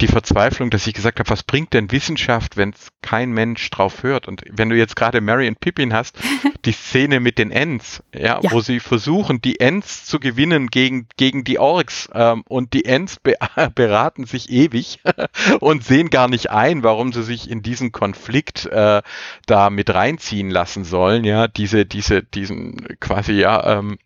die 0.00 0.06
Verzweiflung, 0.06 0.70
dass 0.70 0.86
ich 0.86 0.94
gesagt 0.94 1.18
habe, 1.18 1.28
was 1.30 1.42
bringt 1.42 1.72
denn 1.72 1.90
Wissenschaft, 1.90 2.56
wenn 2.56 2.70
es 2.70 2.88
kein 3.02 3.32
Mensch 3.32 3.68
drauf 3.70 4.04
hört? 4.04 4.28
Und 4.28 4.42
wenn 4.48 4.68
du 4.68 4.76
jetzt 4.76 4.94
gerade 4.94 5.20
Mary 5.20 5.48
und 5.48 5.58
Pippin 5.58 5.92
hast, 5.92 6.16
die 6.64 6.72
Szene 6.72 7.18
mit 7.18 7.38
den 7.38 7.50
Ents, 7.50 8.02
ja, 8.14 8.40
ja, 8.40 8.52
wo 8.52 8.60
sie 8.60 8.78
versuchen, 8.78 9.40
die 9.40 9.58
Ents 9.58 10.06
zu 10.06 10.20
gewinnen 10.20 10.68
gegen, 10.68 11.08
gegen 11.16 11.42
die 11.42 11.58
Orks 11.58 12.08
ähm, 12.14 12.44
und 12.48 12.74
die 12.74 12.84
Ents 12.84 13.18
be 13.18 13.34
beraten 13.74 14.24
sich 14.24 14.50
ewig 14.50 15.00
und 15.60 15.84
sehen 15.84 16.10
gar 16.10 16.28
nicht 16.28 16.50
ein, 16.50 16.84
warum 16.84 17.12
sie 17.12 17.24
sich 17.24 17.50
in 17.50 17.62
diesen 17.62 17.90
Konflikt 17.90 18.66
äh, 18.66 19.02
da 19.46 19.70
mit 19.70 19.92
reinziehen 19.92 20.50
lassen 20.50 20.84
sollen, 20.84 21.24
ja, 21.24 21.48
diese, 21.48 21.86
diese, 21.86 22.22
diesen 22.22 22.86
quasi, 23.00 23.32
ja, 23.32 23.78
ähm, 23.78 23.98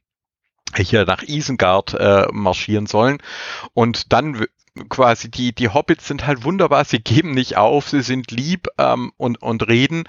hier 0.74 1.04
nach 1.04 1.22
Isengard 1.22 1.92
äh, 1.92 2.28
marschieren 2.32 2.86
sollen. 2.86 3.18
Und 3.74 4.12
dann 4.12 4.46
quasi 4.88 5.30
die, 5.30 5.54
die 5.54 5.68
Hobbits 5.68 6.06
sind 6.06 6.26
halt 6.26 6.44
wunderbar, 6.44 6.84
sie 6.84 6.98
geben 7.00 7.32
nicht 7.32 7.56
auf, 7.56 7.88
sie 7.88 8.02
sind 8.02 8.30
lieb 8.30 8.68
ähm, 8.78 9.12
und, 9.16 9.42
und 9.42 9.68
reden. 9.68 10.04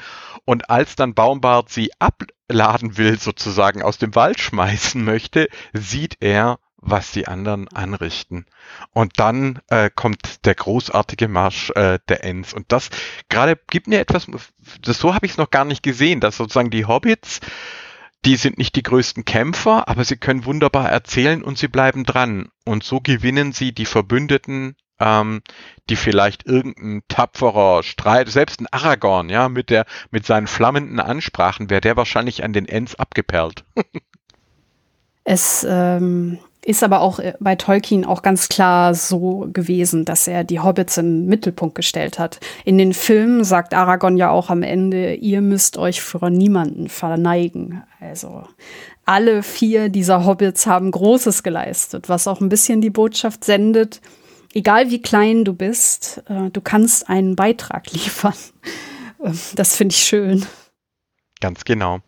Und 0.45 0.69
als 0.69 0.95
dann 0.95 1.13
Baumbart 1.13 1.69
sie 1.69 1.91
abladen 1.99 2.97
will, 2.97 3.19
sozusagen 3.19 3.81
aus 3.81 3.97
dem 3.97 4.15
Wald 4.15 4.39
schmeißen 4.39 5.03
möchte, 5.03 5.47
sieht 5.73 6.17
er, 6.21 6.59
was 6.85 7.11
die 7.11 7.27
anderen 7.27 7.67
anrichten. 7.69 8.45
Und 8.91 9.19
dann 9.19 9.59
äh, 9.69 9.89
kommt 9.93 10.45
der 10.45 10.55
großartige 10.55 11.27
Marsch 11.27 11.71
äh, 11.71 11.99
der 12.09 12.23
Ents. 12.23 12.53
Und 12.53 12.71
das 12.71 12.89
gerade 13.29 13.57
gibt 13.69 13.87
mir 13.87 13.99
etwas, 13.99 14.27
das, 14.81 14.99
so 14.99 15.13
habe 15.13 15.25
ich 15.25 15.33
es 15.33 15.37
noch 15.37 15.49
gar 15.49 15.65
nicht 15.65 15.83
gesehen, 15.83 16.19
dass 16.19 16.37
sozusagen 16.37 16.69
die 16.69 16.85
Hobbits 16.85 17.39
die 18.25 18.35
sind 18.37 18.57
nicht 18.57 18.75
die 18.75 18.83
größten 18.83 19.25
Kämpfer, 19.25 19.87
aber 19.87 20.03
sie 20.03 20.17
können 20.17 20.45
wunderbar 20.45 20.89
erzählen 20.89 21.43
und 21.43 21.57
sie 21.57 21.67
bleiben 21.67 22.03
dran. 22.03 22.49
Und 22.65 22.83
so 22.83 22.99
gewinnen 23.01 23.51
sie 23.51 23.73
die 23.73 23.85
Verbündeten, 23.85 24.75
ähm, 24.99 25.41
die 25.89 25.95
vielleicht 25.95 26.45
irgendein 26.45 27.01
tapferer 27.07 27.83
Streit, 27.83 28.29
selbst 28.29 28.61
ein 28.61 28.67
Aragorn, 28.71 29.29
ja, 29.29 29.49
mit 29.49 29.69
der, 29.69 29.85
mit 30.11 30.25
seinen 30.25 30.47
flammenden 30.47 30.99
Ansprachen, 30.99 31.69
wäre 31.69 31.81
der 31.81 31.97
wahrscheinlich 31.97 32.43
an 32.43 32.53
den 32.53 32.67
Ents 32.67 32.95
abgeperlt. 32.95 33.65
es 35.25 35.65
ähm, 35.69 36.39
ist 36.65 36.83
aber 36.83 37.01
auch 37.01 37.19
äh, 37.19 37.33
bei 37.39 37.55
Tolkien 37.55 38.05
auch 38.05 38.21
ganz 38.21 38.49
klar 38.49 38.95
so 38.95 39.49
gewesen, 39.51 40.05
dass 40.05 40.27
er 40.27 40.43
die 40.43 40.59
Hobbits 40.59 40.97
im 40.97 41.25
Mittelpunkt 41.25 41.75
gestellt 41.75 42.19
hat. 42.19 42.39
In 42.65 42.77
den 42.77 42.93
Filmen 42.93 43.43
sagt 43.43 43.73
Aragorn 43.73 44.17
ja 44.17 44.29
auch 44.29 44.49
am 44.49 44.63
Ende, 44.63 45.15
ihr 45.15 45.41
müsst 45.41 45.77
euch 45.77 46.01
vor 46.01 46.29
niemanden 46.29 46.89
verneigen. 46.89 47.83
Also 47.99 48.43
alle 49.05 49.43
vier 49.43 49.89
dieser 49.89 50.25
Hobbits 50.25 50.65
haben 50.65 50.91
Großes 50.91 51.43
geleistet, 51.43 52.09
was 52.09 52.27
auch 52.27 52.39
ein 52.39 52.49
bisschen 52.49 52.81
die 52.81 52.89
Botschaft 52.89 53.43
sendet, 53.43 54.01
egal 54.53 54.89
wie 54.89 55.01
klein 55.01 55.43
du 55.43 55.53
bist, 55.53 56.23
äh, 56.29 56.49
du 56.49 56.61
kannst 56.61 57.09
einen 57.09 57.35
Beitrag 57.35 57.91
liefern. 57.91 58.33
Das 59.55 59.75
finde 59.75 59.93
ich 59.93 60.03
schön. 60.03 60.45
Ganz 61.39 61.65
genau. 61.65 61.99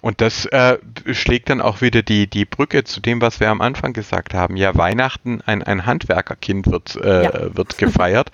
Und 0.00 0.20
das 0.20 0.46
äh, 0.46 0.78
schlägt 1.12 1.50
dann 1.50 1.60
auch 1.60 1.80
wieder 1.80 2.02
die, 2.02 2.26
die 2.26 2.44
Brücke 2.44 2.84
zu 2.84 3.00
dem, 3.00 3.20
was 3.20 3.40
wir 3.40 3.50
am 3.50 3.60
Anfang 3.60 3.92
gesagt 3.92 4.34
haben. 4.34 4.56
Ja, 4.56 4.74
Weihnachten, 4.76 5.40
ein, 5.44 5.62
ein 5.62 5.86
Handwerkerkind 5.86 6.66
wird, 6.66 6.96
äh, 6.96 7.24
ja. 7.24 7.56
wird 7.56 7.78
gefeiert. 7.78 8.30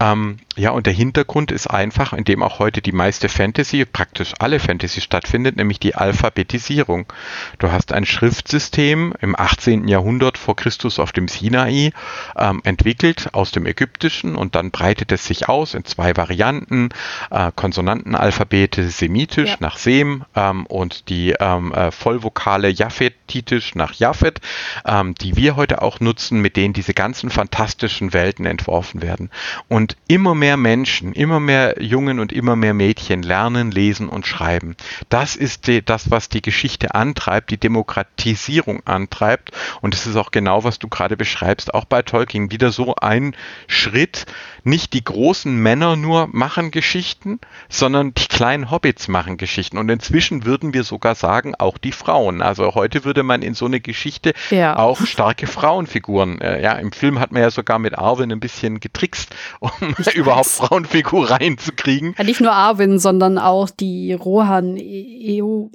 ähm, 0.00 0.38
ja, 0.56 0.70
und 0.70 0.86
der 0.86 0.92
Hintergrund 0.92 1.50
ist 1.50 1.66
einfach, 1.66 2.12
in 2.12 2.22
dem 2.22 2.42
auch 2.42 2.60
heute 2.60 2.80
die 2.80 2.92
meiste 2.92 3.28
Fantasy, 3.28 3.84
praktisch 3.84 4.34
alle 4.38 4.60
Fantasy 4.60 5.00
stattfindet, 5.00 5.56
nämlich 5.56 5.80
die 5.80 5.96
Alphabetisierung. 5.96 7.12
Du 7.58 7.72
hast 7.72 7.92
ein 7.92 8.06
Schriftsystem 8.06 9.14
im 9.20 9.34
18. 9.36 9.88
Jahrhundert 9.88 10.38
vor 10.38 10.54
Christus 10.54 11.00
auf 11.00 11.10
dem 11.10 11.26
Sinai 11.26 11.92
ähm, 12.36 12.60
entwickelt 12.62 13.30
aus 13.32 13.50
dem 13.50 13.66
Ägyptischen 13.66 14.36
und 14.36 14.54
dann 14.54 14.70
breitet 14.70 15.10
es 15.10 15.24
sich 15.26 15.48
aus 15.48 15.74
in 15.74 15.84
zwei 15.84 16.16
Varianten, 16.16 16.90
äh, 17.32 17.50
Konsonantenalphabete 17.54 18.88
semitisch 18.88 19.50
ja. 19.50 19.56
nach 19.58 19.76
Sem, 19.76 20.24
ähm, 20.36 20.63
und 20.66 21.08
die 21.08 21.34
ähm, 21.38 21.72
äh, 21.72 21.90
Vollvokale 21.90 22.68
Japhethitisch 22.68 23.74
nach 23.74 23.94
Japhet, 23.94 24.40
ähm, 24.84 25.14
die 25.14 25.36
wir 25.36 25.56
heute 25.56 25.82
auch 25.82 26.00
nutzen, 26.00 26.40
mit 26.40 26.56
denen 26.56 26.74
diese 26.74 26.94
ganzen 26.94 27.30
fantastischen 27.30 28.12
Welten 28.12 28.46
entworfen 28.46 29.02
werden. 29.02 29.30
Und 29.68 29.96
immer 30.08 30.34
mehr 30.34 30.56
Menschen, 30.56 31.12
immer 31.12 31.40
mehr 31.40 31.82
Jungen 31.82 32.20
und 32.20 32.32
immer 32.32 32.56
mehr 32.56 32.74
Mädchen 32.74 33.22
lernen, 33.22 33.70
lesen 33.70 34.08
und 34.08 34.26
schreiben. 34.26 34.76
Das 35.08 35.36
ist 35.36 35.66
die, 35.66 35.84
das, 35.84 36.10
was 36.10 36.28
die 36.28 36.42
Geschichte 36.42 36.94
antreibt, 36.94 37.50
die 37.50 37.58
Demokratisierung 37.58 38.86
antreibt. 38.86 39.52
Und 39.80 39.94
es 39.94 40.06
ist 40.06 40.16
auch 40.16 40.30
genau, 40.30 40.64
was 40.64 40.78
du 40.78 40.88
gerade 40.88 41.16
beschreibst, 41.16 41.74
auch 41.74 41.84
bei 41.84 42.02
Tolkien 42.02 42.50
wieder 42.50 42.72
so 42.72 42.94
ein 42.96 43.36
Schritt, 43.66 44.26
nicht 44.64 44.92
die 44.94 45.04
großen 45.04 45.54
Männer 45.54 45.96
nur 45.96 46.28
machen 46.32 46.70
Geschichten, 46.70 47.38
sondern 47.68 48.14
die 48.14 48.26
kleinen 48.26 48.70
Hobbits 48.70 49.08
machen 49.08 49.36
Geschichten. 49.36 49.78
Und 49.78 49.90
inzwischen 49.90 50.43
würden 50.44 50.74
wir 50.74 50.84
sogar 50.84 51.14
sagen, 51.14 51.54
auch 51.56 51.78
die 51.78 51.92
Frauen. 51.92 52.42
Also 52.42 52.74
heute 52.74 53.04
würde 53.04 53.22
man 53.22 53.42
in 53.42 53.54
so 53.54 53.66
eine 53.66 53.80
Geschichte 53.80 54.32
ja. 54.50 54.76
auch 54.76 55.04
starke 55.06 55.46
Frauenfiguren. 55.46 56.40
Äh, 56.40 56.62
ja, 56.62 56.72
im 56.72 56.92
Film 56.92 57.20
hat 57.20 57.32
man 57.32 57.42
ja 57.42 57.50
sogar 57.50 57.78
mit 57.78 57.98
Arwen 57.98 58.32
ein 58.32 58.40
bisschen 58.40 58.80
getrickst, 58.80 59.34
um 59.60 59.70
überhaupt 60.14 60.46
weiß. 60.46 60.68
Frauenfigur 60.68 61.30
reinzukriegen. 61.30 62.14
Ja, 62.18 62.24
nicht 62.24 62.40
nur 62.40 62.52
Arwen, 62.52 62.98
sondern 62.98 63.38
auch 63.38 63.70
die 63.70 64.12
Rohan 64.12 64.76
EU. 64.78 65.66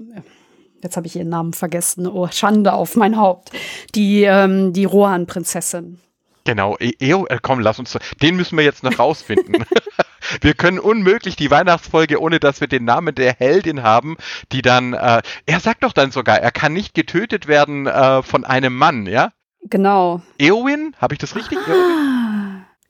Jetzt 0.81 0.95
habe 0.95 1.07
ich 1.07 1.15
ihren 1.15 1.29
Namen 1.29 1.53
vergessen. 1.53 2.07
Oh, 2.07 2.27
Schande 2.31 2.73
auf 2.73 2.95
mein 2.95 3.17
Haupt. 3.17 3.51
Die, 3.95 4.23
ähm, 4.23 4.73
die 4.73 4.85
Rohan-Prinzessin. 4.85 5.99
Genau, 6.45 6.77
EO, 6.79 7.27
äh, 7.27 7.37
komm, 7.41 7.59
lass 7.59 7.79
uns, 7.79 7.97
den 8.21 8.35
müssen 8.35 8.57
wir 8.57 8.63
jetzt 8.63 8.83
noch 8.83 8.97
rausfinden. 8.97 9.65
wir 10.41 10.53
können 10.53 10.79
unmöglich 10.79 11.35
die 11.35 11.51
Weihnachtsfolge, 11.51 12.21
ohne 12.21 12.39
dass 12.39 12.61
wir 12.61 12.67
den 12.67 12.85
Namen 12.85 13.15
der 13.15 13.33
Heldin 13.33 13.83
haben, 13.83 14.17
die 14.51 14.61
dann, 14.61 14.93
äh, 14.93 15.21
er 15.45 15.59
sagt 15.59 15.83
doch 15.83 15.93
dann 15.93 16.11
sogar, 16.11 16.39
er 16.39 16.51
kann 16.51 16.73
nicht 16.73 16.93
getötet 16.93 17.47
werden 17.47 17.87
äh, 17.87 18.23
von 18.23 18.45
einem 18.45 18.75
Mann, 18.75 19.05
ja? 19.05 19.31
Genau. 19.63 20.21
Eowyn, 20.37 20.95
habe 20.99 21.13
ich 21.13 21.19
das 21.19 21.35
richtig? 21.35 21.57
Ah, 21.67 22.29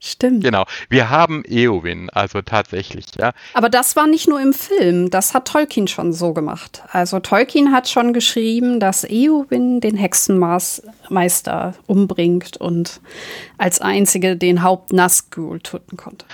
Stimmt. 0.01 0.45
Genau. 0.45 0.65
Wir 0.89 1.09
haben 1.09 1.43
Eowyn, 1.45 2.09
also 2.11 2.41
tatsächlich, 2.41 3.07
ja. 3.17 3.33
Aber 3.53 3.67
das 3.67 3.97
war 3.97 4.07
nicht 4.07 4.29
nur 4.29 4.39
im 4.39 4.53
Film, 4.53 5.09
das 5.09 5.33
hat 5.33 5.49
Tolkien 5.49 5.89
schon 5.89 6.13
so 6.13 6.33
gemacht. 6.33 6.83
Also 6.91 7.19
Tolkien 7.19 7.73
hat 7.73 7.89
schon 7.89 8.13
geschrieben, 8.13 8.79
dass 8.79 9.03
Eowyn 9.03 9.81
den 9.81 9.97
Hexenmeister 9.97 11.73
umbringt 11.85 12.55
und 12.55 13.01
als 13.57 13.81
einzige 13.81 14.37
den 14.37 14.63
Haupt 14.63 14.93
Nazgul 14.93 15.59
töten 15.59 15.97
konnte. 15.97 16.25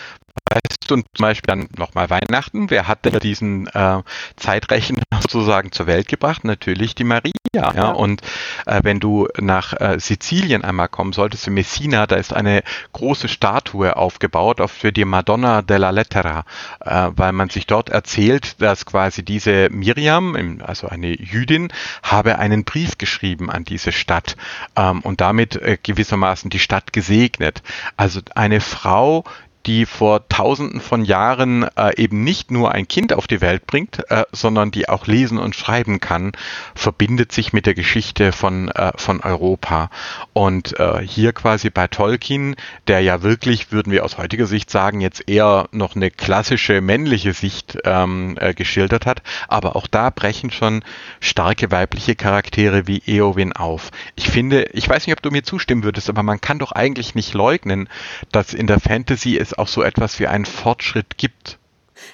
Weißt 0.51 0.89
du, 0.89 0.95
und 0.95 1.05
zum 1.15 1.23
Beispiel 1.23 1.47
dann 1.47 1.67
nochmal 1.75 2.09
Weihnachten. 2.09 2.69
Wer 2.69 2.87
hat 2.87 3.05
denn 3.05 3.19
diesen 3.19 3.67
äh, 3.67 4.01
Zeitrechner 4.35 5.01
sozusagen 5.21 5.71
zur 5.71 5.87
Welt 5.87 6.07
gebracht? 6.07 6.43
Natürlich 6.43 6.93
die 6.95 7.03
Maria. 7.03 7.31
Ja, 7.55 7.73
ja. 7.73 7.91
und 7.91 8.21
äh, 8.65 8.81
wenn 8.83 8.99
du 8.99 9.27
nach 9.39 9.73
äh, 9.79 9.97
Sizilien 9.97 10.63
einmal 10.63 10.89
kommen 10.89 11.13
solltest, 11.13 11.47
in 11.47 11.53
Messina, 11.53 12.05
da 12.05 12.17
ist 12.17 12.33
eine 12.33 12.63
große 12.91 13.29
Statue 13.29 13.95
aufgebaut 13.95 14.59
auf 14.59 14.71
für 14.71 14.91
die 14.91 15.05
Madonna 15.05 15.61
della 15.61 15.91
Lettera, 15.91 16.43
äh, 16.81 17.09
weil 17.15 17.31
man 17.31 17.49
sich 17.49 17.65
dort 17.65 17.89
erzählt, 17.89 18.61
dass 18.61 18.85
quasi 18.85 19.23
diese 19.23 19.69
Miriam, 19.71 20.59
also 20.65 20.87
eine 20.87 21.15
Jüdin, 21.15 21.69
habe 22.03 22.39
einen 22.39 22.65
Brief 22.65 22.97
geschrieben 22.97 23.49
an 23.49 23.63
diese 23.63 23.93
Stadt 23.93 24.35
ähm, 24.75 24.99
und 25.01 25.21
damit 25.21 25.55
äh, 25.55 25.77
gewissermaßen 25.81 26.49
die 26.49 26.59
Stadt 26.59 26.91
gesegnet. 26.91 27.63
Also 27.95 28.19
eine 28.35 28.59
Frau, 28.59 29.23
die 29.65 29.85
vor 29.85 30.27
tausenden 30.29 30.81
von 30.81 31.03
Jahren 31.03 31.63
äh, 31.75 31.95
eben 32.01 32.23
nicht 32.23 32.51
nur 32.51 32.71
ein 32.71 32.87
Kind 32.87 33.13
auf 33.13 33.27
die 33.27 33.41
Welt 33.41 33.65
bringt, 33.67 34.09
äh, 34.11 34.23
sondern 34.31 34.71
die 34.71 34.87
auch 34.89 35.07
lesen 35.07 35.37
und 35.37 35.55
schreiben 35.55 35.99
kann, 35.99 36.33
verbindet 36.75 37.31
sich 37.31 37.53
mit 37.53 37.65
der 37.65 37.73
Geschichte 37.73 38.31
von, 38.31 38.69
äh, 38.69 38.91
von 38.95 39.21
Europa. 39.21 39.89
Und 40.33 40.79
äh, 40.79 41.01
hier 41.01 41.33
quasi 41.33 41.69
bei 41.69 41.87
Tolkien, 41.87 42.55
der 42.87 43.01
ja 43.01 43.23
wirklich, 43.23 43.71
würden 43.71 43.91
wir 43.91 44.05
aus 44.05 44.17
heutiger 44.17 44.45
Sicht 44.45 44.69
sagen, 44.69 45.01
jetzt 45.01 45.27
eher 45.27 45.67
noch 45.71 45.95
eine 45.95 46.11
klassische 46.11 46.81
männliche 46.81 47.33
Sicht 47.33 47.77
ähm, 47.85 48.37
äh, 48.39 48.53
geschildert 48.53 49.05
hat, 49.05 49.23
aber 49.47 49.75
auch 49.75 49.87
da 49.87 50.09
brechen 50.09 50.51
schon 50.51 50.83
starke 51.19 51.71
weibliche 51.71 52.15
Charaktere 52.15 52.87
wie 52.87 53.01
Eowyn 53.05 53.53
auf. 53.53 53.91
Ich 54.15 54.29
finde, 54.29 54.63
ich 54.73 54.87
weiß 54.87 55.07
nicht, 55.07 55.15
ob 55.15 55.21
du 55.21 55.31
mir 55.31 55.43
zustimmen 55.43 55.83
würdest, 55.83 56.09
aber 56.09 56.23
man 56.23 56.41
kann 56.41 56.59
doch 56.59 56.71
eigentlich 56.71 57.15
nicht 57.15 57.33
leugnen, 57.33 57.89
dass 58.31 58.53
in 58.53 58.67
der 58.67 58.79
Fantasy 58.79 59.37
es 59.37 59.54
auch 59.57 59.67
so 59.67 59.81
etwas 59.83 60.19
wie 60.19 60.27
einen 60.27 60.45
Fortschritt 60.45 61.17
gibt. 61.17 61.57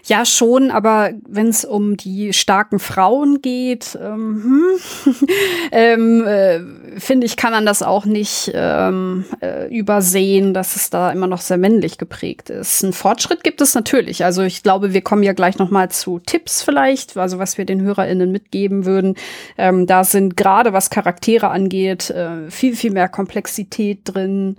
Ja, 0.03 0.25
schon, 0.25 0.71
aber 0.71 1.11
wenn 1.27 1.47
es 1.47 1.65
um 1.65 1.97
die 1.97 2.33
starken 2.33 2.79
Frauen 2.79 3.41
geht, 3.41 3.97
ähm, 4.01 4.71
hm, 5.05 5.15
ähm, 5.71 6.27
äh, 6.27 6.99
finde 6.99 7.25
ich, 7.25 7.37
kann 7.37 7.51
man 7.51 7.65
das 7.65 7.83
auch 7.83 8.05
nicht 8.05 8.51
ähm, 8.53 9.25
äh, 9.41 9.67
übersehen, 9.75 10.53
dass 10.53 10.75
es 10.75 10.89
da 10.89 11.11
immer 11.11 11.27
noch 11.27 11.41
sehr 11.41 11.57
männlich 11.57 11.97
geprägt 11.97 12.49
ist. 12.49 12.83
Ein 12.83 12.93
Fortschritt 12.93 13.43
gibt 13.43 13.61
es 13.61 13.75
natürlich. 13.75 14.23
Also 14.25 14.41
ich 14.43 14.63
glaube, 14.63 14.93
wir 14.93 15.01
kommen 15.01 15.23
ja 15.23 15.33
gleich 15.33 15.57
noch 15.57 15.71
mal 15.71 15.89
zu 15.89 16.19
Tipps 16.19 16.63
vielleicht, 16.63 17.17
also 17.17 17.39
was 17.39 17.57
wir 17.57 17.65
den 17.65 17.81
HörerInnen 17.81 18.31
mitgeben 18.31 18.85
würden. 18.85 19.15
Ähm, 19.57 19.85
da 19.85 20.03
sind 20.03 20.37
gerade 20.37 20.73
was 20.73 20.89
Charaktere 20.89 21.49
angeht, 21.49 22.09
äh, 22.09 22.49
viel, 22.49 22.75
viel 22.75 22.91
mehr 22.91 23.09
Komplexität 23.09 24.01
drin 24.05 24.57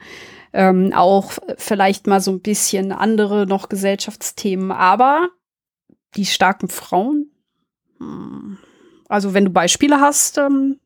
ähm, 0.53 0.93
auch 0.95 1.33
vielleicht 1.57 2.07
mal 2.07 2.21
so 2.21 2.31
ein 2.31 2.41
bisschen 2.41 2.93
andere 2.93 3.47
noch 3.47 3.69
Gesellschaftsthemen, 3.69 4.71
aber 4.71 5.29
die 6.15 6.27
starken 6.27 6.69
Frauen, 6.69 7.31
hm, 7.99 8.59
also 9.09 9.35
wenn 9.35 9.47
du 9.47 9.51
Beispiele 9.51 10.01
hast, 10.01 10.39
ähm, 10.39 10.79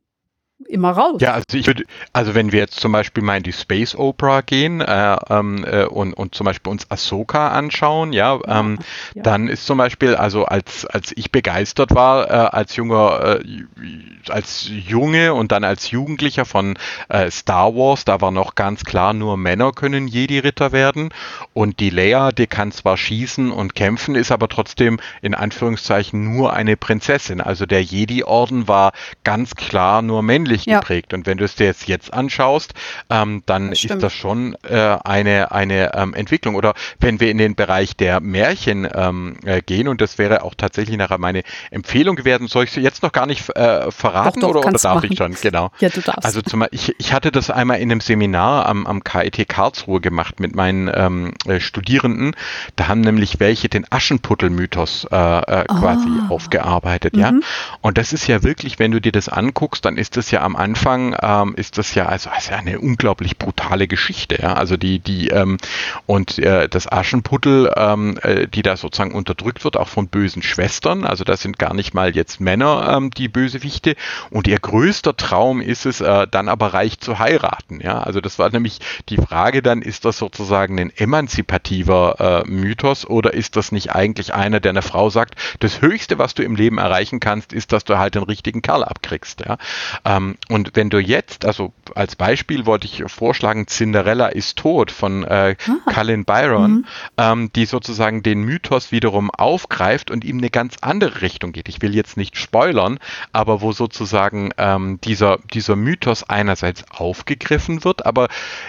immer 0.69 0.91
raus. 0.93 1.21
Ja, 1.21 1.33
also 1.33 1.45
ich 1.55 1.67
würde, 1.67 1.85
also 2.13 2.35
wenn 2.35 2.53
wir 2.53 2.61
jetzt 2.61 2.81
zum 2.81 2.93
Beispiel 2.93 3.23
mal 3.23 3.37
in 3.37 3.43
die 3.43 3.53
Space 3.53 3.95
Opera 3.95 4.41
gehen 4.41 4.81
äh, 4.81 5.17
ähm, 5.29 5.65
äh, 5.65 5.85
und, 5.85 6.15
und 6.15 6.35
zum 6.35 6.47
Beispiel 6.47 6.71
uns 6.71 6.91
Ahsoka 6.91 7.49
anschauen, 7.49 8.13
ja, 8.13 8.39
ähm, 8.47 8.79
ja. 9.15 9.23
dann 9.23 9.49
ist 9.49 9.67
zum 9.67 9.79
Beispiel, 9.79 10.15
also 10.15 10.45
als 10.45 10.87
als 10.87 11.13
ich 11.17 11.31
begeistert 11.31 11.95
war 11.95 12.31
äh, 12.31 12.33
als 12.57 12.77
junger, 12.77 13.41
äh, 13.41 14.31
als 14.31 14.69
Junge 14.71 15.35
und 15.35 15.53
dann 15.53 15.65
als 15.65 15.91
Jugendlicher 15.91 16.45
von 16.45 16.79
äh, 17.09 17.31
Star 17.31 17.75
Wars, 17.75 18.05
da 18.05 18.21
war 18.21 18.31
noch 18.31 18.55
ganz 18.55 18.85
klar, 18.85 19.13
nur 19.13 19.37
Männer 19.37 19.73
können 19.73 20.09
Jedi-Ritter 20.09 20.73
werden 20.73 21.11
und 21.53 21.81
die 21.81 21.91
Leia, 21.91 22.33
die 22.33 22.47
kann 22.47 22.73
zwar 22.73 22.97
schießen 22.97 23.53
und 23.53 23.75
kämpfen, 23.75 24.15
ist 24.15 24.33
aber 24.33 24.49
trotzdem 24.49 24.99
in 25.23 25.35
Anführungszeichen 25.35 26.35
nur 26.35 26.55
eine 26.55 26.77
Prinzessin. 26.77 27.41
Also 27.41 27.67
der 27.67 27.83
Jedi-Orden 27.83 28.69
war 28.69 28.93
ganz 29.23 29.55
klar 29.55 30.03
nur 30.03 30.23
männlich 30.23 30.46
männlich 30.47 30.67
ja. 30.67 30.81
geprägt. 30.81 31.15
Und 31.15 31.27
wenn 31.27 31.39
du 31.39 31.45
es 31.45 31.55
dir 31.57 31.67
jetzt, 31.67 31.89
jetzt 31.89 32.13
anschaust, 32.13 32.75
ähm, 33.11 33.43
dann 33.47 33.71
das 33.71 33.85
ist 33.85 34.03
das 34.03 34.13
schon 34.13 34.57
äh, 34.69 34.97
eine, 35.05 35.53
eine 35.53 35.95
ähm, 35.95 36.15
Entwicklung. 36.15 36.55
Oder 36.55 36.75
wenn 37.01 37.21
wir 37.21 37.31
in 37.31 37.39
den 37.39 37.55
Bereich 37.55 37.97
der 37.97 38.21
Märchen 38.21 38.89
ähm, 38.93 39.37
äh, 39.45 39.63
gehen, 39.63 39.89
und 39.89 40.01
das 40.01 40.19
wäre 40.19 40.43
auch 40.43 40.55
tatsächlich 40.55 40.97
nachher 40.97 41.19
meine 41.19 41.43
Empfehlung 41.71 42.17
gewesen, 42.17 42.49
soll 42.49 42.65
ich 42.65 42.73
sie 42.73 42.81
jetzt 42.81 43.03
noch 43.03 43.13
gar 43.13 43.27
nicht 43.27 43.49
äh, 43.57 43.91
verraten 43.91 44.41
doch, 44.41 44.49
doch, 44.49 44.61
oder, 44.61 44.69
oder 44.69 44.79
darf 44.79 44.95
machen. 44.97 45.09
ich 45.11 45.19
schon? 45.19 45.37
Genau. 45.41 45.71
Ja, 45.81 45.89
du 45.89 46.01
darfst. 46.01 46.25
Also 46.25 46.43
zum, 46.43 46.65
ich, 46.71 46.95
ich 46.99 47.13
hatte 47.13 47.31
das 47.33 47.51
einmal 47.51 47.79
in 47.79 47.91
einem 47.91 48.01
Seminar 48.01 48.67
am, 48.67 48.87
am 48.87 49.05
KIT 49.05 49.49
Karlsruhe 49.49 50.01
gemacht 50.01 50.41
mit 50.41 50.55
meinen 50.55 50.91
ähm, 50.93 51.35
äh, 51.47 51.61
Studierenden. 51.61 52.35
Da 52.77 52.89
haben 52.89 53.01
nämlich 53.01 53.41
welche 53.41 53.69
den 53.69 53.87
Aschenputtel-Mythos 53.91 55.09
äh, 55.11 55.17
äh, 55.17 55.65
quasi 55.65 56.09
oh. 56.29 56.35
aufgearbeitet, 56.35 57.15
mhm. 57.15 57.21
ja. 57.21 57.33
Und 57.81 57.99
das 57.99 58.13
ist 58.13 58.27
ja 58.27 58.43
wirklich, 58.43 58.79
wenn 58.79 58.91
du 58.91 59.01
dir 59.01 59.13
das 59.13 59.29
anguckst, 59.29 59.85
dann 59.85 59.97
ist 59.97 60.17
das 60.17 60.31
ja 60.31 60.36
am 60.43 60.57
Anfang 60.57 61.17
ähm, 61.21 61.55
ist 61.57 61.79
das 61.79 61.95
ja 61.95 62.07
also, 62.07 62.31
also 62.31 62.55
eine 62.55 62.81
unglaublich 62.81 63.39
brutale 63.39 63.89
Geschichte. 63.89 64.41
Ja? 64.43 64.55
Also 64.55 64.77
die, 64.77 64.99
die 64.99 65.29
ähm, 65.29 65.59
und 66.07 66.39
äh, 66.39 66.69
das 66.69 66.91
Aschenputtel, 66.91 67.73
ähm, 67.77 68.19
äh, 68.23 68.47
die 68.47 68.63
da 68.63 68.77
sozusagen 68.77 69.13
unterdrückt 69.13 69.65
wird, 69.65 69.77
auch 69.77 69.89
von 69.89 70.09
bösen 70.09 70.43
Schwestern. 70.43 71.05
Also 71.05 71.25
das 71.25 71.43
sind 71.43 71.59
gar 71.59 71.75
nicht 71.75 71.95
mal 71.95 72.15
jetzt 72.15 72.41
Männer, 72.41 72.95
ähm, 72.97 73.11
die 73.11 73.29
Bösewichte. 73.29 73.97
Und 74.31 74.49
ihr 74.49 74.59
größter 74.59 75.17
Traum 75.17 75.61
ist 75.61 75.87
es, 75.87 76.01
äh, 76.01 76.27
dann 76.31 76.49
aber 76.49 76.75
reich 76.75 77.01
zu 77.01 77.19
heiraten. 77.19 77.81
Ja? 77.81 78.01
Also 78.01 78.21
das 78.21 78.39
war 78.39 78.51
nämlich 78.51 78.81
die 79.09 79.17
Frage 79.17 79.63
dann, 79.63 79.83
ist 79.83 80.05
das 80.05 80.19
sozusagen 80.19 80.79
ein 80.79 80.93
emanzipativer 80.97 82.45
äh, 82.47 82.49
Mythos 82.49 83.07
oder 83.07 83.35
ist 83.35 83.57
das 83.57 83.73
nicht 83.73 83.93
eigentlich 83.93 84.35
einer, 84.35 84.61
der 84.61 84.71
einer 84.71 84.83
Frau 84.83 85.11
sagt, 85.11 85.37
das 85.61 85.81
Höchste, 85.81 86.19
was 86.19 86.35
du 86.35 86.43
im 86.43 86.57
Leben 86.57 86.79
erreichen 86.79 87.21
kannst, 87.21 87.53
ist, 87.53 87.73
dass 87.73 87.85
du 87.85 87.99
halt 87.99 88.15
den 88.15 88.23
richtigen 88.23 88.63
Kerl 88.63 88.83
abkriegst. 88.85 89.41
Ja? 89.41 89.59
Ähm, 90.05 90.26
und 90.49 90.73
wenn 90.75 90.91
du 90.91 90.99
jetzt, 90.99 91.45
also 91.45 91.73
als 91.95 92.17
Beispiel 92.17 92.67
wollte 92.67 92.87
ich 92.87 93.03
vorschlagen, 93.07 93.67
Cinderella 93.67 94.29
ist 94.29 94.59
tot 94.59 94.91
von 94.91 95.25
äh, 95.25 95.57
ah. 95.67 95.93
Colin 95.93 96.25
Byron, 96.25 96.71
mhm. 96.71 96.85
ähm, 97.17 97.51
die 97.55 97.67
sozusagen 97.67 98.23
den 98.23 98.43
Mythos 98.43 98.93
wiederum 98.93 99.31
aufgreift 99.31 100.11
und 100.11 100.25
ihm 100.25 100.39
eine 100.39 100.51
ganz 100.51 100.77
andere 100.81 101.23
Richtung 101.23 101.53
geht. 101.53 101.69
Ich 101.69 101.83
will 101.83 101.95
jetzt 101.95 102.17
nicht 102.17 102.37
spoilern, 102.37 102.99
aber 103.33 103.61
wo 103.61 103.73
sozusagen 103.73 104.51
ähm, 104.59 105.01
dieser, 105.03 105.39
dieser 105.53 105.77
Mythos 105.77 106.23
einerseits 106.23 106.85
aufgegriffen 106.91 107.85
wird, 107.85 108.05
aber 108.05 108.29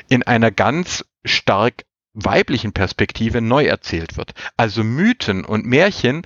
in 0.09 0.23
einer 0.23 0.51
ganz 0.51 1.05
stark 1.25 1.83
weiblichen 2.13 2.73
Perspektive 2.73 3.41
neu 3.41 3.65
erzählt 3.65 4.17
wird. 4.17 4.33
Also 4.57 4.83
Mythen 4.83 5.45
und 5.45 5.65
Märchen 5.65 6.25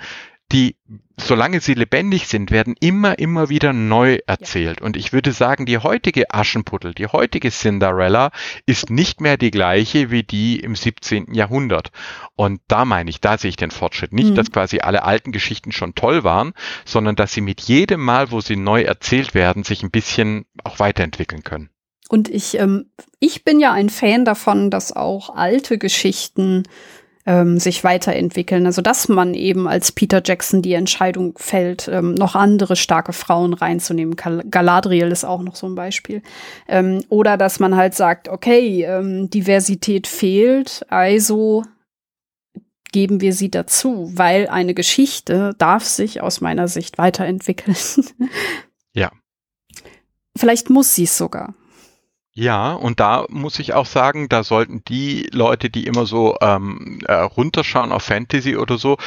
die, 0.51 0.75
solange 1.17 1.61
sie 1.61 1.73
lebendig 1.73 2.27
sind, 2.27 2.51
werden 2.51 2.75
immer, 2.79 3.19
immer 3.19 3.49
wieder 3.49 3.73
neu 3.73 4.19
erzählt. 4.27 4.79
Ja. 4.79 4.85
Und 4.85 4.97
ich 4.97 5.13
würde 5.13 5.31
sagen, 5.31 5.65
die 5.65 5.77
heutige 5.77 6.33
Aschenputtel, 6.33 6.93
die 6.93 7.07
heutige 7.07 7.51
Cinderella 7.51 8.31
ist 8.65 8.89
nicht 8.89 9.21
mehr 9.21 9.37
die 9.37 9.51
gleiche 9.51 10.11
wie 10.11 10.23
die 10.23 10.59
im 10.59 10.75
17. 10.75 11.33
Jahrhundert. 11.33 11.91
Und 12.35 12.61
da 12.67 12.85
meine 12.85 13.09
ich, 13.09 13.21
da 13.21 13.37
sehe 13.37 13.49
ich 13.49 13.55
den 13.55 13.71
Fortschritt. 13.71 14.13
Nicht, 14.13 14.31
mhm. 14.31 14.35
dass 14.35 14.51
quasi 14.51 14.79
alle 14.79 15.03
alten 15.03 15.31
Geschichten 15.31 15.71
schon 15.71 15.95
toll 15.95 16.23
waren, 16.23 16.53
sondern 16.85 17.15
dass 17.15 17.33
sie 17.33 17.41
mit 17.41 17.61
jedem 17.61 18.01
Mal, 18.01 18.31
wo 18.31 18.41
sie 18.41 18.55
neu 18.55 18.81
erzählt 18.81 19.33
werden, 19.33 19.63
sich 19.63 19.83
ein 19.83 19.91
bisschen 19.91 20.45
auch 20.63 20.79
weiterentwickeln 20.79 21.43
können. 21.43 21.69
Und 22.09 22.27
ich, 22.27 22.59
ähm, 22.59 22.91
ich 23.19 23.45
bin 23.45 23.61
ja 23.61 23.71
ein 23.71 23.89
Fan 23.89 24.25
davon, 24.25 24.69
dass 24.69 24.93
auch 24.93 25.33
alte 25.33 25.77
Geschichten 25.77 26.63
ähm, 27.25 27.59
sich 27.59 27.83
weiterentwickeln. 27.83 28.65
Also 28.65 28.81
dass 28.81 29.07
man 29.07 29.33
eben 29.33 29.67
als 29.67 29.91
Peter 29.91 30.21
Jackson 30.23 30.61
die 30.61 30.73
Entscheidung 30.73 31.37
fällt, 31.37 31.87
ähm, 31.87 32.13
noch 32.13 32.35
andere 32.35 32.75
starke 32.75 33.13
Frauen 33.13 33.53
reinzunehmen. 33.53 34.15
Galadriel 34.15 35.11
ist 35.11 35.25
auch 35.25 35.41
noch 35.41 35.55
so 35.55 35.67
ein 35.67 35.75
Beispiel. 35.75 36.21
Ähm, 36.67 37.03
oder 37.09 37.37
dass 37.37 37.59
man 37.59 37.75
halt 37.75 37.93
sagt, 37.93 38.29
okay, 38.29 38.83
ähm, 38.83 39.29
Diversität 39.29 40.07
fehlt, 40.07 40.85
also 40.89 41.63
geben 42.91 43.21
wir 43.21 43.33
sie 43.33 43.49
dazu, 43.49 44.11
weil 44.15 44.47
eine 44.47 44.73
Geschichte 44.73 45.53
darf 45.57 45.85
sich 45.85 46.21
aus 46.21 46.41
meiner 46.41 46.67
Sicht 46.67 46.97
weiterentwickeln. 46.97 47.77
ja. 48.93 49.11
Vielleicht 50.35 50.69
muss 50.69 50.95
sie 50.95 51.03
es 51.03 51.17
sogar. 51.17 51.53
Ja, 52.41 52.73
und 52.73 52.99
da 52.99 53.27
muss 53.29 53.59
ich 53.59 53.75
auch 53.75 53.85
sagen, 53.85 54.27
da 54.27 54.43
sollten 54.43 54.83
die 54.85 55.29
Leute, 55.31 55.69
die 55.69 55.85
immer 55.85 56.07
so 56.07 56.37
ähm, 56.41 56.97
äh, 57.05 57.13
runterschauen 57.13 57.91
auf 57.91 58.01
Fantasy 58.01 58.57
oder 58.57 58.79
so, 58.79 58.97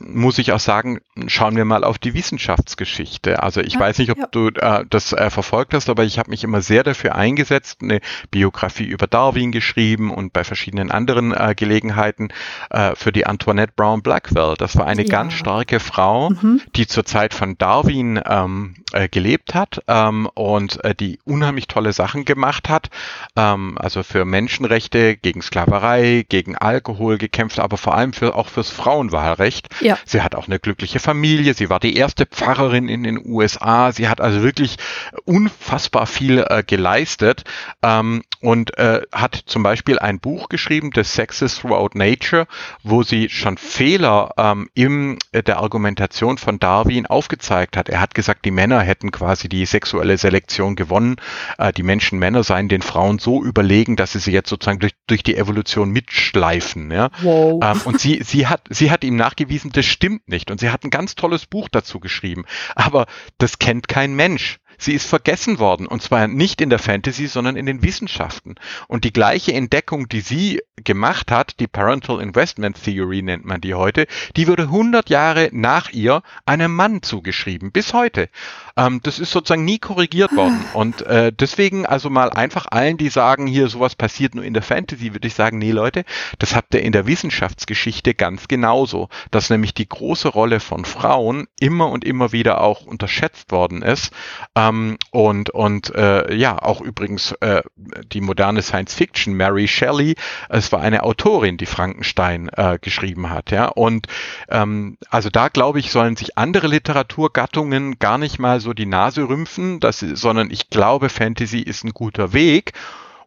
muss 0.00 0.38
ich 0.38 0.50
auch 0.50 0.58
sagen, 0.58 0.98
schauen 1.28 1.54
wir 1.54 1.64
mal 1.64 1.84
auf 1.84 1.98
die 1.98 2.12
Wissenschaftsgeschichte. 2.12 3.40
Also 3.40 3.60
ich 3.60 3.74
ja, 3.74 3.78
weiß 3.78 3.98
nicht, 3.98 4.10
ob 4.10 4.18
ja. 4.18 4.26
du 4.26 4.48
äh, 4.48 4.84
das 4.90 5.12
äh, 5.12 5.30
verfolgt 5.30 5.74
hast, 5.74 5.88
aber 5.90 6.02
ich 6.02 6.18
habe 6.18 6.30
mich 6.30 6.42
immer 6.42 6.60
sehr 6.60 6.82
dafür 6.82 7.14
eingesetzt, 7.14 7.82
eine 7.82 8.00
Biografie 8.32 8.86
über 8.86 9.06
Darwin 9.06 9.52
geschrieben 9.52 10.10
und 10.10 10.32
bei 10.32 10.42
verschiedenen 10.42 10.90
anderen 10.90 11.32
äh, 11.32 11.54
Gelegenheiten 11.56 12.30
äh, 12.70 12.96
für 12.96 13.12
die 13.12 13.26
Antoinette 13.26 13.74
Brown 13.76 14.02
Blackwell. 14.02 14.56
Das 14.58 14.76
war 14.76 14.88
eine 14.88 15.04
ja. 15.04 15.08
ganz 15.08 15.34
starke 15.34 15.78
Frau, 15.78 16.30
mhm. 16.30 16.60
die 16.74 16.88
zur 16.88 17.04
Zeit 17.04 17.32
von 17.32 17.56
Darwin 17.58 18.20
ähm, 18.26 18.74
äh, 18.92 19.08
gelebt 19.08 19.54
hat 19.54 19.82
ähm, 19.88 20.28
und 20.34 20.84
äh, 20.84 20.94
die 20.94 21.18
unheimlich 21.24 21.68
tolle 21.68 21.92
Sachen 21.92 22.24
gemacht 22.24 22.68
hat. 22.68 22.88
Ähm, 23.36 23.76
also 23.78 24.02
für 24.02 24.24
Menschenrechte, 24.24 25.16
gegen 25.16 25.42
Sklaverei, 25.42 26.24
gegen 26.28 26.56
Alkohol 26.56 27.18
gekämpft, 27.18 27.58
aber 27.58 27.76
vor 27.76 27.94
allem 27.94 28.12
für, 28.12 28.34
auch 28.34 28.48
fürs 28.48 28.70
Frauenwahlrecht. 28.70 29.68
Ja. 29.80 29.98
Sie 30.04 30.22
hat 30.22 30.34
auch 30.34 30.46
eine 30.46 30.58
glückliche 30.58 30.98
Familie. 30.98 31.54
Sie 31.54 31.70
war 31.70 31.80
die 31.80 31.96
erste 31.96 32.26
Pfarrerin 32.26 32.88
in 32.88 33.02
den 33.02 33.20
USA. 33.24 33.92
Sie 33.92 34.08
hat 34.08 34.20
also 34.20 34.42
wirklich 34.42 34.76
unfassbar 35.24 36.06
viel 36.06 36.44
äh, 36.48 36.62
geleistet 36.66 37.44
ähm, 37.82 38.22
und 38.40 38.76
äh, 38.78 39.02
hat 39.12 39.34
zum 39.46 39.62
Beispiel 39.62 39.98
ein 39.98 40.18
Buch 40.18 40.48
geschrieben, 40.48 40.90
The 40.94 41.04
Sexes 41.04 41.58
Throughout 41.58 41.90
Nature, 41.94 42.46
wo 42.82 43.02
sie 43.02 43.28
schon 43.28 43.56
Fehler 43.56 44.32
ähm, 44.36 44.68
in 44.74 45.18
äh, 45.32 45.42
der 45.42 45.58
Argumentation 45.58 46.38
von 46.38 46.58
Darwin 46.58 47.06
aufgezeigt 47.06 47.76
hat. 47.76 47.88
Er 47.88 48.00
hat 48.00 48.14
gesagt, 48.14 48.44
die 48.44 48.50
Männer 48.50 48.81
hätten 48.82 49.10
quasi 49.10 49.48
die 49.48 49.66
sexuelle 49.66 50.18
Selektion 50.18 50.76
gewonnen. 50.76 51.16
Äh, 51.58 51.72
die 51.72 51.82
Menschen 51.82 52.18
Männer 52.18 52.44
seien 52.44 52.68
den 52.68 52.82
Frauen 52.82 53.18
so 53.18 53.42
überlegen, 53.42 53.96
dass 53.96 54.12
sie 54.12 54.18
sie 54.18 54.32
jetzt 54.32 54.48
sozusagen 54.48 54.80
durch, 54.80 54.92
durch 55.06 55.22
die 55.22 55.36
Evolution 55.36 55.90
mitschleifen. 55.90 56.90
Ja? 56.90 57.10
Wow. 57.22 57.62
Ähm, 57.62 57.80
und 57.84 58.00
sie, 58.00 58.22
sie, 58.22 58.46
hat, 58.46 58.62
sie 58.70 58.90
hat 58.90 59.04
ihm 59.04 59.16
nachgewiesen, 59.16 59.72
das 59.72 59.86
stimmt 59.86 60.28
nicht. 60.28 60.50
Und 60.50 60.60
sie 60.60 60.70
hat 60.70 60.84
ein 60.84 60.90
ganz 60.90 61.14
tolles 61.14 61.46
Buch 61.46 61.68
dazu 61.70 62.00
geschrieben. 62.00 62.44
Aber 62.74 63.06
das 63.38 63.58
kennt 63.58 63.88
kein 63.88 64.14
Mensch. 64.14 64.58
Sie 64.82 64.94
ist 64.94 65.06
vergessen 65.06 65.60
worden 65.60 65.86
und 65.86 66.02
zwar 66.02 66.26
nicht 66.26 66.60
in 66.60 66.68
der 66.68 66.80
Fantasy, 66.80 67.28
sondern 67.28 67.54
in 67.54 67.66
den 67.66 67.84
Wissenschaften. 67.84 68.56
Und 68.88 69.04
die 69.04 69.12
gleiche 69.12 69.52
Entdeckung, 69.52 70.08
die 70.08 70.20
sie 70.20 70.60
gemacht 70.76 71.30
hat, 71.30 71.60
die 71.60 71.68
Parental 71.68 72.20
Investment 72.20 72.82
Theory 72.82 73.22
nennt 73.22 73.44
man 73.44 73.60
die 73.60 73.74
heute, 73.74 74.08
die 74.36 74.48
wurde 74.48 74.64
100 74.64 75.08
Jahre 75.08 75.50
nach 75.52 75.90
ihr 75.90 76.22
einem 76.46 76.74
Mann 76.74 77.02
zugeschrieben, 77.02 77.70
bis 77.70 77.94
heute. 77.94 78.28
Ähm, 78.76 79.00
das 79.02 79.18
ist 79.18 79.30
sozusagen 79.30 79.64
nie 79.64 79.78
korrigiert 79.78 80.34
worden. 80.36 80.64
Und 80.72 81.02
äh, 81.02 81.32
deswegen 81.32 81.86
also 81.86 82.10
mal 82.10 82.30
einfach 82.30 82.66
allen, 82.70 82.96
die 82.96 83.08
sagen, 83.08 83.46
hier 83.46 83.68
sowas 83.68 83.94
passiert 83.94 84.34
nur 84.34 84.44
in 84.44 84.54
der 84.54 84.62
Fantasy, 84.62 85.12
würde 85.12 85.28
ich 85.28 85.34
sagen, 85.34 85.58
nee 85.58 85.72
Leute, 85.72 86.04
das 86.38 86.54
habt 86.54 86.74
ihr 86.74 86.82
in 86.82 86.92
der 86.92 87.06
Wissenschaftsgeschichte 87.06 88.14
ganz 88.14 88.48
genauso, 88.48 89.08
dass 89.30 89.50
nämlich 89.50 89.74
die 89.74 89.88
große 89.88 90.28
Rolle 90.28 90.60
von 90.60 90.84
Frauen 90.84 91.46
immer 91.60 91.90
und 91.90 92.04
immer 92.04 92.32
wieder 92.32 92.60
auch 92.60 92.86
unterschätzt 92.86 93.52
worden 93.52 93.82
ist. 93.82 94.12
Ähm, 94.54 94.98
und 95.10 95.50
und 95.50 95.94
äh, 95.94 96.34
ja, 96.34 96.60
auch 96.60 96.80
übrigens 96.80 97.32
äh, 97.40 97.62
die 97.76 98.20
moderne 98.20 98.62
Science 98.62 98.94
Fiction, 98.94 99.34
Mary 99.34 99.68
Shelley, 99.68 100.14
es 100.48 100.72
war 100.72 100.80
eine 100.80 101.02
Autorin, 101.02 101.56
die 101.56 101.66
Frankenstein 101.66 102.48
äh, 102.48 102.78
geschrieben 102.80 103.30
hat. 103.30 103.50
Ja, 103.50 103.66
und 103.66 104.06
ähm, 104.48 104.96
also 105.10 105.28
da 105.28 105.48
glaube 105.48 105.78
ich, 105.78 105.90
sollen 105.90 106.16
sich 106.16 106.38
andere 106.38 106.68
Literaturgattungen 106.68 107.98
gar 107.98 108.18
nicht 108.18 108.38
mal 108.38 108.60
so 108.62 108.72
die 108.72 108.86
Nase 108.86 109.28
rümpfen, 109.28 109.80
das, 109.80 110.00
sondern 110.00 110.50
ich 110.50 110.70
glaube, 110.70 111.08
Fantasy 111.08 111.60
ist 111.60 111.84
ein 111.84 111.90
guter 111.90 112.32
Weg 112.32 112.72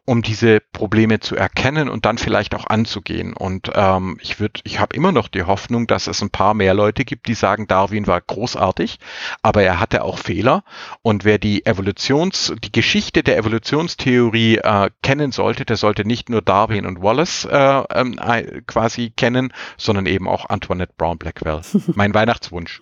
um 0.06 0.22
diese 0.22 0.60
Probleme 0.72 1.18
zu 1.20 1.36
erkennen 1.36 1.88
und 1.88 2.06
dann 2.06 2.16
vielleicht 2.16 2.54
auch 2.54 2.66
anzugehen. 2.66 3.32
Und 3.34 3.70
ähm, 3.74 4.18
ich 4.22 4.38
würde, 4.38 4.60
ich 4.64 4.78
habe 4.78 4.96
immer 4.96 5.10
noch 5.10 5.26
die 5.26 5.42
Hoffnung, 5.42 5.88
dass 5.88 6.06
es 6.06 6.22
ein 6.22 6.30
paar 6.30 6.54
mehr 6.54 6.74
Leute 6.74 7.04
gibt, 7.04 7.26
die 7.26 7.34
sagen, 7.34 7.66
Darwin 7.66 8.06
war 8.06 8.20
großartig, 8.20 8.98
aber 9.42 9.62
er 9.62 9.80
hatte 9.80 10.04
auch 10.04 10.18
Fehler. 10.18 10.62
Und 11.02 11.24
wer 11.24 11.38
die 11.38 11.66
Evolutions, 11.66 12.54
die 12.62 12.70
Geschichte 12.70 13.24
der 13.24 13.36
Evolutionstheorie 13.36 14.58
äh, 14.58 14.90
kennen 15.02 15.32
sollte, 15.32 15.64
der 15.64 15.76
sollte 15.76 16.06
nicht 16.06 16.30
nur 16.30 16.40
Darwin 16.40 16.86
und 16.86 17.02
Wallace 17.02 17.44
äh, 17.44 17.80
äh, 17.80 18.62
quasi 18.66 19.10
kennen, 19.10 19.52
sondern 19.76 20.06
eben 20.06 20.28
auch 20.28 20.48
Antoinette 20.48 20.94
Brown 20.96 21.18
Blackwell. 21.18 21.62
mein 21.94 22.14
Weihnachtswunsch. 22.14 22.80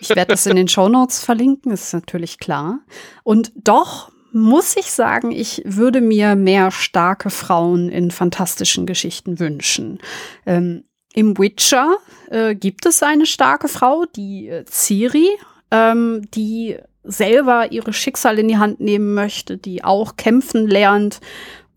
ich 0.00 0.08
werde 0.10 0.32
das 0.32 0.46
in 0.46 0.56
den 0.56 0.66
Show 0.66 0.88
Notes 0.88 1.22
verlinken, 1.24 1.70
ist 1.70 1.94
natürlich 1.94 2.38
klar. 2.38 2.80
Und 3.22 3.52
doch 3.54 4.10
muss 4.32 4.76
ich 4.76 4.90
sagen, 4.90 5.30
ich 5.30 5.62
würde 5.64 6.00
mir 6.00 6.36
mehr 6.36 6.70
starke 6.70 7.30
Frauen 7.30 7.88
in 7.88 8.10
fantastischen 8.10 8.86
Geschichten 8.86 9.38
wünschen. 9.38 9.98
Ähm, 10.46 10.84
Im 11.14 11.38
Witcher 11.38 11.96
äh, 12.30 12.54
gibt 12.54 12.86
es 12.86 13.02
eine 13.02 13.26
starke 13.26 13.68
Frau, 13.68 14.04
die 14.16 14.48
äh, 14.48 14.64
Ciri, 14.66 15.28
ähm, 15.70 16.26
die 16.34 16.78
selber 17.02 17.72
ihre 17.72 17.92
Schicksal 17.92 18.38
in 18.38 18.48
die 18.48 18.58
Hand 18.58 18.80
nehmen 18.80 19.14
möchte, 19.14 19.56
die 19.56 19.82
auch 19.82 20.16
kämpfen 20.16 20.66
lernt 20.66 21.20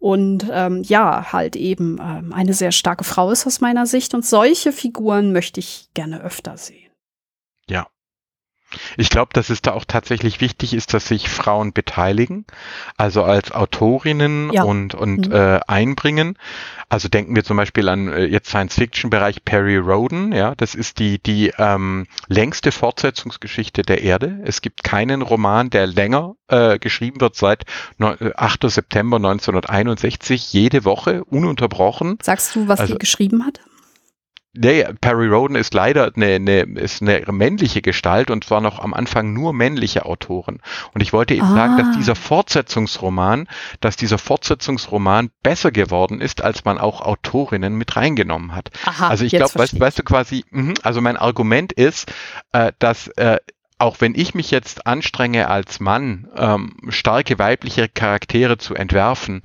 und 0.04 0.50
ähm, 0.52 0.84
ja, 0.84 1.32
halt 1.32 1.56
eben 1.56 1.98
ähm, 2.02 2.34
eine 2.34 2.54
sehr 2.54 2.74
starke 2.74 3.06
Frau 3.06 3.32
ist 3.32 3.48
aus 3.48 3.62
meiner 3.62 3.86
Sicht. 3.86 4.14
Und 4.14 4.26
solche 4.26 4.74
Figuren 4.74 5.32
möchte 5.32 5.62
ich 5.62 5.88
gerne 5.94 6.22
öfter 6.22 6.58
sehen. 6.58 6.92
Ja, 7.70 7.88
ich 8.98 9.10
glaube, 9.10 9.30
dass 9.34 9.50
es 9.50 9.62
da 9.62 9.74
auch 9.74 9.86
tatsächlich 9.86 10.42
wichtig 10.42 10.74
ist, 10.74 10.94
dass 10.94 11.08
sich 11.08 11.30
Frauen 11.30 11.74
beteiligen, 11.74 12.46
also 12.98 13.24
als 13.24 13.52
Autorinnen 13.52 14.52
ja. 14.52 14.64
und, 14.64 14.96
und 14.96 15.28
mhm. 15.28 15.34
äh, 15.34 15.60
einbringen. 15.68 16.38
Also 16.90 17.08
denken 17.10 17.36
wir 17.36 17.44
zum 17.44 17.58
Beispiel 17.58 17.90
an 17.90 18.08
äh, 18.08 18.26
jetzt 18.26 18.50
Science-Fiction-Bereich 18.50 19.46
Perry 19.46 19.78
Roden, 19.78 20.32
ja, 20.32 20.54
das 20.56 20.76
ist 20.76 21.00
die, 21.00 21.20
die 21.20 21.52
ähm, 21.58 22.08
längste 22.28 22.72
Fortsetzungsgeschichte 22.72 23.82
der 23.82 24.04
Erde. 24.04 24.40
Es 24.46 24.62
gibt 24.62 24.84
keinen 24.84 25.22
Roman, 25.22 25.70
der 25.70 25.88
länger 25.88 26.36
äh, 26.48 26.80
geschrieben 26.80 27.22
wird 27.22 27.36
seit 27.36 27.64
8. 28.00 28.64
Äh, 28.64 28.70
September 28.70 29.18
1961, 29.18 30.54
jede 30.54 30.86
Woche, 30.86 31.24
ununterbrochen. 31.26 32.18
Sagst 32.22 32.56
du, 32.56 32.68
was 32.68 32.80
also, 32.80 32.94
sie 32.94 33.00
geschrieben 33.00 33.46
hat? 33.46 33.60
Nee, 34.56 34.86
Perry 35.02 35.28
Roden 35.28 35.56
ist 35.56 35.74
leider 35.74 36.12
eine, 36.16 36.36
eine, 36.36 36.62
ist 36.62 37.02
eine 37.02 37.24
männliche 37.32 37.82
Gestalt 37.82 38.30
und 38.30 38.44
zwar 38.44 38.62
noch 38.62 38.78
am 38.78 38.94
Anfang 38.94 39.34
nur 39.34 39.52
männliche 39.52 40.06
Autoren. 40.06 40.60
Und 40.94 41.02
ich 41.02 41.12
wollte 41.12 41.34
eben 41.34 41.48
ah. 41.48 41.56
sagen, 41.56 41.78
dass 41.78 41.88
ah. 41.88 41.94
dieser 41.98 42.16
Fortsetzungsroman, 42.16 43.48
dass 43.82 43.96
dieser 43.96 44.20
Fortsetzungsroman 44.20 45.32
besser 45.42 45.72
geworden 45.72 46.22
ist, 46.22 46.44
als 46.44 46.66
man 46.66 46.78
auch 46.78 47.02
Autorinnen 47.02 47.76
mit 47.76 47.96
reingenommen 47.96 48.54
hat. 48.54 48.70
Aha, 48.86 49.08
also 49.08 49.26
ich 49.26 49.32
glaube, 49.32 49.56
weißt, 49.56 49.80
weißt, 49.80 50.00
du 50.00 50.04
quasi, 50.04 50.46
mh, 50.52 50.76
also 50.84 51.02
mein 51.02 51.18
Argument 51.18 51.74
ist, 51.74 52.14
äh, 52.52 52.74
dass 52.78 53.08
äh, 53.08 53.38
auch 53.84 54.00
wenn 54.00 54.16
ich 54.16 54.34
mich 54.34 54.50
jetzt 54.50 54.88
anstrenge 54.88 55.50
als 55.50 55.82
Mann, 55.82 56.30
ähm, 56.38 56.78
starke 56.88 57.38
weibliche 57.38 57.90
Charaktere 57.90 58.58
zu 58.58 58.76
entwerfen, 58.76 59.42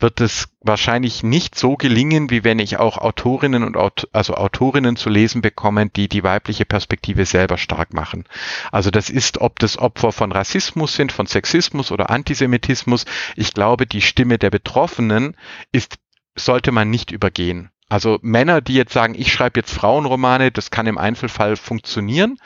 wird 0.00 0.20
es 0.20 0.48
wahrscheinlich 0.60 1.22
nicht 1.22 1.56
so 1.56 1.76
gelingen, 1.76 2.28
wie 2.28 2.42
wenn 2.42 2.58
ich 2.58 2.78
auch 2.78 2.98
Autorinnen 2.98 3.62
und 3.62 3.76
Aut 3.76 4.08
also 4.12 4.34
Autorinnen 4.34 4.96
zu 4.96 5.08
lesen 5.08 5.40
bekomme, 5.40 5.88
die 5.88 6.08
die 6.08 6.24
weibliche 6.24 6.64
Perspektive 6.64 7.26
selber 7.26 7.58
stark 7.58 7.94
machen. 7.94 8.24
Also 8.72 8.90
das 8.90 9.08
ist, 9.08 9.38
ob 9.38 9.60
das 9.60 9.78
Opfer 9.78 10.10
von 10.10 10.32
Rassismus 10.32 10.94
sind, 10.94 11.12
von 11.12 11.26
Sexismus 11.26 11.92
oder 11.92 12.10
Antisemitismus. 12.10 13.04
Ich 13.36 13.54
glaube, 13.54 13.86
die 13.86 14.02
Stimme 14.02 14.36
der 14.36 14.50
Betroffenen 14.50 15.36
ist 15.70 15.96
sollte 16.38 16.72
man 16.72 16.90
nicht 16.90 17.12
übergehen. 17.12 17.70
Also 17.88 18.18
Männer, 18.22 18.60
die 18.60 18.74
jetzt 18.74 18.92
sagen, 18.92 19.14
ich 19.16 19.32
schreibe 19.32 19.60
jetzt 19.60 19.72
Frauenromane, 19.72 20.50
das 20.50 20.70
kann 20.70 20.86
im 20.86 20.98
Einzelfall 20.98 21.56
funktionieren, 21.56 22.38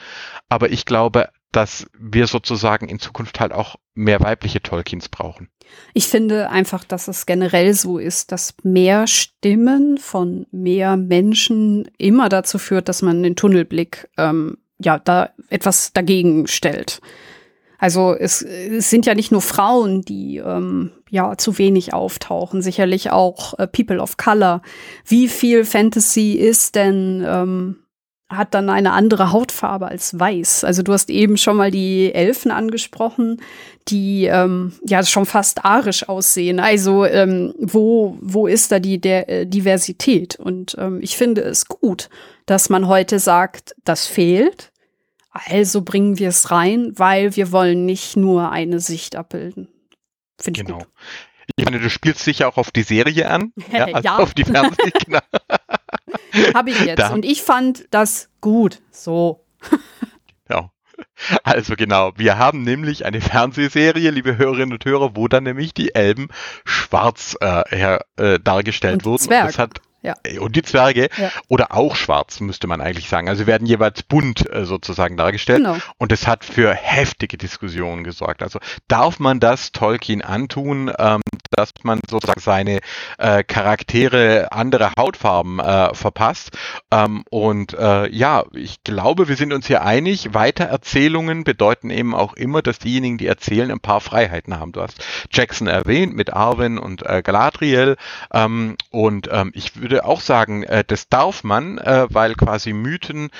aber 0.49 0.70
ich 0.70 0.84
glaube, 0.84 1.30
dass 1.53 1.86
wir 1.99 2.26
sozusagen 2.26 2.88
in 2.88 3.01
Zukunft 3.01 3.41
halt 3.41 3.53
auch 3.53 3.76
mehr 3.95 4.20
weibliche 4.20 4.62
Tolkiens 4.62 5.09
brauchen. 5.09 5.49
Ich 5.95 6.09
finde 6.09 6.51
einfach, 6.51 6.84
dass 6.84 7.09
es 7.09 7.26
generell 7.26 7.74
so 7.74 7.99
ist, 7.99 8.32
dass 8.32 8.55
mehr 8.62 9.07
Stimmen 9.07 9.99
von 9.99 10.47
mehr 10.51 10.97
Menschen 10.97 11.91
immer 11.99 12.28
dazu 12.28 12.59
führt, 12.59 12.88
dass 12.88 13.03
man 13.03 13.22
den 13.22 13.36
Tunnelblick 13.36 14.09
ähm, 14.16 14.59
ja 14.78 14.99
da 14.99 15.30
etwas 15.49 15.93
dagegen 15.93 16.47
stellt. 16.47 17.01
Also 17.81 18.14
es, 18.14 18.43
es 18.43 18.91
sind 18.91 19.07
ja 19.07 19.14
nicht 19.14 19.33
nur 19.33 19.41
Frauen, 19.41 20.03
die 20.03 20.37
ähm, 20.37 20.93
ja 21.09 21.37
zu 21.39 21.57
wenig 21.57 21.95
auftauchen, 21.95 22.61
sicherlich 22.61 23.11
auch 23.11 23.59
äh, 23.59 23.66
People 23.66 24.01
of 24.01 24.18
Color. 24.18 24.61
Wie 25.07 25.28
viel 25.28 25.64
Fantasy 25.64 26.33
ist 26.33 26.74
denn 26.74 27.24
ähm, 27.26 27.76
hat 28.31 28.55
dann 28.55 28.70
eine 28.70 28.93
andere 28.93 29.33
Hautfarbe 29.33 29.89
als 29.89 30.18
weiß. 30.18 30.62
Also 30.62 30.83
du 30.83 30.93
hast 30.93 31.11
eben 31.11 31.37
schon 31.37 31.57
mal 31.57 31.70
die 31.70 32.14
Elfen 32.14 32.53
angesprochen, 32.53 33.43
die 33.89 34.26
ähm, 34.26 34.72
ja 34.87 35.03
schon 35.03 35.26
fast 35.26 35.64
arisch 35.64 36.09
aussehen. 36.09 36.61
Also 36.61 37.05
ähm, 37.05 37.55
wo 37.59 38.16
wo 38.20 38.47
ist 38.47 38.70
da 38.70 38.78
die 38.78 39.01
der 39.01 39.28
äh, 39.28 39.47
Diversität? 39.47 40.37
Und 40.37 40.76
ähm, 40.78 41.01
ich 41.03 41.16
finde 41.16 41.41
es 41.41 41.66
gut, 41.66 42.09
dass 42.47 42.68
man 42.68 42.87
heute 42.87 43.18
sagt, 43.18 43.74
das 43.85 44.07
fehlt. 44.07 44.70
Also 45.47 45.82
bringen 45.82 46.18
wir 46.18 46.28
es 46.28 46.51
rein, 46.51 46.93
weil 46.97 47.36
wir 47.36 47.53
wollen 47.53 47.86
nicht 47.86 48.16
nur 48.16 48.51
eine 48.51 48.80
Sicht 48.80 49.16
abbilden. 49.16 49.68
Finde 50.41 50.61
ich 50.61 50.66
genau. 50.66 50.78
gut. 50.78 50.88
Ich 51.57 51.64
meine, 51.64 51.80
du 51.80 51.91
spielst 51.91 52.20
sicher 52.20 52.49
auch 52.49 52.57
auf 52.57 52.70
die 52.70 52.82
Serie 52.82 53.28
an. 53.28 53.53
Ja, 53.72 53.84
also 53.86 54.01
ja. 54.01 54.16
auf 54.18 54.34
die 54.34 54.45
Fernseh, 54.45 54.91
genau. 55.05 55.20
Habe 56.55 56.70
ich 56.70 56.80
jetzt. 56.80 56.99
Da. 56.99 57.11
Und 57.11 57.24
ich 57.24 57.43
fand 57.43 57.86
das 57.91 58.30
gut. 58.41 58.80
So. 58.91 59.45
Ja. 60.49 60.70
Also 61.45 61.76
genau, 61.76 62.12
wir 62.16 62.38
haben 62.38 62.62
nämlich 62.62 63.05
eine 63.05 63.20
Fernsehserie, 63.20 64.11
liebe 64.11 64.36
Hörerinnen 64.36 64.72
und 64.72 64.84
Hörer, 64.84 65.16
wo 65.16 65.28
dann 65.28 65.45
nämlich 65.45 65.74
die 65.74 65.95
Elben 65.95 66.28
schwarz 66.64 67.36
äh, 67.41 67.62
her, 67.68 68.05
äh, 68.16 68.38
dargestellt 68.38 68.97
und 68.97 69.05
wurden. 69.05 69.22
Zwerg. 69.22 69.43
Und 69.43 69.49
das 69.49 69.59
hat 69.59 69.80
ja. 70.03 70.15
Äh, 70.23 70.39
und 70.39 70.57
die 70.57 70.63
Zwerge 70.63 71.09
ja. 71.17 71.31
oder 71.49 71.75
auch 71.75 71.97
schwarz, 71.97 72.41
müsste 72.41 72.67
man 72.67 72.81
eigentlich 72.81 73.09
sagen. 73.09 73.29
Also 73.29 73.47
werden 73.47 73.67
jeweils 73.67 74.03
bunt 74.03 74.51
äh, 74.51 74.65
sozusagen 74.65 75.17
dargestellt. 75.17 75.59
Genau. 75.59 75.77
Und 75.99 76.13
es 76.13 76.27
hat 76.27 76.45
für 76.45 76.73
heftige 76.75 77.37
Diskussionen 77.37 78.05
gesorgt. 78.05 78.43
Also 78.43 78.59
darf 78.89 79.19
man 79.19 79.41
das 79.41 79.73
Tolkien 79.73 80.23
antun, 80.23 80.91
ähm, 80.99 81.21
dass 81.51 81.73
man 81.83 82.01
sozusagen 82.09 82.41
seine 82.41 82.81
äh, 83.19 83.43
Charaktere 83.45 84.53
andere 84.53 84.93
Hautfarben 84.99 85.59
äh, 85.59 85.95
verpasst? 85.95 86.57
Ähm, 86.91 87.25
und 87.31 87.75
äh, 87.75 88.09
ja, 88.11 88.45
ich 88.55 88.83
glaube, 88.85 89.29
wir 89.29 89.37
sind 89.37 89.53
uns 89.53 89.67
hier 89.67 89.83
einig. 89.83 90.33
Weitererzählungen 90.33 91.45
bedeuten 91.45 91.91
eben 91.91 92.15
auch 92.15 92.35
immer, 92.35 92.63
dass 92.63 92.79
diejenigen, 92.79 93.19
die 93.19 93.27
erzählen, 93.27 93.71
ein 93.71 93.81
paar 93.81 94.01
Freiheiten 94.01 94.59
haben. 94.59 94.73
Du 94.73 94.81
hast 94.81 95.05
Jackson 95.31 95.67
erwähnt 95.67 96.15
mit 96.15 96.33
Arwen 96.33 96.79
und 96.79 97.03
Galadriel. 97.03 97.97
Ähm, 98.33 98.77
und 98.91 99.29
ähm, 99.31 99.51
ich 99.55 99.81
würde 99.81 99.89
würde 99.91 100.05
auch 100.05 100.20
sagen, 100.20 100.62
äh, 100.62 100.84
das 100.86 101.09
darf 101.09 101.45
man, 101.45 101.78
äh, 101.78 102.07
weil 102.11 102.34
quasi 102.34 102.72
Mythen 102.72 103.30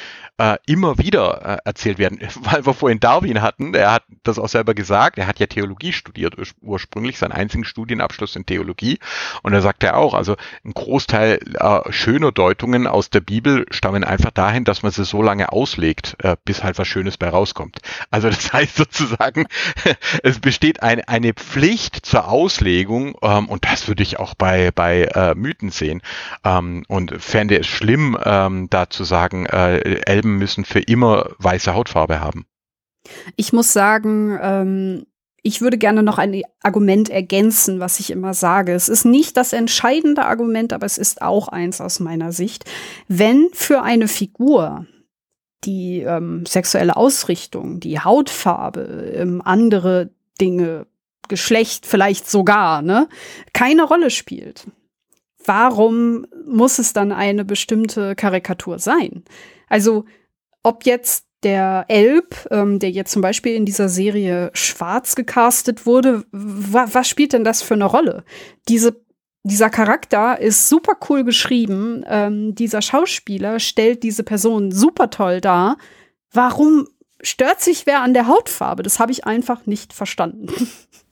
äh, 0.41 0.57
immer 0.67 0.97
wieder 0.99 1.43
äh, 1.45 1.59
erzählt 1.69 1.99
werden. 1.99 2.19
Weil 2.41 2.65
wir 2.65 2.73
vorhin 2.73 2.99
Darwin 2.99 3.43
hatten, 3.43 3.75
er 3.75 3.93
hat 3.93 4.05
das 4.23 4.39
auch 4.39 4.49
selber 4.49 4.73
gesagt, 4.73 5.19
er 5.19 5.27
hat 5.27 5.39
ja 5.39 5.47
Theologie 5.47 5.93
studiert 5.93 6.35
ursprünglich, 6.63 7.19
seinen 7.19 7.33
einzigen 7.33 7.65
Studienabschluss 7.65 8.37
in 8.37 8.47
Theologie. 8.47 8.99
Und 9.43 9.53
er 9.53 9.61
sagt 9.61 9.83
ja 9.83 9.95
auch, 9.95 10.15
also 10.15 10.37
ein 10.65 10.73
Großteil 10.73 11.41
äh, 11.59 11.93
schöner 11.93 12.33
Deutungen 12.33 12.87
aus 12.87 13.11
der 13.11 13.21
Bibel 13.21 13.67
stammen 13.71 14.03
einfach 14.03 14.31
dahin, 14.31 14.65
dass 14.65 14.83
man 14.83 14.93
sie 14.93 15.05
so 15.05 15.21
lange 15.21 15.53
auslegt, 15.53 16.17
äh, 16.23 16.37
bis 16.43 16.65
halt 16.65 16.79
was 16.79 16.89
Schönes 16.89 17.19
bei 17.19 17.29
rauskommt. 17.29 17.81
Also 18.11 18.31
das 18.31 18.51
heißt 18.53 18.77
sozusagen, 18.77 19.47
es 20.23 20.39
besteht 20.39 20.83
eine, 20.83 21.07
eine 21.07 21.35
Pflicht 21.35 22.07
zur 22.07 22.29
Auslegung 22.29 23.15
ähm, 23.21 23.47
und 23.47 23.67
das 23.67 23.89
würde 23.89 24.03
ich 24.03 24.19
auch 24.19 24.35
bei, 24.35 24.71
bei 24.71 25.03
äh, 25.03 25.35
Mythen 25.35 25.71
sehen. 25.71 26.01
Ähm, 26.45 26.85
und 26.89 27.13
fände 27.23 27.59
es 27.59 27.67
schlimm, 27.67 28.17
ähm, 28.25 28.69
da 28.71 28.89
zu 28.89 29.05
sagen, 29.05 29.47
äh, 29.47 30.01
Elben 30.07 30.39
müssen 30.39 30.65
für 30.65 30.81
immer 30.81 31.31
weiße 31.39 31.75
Hautfarbe 31.75 32.21
haben. 32.21 32.47
Ich 33.37 33.53
muss 33.53 33.73
sagen, 33.73 34.39
ähm, 34.41 35.07
ich 35.43 35.61
würde 35.61 35.79
gerne 35.79 36.03
noch 36.03 36.19
ein 36.19 36.43
Argument 36.63 37.09
ergänzen, 37.09 37.81
was 37.81 38.01
ich 38.01 38.11
immer 38.11 38.35
sage. 38.35 38.73
Es 38.73 38.89
ist 38.89 39.05
nicht 39.05 39.37
das 39.37 39.53
entscheidende 39.53 40.25
Argument, 40.25 40.73
aber 40.73 40.87
es 40.87 40.99
ist 40.99 41.23
auch 41.23 41.49
eins 41.49 41.81
aus 41.81 42.01
meiner 42.01 42.33
Sicht. 42.33 42.65
Wenn 43.09 43.49
für 43.53 43.83
eine 43.83 44.09
Figur 44.09 44.87
die 45.65 46.01
ähm, 46.01 46.45
sexuelle 46.47 46.97
Ausrichtung, 46.97 47.81
die 47.81 48.01
Hautfarbe, 48.01 49.13
ähm, 49.15 49.43
andere 49.45 50.11
Dinge, 50.41 50.87
Geschlecht 51.29 51.87
vielleicht 51.87 52.29
sogar, 52.29 52.83
ne, 52.83 53.09
keine 53.53 53.85
Rolle 53.85 54.11
spielt, 54.11 54.67
warum 55.51 56.27
muss 56.47 56.79
es 56.79 56.93
dann 56.93 57.11
eine 57.11 57.45
bestimmte 57.45 58.15
Karikatur 58.15 58.79
sein? 58.79 59.25
Also, 59.69 60.05
ob 60.63 60.87
jetzt 60.87 61.27
der 61.43 61.87
Elb, 61.89 62.37
ähm, 62.53 62.79
der 62.79 62.93
jetzt 62.93 63.11
zum 63.11 63.21
Beispiel 63.21 63.55
in 63.57 63.67
dieser 63.67 63.89
Serie 63.89 64.53
schwarz 64.55 65.17
gecastet 65.17 65.87
wurde, 65.87 66.25
wa 66.31 66.87
was 66.93 67.09
spielt 67.09 67.33
denn 67.33 67.43
das 67.43 67.63
für 67.63 67.75
eine 67.75 67.87
Rolle? 67.87 68.23
Diese, 68.69 69.05
dieser 69.43 69.71
Charakter 69.71 70.39
ist 70.39 70.69
super 70.69 70.97
cool 71.09 71.25
geschrieben. 71.25 72.05
Ähm, 72.07 72.55
dieser 72.55 72.81
Schauspieler 72.81 73.59
stellt 73.59 74.05
diese 74.05 74.23
Person 74.23 74.71
super 74.71 75.11
toll 75.11 75.41
dar. 75.41 75.79
Warum 76.31 76.87
stört 77.23 77.61
sich 77.61 77.87
wer 77.87 78.03
an 78.03 78.15
der 78.15 78.29
Hautfarbe? 78.29 78.85
Das 78.85 79.01
habe 79.01 79.11
ich 79.11 79.25
einfach 79.27 79.67
nicht 79.67 79.95
verstanden. 79.95 80.47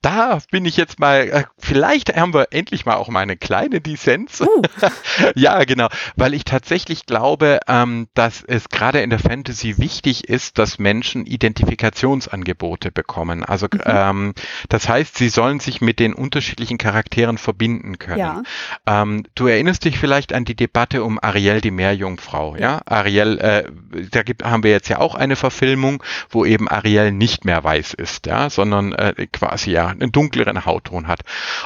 da 0.00 0.38
bin 0.50 0.64
ich 0.64 0.76
jetzt 0.76 1.00
mal, 1.00 1.28
äh, 1.28 1.44
vielleicht 1.58 2.14
haben 2.14 2.32
wir 2.32 2.48
endlich 2.52 2.86
mal 2.86 2.94
auch 2.94 3.08
mal 3.08 3.20
eine 3.20 3.36
kleine 3.36 3.80
Dissens. 3.80 4.40
Uh. 4.40 4.62
ja, 5.34 5.64
genau, 5.64 5.88
weil 6.14 6.34
ich 6.34 6.44
tatsächlich 6.44 7.04
glaube, 7.06 7.60
ähm, 7.66 8.06
dass 8.14 8.44
es 8.44 8.68
gerade 8.68 9.00
in 9.00 9.10
der 9.10 9.18
Fantasy 9.18 9.78
wichtig 9.78 10.28
ist, 10.28 10.58
dass 10.58 10.78
Menschen 10.78 11.26
Identifikationsangebote 11.26 12.92
bekommen. 12.92 13.44
Also 13.44 13.66
mhm. 13.72 13.80
ähm, 13.84 14.34
das 14.68 14.88
heißt, 14.88 15.16
sie 15.18 15.28
sollen 15.28 15.58
sich 15.58 15.80
mit 15.80 15.98
den 15.98 16.14
unterschiedlichen 16.14 16.78
Charakteren 16.78 17.36
verbinden 17.36 17.98
können. 17.98 18.18
Ja. 18.18 18.42
Ähm, 18.86 19.24
du 19.34 19.48
erinnerst 19.48 19.84
dich 19.84 19.98
vielleicht 19.98 20.32
an 20.32 20.44
die 20.44 20.54
Debatte 20.54 21.02
um 21.02 21.18
Ariel, 21.20 21.60
die 21.60 21.72
Meerjungfrau. 21.72 22.54
Ja, 22.54 22.60
ja? 22.60 22.80
Ariel, 22.86 23.38
äh, 23.38 23.64
da 24.10 24.22
gibt, 24.22 24.44
haben 24.44 24.62
wir 24.62 24.70
jetzt 24.70 24.88
ja 24.88 25.00
auch 25.00 25.16
eine 25.16 25.34
Verfilmung, 25.34 26.04
wo 26.30 26.44
eben 26.44 26.68
Ariel 26.68 27.10
nicht 27.10 27.44
mehr 27.44 27.64
weiß 27.64 27.94
ist, 27.94 28.26
ja, 28.26 28.48
sondern 28.48 28.92
äh, 28.92 29.26
quasi 29.32 29.72
ja 29.72 29.87
einen 29.90 30.12
dunkleren 30.12 30.64
Hautton 30.64 31.08
hat. 31.08 31.20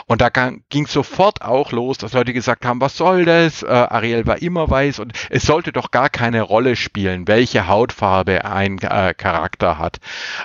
Und 0.06 0.20
da 0.20 0.30
ging 0.68 0.86
sofort 0.86 1.42
auch 1.42 1.72
los, 1.72 1.98
dass 1.98 2.12
Leute 2.12 2.32
gesagt 2.32 2.64
haben, 2.64 2.80
was 2.80 2.96
soll 2.96 3.24
das? 3.24 3.62
Äh, 3.62 3.66
Ariel 3.66 4.26
war 4.26 4.40
immer 4.40 4.68
weiß 4.68 4.98
und 4.98 5.12
es 5.30 5.44
sollte 5.44 5.72
doch 5.72 5.90
gar 5.90 6.08
keine 6.08 6.42
Rolle 6.42 6.76
spielen, 6.76 7.28
welche 7.28 7.68
Hautfarbe 7.68 8.44
ein 8.44 8.78
äh, 8.78 9.14
Charakter 9.14 9.78
hat. 9.78 9.98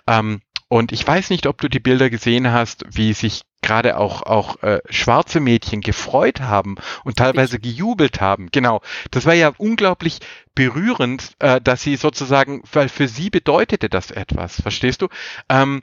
Ähm, 0.07 0.41
und 0.69 0.91
ich 0.91 1.07
weiß 1.07 1.29
nicht, 1.29 1.47
ob 1.47 1.61
du 1.61 1.69
die 1.69 1.79
Bilder 1.79 2.09
gesehen 2.09 2.51
hast, 2.51 2.83
wie 2.89 3.13
sich 3.13 3.43
gerade 3.61 3.97
auch 3.97 4.21
auch 4.23 4.61
äh, 4.63 4.79
schwarze 4.89 5.39
Mädchen 5.39 5.81
gefreut 5.81 6.41
haben 6.41 6.75
und 7.03 7.17
teilweise 7.17 7.59
gejubelt 7.59 8.21
haben. 8.21 8.49
Genau, 8.51 8.81
das 9.11 9.25
war 9.25 9.33
ja 9.33 9.53
unglaublich 9.57 10.19
berührend, 10.55 11.35
äh, 11.39 11.61
dass 11.61 11.81
sie 11.81 11.95
sozusagen, 11.95 12.63
weil 12.71 12.89
für 12.89 13.07
sie 13.07 13.29
bedeutete 13.29 13.89
das 13.89 14.11
etwas. 14.11 14.61
Verstehst 14.61 15.01
du? 15.01 15.07
Ähm, 15.49 15.81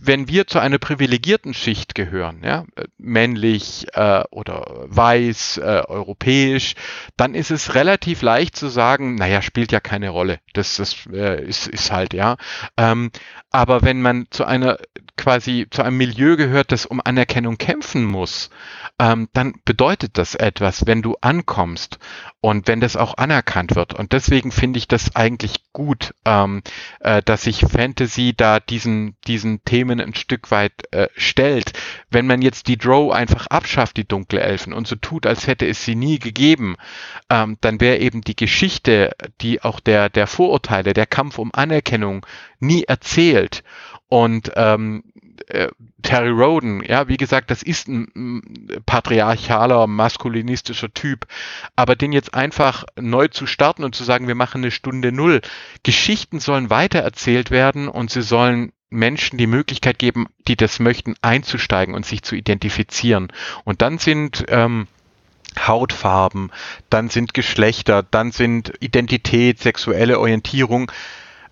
wenn 0.00 0.28
wir 0.28 0.46
zu 0.46 0.58
einer 0.58 0.78
privilegierten 0.78 1.54
Schicht 1.54 1.94
gehören, 1.94 2.42
ja, 2.44 2.64
männlich 2.98 3.86
äh, 3.94 4.24
oder 4.30 4.84
weiß, 4.86 5.58
äh, 5.58 5.82
europäisch, 5.86 6.74
dann 7.16 7.34
ist 7.34 7.50
es 7.50 7.74
relativ 7.74 8.22
leicht 8.22 8.56
zu 8.56 8.68
sagen, 8.68 9.14
naja, 9.14 9.42
spielt 9.42 9.72
ja 9.72 9.80
keine 9.80 10.10
Rolle. 10.10 10.40
Das, 10.52 10.76
das 10.76 11.06
äh, 11.12 11.44
ist, 11.44 11.66
ist 11.66 11.90
halt, 11.92 12.14
ja. 12.14 12.36
Ähm, 12.76 13.10
aber 13.50 13.82
wenn 13.82 14.00
man 14.00 14.26
zu 14.30 14.44
einer 14.44 14.78
quasi 15.16 15.66
zu 15.70 15.82
einem 15.82 15.98
Milieu 15.98 16.36
gehört, 16.36 16.72
das 16.72 16.86
um 16.86 17.00
Anerkennung 17.04 17.58
kämpfen 17.58 18.04
muss, 18.04 18.50
ähm, 18.98 19.28
dann 19.32 19.54
bedeutet 19.64 20.18
das 20.18 20.34
etwas, 20.34 20.86
wenn 20.86 21.02
du 21.02 21.16
ankommst 21.20 21.98
und 22.42 22.66
wenn 22.66 22.80
das 22.80 22.96
auch 22.96 23.16
anerkannt 23.18 23.76
wird. 23.76 23.94
Und 23.94 24.12
deswegen 24.12 24.50
finde 24.50 24.76
ich 24.78 24.88
das 24.88 25.14
eigentlich 25.14 25.72
gut, 25.72 26.12
ähm, 26.24 26.62
äh, 26.98 27.22
dass 27.22 27.42
sich 27.42 27.60
Fantasy 27.60 28.34
da 28.36 28.58
diesen, 28.58 29.16
diesen 29.28 29.64
Themen 29.64 30.00
ein 30.00 30.14
Stück 30.14 30.50
weit 30.50 30.72
äh, 30.90 31.06
stellt. 31.16 31.72
Wenn 32.10 32.26
man 32.26 32.42
jetzt 32.42 32.66
die 32.66 32.76
Drow 32.76 33.12
einfach 33.12 33.46
abschafft, 33.46 33.96
die 33.96 34.08
dunkle 34.08 34.40
Elfen, 34.40 34.72
und 34.72 34.88
so 34.88 34.96
tut, 34.96 35.24
als 35.24 35.46
hätte 35.46 35.68
es 35.68 35.84
sie 35.84 35.94
nie 35.94 36.18
gegeben, 36.18 36.74
ähm, 37.30 37.58
dann 37.60 37.80
wäre 37.80 37.98
eben 37.98 38.22
die 38.22 38.36
Geschichte, 38.36 39.12
die 39.40 39.62
auch 39.62 39.78
der, 39.78 40.08
der 40.08 40.26
Vorurteile, 40.26 40.94
der 40.94 41.06
Kampf 41.06 41.38
um 41.38 41.54
Anerkennung 41.54 42.26
nie 42.58 42.82
erzählt. 42.82 43.62
Und 44.08 44.50
ähm, 44.56 45.04
äh, 45.48 45.68
Terry 46.02 46.30
Roden, 46.30 46.82
ja, 46.84 47.08
wie 47.08 47.16
gesagt, 47.16 47.50
das 47.50 47.62
ist 47.62 47.88
ein, 47.88 48.42
patriarchaler, 48.86 49.86
maskulinistischer 49.86 50.92
Typ, 50.92 51.26
aber 51.76 51.96
den 51.96 52.12
jetzt 52.12 52.34
einfach 52.34 52.84
neu 53.00 53.28
zu 53.28 53.46
starten 53.46 53.84
und 53.84 53.94
zu 53.94 54.04
sagen, 54.04 54.28
wir 54.28 54.34
machen 54.34 54.62
eine 54.62 54.70
Stunde 54.70 55.12
Null, 55.12 55.40
Geschichten 55.82 56.40
sollen 56.40 56.70
weitererzählt 56.70 57.50
werden 57.50 57.88
und 57.88 58.10
sie 58.10 58.22
sollen 58.22 58.72
Menschen 58.90 59.38
die 59.38 59.46
Möglichkeit 59.46 59.98
geben, 59.98 60.26
die 60.46 60.56
das 60.56 60.78
möchten, 60.78 61.14
einzusteigen 61.22 61.94
und 61.94 62.04
sich 62.04 62.22
zu 62.22 62.36
identifizieren. 62.36 63.32
Und 63.64 63.80
dann 63.80 63.98
sind 63.98 64.44
ähm, 64.48 64.86
Hautfarben, 65.58 66.50
dann 66.90 67.08
sind 67.08 67.32
Geschlechter, 67.32 68.02
dann 68.02 68.32
sind 68.32 68.72
Identität, 68.80 69.60
sexuelle 69.60 70.18
Orientierung 70.18 70.92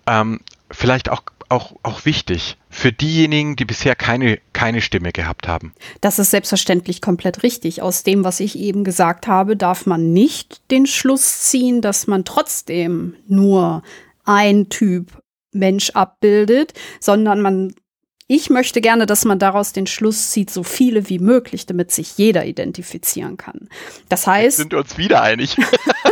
ähm, 0.07 0.39
vielleicht 0.71 1.09
auch 1.09 1.23
auch, 1.51 1.75
auch 1.83 2.05
wichtig 2.05 2.57
für 2.69 2.91
diejenigen, 2.91 3.55
die 3.55 3.65
bisher 3.65 3.95
keine, 3.95 4.39
keine 4.53 4.81
Stimme 4.81 5.11
gehabt 5.11 5.47
haben. 5.47 5.73
Das 5.99 6.19
ist 6.19 6.31
selbstverständlich 6.31 7.01
komplett 7.01 7.43
richtig. 7.43 7.81
Aus 7.81 8.03
dem, 8.03 8.23
was 8.23 8.39
ich 8.39 8.57
eben 8.57 8.83
gesagt 8.83 9.27
habe, 9.27 9.57
darf 9.57 9.85
man 9.85 10.13
nicht 10.13 10.61
den 10.71 10.87
Schluss 10.87 11.41
ziehen, 11.41 11.81
dass 11.81 12.07
man 12.07 12.25
trotzdem 12.25 13.15
nur 13.27 13.83
ein 14.23 14.69
Typ 14.69 15.21
Mensch 15.51 15.91
abbildet, 15.91 16.73
sondern 16.99 17.41
man 17.41 17.73
ich 18.33 18.49
möchte 18.49 18.79
gerne, 18.79 19.05
dass 19.05 19.25
man 19.25 19.39
daraus 19.39 19.73
den 19.73 19.87
Schluss 19.87 20.31
zieht, 20.31 20.49
so 20.49 20.63
viele 20.63 21.09
wie 21.09 21.19
möglich, 21.19 21.65
damit 21.65 21.91
sich 21.91 22.17
jeder 22.17 22.45
identifizieren 22.45 23.35
kann. 23.35 23.67
Das 24.07 24.25
heißt. 24.25 24.45
Jetzt 24.45 24.55
sind 24.55 24.71
wir 24.71 24.79
uns 24.79 24.97
wieder 24.97 25.21
einig. 25.21 25.57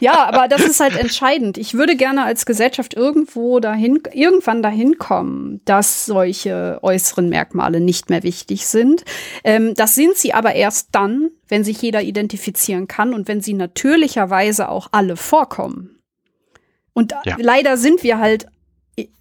ja, 0.00 0.24
aber 0.24 0.48
das 0.48 0.62
ist 0.62 0.80
halt 0.80 0.96
entscheidend. 0.96 1.58
Ich 1.58 1.74
würde 1.74 1.96
gerne 1.96 2.24
als 2.24 2.46
Gesellschaft 2.46 2.94
irgendwo 2.94 3.60
dahin, 3.60 4.02
irgendwann 4.12 4.62
dahin 4.62 4.98
kommen, 4.98 5.60
dass 5.64 6.06
solche 6.06 6.78
äußeren 6.82 7.28
Merkmale 7.28 7.80
nicht 7.80 8.10
mehr 8.10 8.22
wichtig 8.22 8.66
sind. 8.66 9.04
Ähm, 9.44 9.74
das 9.74 9.94
sind 9.94 10.16
sie 10.16 10.34
aber 10.34 10.54
erst 10.54 10.88
dann, 10.92 11.30
wenn 11.48 11.64
sich 11.64 11.80
jeder 11.80 12.02
identifizieren 12.02 12.86
kann 12.88 13.14
und 13.14 13.28
wenn 13.28 13.40
sie 13.40 13.54
natürlicherweise 13.54 14.68
auch 14.68 14.88
alle 14.92 15.16
vorkommen. 15.16 15.98
Und 16.92 17.14
ja. 17.24 17.36
leider 17.38 17.76
sind 17.76 18.02
wir 18.02 18.18
halt, 18.18 18.46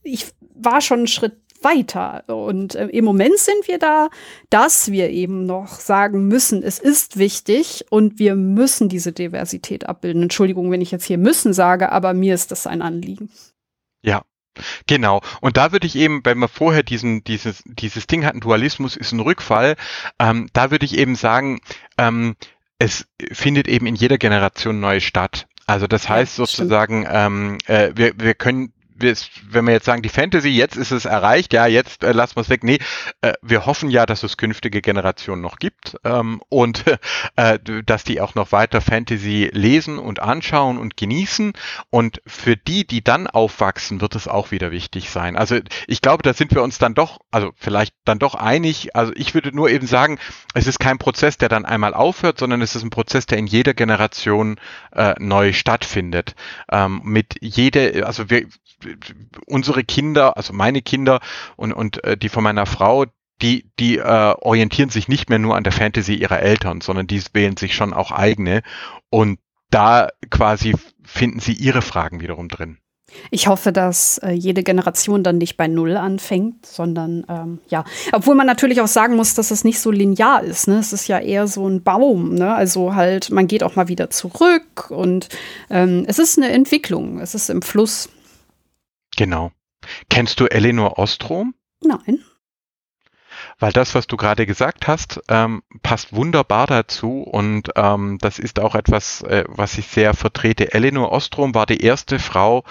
ich 0.04 0.28
war 0.56 0.82
schon 0.82 1.00
einen 1.00 1.08
Schritt 1.08 1.45
weiter. 1.62 2.24
Und 2.28 2.76
äh, 2.76 2.88
im 2.88 3.06
Moment 3.06 3.38
sind 3.38 3.68
wir 3.68 3.80
da, 3.80 4.10
dass 4.50 4.92
wir 4.92 5.10
eben 5.10 5.46
noch 5.46 5.80
sagen 5.80 6.28
müssen, 6.28 6.64
es 6.64 6.80
ist 6.80 7.18
wichtig 7.18 7.86
und 7.90 8.20
wir 8.20 8.36
müssen 8.36 8.90
diese 8.90 9.12
Diversität 9.12 9.88
abbilden. 9.88 10.24
Entschuldigung, 10.24 10.72
wenn 10.72 10.82
ich 10.82 10.92
jetzt 10.92 11.06
hier 11.06 11.18
müssen 11.18 11.54
sage, 11.54 11.92
aber 11.92 12.14
mir 12.14 12.34
ist 12.34 12.52
das 12.52 12.68
ein 12.68 12.82
Anliegen. 12.82 13.30
Ja, 14.02 14.24
Genau. 14.88 15.22
Und 15.42 15.58
da 15.58 15.72
würde 15.72 15.88
ich 15.88 15.96
eben, 15.96 16.22
wenn 16.24 16.38
wir 16.38 16.48
vorher 16.48 16.82
diesen, 16.84 17.26
dieses, 17.26 17.62
dieses 17.66 18.08
Ding 18.08 18.26
hatten, 18.26 18.40
Dualismus 18.40 18.96
ist 18.96 19.12
ein 19.12 19.20
Rückfall, 19.20 19.76
ähm, 20.20 20.50
da 20.54 20.72
würde 20.72 20.86
ich 20.86 20.98
eben 20.98 21.16
sagen, 21.16 21.60
ähm, 21.98 22.36
es 22.80 23.06
findet 23.32 23.68
eben 23.68 23.86
in 23.86 23.96
jeder 23.96 24.18
Generation 24.18 24.80
neu 24.80 25.00
statt. 25.00 25.48
Also 25.68 25.88
das 25.88 26.08
heißt 26.10 26.36
sozusagen, 26.36 27.08
ähm, 27.10 27.58
äh, 27.66 27.92
wir, 27.96 28.14
wir 28.18 28.36
können 28.36 28.72
wenn 28.98 29.66
wir 29.66 29.74
jetzt 29.74 29.86
sagen, 29.86 30.02
die 30.02 30.10
Fantasy, 30.10 30.50
jetzt 30.50 30.78
ist 30.78 30.92
es 30.92 31.06
erreicht, 31.06 31.54
ja, 31.54 31.68
jetzt 31.68 32.04
äh, 32.04 32.14
lassen 32.14 32.38
wir 32.38 32.42
es 32.42 32.50
weg. 32.50 32.64
Nee, 32.64 32.80
äh, 33.22 33.34
wir 33.42 33.66
hoffen 33.66 33.90
ja, 33.90 34.06
dass 34.06 34.24
es 34.24 34.38
künftige 34.38 34.82
Generationen 34.82 35.42
noch 35.42 35.58
gibt 35.58 35.98
ähm, 36.06 36.42
und 36.50 36.86
äh, 37.36 37.60
dass 37.86 38.04
die 38.04 38.22
auch 38.22 38.36
noch 38.36 38.52
weiter 38.52 38.80
Fantasy 38.82 39.50
lesen 39.52 40.00
und 40.00 40.22
anschauen 40.22 40.78
und 40.78 40.96
genießen. 40.96 41.54
Und 41.90 42.22
für 42.26 42.56
die, 42.56 42.88
die 42.88 43.04
dann 43.04 43.28
aufwachsen, 43.28 44.00
wird 44.00 44.16
es 44.16 44.28
auch 44.28 44.52
wieder 44.52 44.72
wichtig 44.72 45.10
sein. 45.10 45.36
Also 45.36 45.60
ich 45.88 46.02
glaube, 46.02 46.24
da 46.24 46.34
sind 46.34 46.54
wir 46.54 46.64
uns 46.64 46.78
dann 46.78 46.94
doch, 46.94 47.20
also 47.32 47.52
vielleicht 47.58 47.94
dann 48.06 48.20
doch 48.20 48.36
einig. 48.36 48.96
Also 48.96 49.12
ich 49.16 49.34
würde 49.34 49.54
nur 49.54 49.70
eben 49.70 49.88
sagen, 49.88 50.20
es 50.54 50.68
ist 50.68 50.80
kein 50.80 50.98
Prozess, 51.00 51.38
der 51.38 51.50
dann 51.50 51.66
einmal 51.66 51.94
aufhört, 51.94 52.40
sondern 52.40 52.62
es 52.62 52.76
ist 52.76 52.84
ein 52.84 52.92
Prozess, 52.92 53.26
der 53.26 53.38
in 53.40 53.48
jeder 53.48 53.74
Generation 53.74 54.58
äh, 54.94 55.16
neu 55.20 55.52
stattfindet. 55.52 56.36
Ähm, 56.72 57.02
mit 57.04 57.36
jede, 57.42 58.06
also 58.06 58.30
wir 58.30 58.48
unsere 59.48 59.84
Kinder, 59.84 60.38
also 60.38 60.54
meine 60.54 60.82
Kinder 60.82 61.20
und, 61.56 61.74
und 61.74 62.04
äh, 62.04 62.18
die 62.18 62.30
von 62.30 62.44
meiner 62.44 62.66
Frau, 62.66 63.06
die, 63.42 63.70
die 63.80 63.98
äh, 63.98 64.36
orientieren 64.40 64.90
sich 64.90 65.08
nicht 65.08 65.30
mehr 65.30 65.40
nur 65.40 65.56
an 65.56 65.64
der 65.64 65.74
Fantasy 65.74 66.16
ihrer 66.16 66.40
Eltern, 66.40 66.82
sondern 66.82 67.08
die 67.08 67.22
wählen 67.34 67.58
sich 67.58 67.76
schon 67.76 67.94
auch 67.94 68.12
eigene. 68.12 68.62
Und 69.10 69.40
da 69.70 70.10
quasi 70.30 70.76
finden 71.04 71.40
sie 71.40 71.54
ihre 71.54 71.82
Fragen 71.82 72.22
wiederum 72.22 72.48
drin. 72.48 72.78
Ich 73.32 73.48
hoffe, 73.48 73.72
dass 73.72 74.18
äh, 74.20 74.32
jede 74.32 74.64
Generation 74.64 75.24
dann 75.24 75.38
nicht 75.38 75.58
bei 75.58 75.68
Null 75.68 75.96
anfängt, 75.96 76.66
sondern 76.66 77.26
ähm, 77.30 77.60
ja, 77.68 77.86
obwohl 78.12 78.36
man 78.36 78.48
natürlich 78.48 78.82
auch 78.82 78.88
sagen 78.88 79.16
muss, 79.16 79.36
dass 79.36 79.52
es 79.52 79.64
nicht 79.64 79.80
so 79.80 79.92
linear 79.92 80.44
ist. 80.44 80.68
Ne? 80.68 80.80
Es 80.80 80.92
ist 80.92 81.08
ja 81.08 81.20
eher 81.20 81.48
so 81.48 81.68
ein 81.68 81.84
Baum. 81.84 82.36
Ne? 82.36 82.54
Also 82.54 82.96
halt, 82.96 83.32
man 83.32 83.48
geht 83.48 83.64
auch 83.64 83.76
mal 83.76 83.88
wieder 83.88 84.10
zurück 84.10 84.90
und 84.90 85.30
ähm, 85.70 86.04
es 86.08 86.20
ist 86.20 86.38
eine 86.38 86.50
Entwicklung. 86.50 87.20
Es 87.20 87.36
ist 87.36 87.50
im 87.50 87.62
Fluss. 87.62 88.10
Genau. 89.16 89.52
Kennst 90.10 90.40
du 90.40 90.48
Eleanor 90.48 90.98
Ostrom? 90.98 91.56
Nein. 91.82 92.24
Weil 93.60 93.72
das, 93.72 93.96
was 93.96 94.08
du 94.08 94.18
gerade 94.18 94.46
gesagt 94.46 94.88
hast, 94.88 95.22
ähm, 95.30 95.64
passt 95.82 96.14
wunderbar 96.14 96.68
dazu 96.68 97.22
und 97.24 97.72
ähm, 97.76 98.18
das 98.20 98.38
ist 98.38 98.60
auch 98.60 98.76
etwas, 98.76 99.22
äh, 99.22 99.46
was 99.48 99.78
ich 99.78 99.88
sehr 99.88 100.14
vertrete. 100.14 100.74
Eleanor 100.74 101.12
Ostrom 101.12 101.56
war 101.56 101.66
die 101.66 101.82
erste 101.82 102.20
Frau, 102.20 102.66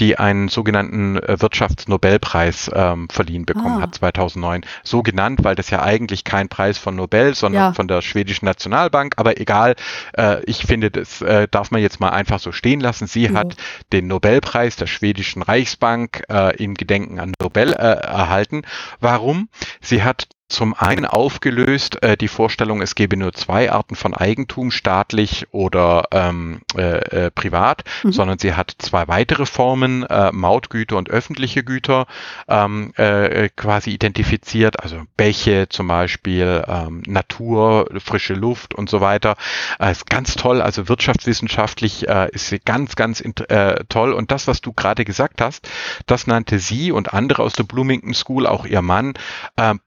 die 0.00 0.18
einen 0.18 0.48
sogenannten 0.48 1.18
äh, 1.18 1.40
Wirtschaftsnobelpreis 1.40 2.70
ähm, 2.74 3.08
verliehen 3.10 3.44
bekommen 3.44 3.78
ah. 3.78 3.82
hat 3.82 3.94
2009. 3.94 4.62
So 4.82 5.02
genannt, 5.02 5.40
weil 5.42 5.54
das 5.54 5.68
ja 5.68 5.82
eigentlich 5.82 6.24
kein 6.24 6.48
Preis 6.48 6.78
von 6.78 6.96
Nobel, 6.96 7.34
sondern 7.34 7.62
ja. 7.62 7.72
von 7.74 7.86
der 7.86 8.00
schwedischen 8.00 8.46
Nationalbank. 8.46 9.14
Aber 9.18 9.38
egal, 9.38 9.76
äh, 10.16 10.42
ich 10.44 10.64
finde, 10.64 10.90
das 10.90 11.20
äh, 11.20 11.46
darf 11.50 11.70
man 11.70 11.82
jetzt 11.82 12.00
mal 12.00 12.10
einfach 12.10 12.40
so 12.40 12.52
stehen 12.52 12.80
lassen. 12.80 13.06
Sie 13.06 13.26
ja. 13.26 13.34
hat 13.34 13.56
den 13.92 14.06
Nobelpreis 14.06 14.76
der 14.76 14.86
schwedischen 14.86 15.42
Reichsbank 15.42 16.24
äh, 16.30 16.56
im 16.56 16.74
Gedenken 16.74 17.20
an 17.20 17.34
Nobel 17.40 17.74
äh, 17.74 17.76
erhalten. 17.76 18.62
Warum? 19.00 19.48
Sie 19.80 20.02
hat 20.02 20.22
zum 20.52 20.74
einen 20.74 21.06
aufgelöst 21.06 22.02
äh, 22.02 22.16
die 22.16 22.28
Vorstellung, 22.28 22.82
es 22.82 22.94
gebe 22.94 23.16
nur 23.16 23.32
zwei 23.32 23.72
Arten 23.72 23.96
von 23.96 24.14
Eigentum, 24.14 24.70
staatlich 24.70 25.46
oder 25.50 26.04
ähm, 26.12 26.60
äh, 26.76 27.26
äh, 27.26 27.30
privat, 27.30 27.84
mhm. 28.04 28.12
sondern 28.12 28.38
sie 28.38 28.54
hat 28.54 28.74
zwei 28.78 29.08
weitere 29.08 29.46
Formen, 29.46 30.04
äh, 30.04 30.30
Mautgüter 30.32 30.96
und 30.96 31.10
öffentliche 31.10 31.64
Güter, 31.64 32.06
ähm, 32.48 32.92
äh, 32.96 33.48
quasi 33.56 33.90
identifiziert, 33.90 34.80
also 34.82 35.02
Bäche 35.16 35.68
zum 35.68 35.88
Beispiel, 35.88 36.64
ähm, 36.68 37.02
Natur, 37.06 37.88
frische 38.04 38.34
Luft 38.34 38.74
und 38.74 38.90
so 38.90 39.00
weiter. 39.00 39.36
Äh, 39.80 39.92
ist 39.92 40.08
ganz 40.08 40.36
toll, 40.36 40.60
also 40.60 40.88
wirtschaftswissenschaftlich 40.88 42.08
äh, 42.08 42.28
ist 42.32 42.48
sie 42.48 42.58
ganz, 42.58 42.94
ganz 42.94 43.20
äh, 43.20 43.84
toll. 43.88 44.12
Und 44.12 44.30
das, 44.30 44.46
was 44.46 44.60
du 44.60 44.72
gerade 44.72 45.04
gesagt 45.04 45.40
hast, 45.40 45.68
das 46.06 46.26
nannte 46.26 46.58
sie 46.58 46.92
und 46.92 47.14
andere 47.14 47.42
aus 47.42 47.54
der 47.54 47.64
Bloomington 47.64 48.14
School, 48.14 48.46
auch 48.46 48.66
ihr 48.66 48.82
Mann, 48.82 49.14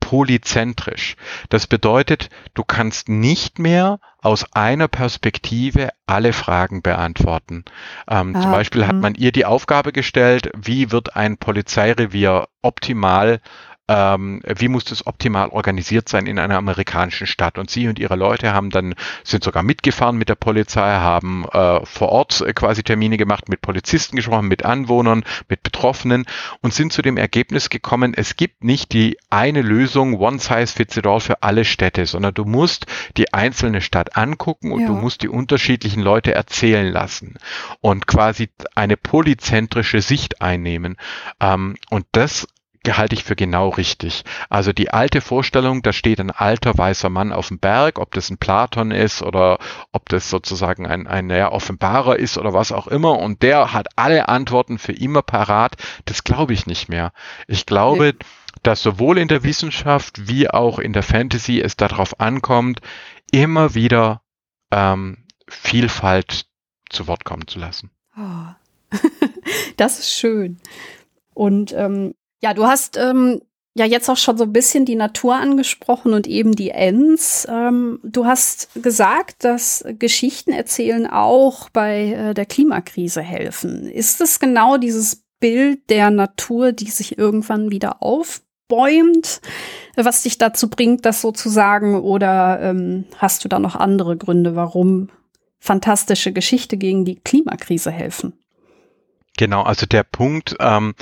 Polizei 0.05 0.55
egozentrisch. 0.55 1.15
Das 1.49 1.67
bedeutet, 1.67 2.29
du 2.53 2.63
kannst 2.63 3.09
nicht 3.09 3.59
mehr 3.59 3.99
aus 4.21 4.45
einer 4.53 4.87
Perspektive 4.87 5.89
alle 6.05 6.33
Fragen 6.33 6.81
beantworten. 6.81 7.65
Ähm, 8.09 8.35
ah, 8.35 8.41
zum 8.41 8.51
Beispiel 8.51 8.87
hat 8.87 8.95
mhm. 8.95 9.01
man 9.01 9.15
ihr 9.15 9.31
die 9.31 9.45
Aufgabe 9.45 9.91
gestellt, 9.91 10.49
wie 10.55 10.91
wird 10.91 11.15
ein 11.15 11.37
Polizeirevier 11.37 12.47
optimal 12.61 13.41
ähm, 13.87 14.41
wie 14.45 14.67
muss 14.67 14.85
das 14.85 15.05
optimal 15.05 15.49
organisiert 15.49 16.09
sein 16.09 16.25
in 16.25 16.39
einer 16.39 16.57
amerikanischen 16.57 17.27
Stadt. 17.27 17.57
Und 17.57 17.69
sie 17.69 17.87
und 17.87 17.99
ihre 17.99 18.15
Leute 18.15 18.53
haben 18.53 18.69
dann, 18.69 18.95
sind 19.23 19.43
sogar 19.43 19.63
mitgefahren 19.63 20.17
mit 20.17 20.29
der 20.29 20.35
Polizei, 20.35 20.95
haben 20.95 21.45
äh, 21.51 21.85
vor 21.85 22.09
Ort 22.09 22.43
quasi 22.55 22.83
Termine 22.83 23.17
gemacht, 23.17 23.47
mit 23.49 23.61
Polizisten 23.61 24.15
gesprochen, 24.15 24.47
mit 24.47 24.65
Anwohnern, 24.65 25.23
mit 25.49 25.61
Betroffenen 25.63 26.25
und 26.61 26.73
sind 26.73 26.93
zu 26.93 27.01
dem 27.01 27.17
Ergebnis 27.17 27.69
gekommen, 27.69 28.13
es 28.15 28.35
gibt 28.35 28.63
nicht 28.63 28.93
die 28.93 29.17
eine 29.29 29.61
Lösung, 29.61 30.19
one 30.19 30.39
size 30.39 30.67
fits 30.67 30.97
it 30.97 31.05
all 31.05 31.19
für 31.19 31.43
alle 31.43 31.65
Städte, 31.65 32.05
sondern 32.05 32.33
du 32.33 32.45
musst 32.45 32.87
die 33.17 33.33
einzelne 33.33 33.81
Stadt 33.81 34.17
angucken 34.17 34.71
und 34.71 34.81
ja. 34.81 34.87
du 34.87 34.93
musst 34.93 35.21
die 35.21 35.29
unterschiedlichen 35.29 36.01
Leute 36.01 36.33
erzählen 36.33 36.91
lassen 36.91 37.35
und 37.81 38.07
quasi 38.07 38.49
eine 38.73 38.97
polyzentrische 38.97 40.01
Sicht 40.01 40.41
einnehmen. 40.41 40.97
Ähm, 41.39 41.75
und 41.89 42.05
das 42.11 42.47
halte 42.93 43.15
ich 43.15 43.23
für 43.23 43.35
genau 43.35 43.69
richtig. 43.69 44.23
Also 44.49 44.73
die 44.73 44.91
alte 44.91 45.21
Vorstellung, 45.21 45.81
da 45.81 45.93
steht 45.93 46.19
ein 46.19 46.31
alter 46.31 46.77
weißer 46.77 47.09
Mann 47.09 47.31
auf 47.31 47.49
dem 47.49 47.59
Berg, 47.59 47.99
ob 47.99 48.13
das 48.13 48.29
ein 48.29 48.37
Platon 48.37 48.91
ist 48.91 49.21
oder 49.21 49.59
ob 49.91 50.09
das 50.09 50.29
sozusagen 50.29 50.85
ein, 50.85 51.07
ein 51.07 51.29
ja, 51.29 51.51
Offenbarer 51.51 52.17
ist 52.17 52.37
oder 52.37 52.53
was 52.53 52.71
auch 52.71 52.87
immer 52.87 53.19
und 53.19 53.41
der 53.41 53.73
hat 53.73 53.87
alle 53.95 54.29
Antworten 54.29 54.77
für 54.77 54.93
immer 54.93 55.21
parat, 55.21 55.75
das 56.05 56.23
glaube 56.23 56.53
ich 56.53 56.65
nicht 56.65 56.89
mehr. 56.89 57.11
Ich 57.47 57.65
glaube, 57.65 58.09
okay. 58.09 58.25
dass 58.63 58.81
sowohl 58.81 59.17
in 59.17 59.27
der 59.27 59.43
Wissenschaft 59.43 60.27
wie 60.27 60.49
auch 60.49 60.79
in 60.79 60.93
der 60.93 61.03
Fantasy 61.03 61.61
es 61.61 61.75
darauf 61.75 62.19
ankommt, 62.19 62.79
immer 63.31 63.75
wieder 63.75 64.21
ähm, 64.71 65.25
Vielfalt 65.47 66.45
zu 66.89 67.07
Wort 67.07 67.25
kommen 67.25 67.47
zu 67.47 67.59
lassen. 67.59 67.91
Oh. 68.17 68.97
das 69.77 69.99
ist 69.99 70.11
schön. 70.11 70.59
Und 71.33 71.73
ähm, 71.73 72.15
ja, 72.41 72.53
du 72.53 72.65
hast 72.65 72.97
ähm, 72.97 73.41
ja 73.75 73.85
jetzt 73.85 74.09
auch 74.09 74.17
schon 74.17 74.37
so 74.37 74.45
ein 74.45 74.53
bisschen 74.53 74.85
die 74.85 74.95
Natur 74.95 75.35
angesprochen 75.35 76.13
und 76.13 76.27
eben 76.27 76.53
die 76.55 76.71
Ends. 76.71 77.45
Ähm, 77.49 77.99
du 78.03 78.25
hast 78.25 78.69
gesagt, 78.81 79.43
dass 79.43 79.83
Geschichten 79.99 80.51
erzählen 80.51 81.07
auch 81.07 81.69
bei 81.69 82.11
äh, 82.11 82.33
der 82.33 82.45
Klimakrise 82.45 83.21
helfen. 83.21 83.89
Ist 83.89 84.21
es 84.21 84.39
genau 84.39 84.77
dieses 84.77 85.25
Bild 85.39 85.89
der 85.89 86.09
Natur, 86.09 86.71
die 86.71 86.89
sich 86.89 87.17
irgendwann 87.17 87.69
wieder 87.69 88.01
aufbäumt, 88.01 89.41
was 89.95 90.23
dich 90.23 90.37
dazu 90.37 90.69
bringt, 90.69 91.05
das 91.05 91.21
sozusagen? 91.21 91.99
Oder 91.99 92.61
ähm, 92.61 93.05
hast 93.17 93.43
du 93.43 93.49
da 93.49 93.59
noch 93.59 93.75
andere 93.75 94.15
Gründe, 94.15 94.55
warum 94.55 95.09
fantastische 95.59 96.31
Geschichte 96.31 96.77
gegen 96.77 97.03
die 97.03 97.19
Klimakrise 97.19 97.91
helfen? 97.91 98.33
Genau, 99.37 99.63
also 99.63 99.85
der 99.85 100.03
Punkt, 100.03 100.55
ähm, 100.59 100.95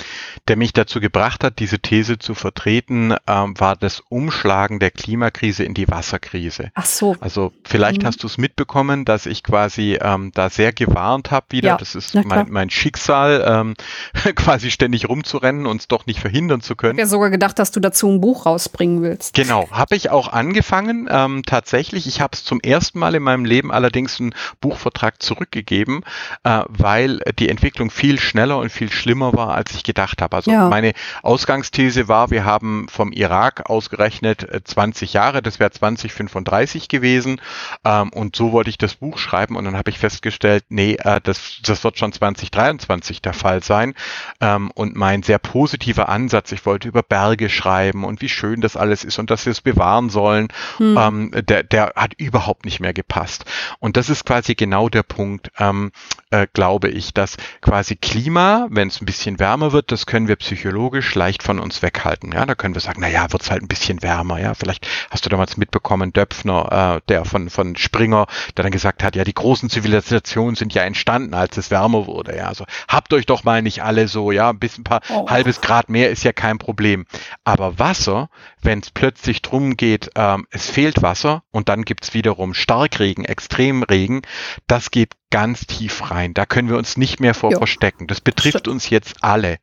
der 0.48 0.58
mich 0.58 0.74
dazu 0.74 1.00
gebracht 1.00 1.44
hat, 1.44 1.60
diese 1.60 1.80
These 1.80 2.18
zu 2.18 2.34
vertreten, 2.34 3.16
ähm, 3.28 3.60
war 3.60 3.76
das 3.76 4.02
Umschlagen 4.10 4.80
der 4.80 4.90
Klimakrise 4.90 5.64
in 5.64 5.76
die 5.76 5.88
Wasserkrise. 5.88 6.72
Ach 6.74 6.86
so. 6.86 7.16
Also 7.20 7.54
vielleicht 7.64 8.02
mhm. 8.02 8.08
hast 8.08 8.24
du 8.24 8.28
es 8.28 8.40
mitbekommen, 8.40 9.06
dass 9.06 9.28
ich 9.28 9.44
quasi 9.44 10.00
ähm, 10.02 10.32
da 10.34 10.50
sehr 10.50 10.74
gewarnt 10.74 11.30
habe 11.30 11.46
wieder. 11.52 11.70
Ja, 11.70 11.78
das 11.78 11.94
ist 11.94 12.16
mein, 12.16 12.50
mein 12.50 12.72
Schicksal, 12.72 13.44
ähm, 13.48 13.76
quasi 14.36 14.72
ständig 14.72 15.08
rumzurennen 15.08 15.68
und 15.68 15.82
es 15.82 15.88
doch 15.88 16.08
nicht 16.08 16.20
verhindern 16.20 16.62
zu 16.62 16.76
können. 16.76 16.98
Ich 16.98 17.04
habe 17.04 17.08
ja 17.08 17.12
sogar 17.12 17.30
gedacht, 17.30 17.60
dass 17.60 17.72
du 17.72 17.80
dazu 17.80 18.10
ein 18.10 18.20
Buch 18.20 18.48
rausbringen 18.48 19.04
willst. 19.04 19.36
Genau, 19.36 19.70
habe 19.70 19.96
ich 19.96 20.10
auch 20.10 20.34
angefangen. 20.34 21.08
Ähm, 21.12 21.44
tatsächlich, 21.46 22.08
ich 22.08 22.20
habe 22.20 22.32
es 22.34 22.44
zum 22.44 22.60
ersten 22.62 22.98
Mal 22.98 23.14
in 23.14 23.22
meinem 23.22 23.46
Leben 23.46 23.72
allerdings 23.72 24.20
einen 24.20 24.34
Buchvertrag 24.60 25.22
zurückgegeben, 25.22 26.02
äh, 26.44 26.62
weil 26.68 27.20
die 27.38 27.50
Entwicklung 27.50 27.92
viel 27.92 28.23
schneller 28.24 28.58
und 28.58 28.72
viel 28.72 28.92
schlimmer 28.92 29.34
war, 29.34 29.54
als 29.54 29.74
ich 29.74 29.84
gedacht 29.84 30.22
habe. 30.22 30.36
Also 30.36 30.52
ja. 30.52 30.70
meine 30.70 30.94
Ausgangsthese 31.22 32.08
war, 32.08 32.32
wir 32.32 32.46
haben 32.46 32.88
vom 32.90 33.12
Irak 33.12 33.70
ausgerechnet 33.70 34.48
20 34.64 35.14
äh, 35.14 35.18
Jahre, 35.18 35.42
das 35.42 35.60
wäre 35.60 35.72
2035 35.72 36.88
gewesen. 36.88 37.42
Ähm, 37.84 38.10
und 38.10 38.36
so 38.36 38.52
wollte 38.52 38.70
ich 38.70 38.78
das 38.78 38.96
Buch 38.96 39.18
schreiben 39.18 39.56
und 39.56 39.66
dann 39.66 39.78
habe 39.78 39.90
ich 39.90 40.00
festgestellt, 40.00 40.66
nee, 40.70 40.96
äh, 40.96 41.20
das, 41.22 41.60
das 41.64 41.84
wird 41.84 41.98
schon 42.00 42.14
2023 42.14 43.22
der 43.22 43.34
Fall 43.34 43.64
sein. 43.64 43.94
Ähm, 44.42 44.72
und 44.72 44.96
mein 44.96 45.24
sehr 45.24 45.40
positiver 45.40 46.10
Ansatz, 46.10 46.52
ich 46.52 46.66
wollte 46.66 46.88
über 46.88 47.04
Berge 47.04 47.50
schreiben 47.50 48.04
und 48.04 48.22
wie 48.22 48.30
schön 48.30 48.62
das 48.62 48.76
alles 48.78 49.04
ist 49.04 49.20
und 49.20 49.30
dass 49.30 49.46
wir 49.46 49.52
es 49.52 49.62
bewahren 49.62 50.10
sollen, 50.10 50.48
hm. 50.78 50.98
ähm, 50.98 51.32
der, 51.34 51.64
der 51.64 51.94
hat 51.96 52.14
überhaupt 52.16 52.66
nicht 52.66 52.80
mehr 52.80 52.94
gepasst. 52.94 53.46
Und 53.80 53.98
das 53.98 54.10
ist 54.10 54.26
quasi 54.26 54.56
genau 54.56 54.90
der 54.90 55.04
Punkt, 55.04 55.52
ähm, 55.60 55.92
äh, 56.34 56.48
glaube 56.52 56.90
ich, 56.90 57.14
dass 57.14 57.38
quasi 57.62 57.96
Klima, 57.96 58.68
wenn 58.72 58.88
es 58.88 59.00
ein 59.00 59.06
bisschen 59.06 59.40
wärmer 59.40 59.72
wird, 59.72 59.92
das 59.92 60.08
können 60.08 60.28
wir 60.28 60.36
psychologisch 60.38 61.14
leicht 61.14 61.44
von 61.44 61.60
uns 61.60 61.84
weghalten. 61.84 62.32
Ja, 62.32 62.46
da 62.46 62.56
können 62.56 62.74
wir 62.74 62.82
sagen, 62.82 63.02
na 63.02 63.08
ja, 63.08 63.32
wird's 63.32 63.52
halt 63.52 63.62
ein 63.62 63.68
bisschen 63.68 64.02
wärmer. 64.02 64.40
Ja, 64.40 64.56
vielleicht 64.56 64.88
hast 65.12 65.26
du 65.26 65.30
damals 65.30 65.58
mitbekommen, 65.58 66.12
Döpfner, 66.12 66.98
äh, 66.98 67.02
der 67.08 67.26
von 67.26 67.50
von 67.52 67.76
Springer, 67.76 68.26
der 68.58 68.64
dann 68.64 68.72
gesagt 68.72 69.04
hat, 69.04 69.16
ja, 69.16 69.24
die 69.24 69.34
großen 69.34 69.70
Zivilisationen 69.70 70.56
sind 70.56 70.74
ja 70.74 70.82
entstanden, 70.82 71.36
als 71.36 71.56
es 71.58 71.70
wärmer 71.70 72.08
wurde. 72.08 72.36
Ja, 72.36 72.48
also 72.48 72.66
habt 72.88 73.14
euch 73.14 73.28
doch 73.28 73.44
mal 73.44 73.62
nicht 73.62 73.84
alle 73.84 74.08
so, 74.08 74.32
ja, 74.32 74.50
ein 74.50 74.60
bisschen 74.60 74.82
ein 74.82 74.86
paar 74.86 75.02
oh. 75.10 75.30
halbes 75.30 75.62
Grad 75.62 75.90
mehr 75.90 76.10
ist 76.10 76.24
ja 76.24 76.34
kein 76.34 76.58
Problem. 76.58 77.06
Aber 77.44 77.78
Wasser, 77.78 78.30
wenn 78.62 78.80
es 78.80 78.90
plötzlich 78.90 79.44
drum 79.44 79.78
geht, 79.78 80.10
ähm, 80.16 80.48
es 80.50 80.70
fehlt 80.70 81.04
Wasser 81.04 81.44
und 81.52 81.70
dann 81.70 81.84
gibt's 81.84 82.16
wiederum 82.16 82.56
Starkregen, 82.56 83.24
Extremregen, 83.24 84.24
das 84.66 84.90
geht 84.90 85.14
ganz 85.34 85.66
tief 85.66 86.12
rein. 86.12 86.36
Da 86.36 86.46
können 86.46 86.70
wir 86.70 86.78
uns 86.78 86.96
nicht 86.96 87.20
mehr 87.20 87.34
vor 87.34 87.52
jo. 87.52 87.58
verstecken. 87.58 88.06
Das 88.06 88.22
betrifft 88.22 88.68
uns 88.68 88.92
jetzt 88.92 89.24
alle. 89.24 89.58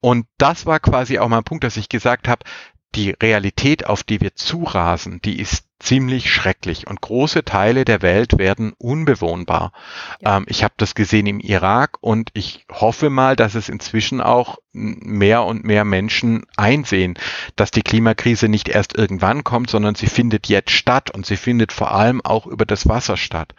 Und 0.00 0.26
das 0.36 0.66
war 0.66 0.78
quasi 0.78 1.18
auch 1.18 1.28
mein 1.28 1.42
Punkt, 1.42 1.64
dass 1.64 1.78
ich 1.78 1.88
gesagt 1.88 2.28
habe, 2.28 2.44
die 2.94 3.10
Realität, 3.10 3.86
auf 3.86 4.02
die 4.02 4.20
wir 4.20 4.34
zurasen, 4.34 5.22
die 5.22 5.40
ist 5.40 5.64
ziemlich 5.78 6.32
schrecklich 6.32 6.86
und 6.86 7.00
große 7.00 7.44
Teile 7.44 7.84
der 7.84 8.02
Welt 8.02 8.38
werden 8.38 8.72
unbewohnbar. 8.78 9.72
Ja. 10.20 10.38
Ähm, 10.38 10.46
ich 10.48 10.64
habe 10.64 10.74
das 10.76 10.94
gesehen 10.94 11.26
im 11.26 11.40
Irak 11.40 11.98
und 12.00 12.30
ich 12.34 12.66
hoffe 12.72 13.10
mal, 13.10 13.36
dass 13.36 13.54
es 13.54 13.68
inzwischen 13.68 14.20
auch 14.20 14.58
mehr 14.76 15.44
und 15.44 15.64
mehr 15.64 15.84
Menschen 15.84 16.44
einsehen, 16.56 17.14
dass 17.56 17.70
die 17.70 17.82
Klimakrise 17.82 18.48
nicht 18.48 18.68
erst 18.68 18.96
irgendwann 18.96 19.42
kommt, 19.42 19.70
sondern 19.70 19.94
sie 19.94 20.06
findet 20.06 20.48
jetzt 20.48 20.70
statt 20.70 21.10
und 21.10 21.24
sie 21.24 21.36
findet 21.36 21.72
vor 21.72 21.92
allem 21.92 22.20
auch 22.22 22.46
über 22.46 22.66
das 22.66 22.86
Wasser 22.86 23.16
statt. 23.16 23.54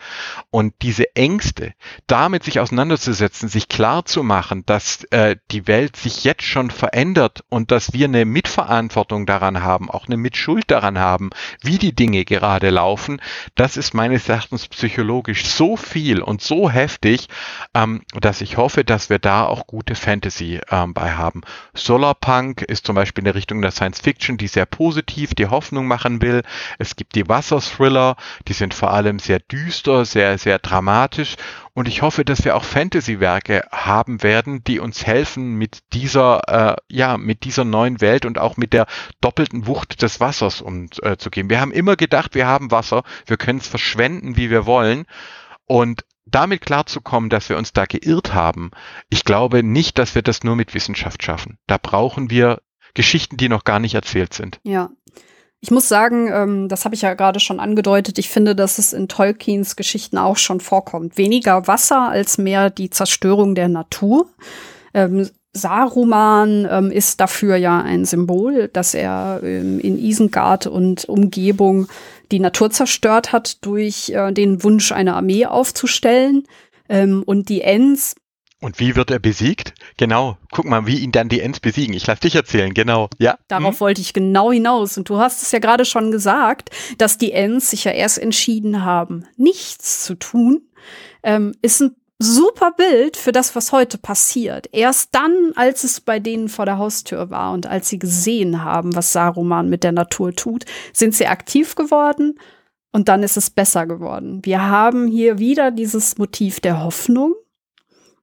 Und 0.51 0.75
diese 0.83 1.15
Ängste, 1.15 1.73
damit 2.05 2.43
sich 2.43 2.59
auseinanderzusetzen, 2.59 3.49
sich 3.49 3.67
klar 3.67 4.05
zu 4.05 4.21
machen, 4.21 4.63
dass 4.65 5.05
äh, 5.05 5.37
die 5.51 5.67
Welt 5.67 5.95
sich 5.95 6.23
jetzt 6.23 6.43
schon 6.43 6.69
verändert 6.69 7.43
und 7.49 7.71
dass 7.71 7.93
wir 7.93 8.05
eine 8.05 8.25
Mitverantwortung 8.25 9.25
daran 9.25 9.63
haben, 9.63 9.89
auch 9.89 10.05
eine 10.05 10.17
Mitschuld 10.17 10.69
daran 10.69 10.99
haben, 10.99 11.31
wie 11.61 11.79
die 11.79 11.95
Dinge 11.95 12.06
Dinge 12.07 12.23
gerade 12.23 12.69
laufen, 12.69 13.21
das 13.55 13.75
ist 13.75 13.93
meines 13.93 14.29
Erachtens 14.29 14.69
psychologisch 14.69 15.45
so 15.45 15.75
viel 15.75 16.21
und 16.21 16.41
so 16.41 16.69
heftig, 16.69 17.27
ähm, 17.73 18.01
dass 18.13 18.39
ich 18.39 18.55
hoffe, 18.55 18.85
dass 18.85 19.09
wir 19.09 19.19
da 19.19 19.45
auch 19.45 19.67
gute 19.67 19.93
Fantasy 19.93 20.61
ähm, 20.71 20.93
bei 20.93 21.11
haben. 21.11 21.41
Solarpunk 21.73 22.61
ist 22.61 22.85
zum 22.85 22.95
Beispiel 22.95 23.23
in 23.23 23.25
der 23.25 23.35
Richtung 23.35 23.61
der 23.61 23.71
Science 23.71 23.99
Fiction, 23.99 24.37
die 24.37 24.47
sehr 24.47 24.65
positiv 24.65 25.35
die 25.35 25.47
Hoffnung 25.47 25.85
machen 25.85 26.21
will. 26.21 26.43
Es 26.79 26.95
gibt 26.95 27.13
die 27.15 27.27
Wasserthriller, 27.27 28.15
die 28.47 28.53
sind 28.53 28.73
vor 28.73 28.93
allem 28.93 29.19
sehr 29.19 29.39
düster, 29.39 30.05
sehr, 30.05 30.37
sehr 30.37 30.59
dramatisch 30.59 31.35
und 31.77 31.87
ich 31.87 32.01
hoffe, 32.01 32.25
dass 32.25 32.43
wir 32.43 32.55
auch 32.55 32.63
Fantasy-Werke 32.63 33.67
haben 33.71 34.23
werden, 34.23 34.63
die 34.63 34.79
uns 34.79 35.05
helfen, 35.05 35.57
mit 35.59 35.83
dieser, 35.93 36.41
äh, 36.47 36.75
ja, 36.89 37.19
mit 37.19 37.43
dieser 37.43 37.65
neuen 37.65 38.01
Welt 38.01 38.25
und 38.25 38.39
auch 38.39 38.57
mit 38.57 38.73
der 38.73 38.87
doppelten 39.21 39.67
Wucht 39.67 40.01
des 40.01 40.19
Wassers 40.19 40.61
umzugehen. 40.61 41.45
Äh, 41.45 41.49
wir 41.51 41.61
haben 41.61 41.71
immer 41.71 41.95
gedacht, 41.97 42.35
wir 42.35 42.47
haben 42.47 42.71
Wasser, 42.71 43.03
wir 43.25 43.37
können 43.37 43.59
es 43.59 43.67
verschwenden, 43.67 44.37
wie 44.37 44.49
wir 44.49 44.65
wollen. 44.65 45.05
Und 45.65 46.05
damit 46.25 46.61
klarzukommen, 46.61 47.29
dass 47.29 47.49
wir 47.49 47.57
uns 47.57 47.73
da 47.73 47.85
geirrt 47.85 48.33
haben, 48.33 48.71
ich 49.09 49.23
glaube 49.23 49.63
nicht, 49.63 49.97
dass 49.97 50.15
wir 50.15 50.21
das 50.21 50.43
nur 50.43 50.55
mit 50.55 50.73
Wissenschaft 50.73 51.23
schaffen. 51.23 51.57
Da 51.67 51.77
brauchen 51.77 52.29
wir 52.29 52.61
Geschichten, 52.93 53.37
die 53.37 53.49
noch 53.49 53.63
gar 53.63 53.79
nicht 53.79 53.95
erzählt 53.95 54.33
sind. 54.33 54.59
Ja, 54.63 54.89
ich 55.59 55.71
muss 55.71 55.87
sagen, 55.87 56.29
ähm, 56.31 56.67
das 56.69 56.85
habe 56.85 56.95
ich 56.95 57.01
ja 57.01 57.13
gerade 57.15 57.39
schon 57.39 57.59
angedeutet, 57.59 58.19
ich 58.19 58.29
finde, 58.29 58.55
dass 58.55 58.77
es 58.77 58.93
in 58.93 59.07
Tolkiens 59.07 59.75
Geschichten 59.75 60.17
auch 60.17 60.37
schon 60.37 60.59
vorkommt. 60.59 61.17
Weniger 61.17 61.67
Wasser 61.67 62.09
als 62.09 62.37
mehr 62.37 62.69
die 62.69 62.89
Zerstörung 62.89 63.55
der 63.55 63.67
Natur. 63.67 64.29
Ähm, 64.93 65.29
Saruman 65.57 66.67
ähm, 66.69 66.91
ist 66.91 67.19
dafür 67.19 67.57
ja 67.57 67.81
ein 67.81 68.05
Symbol, 68.05 68.69
dass 68.71 68.93
er 68.93 69.41
ähm, 69.43 69.79
in 69.79 69.97
Isengard 69.99 70.67
und 70.67 71.05
Umgebung 71.05 71.87
die 72.31 72.39
Natur 72.39 72.69
zerstört 72.69 73.31
hat 73.31 73.65
durch 73.65 74.09
äh, 74.09 74.31
den 74.31 74.63
Wunsch, 74.63 74.91
eine 74.91 75.15
Armee 75.15 75.45
aufzustellen. 75.45 76.43
Ähm, 76.89 77.23
und 77.25 77.49
die 77.49 77.61
Ents 77.61 78.15
und 78.59 78.79
wie 78.79 78.95
wird 78.95 79.11
er 79.11 79.19
besiegt? 79.19 79.75
Genau. 79.97 80.37
Guck 80.51 80.65
mal, 80.65 80.87
wie 80.87 80.97
ihn 80.99 81.11
dann 81.11 81.29
die 81.29 81.41
Ents 81.41 81.59
besiegen. 81.59 81.93
Ich 81.93 82.07
lass 82.07 82.19
dich 82.19 82.33
erzählen, 82.33 82.73
genau. 82.73 83.07
Ja. 83.19 83.37
Darauf 83.47 83.75
hm? 83.75 83.79
wollte 83.81 84.01
ich 84.01 84.13
genau 84.13 84.51
hinaus. 84.51 84.97
Und 84.97 85.09
du 85.09 85.19
hast 85.19 85.43
es 85.43 85.51
ja 85.51 85.59
gerade 85.59 85.85
schon 85.85 86.09
gesagt, 86.09 86.71
dass 86.97 87.19
die 87.19 87.33
Ents 87.33 87.69
sich 87.69 87.83
ja 87.83 87.91
erst 87.91 88.17
entschieden 88.17 88.83
haben, 88.83 89.25
nichts 89.35 90.03
zu 90.03 90.15
tun. 90.15 90.63
Ähm, 91.21 91.53
ist 91.61 91.81
ein 91.81 91.95
super 92.19 92.71
Bild 92.71 93.15
für 93.15 93.31
das, 93.31 93.55
was 93.55 93.71
heute 93.71 93.97
passiert. 93.97 94.67
Erst 94.71 95.13
dann, 95.13 95.51
als 95.55 95.83
es 95.83 96.01
bei 96.01 96.19
denen 96.19 96.49
vor 96.49 96.65
der 96.65 96.77
Haustür 96.77 97.29
war 97.29 97.53
und 97.53 97.67
als 97.67 97.89
sie 97.89 97.99
gesehen 97.99 98.63
haben, 98.63 98.95
was 98.95 99.13
Saruman 99.13 99.69
mit 99.69 99.83
der 99.83 99.91
Natur 99.91 100.33
tut, 100.33 100.65
sind 100.93 101.13
sie 101.13 101.27
aktiv 101.27 101.75
geworden 101.75 102.39
und 102.91 103.07
dann 103.07 103.21
ist 103.21 103.37
es 103.37 103.49
besser 103.49 103.85
geworden. 103.85 104.41
Wir 104.43 104.63
haben 104.63 105.07
hier 105.07 105.37
wieder 105.37 105.69
dieses 105.69 106.17
Motiv 106.17 106.59
der 106.59 106.83
Hoffnung 106.83 107.35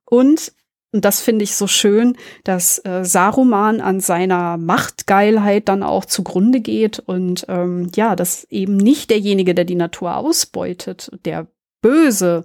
und, 0.04 0.52
und 0.92 1.04
das 1.04 1.20
finde 1.20 1.44
ich 1.44 1.54
so 1.54 1.68
schön, 1.68 2.16
dass 2.42 2.84
äh, 2.84 3.04
Saruman 3.04 3.80
an 3.80 4.00
seiner 4.00 4.56
Machtgeilheit 4.56 5.68
dann 5.68 5.84
auch 5.84 6.04
zugrunde 6.04 6.60
geht 6.60 6.98
und 6.98 7.46
ähm, 7.48 7.90
ja, 7.94 8.16
dass 8.16 8.42
eben 8.50 8.76
nicht 8.76 9.10
derjenige, 9.10 9.54
der 9.54 9.64
die 9.64 9.76
Natur 9.76 10.16
ausbeutet, 10.16 11.12
der 11.24 11.46
Böse, 11.80 12.44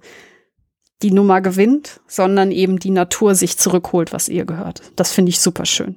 die 1.02 1.12
Nummer 1.12 1.41
gewinnt, 1.41 2.02
sondern 2.08 2.52
eben 2.52 2.80
die 2.80 2.89
Natur 2.89 3.36
sich 3.36 3.58
zurückholt, 3.58 4.12
was 4.12 4.30
ihr 4.30 4.45
gehört. 4.45 4.82
Das 4.95 5.12
finde 5.12 5.30
ich 5.30 5.39
super 5.39 5.66
schön. 5.66 5.95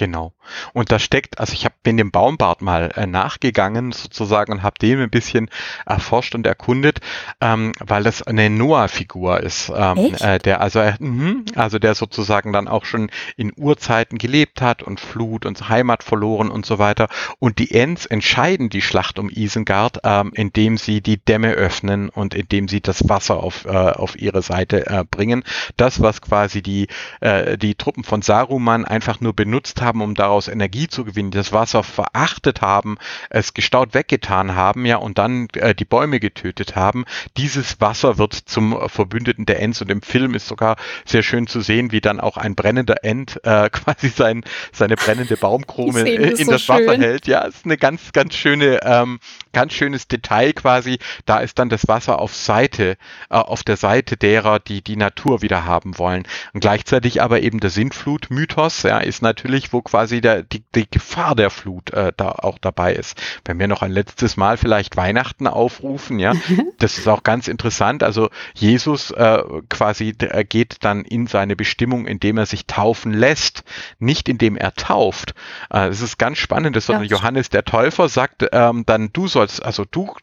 Genau. 0.00 0.32
Und 0.72 0.90
da 0.92 0.98
steckt, 0.98 1.38
also 1.40 1.52
ich 1.52 1.66
habe 1.66 1.74
bin 1.82 1.98
dem 1.98 2.10
Baumbart 2.10 2.62
mal 2.62 2.90
äh, 2.96 3.06
nachgegangen 3.06 3.92
sozusagen 3.92 4.50
und 4.50 4.62
habe 4.62 4.78
den 4.80 4.98
ein 4.98 5.10
bisschen 5.10 5.50
erforscht 5.84 6.34
und 6.34 6.46
erkundet, 6.46 7.00
ähm, 7.42 7.72
weil 7.80 8.02
das 8.02 8.22
eine 8.22 8.48
Noah-Figur 8.48 9.40
ist, 9.40 9.70
ähm, 9.76 10.14
äh, 10.20 10.38
der 10.38 10.62
also 10.62 10.78
äh, 10.80 10.94
mh, 10.98 11.52
also 11.54 11.78
der 11.78 11.94
sozusagen 11.94 12.54
dann 12.54 12.66
auch 12.66 12.86
schon 12.86 13.10
in 13.36 13.52
Urzeiten 13.54 14.16
gelebt 14.16 14.62
hat 14.62 14.82
und 14.82 15.00
Flut 15.00 15.44
und 15.44 15.68
Heimat 15.68 16.02
verloren 16.02 16.50
und 16.50 16.64
so 16.64 16.78
weiter. 16.78 17.08
Und 17.38 17.58
die 17.58 17.70
Ents 17.70 18.06
entscheiden 18.06 18.70
die 18.70 18.80
Schlacht 18.80 19.18
um 19.18 19.28
Isengard, 19.28 19.98
ähm, 20.02 20.32
indem 20.34 20.78
sie 20.78 21.02
die 21.02 21.18
Dämme 21.18 21.52
öffnen 21.52 22.08
und 22.08 22.32
indem 22.32 22.68
sie 22.68 22.80
das 22.80 23.06
Wasser 23.10 23.42
auf 23.42 23.66
äh, 23.66 23.68
auf 23.68 24.18
ihre 24.18 24.40
Seite 24.40 24.86
äh, 24.86 25.04
bringen. 25.04 25.44
Das 25.76 26.00
was 26.00 26.22
quasi 26.22 26.62
die 26.62 26.86
äh, 27.20 27.58
die 27.58 27.74
Truppen 27.74 28.02
von 28.02 28.22
Saruman 28.22 28.86
einfach 28.86 29.20
nur 29.20 29.34
benutzt 29.34 29.82
haben 29.82 29.89
haben, 29.90 30.02
um 30.02 30.14
daraus 30.14 30.46
Energie 30.46 30.86
zu 30.86 31.04
gewinnen, 31.04 31.32
das 31.32 31.52
Wasser 31.52 31.82
verachtet 31.82 32.60
haben, 32.60 32.96
es 33.28 33.54
gestaut 33.54 33.92
weggetan 33.92 34.54
haben, 34.54 34.86
ja, 34.86 34.96
und 34.96 35.18
dann 35.18 35.48
äh, 35.54 35.74
die 35.74 35.84
Bäume 35.84 36.20
getötet 36.20 36.76
haben. 36.76 37.04
Dieses 37.36 37.80
Wasser 37.80 38.18
wird 38.18 38.34
zum 38.34 38.88
Verbündeten 38.88 39.46
der 39.46 39.60
Ents 39.60 39.82
und 39.82 39.90
im 39.90 40.00
Film 40.00 40.34
ist 40.34 40.46
sogar 40.46 40.76
sehr 41.04 41.24
schön 41.24 41.48
zu 41.48 41.60
sehen, 41.60 41.90
wie 41.90 42.00
dann 42.00 42.20
auch 42.20 42.36
ein 42.36 42.54
brennender 42.54 43.02
Ent 43.02 43.40
äh, 43.44 43.68
quasi 43.70 44.10
sein, 44.10 44.44
seine 44.72 44.94
brennende 44.94 45.36
Baumkrone 45.36 46.08
in 46.08 46.36
so 46.36 46.52
das 46.52 46.68
Wasser 46.68 46.96
hält. 46.96 47.26
Ja, 47.26 47.40
ist 47.40 47.64
eine 47.64 47.76
ganz, 47.76 48.12
ganz 48.12 48.36
schöne, 48.36 48.78
ähm, 48.84 49.18
ganz 49.52 49.72
schönes 49.72 50.06
Detail 50.06 50.52
quasi. 50.52 50.98
Da 51.26 51.40
ist 51.40 51.58
dann 51.58 51.68
das 51.68 51.88
Wasser 51.88 52.20
auf 52.20 52.32
Seite, 52.32 52.96
äh, 53.28 53.34
auf 53.34 53.64
der 53.64 53.76
Seite 53.76 54.16
derer, 54.16 54.60
die 54.60 54.82
die 54.82 54.96
Natur 54.96 55.42
wieder 55.42 55.64
haben 55.64 55.98
wollen. 55.98 56.28
Und 56.52 56.60
gleichzeitig 56.60 57.20
aber 57.22 57.40
eben 57.40 57.58
der 57.58 57.70
Sintflut-Mythos, 57.70 58.84
ja, 58.84 58.98
ist 58.98 59.22
natürlich, 59.22 59.72
wo 59.72 59.79
quasi 59.82 60.20
der, 60.20 60.42
die, 60.42 60.62
die 60.74 60.90
Gefahr 60.90 61.34
der 61.34 61.50
Flut 61.50 61.90
äh, 61.90 62.12
da 62.16 62.30
auch 62.30 62.58
dabei 62.58 62.94
ist. 62.94 63.20
Wenn 63.44 63.58
wir 63.58 63.68
noch 63.68 63.82
ein 63.82 63.92
letztes 63.92 64.36
Mal 64.36 64.56
vielleicht 64.56 64.96
Weihnachten 64.96 65.46
aufrufen, 65.46 66.18
ja, 66.18 66.32
das 66.78 66.98
ist 66.98 67.08
auch 67.08 67.22
ganz 67.22 67.48
interessant. 67.48 68.02
Also 68.02 68.30
Jesus 68.54 69.10
äh, 69.10 69.42
quasi 69.68 70.14
äh, 70.20 70.44
geht 70.44 70.78
dann 70.80 71.04
in 71.04 71.26
seine 71.26 71.56
Bestimmung, 71.56 72.06
indem 72.06 72.38
er 72.38 72.46
sich 72.46 72.66
taufen 72.66 73.12
lässt, 73.12 73.64
nicht 73.98 74.28
indem 74.28 74.56
er 74.56 74.74
tauft. 74.74 75.34
Äh, 75.72 75.88
es 75.88 76.00
ist 76.00 76.18
ganz 76.18 76.38
spannend, 76.38 76.76
dass 76.76 76.88
ja, 76.88 77.02
Johannes 77.02 77.50
der 77.50 77.64
Täufer 77.64 78.08
sagt, 78.08 78.46
ähm, 78.52 78.84
dann 78.86 79.12
du 79.12 79.28
sollst, 79.28 79.62
also 79.62 79.84
du 79.84 80.14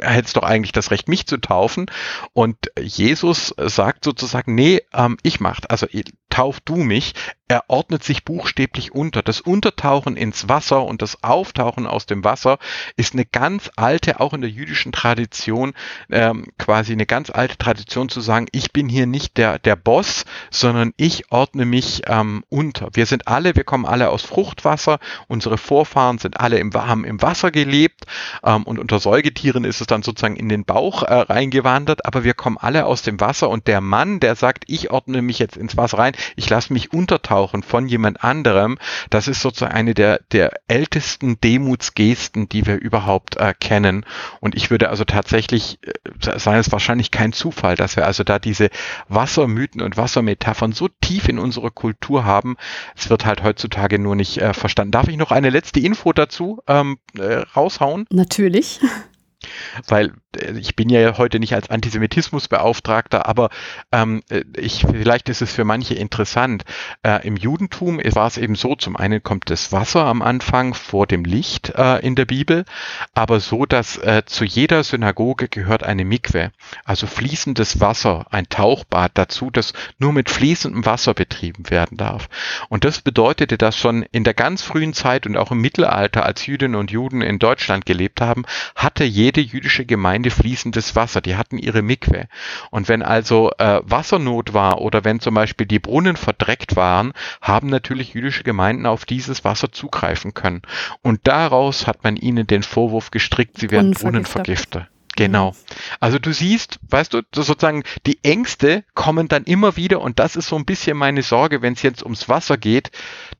hättest 0.00 0.36
doch 0.36 0.42
eigentlich 0.42 0.72
das 0.72 0.90
Recht, 0.90 1.08
mich 1.08 1.26
zu 1.26 1.38
taufen. 1.38 1.86
Und 2.32 2.56
Jesus 2.78 3.54
sagt 3.58 4.04
sozusagen, 4.04 4.54
nee, 4.54 4.82
ähm, 4.92 5.16
ich 5.22 5.40
mach, 5.40 5.60
also 5.68 5.86
tauf 6.30 6.60
du 6.60 6.76
mich. 6.76 7.14
Er 7.48 7.62
ordnet 7.68 8.02
sich 8.02 8.24
buchstäblich 8.24 8.92
unter. 8.92 9.22
Das 9.22 9.40
Untertauchen 9.40 10.16
ins 10.16 10.48
Wasser 10.48 10.84
und 10.84 11.00
das 11.00 11.22
Auftauchen 11.22 11.86
aus 11.86 12.04
dem 12.04 12.24
Wasser 12.24 12.58
ist 12.96 13.12
eine 13.12 13.24
ganz 13.24 13.70
alte, 13.76 14.18
auch 14.18 14.32
in 14.32 14.40
der 14.40 14.50
jüdischen 14.50 14.90
Tradition, 14.90 15.74
ähm, 16.10 16.46
quasi 16.58 16.92
eine 16.92 17.06
ganz 17.06 17.30
alte 17.30 17.56
Tradition 17.56 18.08
zu 18.08 18.20
sagen, 18.20 18.48
ich 18.50 18.72
bin 18.72 18.88
hier 18.88 19.06
nicht 19.06 19.36
der, 19.36 19.60
der 19.60 19.76
Boss, 19.76 20.24
sondern 20.50 20.92
ich 20.96 21.30
ordne 21.30 21.66
mich 21.66 22.02
ähm, 22.06 22.42
unter. 22.48 22.88
Wir 22.94 23.06
sind 23.06 23.28
alle, 23.28 23.54
wir 23.54 23.62
kommen 23.62 23.86
alle 23.86 24.10
aus 24.10 24.22
Fruchtwasser, 24.22 24.98
unsere 25.28 25.56
Vorfahren 25.56 26.18
sind 26.18 26.40
alle 26.40 26.58
im, 26.58 26.74
haben 26.74 27.04
im 27.04 27.22
Wasser 27.22 27.52
gelebt 27.52 28.06
ähm, 28.42 28.64
und 28.64 28.80
unter 28.80 28.98
Säugetieren 28.98 29.62
ist 29.62 29.80
es 29.80 29.86
dann 29.86 30.02
sozusagen 30.02 30.34
in 30.34 30.48
den 30.48 30.64
Bauch 30.64 31.04
äh, 31.04 31.14
reingewandert, 31.14 32.06
aber 32.06 32.24
wir 32.24 32.34
kommen 32.34 32.58
alle 32.58 32.86
aus 32.86 33.02
dem 33.02 33.20
Wasser 33.20 33.48
und 33.48 33.68
der 33.68 33.80
Mann, 33.80 34.18
der 34.18 34.34
sagt, 34.34 34.64
ich 34.66 34.90
ordne 34.90 35.22
mich 35.22 35.38
jetzt 35.38 35.56
ins 35.56 35.76
Wasser 35.76 35.98
rein, 35.98 36.15
ich 36.36 36.48
lasse 36.48 36.72
mich 36.72 36.92
untertauchen 36.92 37.62
von 37.62 37.88
jemand 37.88 38.22
anderem, 38.22 38.78
das 39.10 39.28
ist 39.28 39.40
sozusagen 39.40 39.74
eine 39.74 39.94
der, 39.94 40.20
der 40.32 40.52
ältesten 40.68 41.40
Demutsgesten, 41.40 42.48
die 42.48 42.66
wir 42.66 42.76
überhaupt 42.76 43.36
äh, 43.36 43.54
kennen. 43.58 44.04
Und 44.40 44.54
ich 44.54 44.70
würde 44.70 44.88
also 44.88 45.04
tatsächlich 45.04 45.78
äh, 45.82 46.38
sagen, 46.38 46.58
es 46.58 46.72
wahrscheinlich 46.72 47.10
kein 47.10 47.32
Zufall, 47.32 47.76
dass 47.76 47.96
wir 47.96 48.06
also 48.06 48.24
da 48.24 48.38
diese 48.38 48.70
Wassermythen 49.08 49.82
und 49.82 49.96
Wassermetaphern 49.96 50.72
so 50.72 50.88
tief 51.00 51.28
in 51.28 51.38
unserer 51.38 51.70
Kultur 51.70 52.24
haben. 52.24 52.56
Es 52.96 53.10
wird 53.10 53.24
halt 53.24 53.42
heutzutage 53.42 53.98
nur 53.98 54.16
nicht 54.16 54.38
äh, 54.38 54.54
verstanden. 54.54 54.92
Darf 54.92 55.08
ich 55.08 55.16
noch 55.16 55.30
eine 55.30 55.50
letzte 55.50 55.80
Info 55.80 56.12
dazu 56.12 56.60
ähm, 56.66 56.98
äh, 57.18 57.42
raushauen? 57.54 58.06
Natürlich 58.10 58.80
weil 59.86 60.12
ich 60.56 60.76
bin 60.76 60.88
ja 60.88 61.18
heute 61.18 61.40
nicht 61.40 61.54
als 61.54 61.70
Antisemitismusbeauftragter, 61.70 63.26
aber 63.26 63.50
ähm, 63.92 64.22
äh, 64.30 64.42
ich, 64.56 64.84
vielleicht 64.90 65.28
ist 65.28 65.42
es 65.42 65.52
für 65.52 65.64
manche 65.64 65.94
interessant. 65.94 66.64
Äh, 67.02 67.26
Im 67.26 67.36
Judentum 67.36 67.98
war 67.98 68.26
es 68.26 68.38
eben 68.38 68.54
so, 68.54 68.74
zum 68.74 68.96
einen 68.96 69.22
kommt 69.22 69.50
das 69.50 69.72
Wasser 69.72 70.04
am 70.04 70.22
Anfang 70.22 70.74
vor 70.74 71.06
dem 71.06 71.24
Licht 71.24 71.70
äh, 71.76 71.98
in 72.06 72.14
der 72.14 72.24
Bibel, 72.24 72.64
aber 73.14 73.40
so, 73.40 73.66
dass 73.66 73.96
äh, 73.98 74.22
zu 74.26 74.44
jeder 74.44 74.84
Synagoge 74.84 75.48
gehört 75.48 75.82
eine 75.82 76.04
Mikwe, 76.04 76.52
also 76.84 77.06
fließendes 77.06 77.80
Wasser, 77.80 78.26
ein 78.30 78.48
Tauchbad 78.48 79.12
dazu, 79.14 79.50
das 79.50 79.72
nur 79.98 80.12
mit 80.12 80.30
fließendem 80.30 80.84
Wasser 80.86 81.14
betrieben 81.14 81.70
werden 81.70 81.96
darf. 81.96 82.28
Und 82.68 82.84
das 82.84 83.00
bedeutete, 83.00 83.58
dass 83.58 83.76
schon 83.76 84.02
in 84.02 84.24
der 84.24 84.34
ganz 84.34 84.62
frühen 84.62 84.92
Zeit 84.92 85.26
und 85.26 85.36
auch 85.36 85.50
im 85.50 85.60
Mittelalter, 85.60 86.24
als 86.24 86.46
Jüdinnen 86.46 86.76
und 86.76 86.90
Juden 86.90 87.22
in 87.22 87.38
Deutschland 87.38 87.86
gelebt 87.86 88.20
haben, 88.20 88.44
hatte 88.74 89.04
jede 89.04 89.40
jüdische 89.40 89.84
Gemeinde 89.84 90.25
fließendes 90.30 90.96
Wasser. 90.96 91.20
Die 91.20 91.36
hatten 91.36 91.58
ihre 91.58 91.82
Mikwe. 91.82 92.28
Und 92.70 92.88
wenn 92.88 93.02
also 93.02 93.50
äh, 93.58 93.80
Wassernot 93.84 94.54
war 94.54 94.80
oder 94.80 95.04
wenn 95.04 95.20
zum 95.20 95.34
Beispiel 95.34 95.66
die 95.66 95.78
Brunnen 95.78 96.16
verdreckt 96.16 96.76
waren, 96.76 97.12
haben 97.40 97.68
natürlich 97.68 98.14
jüdische 98.14 98.44
Gemeinden 98.44 98.86
auf 98.86 99.04
dieses 99.04 99.44
Wasser 99.44 99.72
zugreifen 99.72 100.34
können. 100.34 100.62
Und 101.02 101.20
daraus 101.24 101.86
hat 101.86 102.04
man 102.04 102.16
ihnen 102.16 102.46
den 102.46 102.62
Vorwurf 102.62 103.10
gestrickt, 103.10 103.58
sie 103.58 103.70
wären 103.70 103.92
Brunnenvergifter. 103.92 104.88
Genau. 105.16 105.52
Mhm. 105.52 105.56
Also 105.98 106.18
du 106.18 106.32
siehst, 106.32 106.78
weißt 106.90 107.14
du, 107.14 107.22
sozusagen 107.34 107.82
die 108.06 108.22
Ängste 108.22 108.84
kommen 108.94 109.28
dann 109.28 109.44
immer 109.44 109.76
wieder 109.76 110.00
und 110.00 110.18
das 110.18 110.36
ist 110.36 110.48
so 110.48 110.56
ein 110.56 110.66
bisschen 110.66 110.96
meine 110.96 111.22
Sorge, 111.22 111.62
wenn 111.62 111.72
es 111.72 111.82
jetzt 111.82 112.02
ums 112.02 112.28
Wasser 112.28 112.58
geht, 112.58 112.90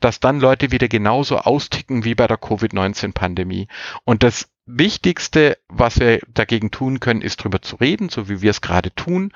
dass 0.00 0.18
dann 0.18 0.40
Leute 0.40 0.72
wieder 0.72 0.88
genauso 0.88 1.38
austicken 1.38 2.04
wie 2.04 2.14
bei 2.14 2.26
der 2.26 2.38
Covid-19-Pandemie. 2.38 3.68
Und 4.04 4.22
das 4.22 4.48
Wichtigste, 4.66 5.58
was 5.68 6.00
wir 6.00 6.20
dagegen 6.34 6.72
tun 6.72 6.98
können, 6.98 7.22
ist 7.22 7.36
drüber 7.36 7.62
zu 7.62 7.76
reden, 7.76 8.08
so 8.08 8.28
wie 8.28 8.42
wir 8.42 8.50
es 8.50 8.60
gerade 8.60 8.92
tun. 8.94 9.32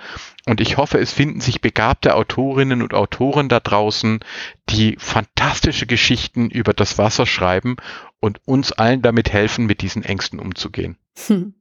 Und 0.46 0.60
ich 0.60 0.76
hoffe, 0.76 0.98
es 0.98 1.12
finden 1.12 1.40
sich 1.40 1.60
begabte 1.60 2.16
Autorinnen 2.16 2.82
und 2.82 2.94
Autoren 2.94 3.48
da 3.48 3.60
draußen, 3.60 4.20
die 4.68 4.96
fantastische 4.98 5.86
Geschichten 5.86 6.50
über 6.50 6.72
das 6.72 6.98
Wasser 6.98 7.26
schreiben 7.26 7.76
und 8.18 8.40
uns 8.44 8.72
allen 8.72 9.02
damit 9.02 9.32
helfen, 9.32 9.66
mit 9.66 9.82
diesen 9.82 10.02
Ängsten 10.02 10.40
umzugehen. 10.40 10.96
Hm. 11.26 11.54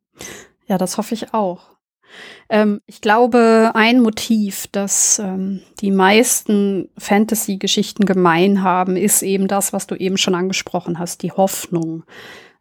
Ja, 0.66 0.78
das 0.78 0.98
hoffe 0.98 1.14
ich 1.14 1.34
auch. 1.34 1.78
Ähm, 2.50 2.82
ich 2.88 3.02
glaube, 3.02 3.72
ein 3.76 4.02
Motiv, 4.02 4.68
das 4.72 5.20
ähm, 5.20 5.62
die 5.80 5.92
meisten 5.92 6.90
Fantasy-Geschichten 6.98 8.06
gemein 8.06 8.64
haben, 8.64 8.96
ist 8.96 9.22
eben 9.22 9.48
das, 9.48 9.74
was 9.74 9.88
du 9.88 9.96
eben 9.96 10.18
schon 10.18 10.36
angesprochen 10.36 10.98
hast, 10.98 11.22
die 11.22 11.32
Hoffnung. 11.32 12.04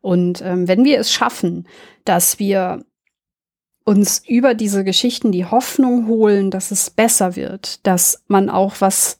Und 0.00 0.42
ähm, 0.42 0.68
wenn 0.68 0.84
wir 0.84 0.98
es 0.98 1.12
schaffen, 1.12 1.66
dass 2.04 2.38
wir 2.38 2.84
uns 3.84 4.22
über 4.28 4.54
diese 4.54 4.84
Geschichten 4.84 5.32
die 5.32 5.46
Hoffnung 5.46 6.06
holen, 6.08 6.50
dass 6.50 6.70
es 6.70 6.90
besser 6.90 7.36
wird, 7.36 7.86
dass 7.86 8.22
man 8.28 8.50
auch 8.50 8.76
was 8.80 9.18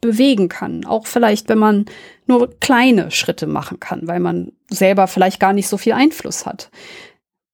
bewegen 0.00 0.48
kann, 0.48 0.84
auch 0.84 1.06
vielleicht, 1.06 1.48
wenn 1.48 1.58
man 1.58 1.86
nur 2.26 2.58
kleine 2.60 3.10
Schritte 3.10 3.46
machen 3.46 3.80
kann, 3.80 4.06
weil 4.06 4.20
man 4.20 4.52
selber 4.68 5.06
vielleicht 5.06 5.40
gar 5.40 5.52
nicht 5.52 5.68
so 5.68 5.78
viel 5.78 5.92
Einfluss 5.92 6.46
hat, 6.46 6.70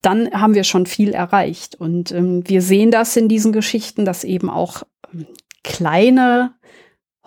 dann 0.01 0.29
haben 0.31 0.53
wir 0.53 0.63
schon 0.63 0.85
viel 0.85 1.13
erreicht. 1.13 1.75
Und 1.75 2.11
ähm, 2.11 2.47
wir 2.47 2.61
sehen 2.61 2.91
das 2.91 3.15
in 3.15 3.29
diesen 3.29 3.53
Geschichten, 3.53 4.03
dass 4.03 4.23
eben 4.23 4.49
auch 4.49 4.83
ähm, 5.13 5.27
kleine 5.63 6.53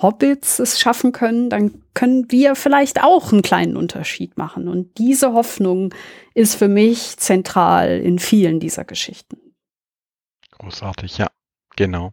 Hobbits 0.00 0.58
es 0.58 0.78
schaffen 0.78 1.12
können, 1.12 1.48
dann 1.48 1.82
können 1.94 2.30
wir 2.30 2.54
vielleicht 2.54 3.02
auch 3.02 3.32
einen 3.32 3.42
kleinen 3.42 3.76
Unterschied 3.76 4.36
machen. 4.36 4.68
Und 4.68 4.98
diese 4.98 5.32
Hoffnung 5.32 5.94
ist 6.34 6.54
für 6.56 6.68
mich 6.68 7.16
zentral 7.16 7.98
in 8.00 8.18
vielen 8.18 8.60
dieser 8.60 8.84
Geschichten. 8.84 9.38
Großartig, 10.52 11.18
ja, 11.18 11.28
genau. 11.76 12.12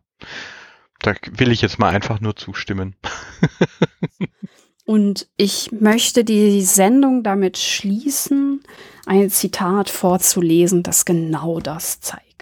Da 1.00 1.14
will 1.32 1.52
ich 1.52 1.62
jetzt 1.62 1.80
mal 1.80 1.90
einfach 1.90 2.22
nur 2.22 2.36
zustimmen. 2.36 2.96
Und 4.86 5.28
ich 5.38 5.72
möchte 5.72 6.24
die 6.24 6.62
Sendung 6.62 7.24
damit 7.24 7.58
schließen, 7.58 8.64
ein 9.06 9.30
Zitat 9.30 9.90
vorzulesen, 9.90 10.84
das 10.84 11.06
genau 11.06 11.60
das 11.60 12.02
zeigt. 12.02 12.33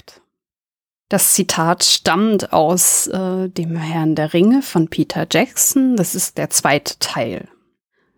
Das 1.12 1.34
Zitat 1.34 1.84
stammt 1.84 2.54
aus 2.54 3.08
äh, 3.08 3.50
dem 3.50 3.76
Herrn 3.76 4.16
der 4.16 4.32
Ringe 4.32 4.62
von 4.62 4.88
Peter 4.88 5.28
Jackson. 5.30 5.98
Das 5.98 6.16
ist 6.16 6.38
der 6.38 6.50
zweite 6.50 6.98
Teil. 7.00 7.50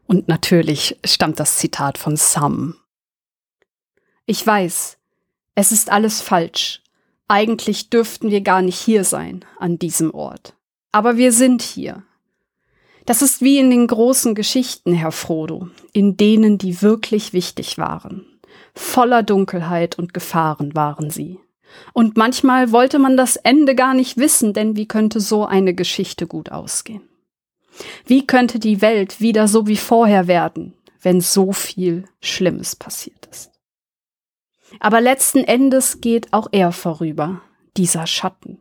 Und 0.05 0.27
natürlich 0.27 0.99
stammt 1.03 1.39
das 1.39 1.57
Zitat 1.57 1.97
von 1.97 2.17
Sam. 2.17 2.75
Ich 4.27 4.45
weiß, 4.45 4.99
es 5.55 5.71
ist 5.71 5.91
alles 5.91 6.21
falsch. 6.21 6.83
Eigentlich 7.27 7.89
dürften 7.89 8.29
wir 8.29 8.41
gar 8.41 8.61
nicht 8.61 8.77
hier 8.77 9.03
sein, 9.05 9.43
an 9.57 9.79
diesem 9.79 10.13
Ort. 10.13 10.55
Aber 10.91 11.17
wir 11.17 11.31
sind 11.31 11.63
hier. 11.63 12.03
Das 13.07 13.23
ist 13.23 13.41
wie 13.41 13.57
in 13.57 13.71
den 13.71 13.87
großen 13.87 14.35
Geschichten, 14.35 14.93
Herr 14.93 15.11
Frodo, 15.11 15.67
in 15.93 16.15
denen 16.15 16.59
die 16.59 16.83
wirklich 16.83 17.33
wichtig 17.33 17.79
waren. 17.79 18.23
Voller 18.75 19.23
Dunkelheit 19.23 19.97
und 19.97 20.13
Gefahren 20.13 20.75
waren 20.75 21.09
sie. 21.09 21.39
Und 21.93 22.17
manchmal 22.17 22.71
wollte 22.71 22.99
man 22.99 23.17
das 23.17 23.35
Ende 23.35 23.75
gar 23.75 23.93
nicht 23.93 24.17
wissen, 24.17 24.53
denn 24.53 24.75
wie 24.75 24.87
könnte 24.87 25.19
so 25.19 25.45
eine 25.45 25.73
Geschichte 25.73 26.27
gut 26.27 26.51
ausgehen? 26.51 27.03
Wie 28.05 28.25
könnte 28.27 28.59
die 28.59 28.81
Welt 28.81 29.19
wieder 29.19 29.47
so 29.47 29.67
wie 29.67 29.77
vorher 29.77 30.27
werden, 30.27 30.73
wenn 31.01 31.21
so 31.21 31.51
viel 31.51 32.05
Schlimmes 32.21 32.75
passiert 32.75 33.27
ist? 33.31 33.51
Aber 34.79 35.01
letzten 35.01 35.43
Endes 35.43 36.01
geht 36.01 36.33
auch 36.33 36.47
er 36.51 36.71
vorüber, 36.71 37.41
dieser 37.77 38.07
Schatten. 38.07 38.59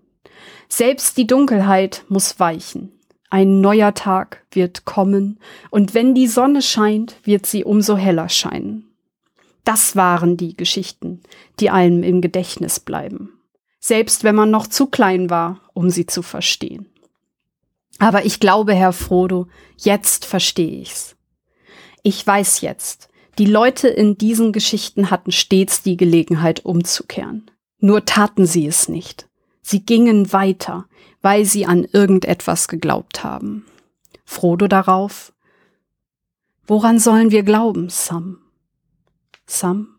Selbst 0.68 1.16
die 1.16 1.26
Dunkelheit 1.26 2.04
muss 2.08 2.38
weichen, 2.40 2.92
Ein 3.30 3.62
neuer 3.62 3.94
Tag 3.94 4.44
wird 4.50 4.84
kommen, 4.84 5.38
und 5.70 5.94
wenn 5.94 6.14
die 6.14 6.26
Sonne 6.26 6.60
scheint, 6.60 7.16
wird 7.24 7.46
sie 7.46 7.64
umso 7.64 7.96
heller 7.96 8.28
scheinen. 8.28 8.91
Das 9.64 9.94
waren 9.96 10.36
die 10.36 10.56
Geschichten, 10.56 11.22
die 11.60 11.70
einem 11.70 12.02
im 12.02 12.20
Gedächtnis 12.20 12.80
bleiben, 12.80 13.40
selbst 13.78 14.24
wenn 14.24 14.34
man 14.34 14.50
noch 14.50 14.66
zu 14.66 14.86
klein 14.86 15.30
war, 15.30 15.60
um 15.72 15.90
sie 15.90 16.06
zu 16.06 16.22
verstehen. 16.22 16.86
Aber 17.98 18.24
ich 18.24 18.40
glaube, 18.40 18.74
Herr 18.74 18.92
Frodo, 18.92 19.46
jetzt 19.76 20.24
verstehe 20.24 20.80
ich's. 20.80 21.16
Ich 22.02 22.26
weiß 22.26 22.62
jetzt, 22.62 23.08
die 23.38 23.46
Leute 23.46 23.88
in 23.88 24.18
diesen 24.18 24.52
Geschichten 24.52 25.10
hatten 25.10 25.32
stets 25.32 25.82
die 25.82 25.96
Gelegenheit 25.96 26.64
umzukehren. 26.64 27.50
Nur 27.78 28.04
taten 28.04 28.46
sie 28.46 28.66
es 28.66 28.88
nicht. 28.88 29.28
Sie 29.62 29.84
gingen 29.84 30.32
weiter, 30.32 30.86
weil 31.22 31.44
sie 31.44 31.64
an 31.64 31.84
irgendetwas 31.84 32.68
geglaubt 32.68 33.22
haben. 33.22 33.64
Frodo 34.24 34.66
darauf. 34.66 35.32
Woran 36.66 36.98
sollen 36.98 37.30
wir 37.30 37.42
glauben, 37.42 37.88
Sam? 37.88 38.41
Sam? 39.52 39.98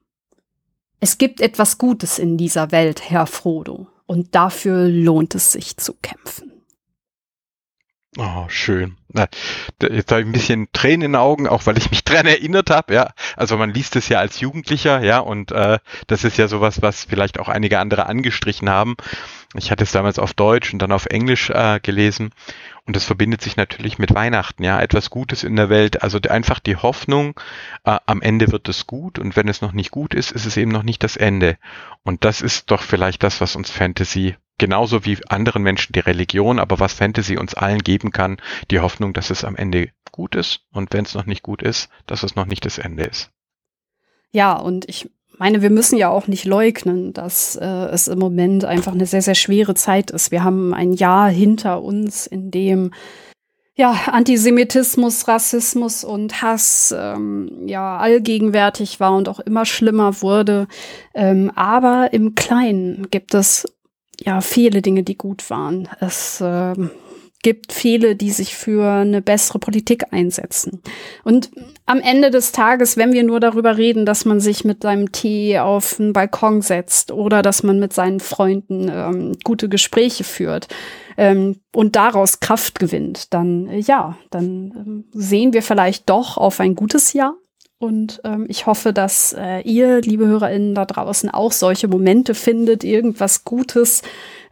Es 1.00 1.20
gibt 1.20 1.40
etwas 1.40 1.78
Gutes 1.78 2.18
in 2.18 2.38
dieser 2.38 2.72
Welt, 2.72 3.10
Herr 3.10 3.28
Frodo, 3.28 3.88
und 4.08 4.34
dafür 4.34 4.88
lohnt 4.88 5.36
es 5.36 5.52
sich 5.52 5.78
zu 5.78 5.94
kämpfen. 6.02 6.53
Oh, 8.18 8.46
schön. 8.48 8.96
Jetzt 9.82 10.12
habe 10.12 10.22
ich 10.22 10.28
ein 10.28 10.32
bisschen 10.32 10.68
Tränen 10.72 11.02
in 11.02 11.12
den 11.14 11.16
Augen, 11.16 11.48
auch 11.48 11.66
weil 11.66 11.78
ich 11.80 11.90
mich 11.90 12.04
dran 12.06 12.28
erinnert 12.28 12.70
habe, 12.70 12.94
ja. 12.94 13.14
Also 13.36 13.58
man 13.58 13.72
liest 13.72 13.96
es 13.96 14.08
ja 14.08 14.20
als 14.20 14.40
Jugendlicher, 14.40 15.02
ja, 15.02 15.20
und 15.20 15.52
äh, 15.52 15.80
das 16.08 16.24
ist 16.24 16.38
ja 16.38 16.48
sowas, 16.48 16.84
was 16.84 17.06
vielleicht 17.06 17.40
auch 17.40 17.50
einige 17.50 17.80
andere 17.80 18.06
angestrichen 18.06 18.70
haben. 18.70 18.96
Ich 19.56 19.72
hatte 19.72 19.84
es 19.84 19.92
damals 19.92 20.20
auf 20.20 20.34
Deutsch 20.34 20.74
und 20.74 20.80
dann 20.80 20.92
auf 20.92 21.08
Englisch 21.08 21.50
äh, 21.50 21.80
gelesen 21.82 22.32
und 22.86 22.96
das 22.96 23.06
verbindet 23.06 23.42
sich 23.42 23.56
natürlich 23.56 23.98
mit 23.98 24.14
Weihnachten, 24.14 24.64
ja, 24.64 24.80
etwas 24.80 25.10
Gutes 25.10 25.44
in 25.44 25.56
der 25.56 25.70
Welt, 25.70 26.04
also 26.04 26.20
einfach 26.30 26.60
die 26.60 26.76
Hoffnung, 26.76 27.40
äh, 27.86 27.98
am 28.06 28.22
Ende 28.22 28.52
wird 28.52 28.70
es 28.70 28.86
gut 28.86 29.18
und 29.18 29.36
wenn 29.36 29.48
es 29.48 29.62
noch 29.62 29.72
nicht 29.74 29.90
gut 29.90 30.14
ist, 30.14 30.32
ist 30.32 30.46
es 30.46 30.58
eben 30.58 30.72
noch 30.72 30.84
nicht 30.84 31.04
das 31.04 31.18
Ende. 31.18 31.58
Und 32.04 32.26
das 32.26 32.42
ist 32.42 32.70
doch 32.70 32.82
vielleicht 32.82 33.24
das, 33.24 33.42
was 33.42 33.56
uns 33.56 33.72
Fantasy 33.72 34.36
genauso 34.58 35.06
wie 35.06 35.18
anderen 35.30 35.64
Menschen 35.64 35.94
die 35.94 36.00
Religion, 36.00 36.60
aber 36.60 36.80
was 36.80 36.94
Fantasy 36.94 37.38
uns 37.38 37.54
allen 37.54 37.80
geben 37.80 38.12
kann, 38.12 38.38
die 38.72 38.80
Hoffnung, 38.80 39.14
dass 39.14 39.30
es 39.30 39.44
am 39.44 39.56
Ende 39.56 39.90
gut 40.12 40.36
ist 40.36 40.62
und 40.72 40.94
wenn 40.94 41.06
es 41.06 41.16
noch 41.16 41.26
nicht 41.26 41.44
gut 41.44 41.62
ist, 41.62 41.90
dass 42.06 42.24
es 42.24 42.36
noch 42.36 42.46
nicht 42.46 42.66
das 42.66 42.78
Ende 42.78 43.04
ist. 43.04 43.32
Ja, 44.32 44.54
und 44.54 44.88
ich 44.90 45.10
meine, 45.38 45.62
wir 45.62 45.70
müssen 45.70 45.98
ja 45.98 46.10
auch 46.10 46.28
nicht 46.28 46.46
leugnen, 46.46 47.14
dass 47.14 47.56
äh, 47.56 47.66
es 47.66 48.08
im 48.08 48.20
Moment 48.20 48.66
einfach 48.66 48.94
eine 48.94 49.06
sehr, 49.06 49.22
sehr 49.22 49.36
schwere 49.36 49.76
Zeit 49.76 50.12
ist. 50.12 50.32
Wir 50.32 50.44
haben 50.44 50.74
ein 50.74 50.94
Jahr 50.94 51.30
hinter 51.30 51.82
uns, 51.82 52.28
in 52.28 52.52
dem 52.52 52.92
ja, 53.76 53.92
Antisemitismus, 54.06 55.28
Rassismus 55.28 56.04
und 56.04 56.44
Hass 56.44 56.94
ähm, 56.96 57.64
ja 57.66 57.98
allgegenwärtig 57.98 59.00
war 59.00 59.16
und 59.16 59.28
auch 59.28 59.40
immer 59.40 59.66
schlimmer 59.66 60.22
wurde. 60.22 60.68
Ähm, 61.16 61.52
aber 61.56 62.14
im 62.14 62.36
Kleinen 62.36 63.10
gibt 63.10 63.34
es 63.34 63.66
ja 64.22 64.42
viele 64.42 64.82
Dinge, 64.82 65.04
die 65.04 65.18
gut 65.18 65.50
waren. 65.50 65.88
Es 66.00 66.42
äh, 66.42 66.74
gibt 67.44 67.74
viele, 67.74 68.16
die 68.16 68.32
sich 68.32 68.56
für 68.56 68.90
eine 68.90 69.22
bessere 69.22 69.60
Politik 69.60 70.06
einsetzen. 70.12 70.82
Und 71.24 71.52
am 71.86 72.00
Ende 72.00 72.32
des 72.32 72.54
Tages, 72.54 72.98
wenn 72.98 73.14
wir 73.14 73.24
nur 73.24 73.40
darüber 73.40 73.78
reden, 73.78 74.06
dass 74.06 74.26
man 74.26 74.40
sich 74.40 74.64
mit 74.64 74.82
seinem 74.82 75.12
Tee 75.12 75.60
auf 75.60 76.00
einen 76.00 76.14
Balkon 76.14 76.62
setzt 76.62 77.12
oder 77.12 77.42
dass 77.42 77.62
man 77.62 77.80
mit 77.80 77.94
seinen 77.94 78.22
Freunden 78.22 78.90
ähm, 78.90 79.38
gute 79.44 79.68
Gespräche 79.68 80.24
führt 80.24 80.70
ähm, 81.18 81.60
und 81.74 81.96
daraus 81.98 82.40
Kraft 82.40 82.80
gewinnt, 82.80 83.34
dann 83.34 83.68
äh, 83.68 83.80
ja, 83.80 84.18
dann 84.32 84.74
ähm, 84.76 85.06
sehen 85.12 85.54
wir 85.54 85.62
vielleicht 85.62 86.10
doch 86.10 86.38
auf 86.38 86.62
ein 86.62 86.76
gutes 86.76 87.12
Jahr. 87.12 87.36
Und 87.84 88.22
ähm, 88.24 88.46
ich 88.48 88.66
hoffe, 88.66 88.94
dass 88.94 89.34
äh, 89.34 89.60
ihr, 89.60 90.00
liebe 90.00 90.26
HörerInnen 90.26 90.74
da 90.74 90.86
draußen, 90.86 91.30
auch 91.30 91.52
solche 91.52 91.90
Momente 91.90 92.34
findet, 92.34 92.86
irgendwas 92.86 93.44
Gutes, 93.44 94.04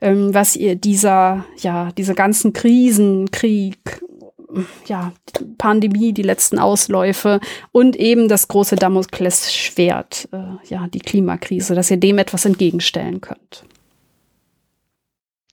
ähm, 0.01 0.33
was 0.33 0.57
ihr 0.57 0.75
dieser, 0.75 1.45
ja, 1.55 1.93
diese 1.93 2.13
ganzen 2.13 2.51
Krisen, 2.51 3.31
Krieg, 3.31 4.01
ja, 4.85 5.13
Pandemie, 5.57 6.11
die 6.11 6.23
letzten 6.23 6.59
Ausläufe 6.59 7.39
und 7.71 7.95
eben 7.95 8.27
das 8.27 8.49
große 8.49 8.75
Damoklesschwert, 8.75 10.27
äh, 10.33 10.67
ja, 10.67 10.87
die 10.89 10.99
Klimakrise, 10.99 11.73
dass 11.73 11.89
ihr 11.89 11.95
dem 11.95 12.17
etwas 12.17 12.43
entgegenstellen 12.43 13.21
könnt. 13.21 13.63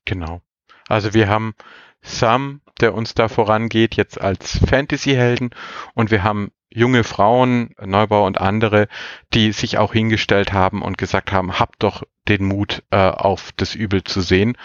Genau. 0.04 0.40
Also 0.88 1.14
wir 1.14 1.28
haben 1.28 1.54
Sam, 2.02 2.60
der 2.80 2.92
uns 2.92 3.14
da 3.14 3.28
vorangeht, 3.28 3.94
jetzt 3.94 4.20
als 4.20 4.58
Fantasy-Helden 4.66 5.50
und 5.94 6.10
wir 6.10 6.24
haben 6.24 6.50
junge 6.70 7.04
Frauen, 7.04 7.74
Neubau 7.80 8.26
und 8.26 8.40
andere, 8.40 8.88
die 9.34 9.52
sich 9.52 9.78
auch 9.78 9.92
hingestellt 9.92 10.52
haben 10.52 10.82
und 10.82 10.98
gesagt 10.98 11.32
haben, 11.32 11.58
habt 11.58 11.82
doch 11.82 12.02
den 12.28 12.44
Mut, 12.44 12.82
äh, 12.90 12.96
auf 12.96 13.52
das 13.56 13.74
Übel 13.74 14.04
zu 14.04 14.20
sehen. 14.20 14.56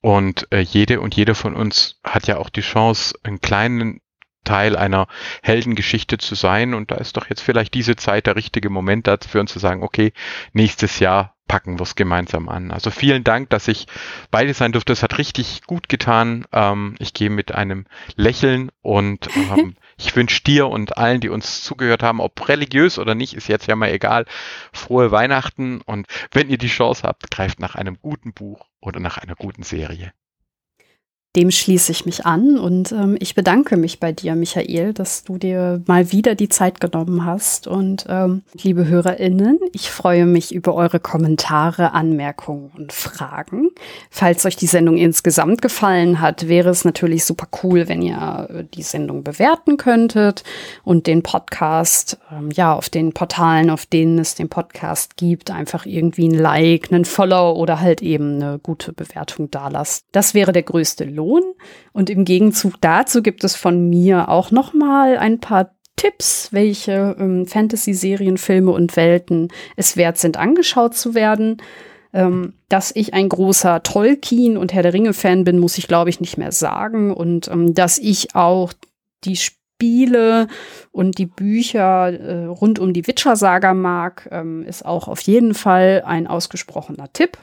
Und 0.00 0.46
äh, 0.52 0.60
jede 0.60 1.00
und 1.00 1.16
jeder 1.16 1.34
von 1.34 1.54
uns 1.54 2.00
hat 2.04 2.26
ja 2.26 2.38
auch 2.38 2.50
die 2.50 2.60
Chance, 2.60 3.18
einen 3.22 3.40
kleinen 3.40 4.00
Teil 4.44 4.76
einer 4.76 5.08
Heldengeschichte 5.42 6.18
zu 6.18 6.34
sein. 6.34 6.74
Und 6.74 6.90
da 6.90 6.96
ist 6.96 7.16
doch 7.16 7.28
jetzt 7.28 7.42
vielleicht 7.42 7.74
diese 7.74 7.96
Zeit 7.96 8.26
der 8.26 8.36
richtige 8.36 8.70
Moment 8.70 9.06
dafür, 9.06 9.40
uns 9.40 9.52
zu 9.52 9.58
sagen, 9.58 9.82
okay, 9.82 10.12
nächstes 10.52 11.00
Jahr 11.00 11.34
packen 11.48 11.78
wir 11.78 11.82
es 11.82 11.96
gemeinsam 11.96 12.48
an. 12.48 12.70
Also 12.70 12.90
vielen 12.90 13.24
Dank, 13.24 13.50
dass 13.50 13.68
ich 13.68 13.86
beide 14.30 14.54
sein 14.54 14.72
durfte. 14.72 14.92
Es 14.92 15.02
hat 15.02 15.18
richtig 15.18 15.62
gut 15.66 15.88
getan. 15.88 16.44
Ähm, 16.52 16.94
ich 16.98 17.14
gehe 17.14 17.30
mit 17.30 17.52
einem 17.52 17.86
Lächeln 18.14 18.70
und 18.82 19.28
ähm, 19.36 19.76
ich 19.98 20.14
wünsche 20.14 20.42
dir 20.42 20.68
und 20.68 20.96
allen, 20.96 21.20
die 21.20 21.28
uns 21.28 21.62
zugehört 21.62 22.02
haben, 22.02 22.20
ob 22.20 22.48
religiös 22.48 22.98
oder 22.98 23.14
nicht, 23.14 23.34
ist 23.34 23.48
jetzt 23.48 23.66
ja 23.66 23.76
mal 23.76 23.90
egal, 23.90 24.24
frohe 24.72 25.10
Weihnachten 25.10 25.80
und 25.82 26.06
wenn 26.30 26.48
ihr 26.48 26.58
die 26.58 26.68
Chance 26.68 27.02
habt, 27.02 27.30
greift 27.30 27.60
nach 27.60 27.74
einem 27.74 27.98
guten 28.00 28.32
Buch 28.32 28.66
oder 28.80 29.00
nach 29.00 29.18
einer 29.18 29.34
guten 29.34 29.64
Serie. 29.64 30.12
Dem 31.36 31.50
schließe 31.50 31.92
ich 31.92 32.06
mich 32.06 32.24
an 32.24 32.58
und 32.58 32.90
ähm, 32.90 33.14
ich 33.20 33.34
bedanke 33.34 33.76
mich 33.76 34.00
bei 34.00 34.12
dir, 34.12 34.34
Michael, 34.34 34.94
dass 34.94 35.24
du 35.24 35.36
dir 35.36 35.82
mal 35.86 36.10
wieder 36.10 36.34
die 36.34 36.48
Zeit 36.48 36.80
genommen 36.80 37.26
hast. 37.26 37.66
Und 37.66 38.06
ähm, 38.08 38.42
liebe 38.54 38.88
HörerInnen, 38.88 39.58
ich 39.72 39.90
freue 39.90 40.24
mich 40.24 40.54
über 40.54 40.74
eure 40.74 41.00
Kommentare, 41.00 41.92
Anmerkungen 41.92 42.70
und 42.74 42.94
Fragen. 42.94 43.68
Falls 44.10 44.46
euch 44.46 44.56
die 44.56 44.66
Sendung 44.66 44.96
insgesamt 44.96 45.60
gefallen 45.60 46.22
hat, 46.22 46.48
wäre 46.48 46.70
es 46.70 46.86
natürlich 46.86 47.26
super 47.26 47.46
cool, 47.62 47.88
wenn 47.88 48.00
ihr 48.00 48.48
äh, 48.50 48.64
die 48.74 48.82
Sendung 48.82 49.22
bewerten 49.22 49.76
könntet 49.76 50.44
und 50.82 51.06
den 51.06 51.22
Podcast, 51.22 52.18
ähm, 52.32 52.50
ja, 52.52 52.72
auf 52.72 52.88
den 52.88 53.12
Portalen, 53.12 53.68
auf 53.68 53.84
denen 53.84 54.18
es 54.18 54.34
den 54.34 54.48
Podcast 54.48 55.18
gibt, 55.18 55.50
einfach 55.50 55.84
irgendwie 55.84 56.26
ein 56.26 56.34
Like, 56.34 56.90
einen 56.90 57.04
Follow 57.04 57.52
oder 57.52 57.80
halt 57.80 58.00
eben 58.00 58.42
eine 58.42 58.58
gute 58.58 58.94
Bewertung 58.94 59.50
dalasst. 59.50 60.06
Das 60.10 60.32
wäre 60.32 60.52
der 60.52 60.62
größte 60.62 61.04
Lohn. 61.04 61.27
Und 61.92 62.10
im 62.10 62.24
Gegenzug 62.24 62.74
dazu 62.80 63.22
gibt 63.22 63.44
es 63.44 63.54
von 63.56 63.88
mir 63.88 64.28
auch 64.28 64.50
noch 64.50 64.72
mal 64.72 65.18
ein 65.18 65.40
paar 65.40 65.74
Tipps, 65.96 66.48
welche 66.52 67.16
ähm, 67.18 67.46
Fantasy-Serien, 67.46 68.38
Filme 68.38 68.70
und 68.70 68.96
Welten 68.96 69.48
es 69.76 69.96
wert 69.96 70.16
sind, 70.16 70.36
angeschaut 70.36 70.94
zu 70.94 71.14
werden. 71.14 71.60
Ähm, 72.14 72.54
dass 72.70 72.90
ich 72.94 73.12
ein 73.12 73.28
großer 73.28 73.82
Tolkien 73.82 74.56
und 74.56 74.72
Herr 74.72 74.82
der 74.82 74.94
Ringe-Fan 74.94 75.44
bin, 75.44 75.58
muss 75.58 75.76
ich, 75.76 75.88
glaube 75.88 76.08
ich, 76.08 76.20
nicht 76.20 76.38
mehr 76.38 76.52
sagen. 76.52 77.12
Und 77.12 77.48
ähm, 77.48 77.74
dass 77.74 77.98
ich 77.98 78.34
auch 78.34 78.72
die 79.24 79.36
Spiele 79.36 80.46
und 80.90 81.18
die 81.18 81.26
Bücher 81.26 82.12
äh, 82.12 82.44
rund 82.46 82.78
um 82.78 82.92
die 82.92 83.06
Witcher-Saga 83.06 83.74
mag, 83.74 84.28
ähm, 84.30 84.62
ist 84.62 84.86
auch 84.86 85.06
auf 85.08 85.20
jeden 85.20 85.52
Fall 85.52 86.02
ein 86.06 86.26
ausgesprochener 86.26 87.12
Tipp. 87.12 87.36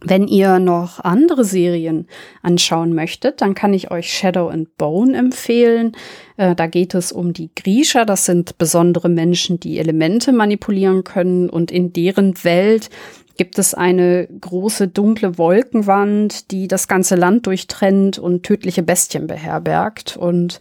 Wenn 0.00 0.28
ihr 0.28 0.60
noch 0.60 1.00
andere 1.00 1.44
Serien 1.44 2.06
anschauen 2.42 2.94
möchtet, 2.94 3.40
dann 3.40 3.54
kann 3.54 3.74
ich 3.74 3.90
euch 3.90 4.12
Shadow 4.12 4.48
and 4.48 4.76
Bone 4.76 5.16
empfehlen. 5.16 5.96
Äh, 6.36 6.54
da 6.54 6.66
geht 6.66 6.94
es 6.94 7.10
um 7.10 7.32
die 7.32 7.50
Griecher. 7.54 8.04
Das 8.06 8.24
sind 8.24 8.58
besondere 8.58 9.08
Menschen, 9.08 9.58
die 9.58 9.78
Elemente 9.78 10.32
manipulieren 10.32 11.02
können. 11.02 11.50
Und 11.50 11.72
in 11.72 11.92
deren 11.92 12.44
Welt 12.44 12.90
gibt 13.36 13.58
es 13.58 13.74
eine 13.74 14.28
große 14.40 14.88
dunkle 14.88 15.36
Wolkenwand, 15.36 16.50
die 16.52 16.68
das 16.68 16.86
ganze 16.86 17.16
Land 17.16 17.46
durchtrennt 17.46 18.18
und 18.18 18.44
tödliche 18.44 18.84
Bestien 18.84 19.26
beherbergt. 19.26 20.16
Und 20.16 20.60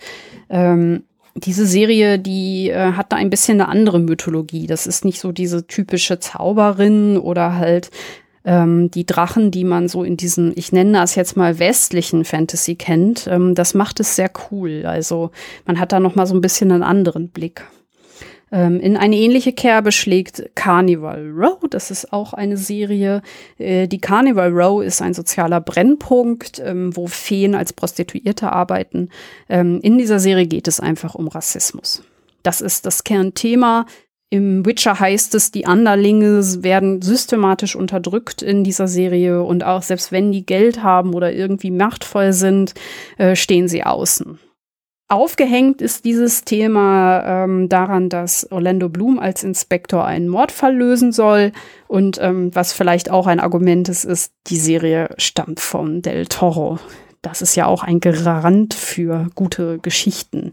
ähm, 0.49 1.03
diese 1.35 1.67
Serie, 1.67 2.17
die 2.17 2.69
äh, 2.69 2.93
hat 2.93 3.11
da 3.11 3.17
ein 3.17 3.29
bisschen 3.29 3.61
eine 3.61 3.69
andere 3.69 3.99
Mythologie. 3.99 4.65
Das 4.65 4.87
ist 4.87 5.05
nicht 5.05 5.19
so 5.19 5.31
diese 5.31 5.67
typische 5.67 6.19
Zauberin 6.19 7.17
oder 7.17 7.57
halt 7.57 7.91
ähm, 8.47 8.89
die 8.89 9.05
Drachen, 9.05 9.51
die 9.51 9.65
man 9.65 9.89
so 9.89 10.03
in 10.03 10.15
diesem, 10.15 10.53
ich 10.55 10.71
nenne 10.71 10.93
das 10.93 11.15
jetzt 11.15 11.35
mal 11.35 11.59
westlichen 11.59 12.23
Fantasy 12.23 12.75
kennt, 12.75 13.27
ähm, 13.29 13.53
das 13.53 13.73
macht 13.73 13.99
es 13.99 14.15
sehr 14.15 14.31
cool. 14.49 14.85
Also 14.85 15.31
man 15.65 15.79
hat 15.79 15.91
da 15.91 15.99
noch 15.99 16.15
mal 16.15 16.25
so 16.25 16.33
ein 16.33 16.41
bisschen 16.41 16.71
einen 16.71 16.81
anderen 16.81 17.27
Blick. 17.27 17.65
Ähm, 18.49 18.79
in 18.79 18.95
eine 18.95 19.17
ähnliche 19.17 19.51
Kerbe 19.51 19.91
schlägt 19.91 20.55
Carnival 20.55 21.29
Row. 21.35 21.59
Das 21.69 21.91
ist 21.91 22.13
auch 22.13 22.31
eine 22.31 22.55
Serie. 22.55 23.21
Äh, 23.57 23.89
die 23.89 23.99
Carnival 23.99 24.53
Row 24.53 24.81
ist 24.81 25.01
ein 25.01 25.13
sozialer 25.13 25.59
Brennpunkt, 25.59 26.61
ähm, 26.63 26.95
wo 26.95 27.07
Feen 27.07 27.53
als 27.53 27.73
Prostituierte 27.73 28.49
arbeiten. 28.53 29.09
Ähm, 29.49 29.81
in 29.81 29.97
dieser 29.97 30.19
Serie 30.19 30.47
geht 30.47 30.69
es 30.69 30.79
einfach 30.79 31.15
um 31.15 31.27
Rassismus. 31.27 32.01
Das 32.43 32.61
ist 32.61 32.85
das 32.85 33.03
Kernthema. 33.03 33.85
Im 34.29 34.65
Witcher 34.65 34.99
heißt 34.99 35.35
es, 35.35 35.51
die 35.51 35.65
Anderlinge 35.65 36.41
werden 36.61 37.01
systematisch 37.01 37.77
unterdrückt 37.77 38.41
in 38.41 38.65
dieser 38.65 38.87
Serie 38.87 39.41
und 39.41 39.63
auch 39.63 39.81
selbst 39.81 40.11
wenn 40.11 40.33
die 40.33 40.45
Geld 40.45 40.83
haben 40.83 41.13
oder 41.13 41.31
irgendwie 41.31 41.71
machtvoll 41.71 42.33
sind, 42.33 42.73
äh, 43.17 43.37
stehen 43.37 43.69
sie 43.69 43.83
außen. 43.83 44.37
Aufgehängt 45.09 45.81
ist 45.81 46.03
dieses 46.03 46.43
Thema 46.43 47.45
ähm, 47.45 47.69
daran, 47.69 48.09
dass 48.09 48.51
Orlando 48.51 48.89
Bloom 48.89 49.19
als 49.19 49.45
Inspektor 49.45 50.03
einen 50.03 50.27
Mordfall 50.27 50.75
lösen 50.75 51.13
soll. 51.13 51.53
Und 51.87 52.19
ähm, 52.21 52.53
was 52.53 52.73
vielleicht 52.73 53.09
auch 53.09 53.25
ein 53.25 53.39
Argument 53.39 53.87
ist, 53.87 54.03
ist, 54.03 54.33
die 54.47 54.57
Serie 54.57 55.07
stammt 55.17 55.61
von 55.61 56.01
Del 56.01 56.25
Toro. 56.25 56.79
Das 57.21 57.41
ist 57.41 57.55
ja 57.55 57.67
auch 57.67 57.83
ein 57.83 58.01
Garant 58.01 58.73
für 58.73 59.27
gute 59.33 59.79
Geschichten. 59.79 60.51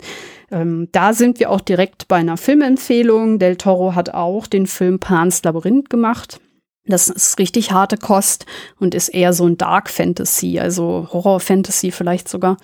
Ähm, 0.54 0.88
da 0.92 1.12
sind 1.12 1.40
wir 1.40 1.50
auch 1.50 1.60
direkt 1.60 2.06
bei 2.06 2.16
einer 2.16 2.36
Filmempfehlung. 2.36 3.40
Del 3.40 3.56
Toro 3.56 3.96
hat 3.96 4.14
auch 4.14 4.46
den 4.46 4.68
Film 4.68 5.00
Pans 5.00 5.42
Labyrinth 5.42 5.90
gemacht. 5.90 6.40
Das 6.86 7.08
ist 7.08 7.38
richtig 7.38 7.72
harte 7.72 7.96
Kost 7.96 8.46
und 8.78 8.94
ist 8.94 9.08
eher 9.08 9.32
so 9.32 9.46
ein 9.46 9.58
Dark 9.58 9.90
Fantasy, 9.90 10.60
also 10.60 11.08
Horror 11.10 11.40
Fantasy 11.40 11.90
vielleicht 11.90 12.28
sogar. 12.28 12.56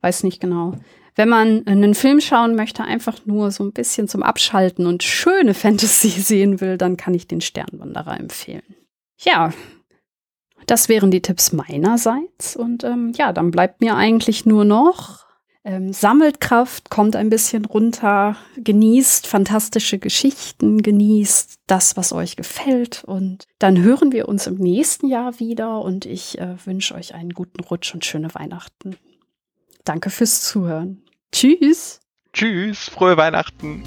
Weiß 0.00 0.22
nicht 0.22 0.40
genau. 0.40 0.74
Wenn 1.14 1.28
man 1.28 1.66
einen 1.66 1.94
Film 1.94 2.20
schauen 2.20 2.54
möchte, 2.54 2.84
einfach 2.84 3.26
nur 3.26 3.50
so 3.50 3.64
ein 3.64 3.72
bisschen 3.72 4.08
zum 4.08 4.22
Abschalten 4.22 4.86
und 4.86 5.02
schöne 5.02 5.52
Fantasy 5.52 6.08
sehen 6.20 6.60
will, 6.62 6.78
dann 6.78 6.96
kann 6.96 7.12
ich 7.12 7.26
den 7.26 7.42
Sternwanderer 7.42 8.18
empfehlen. 8.18 8.62
Ja, 9.18 9.52
das 10.66 10.88
wären 10.88 11.10
die 11.10 11.22
Tipps 11.22 11.52
meinerseits. 11.52 12.56
Und 12.56 12.82
ähm, 12.84 13.12
ja, 13.16 13.32
dann 13.32 13.50
bleibt 13.50 13.82
mir 13.82 13.96
eigentlich 13.96 14.46
nur 14.46 14.64
noch, 14.64 15.25
ähm, 15.66 15.92
sammelt 15.92 16.40
Kraft, 16.40 16.90
kommt 16.90 17.16
ein 17.16 17.28
bisschen 17.28 17.64
runter, 17.64 18.36
genießt 18.56 19.26
fantastische 19.26 19.98
Geschichten, 19.98 20.80
genießt 20.80 21.58
das, 21.66 21.96
was 21.96 22.12
euch 22.12 22.36
gefällt. 22.36 23.02
Und 23.04 23.46
dann 23.58 23.82
hören 23.82 24.12
wir 24.12 24.28
uns 24.28 24.46
im 24.46 24.54
nächsten 24.54 25.08
Jahr 25.08 25.40
wieder 25.40 25.82
und 25.82 26.06
ich 26.06 26.38
äh, 26.38 26.54
wünsche 26.64 26.94
euch 26.94 27.14
einen 27.14 27.30
guten 27.30 27.64
Rutsch 27.64 27.92
und 27.92 28.04
schöne 28.04 28.32
Weihnachten. 28.34 28.96
Danke 29.82 30.10
fürs 30.10 30.42
Zuhören. 30.42 31.02
Tschüss. 31.32 32.00
Tschüss, 32.32 32.88
frohe 32.88 33.16
Weihnachten. 33.16 33.82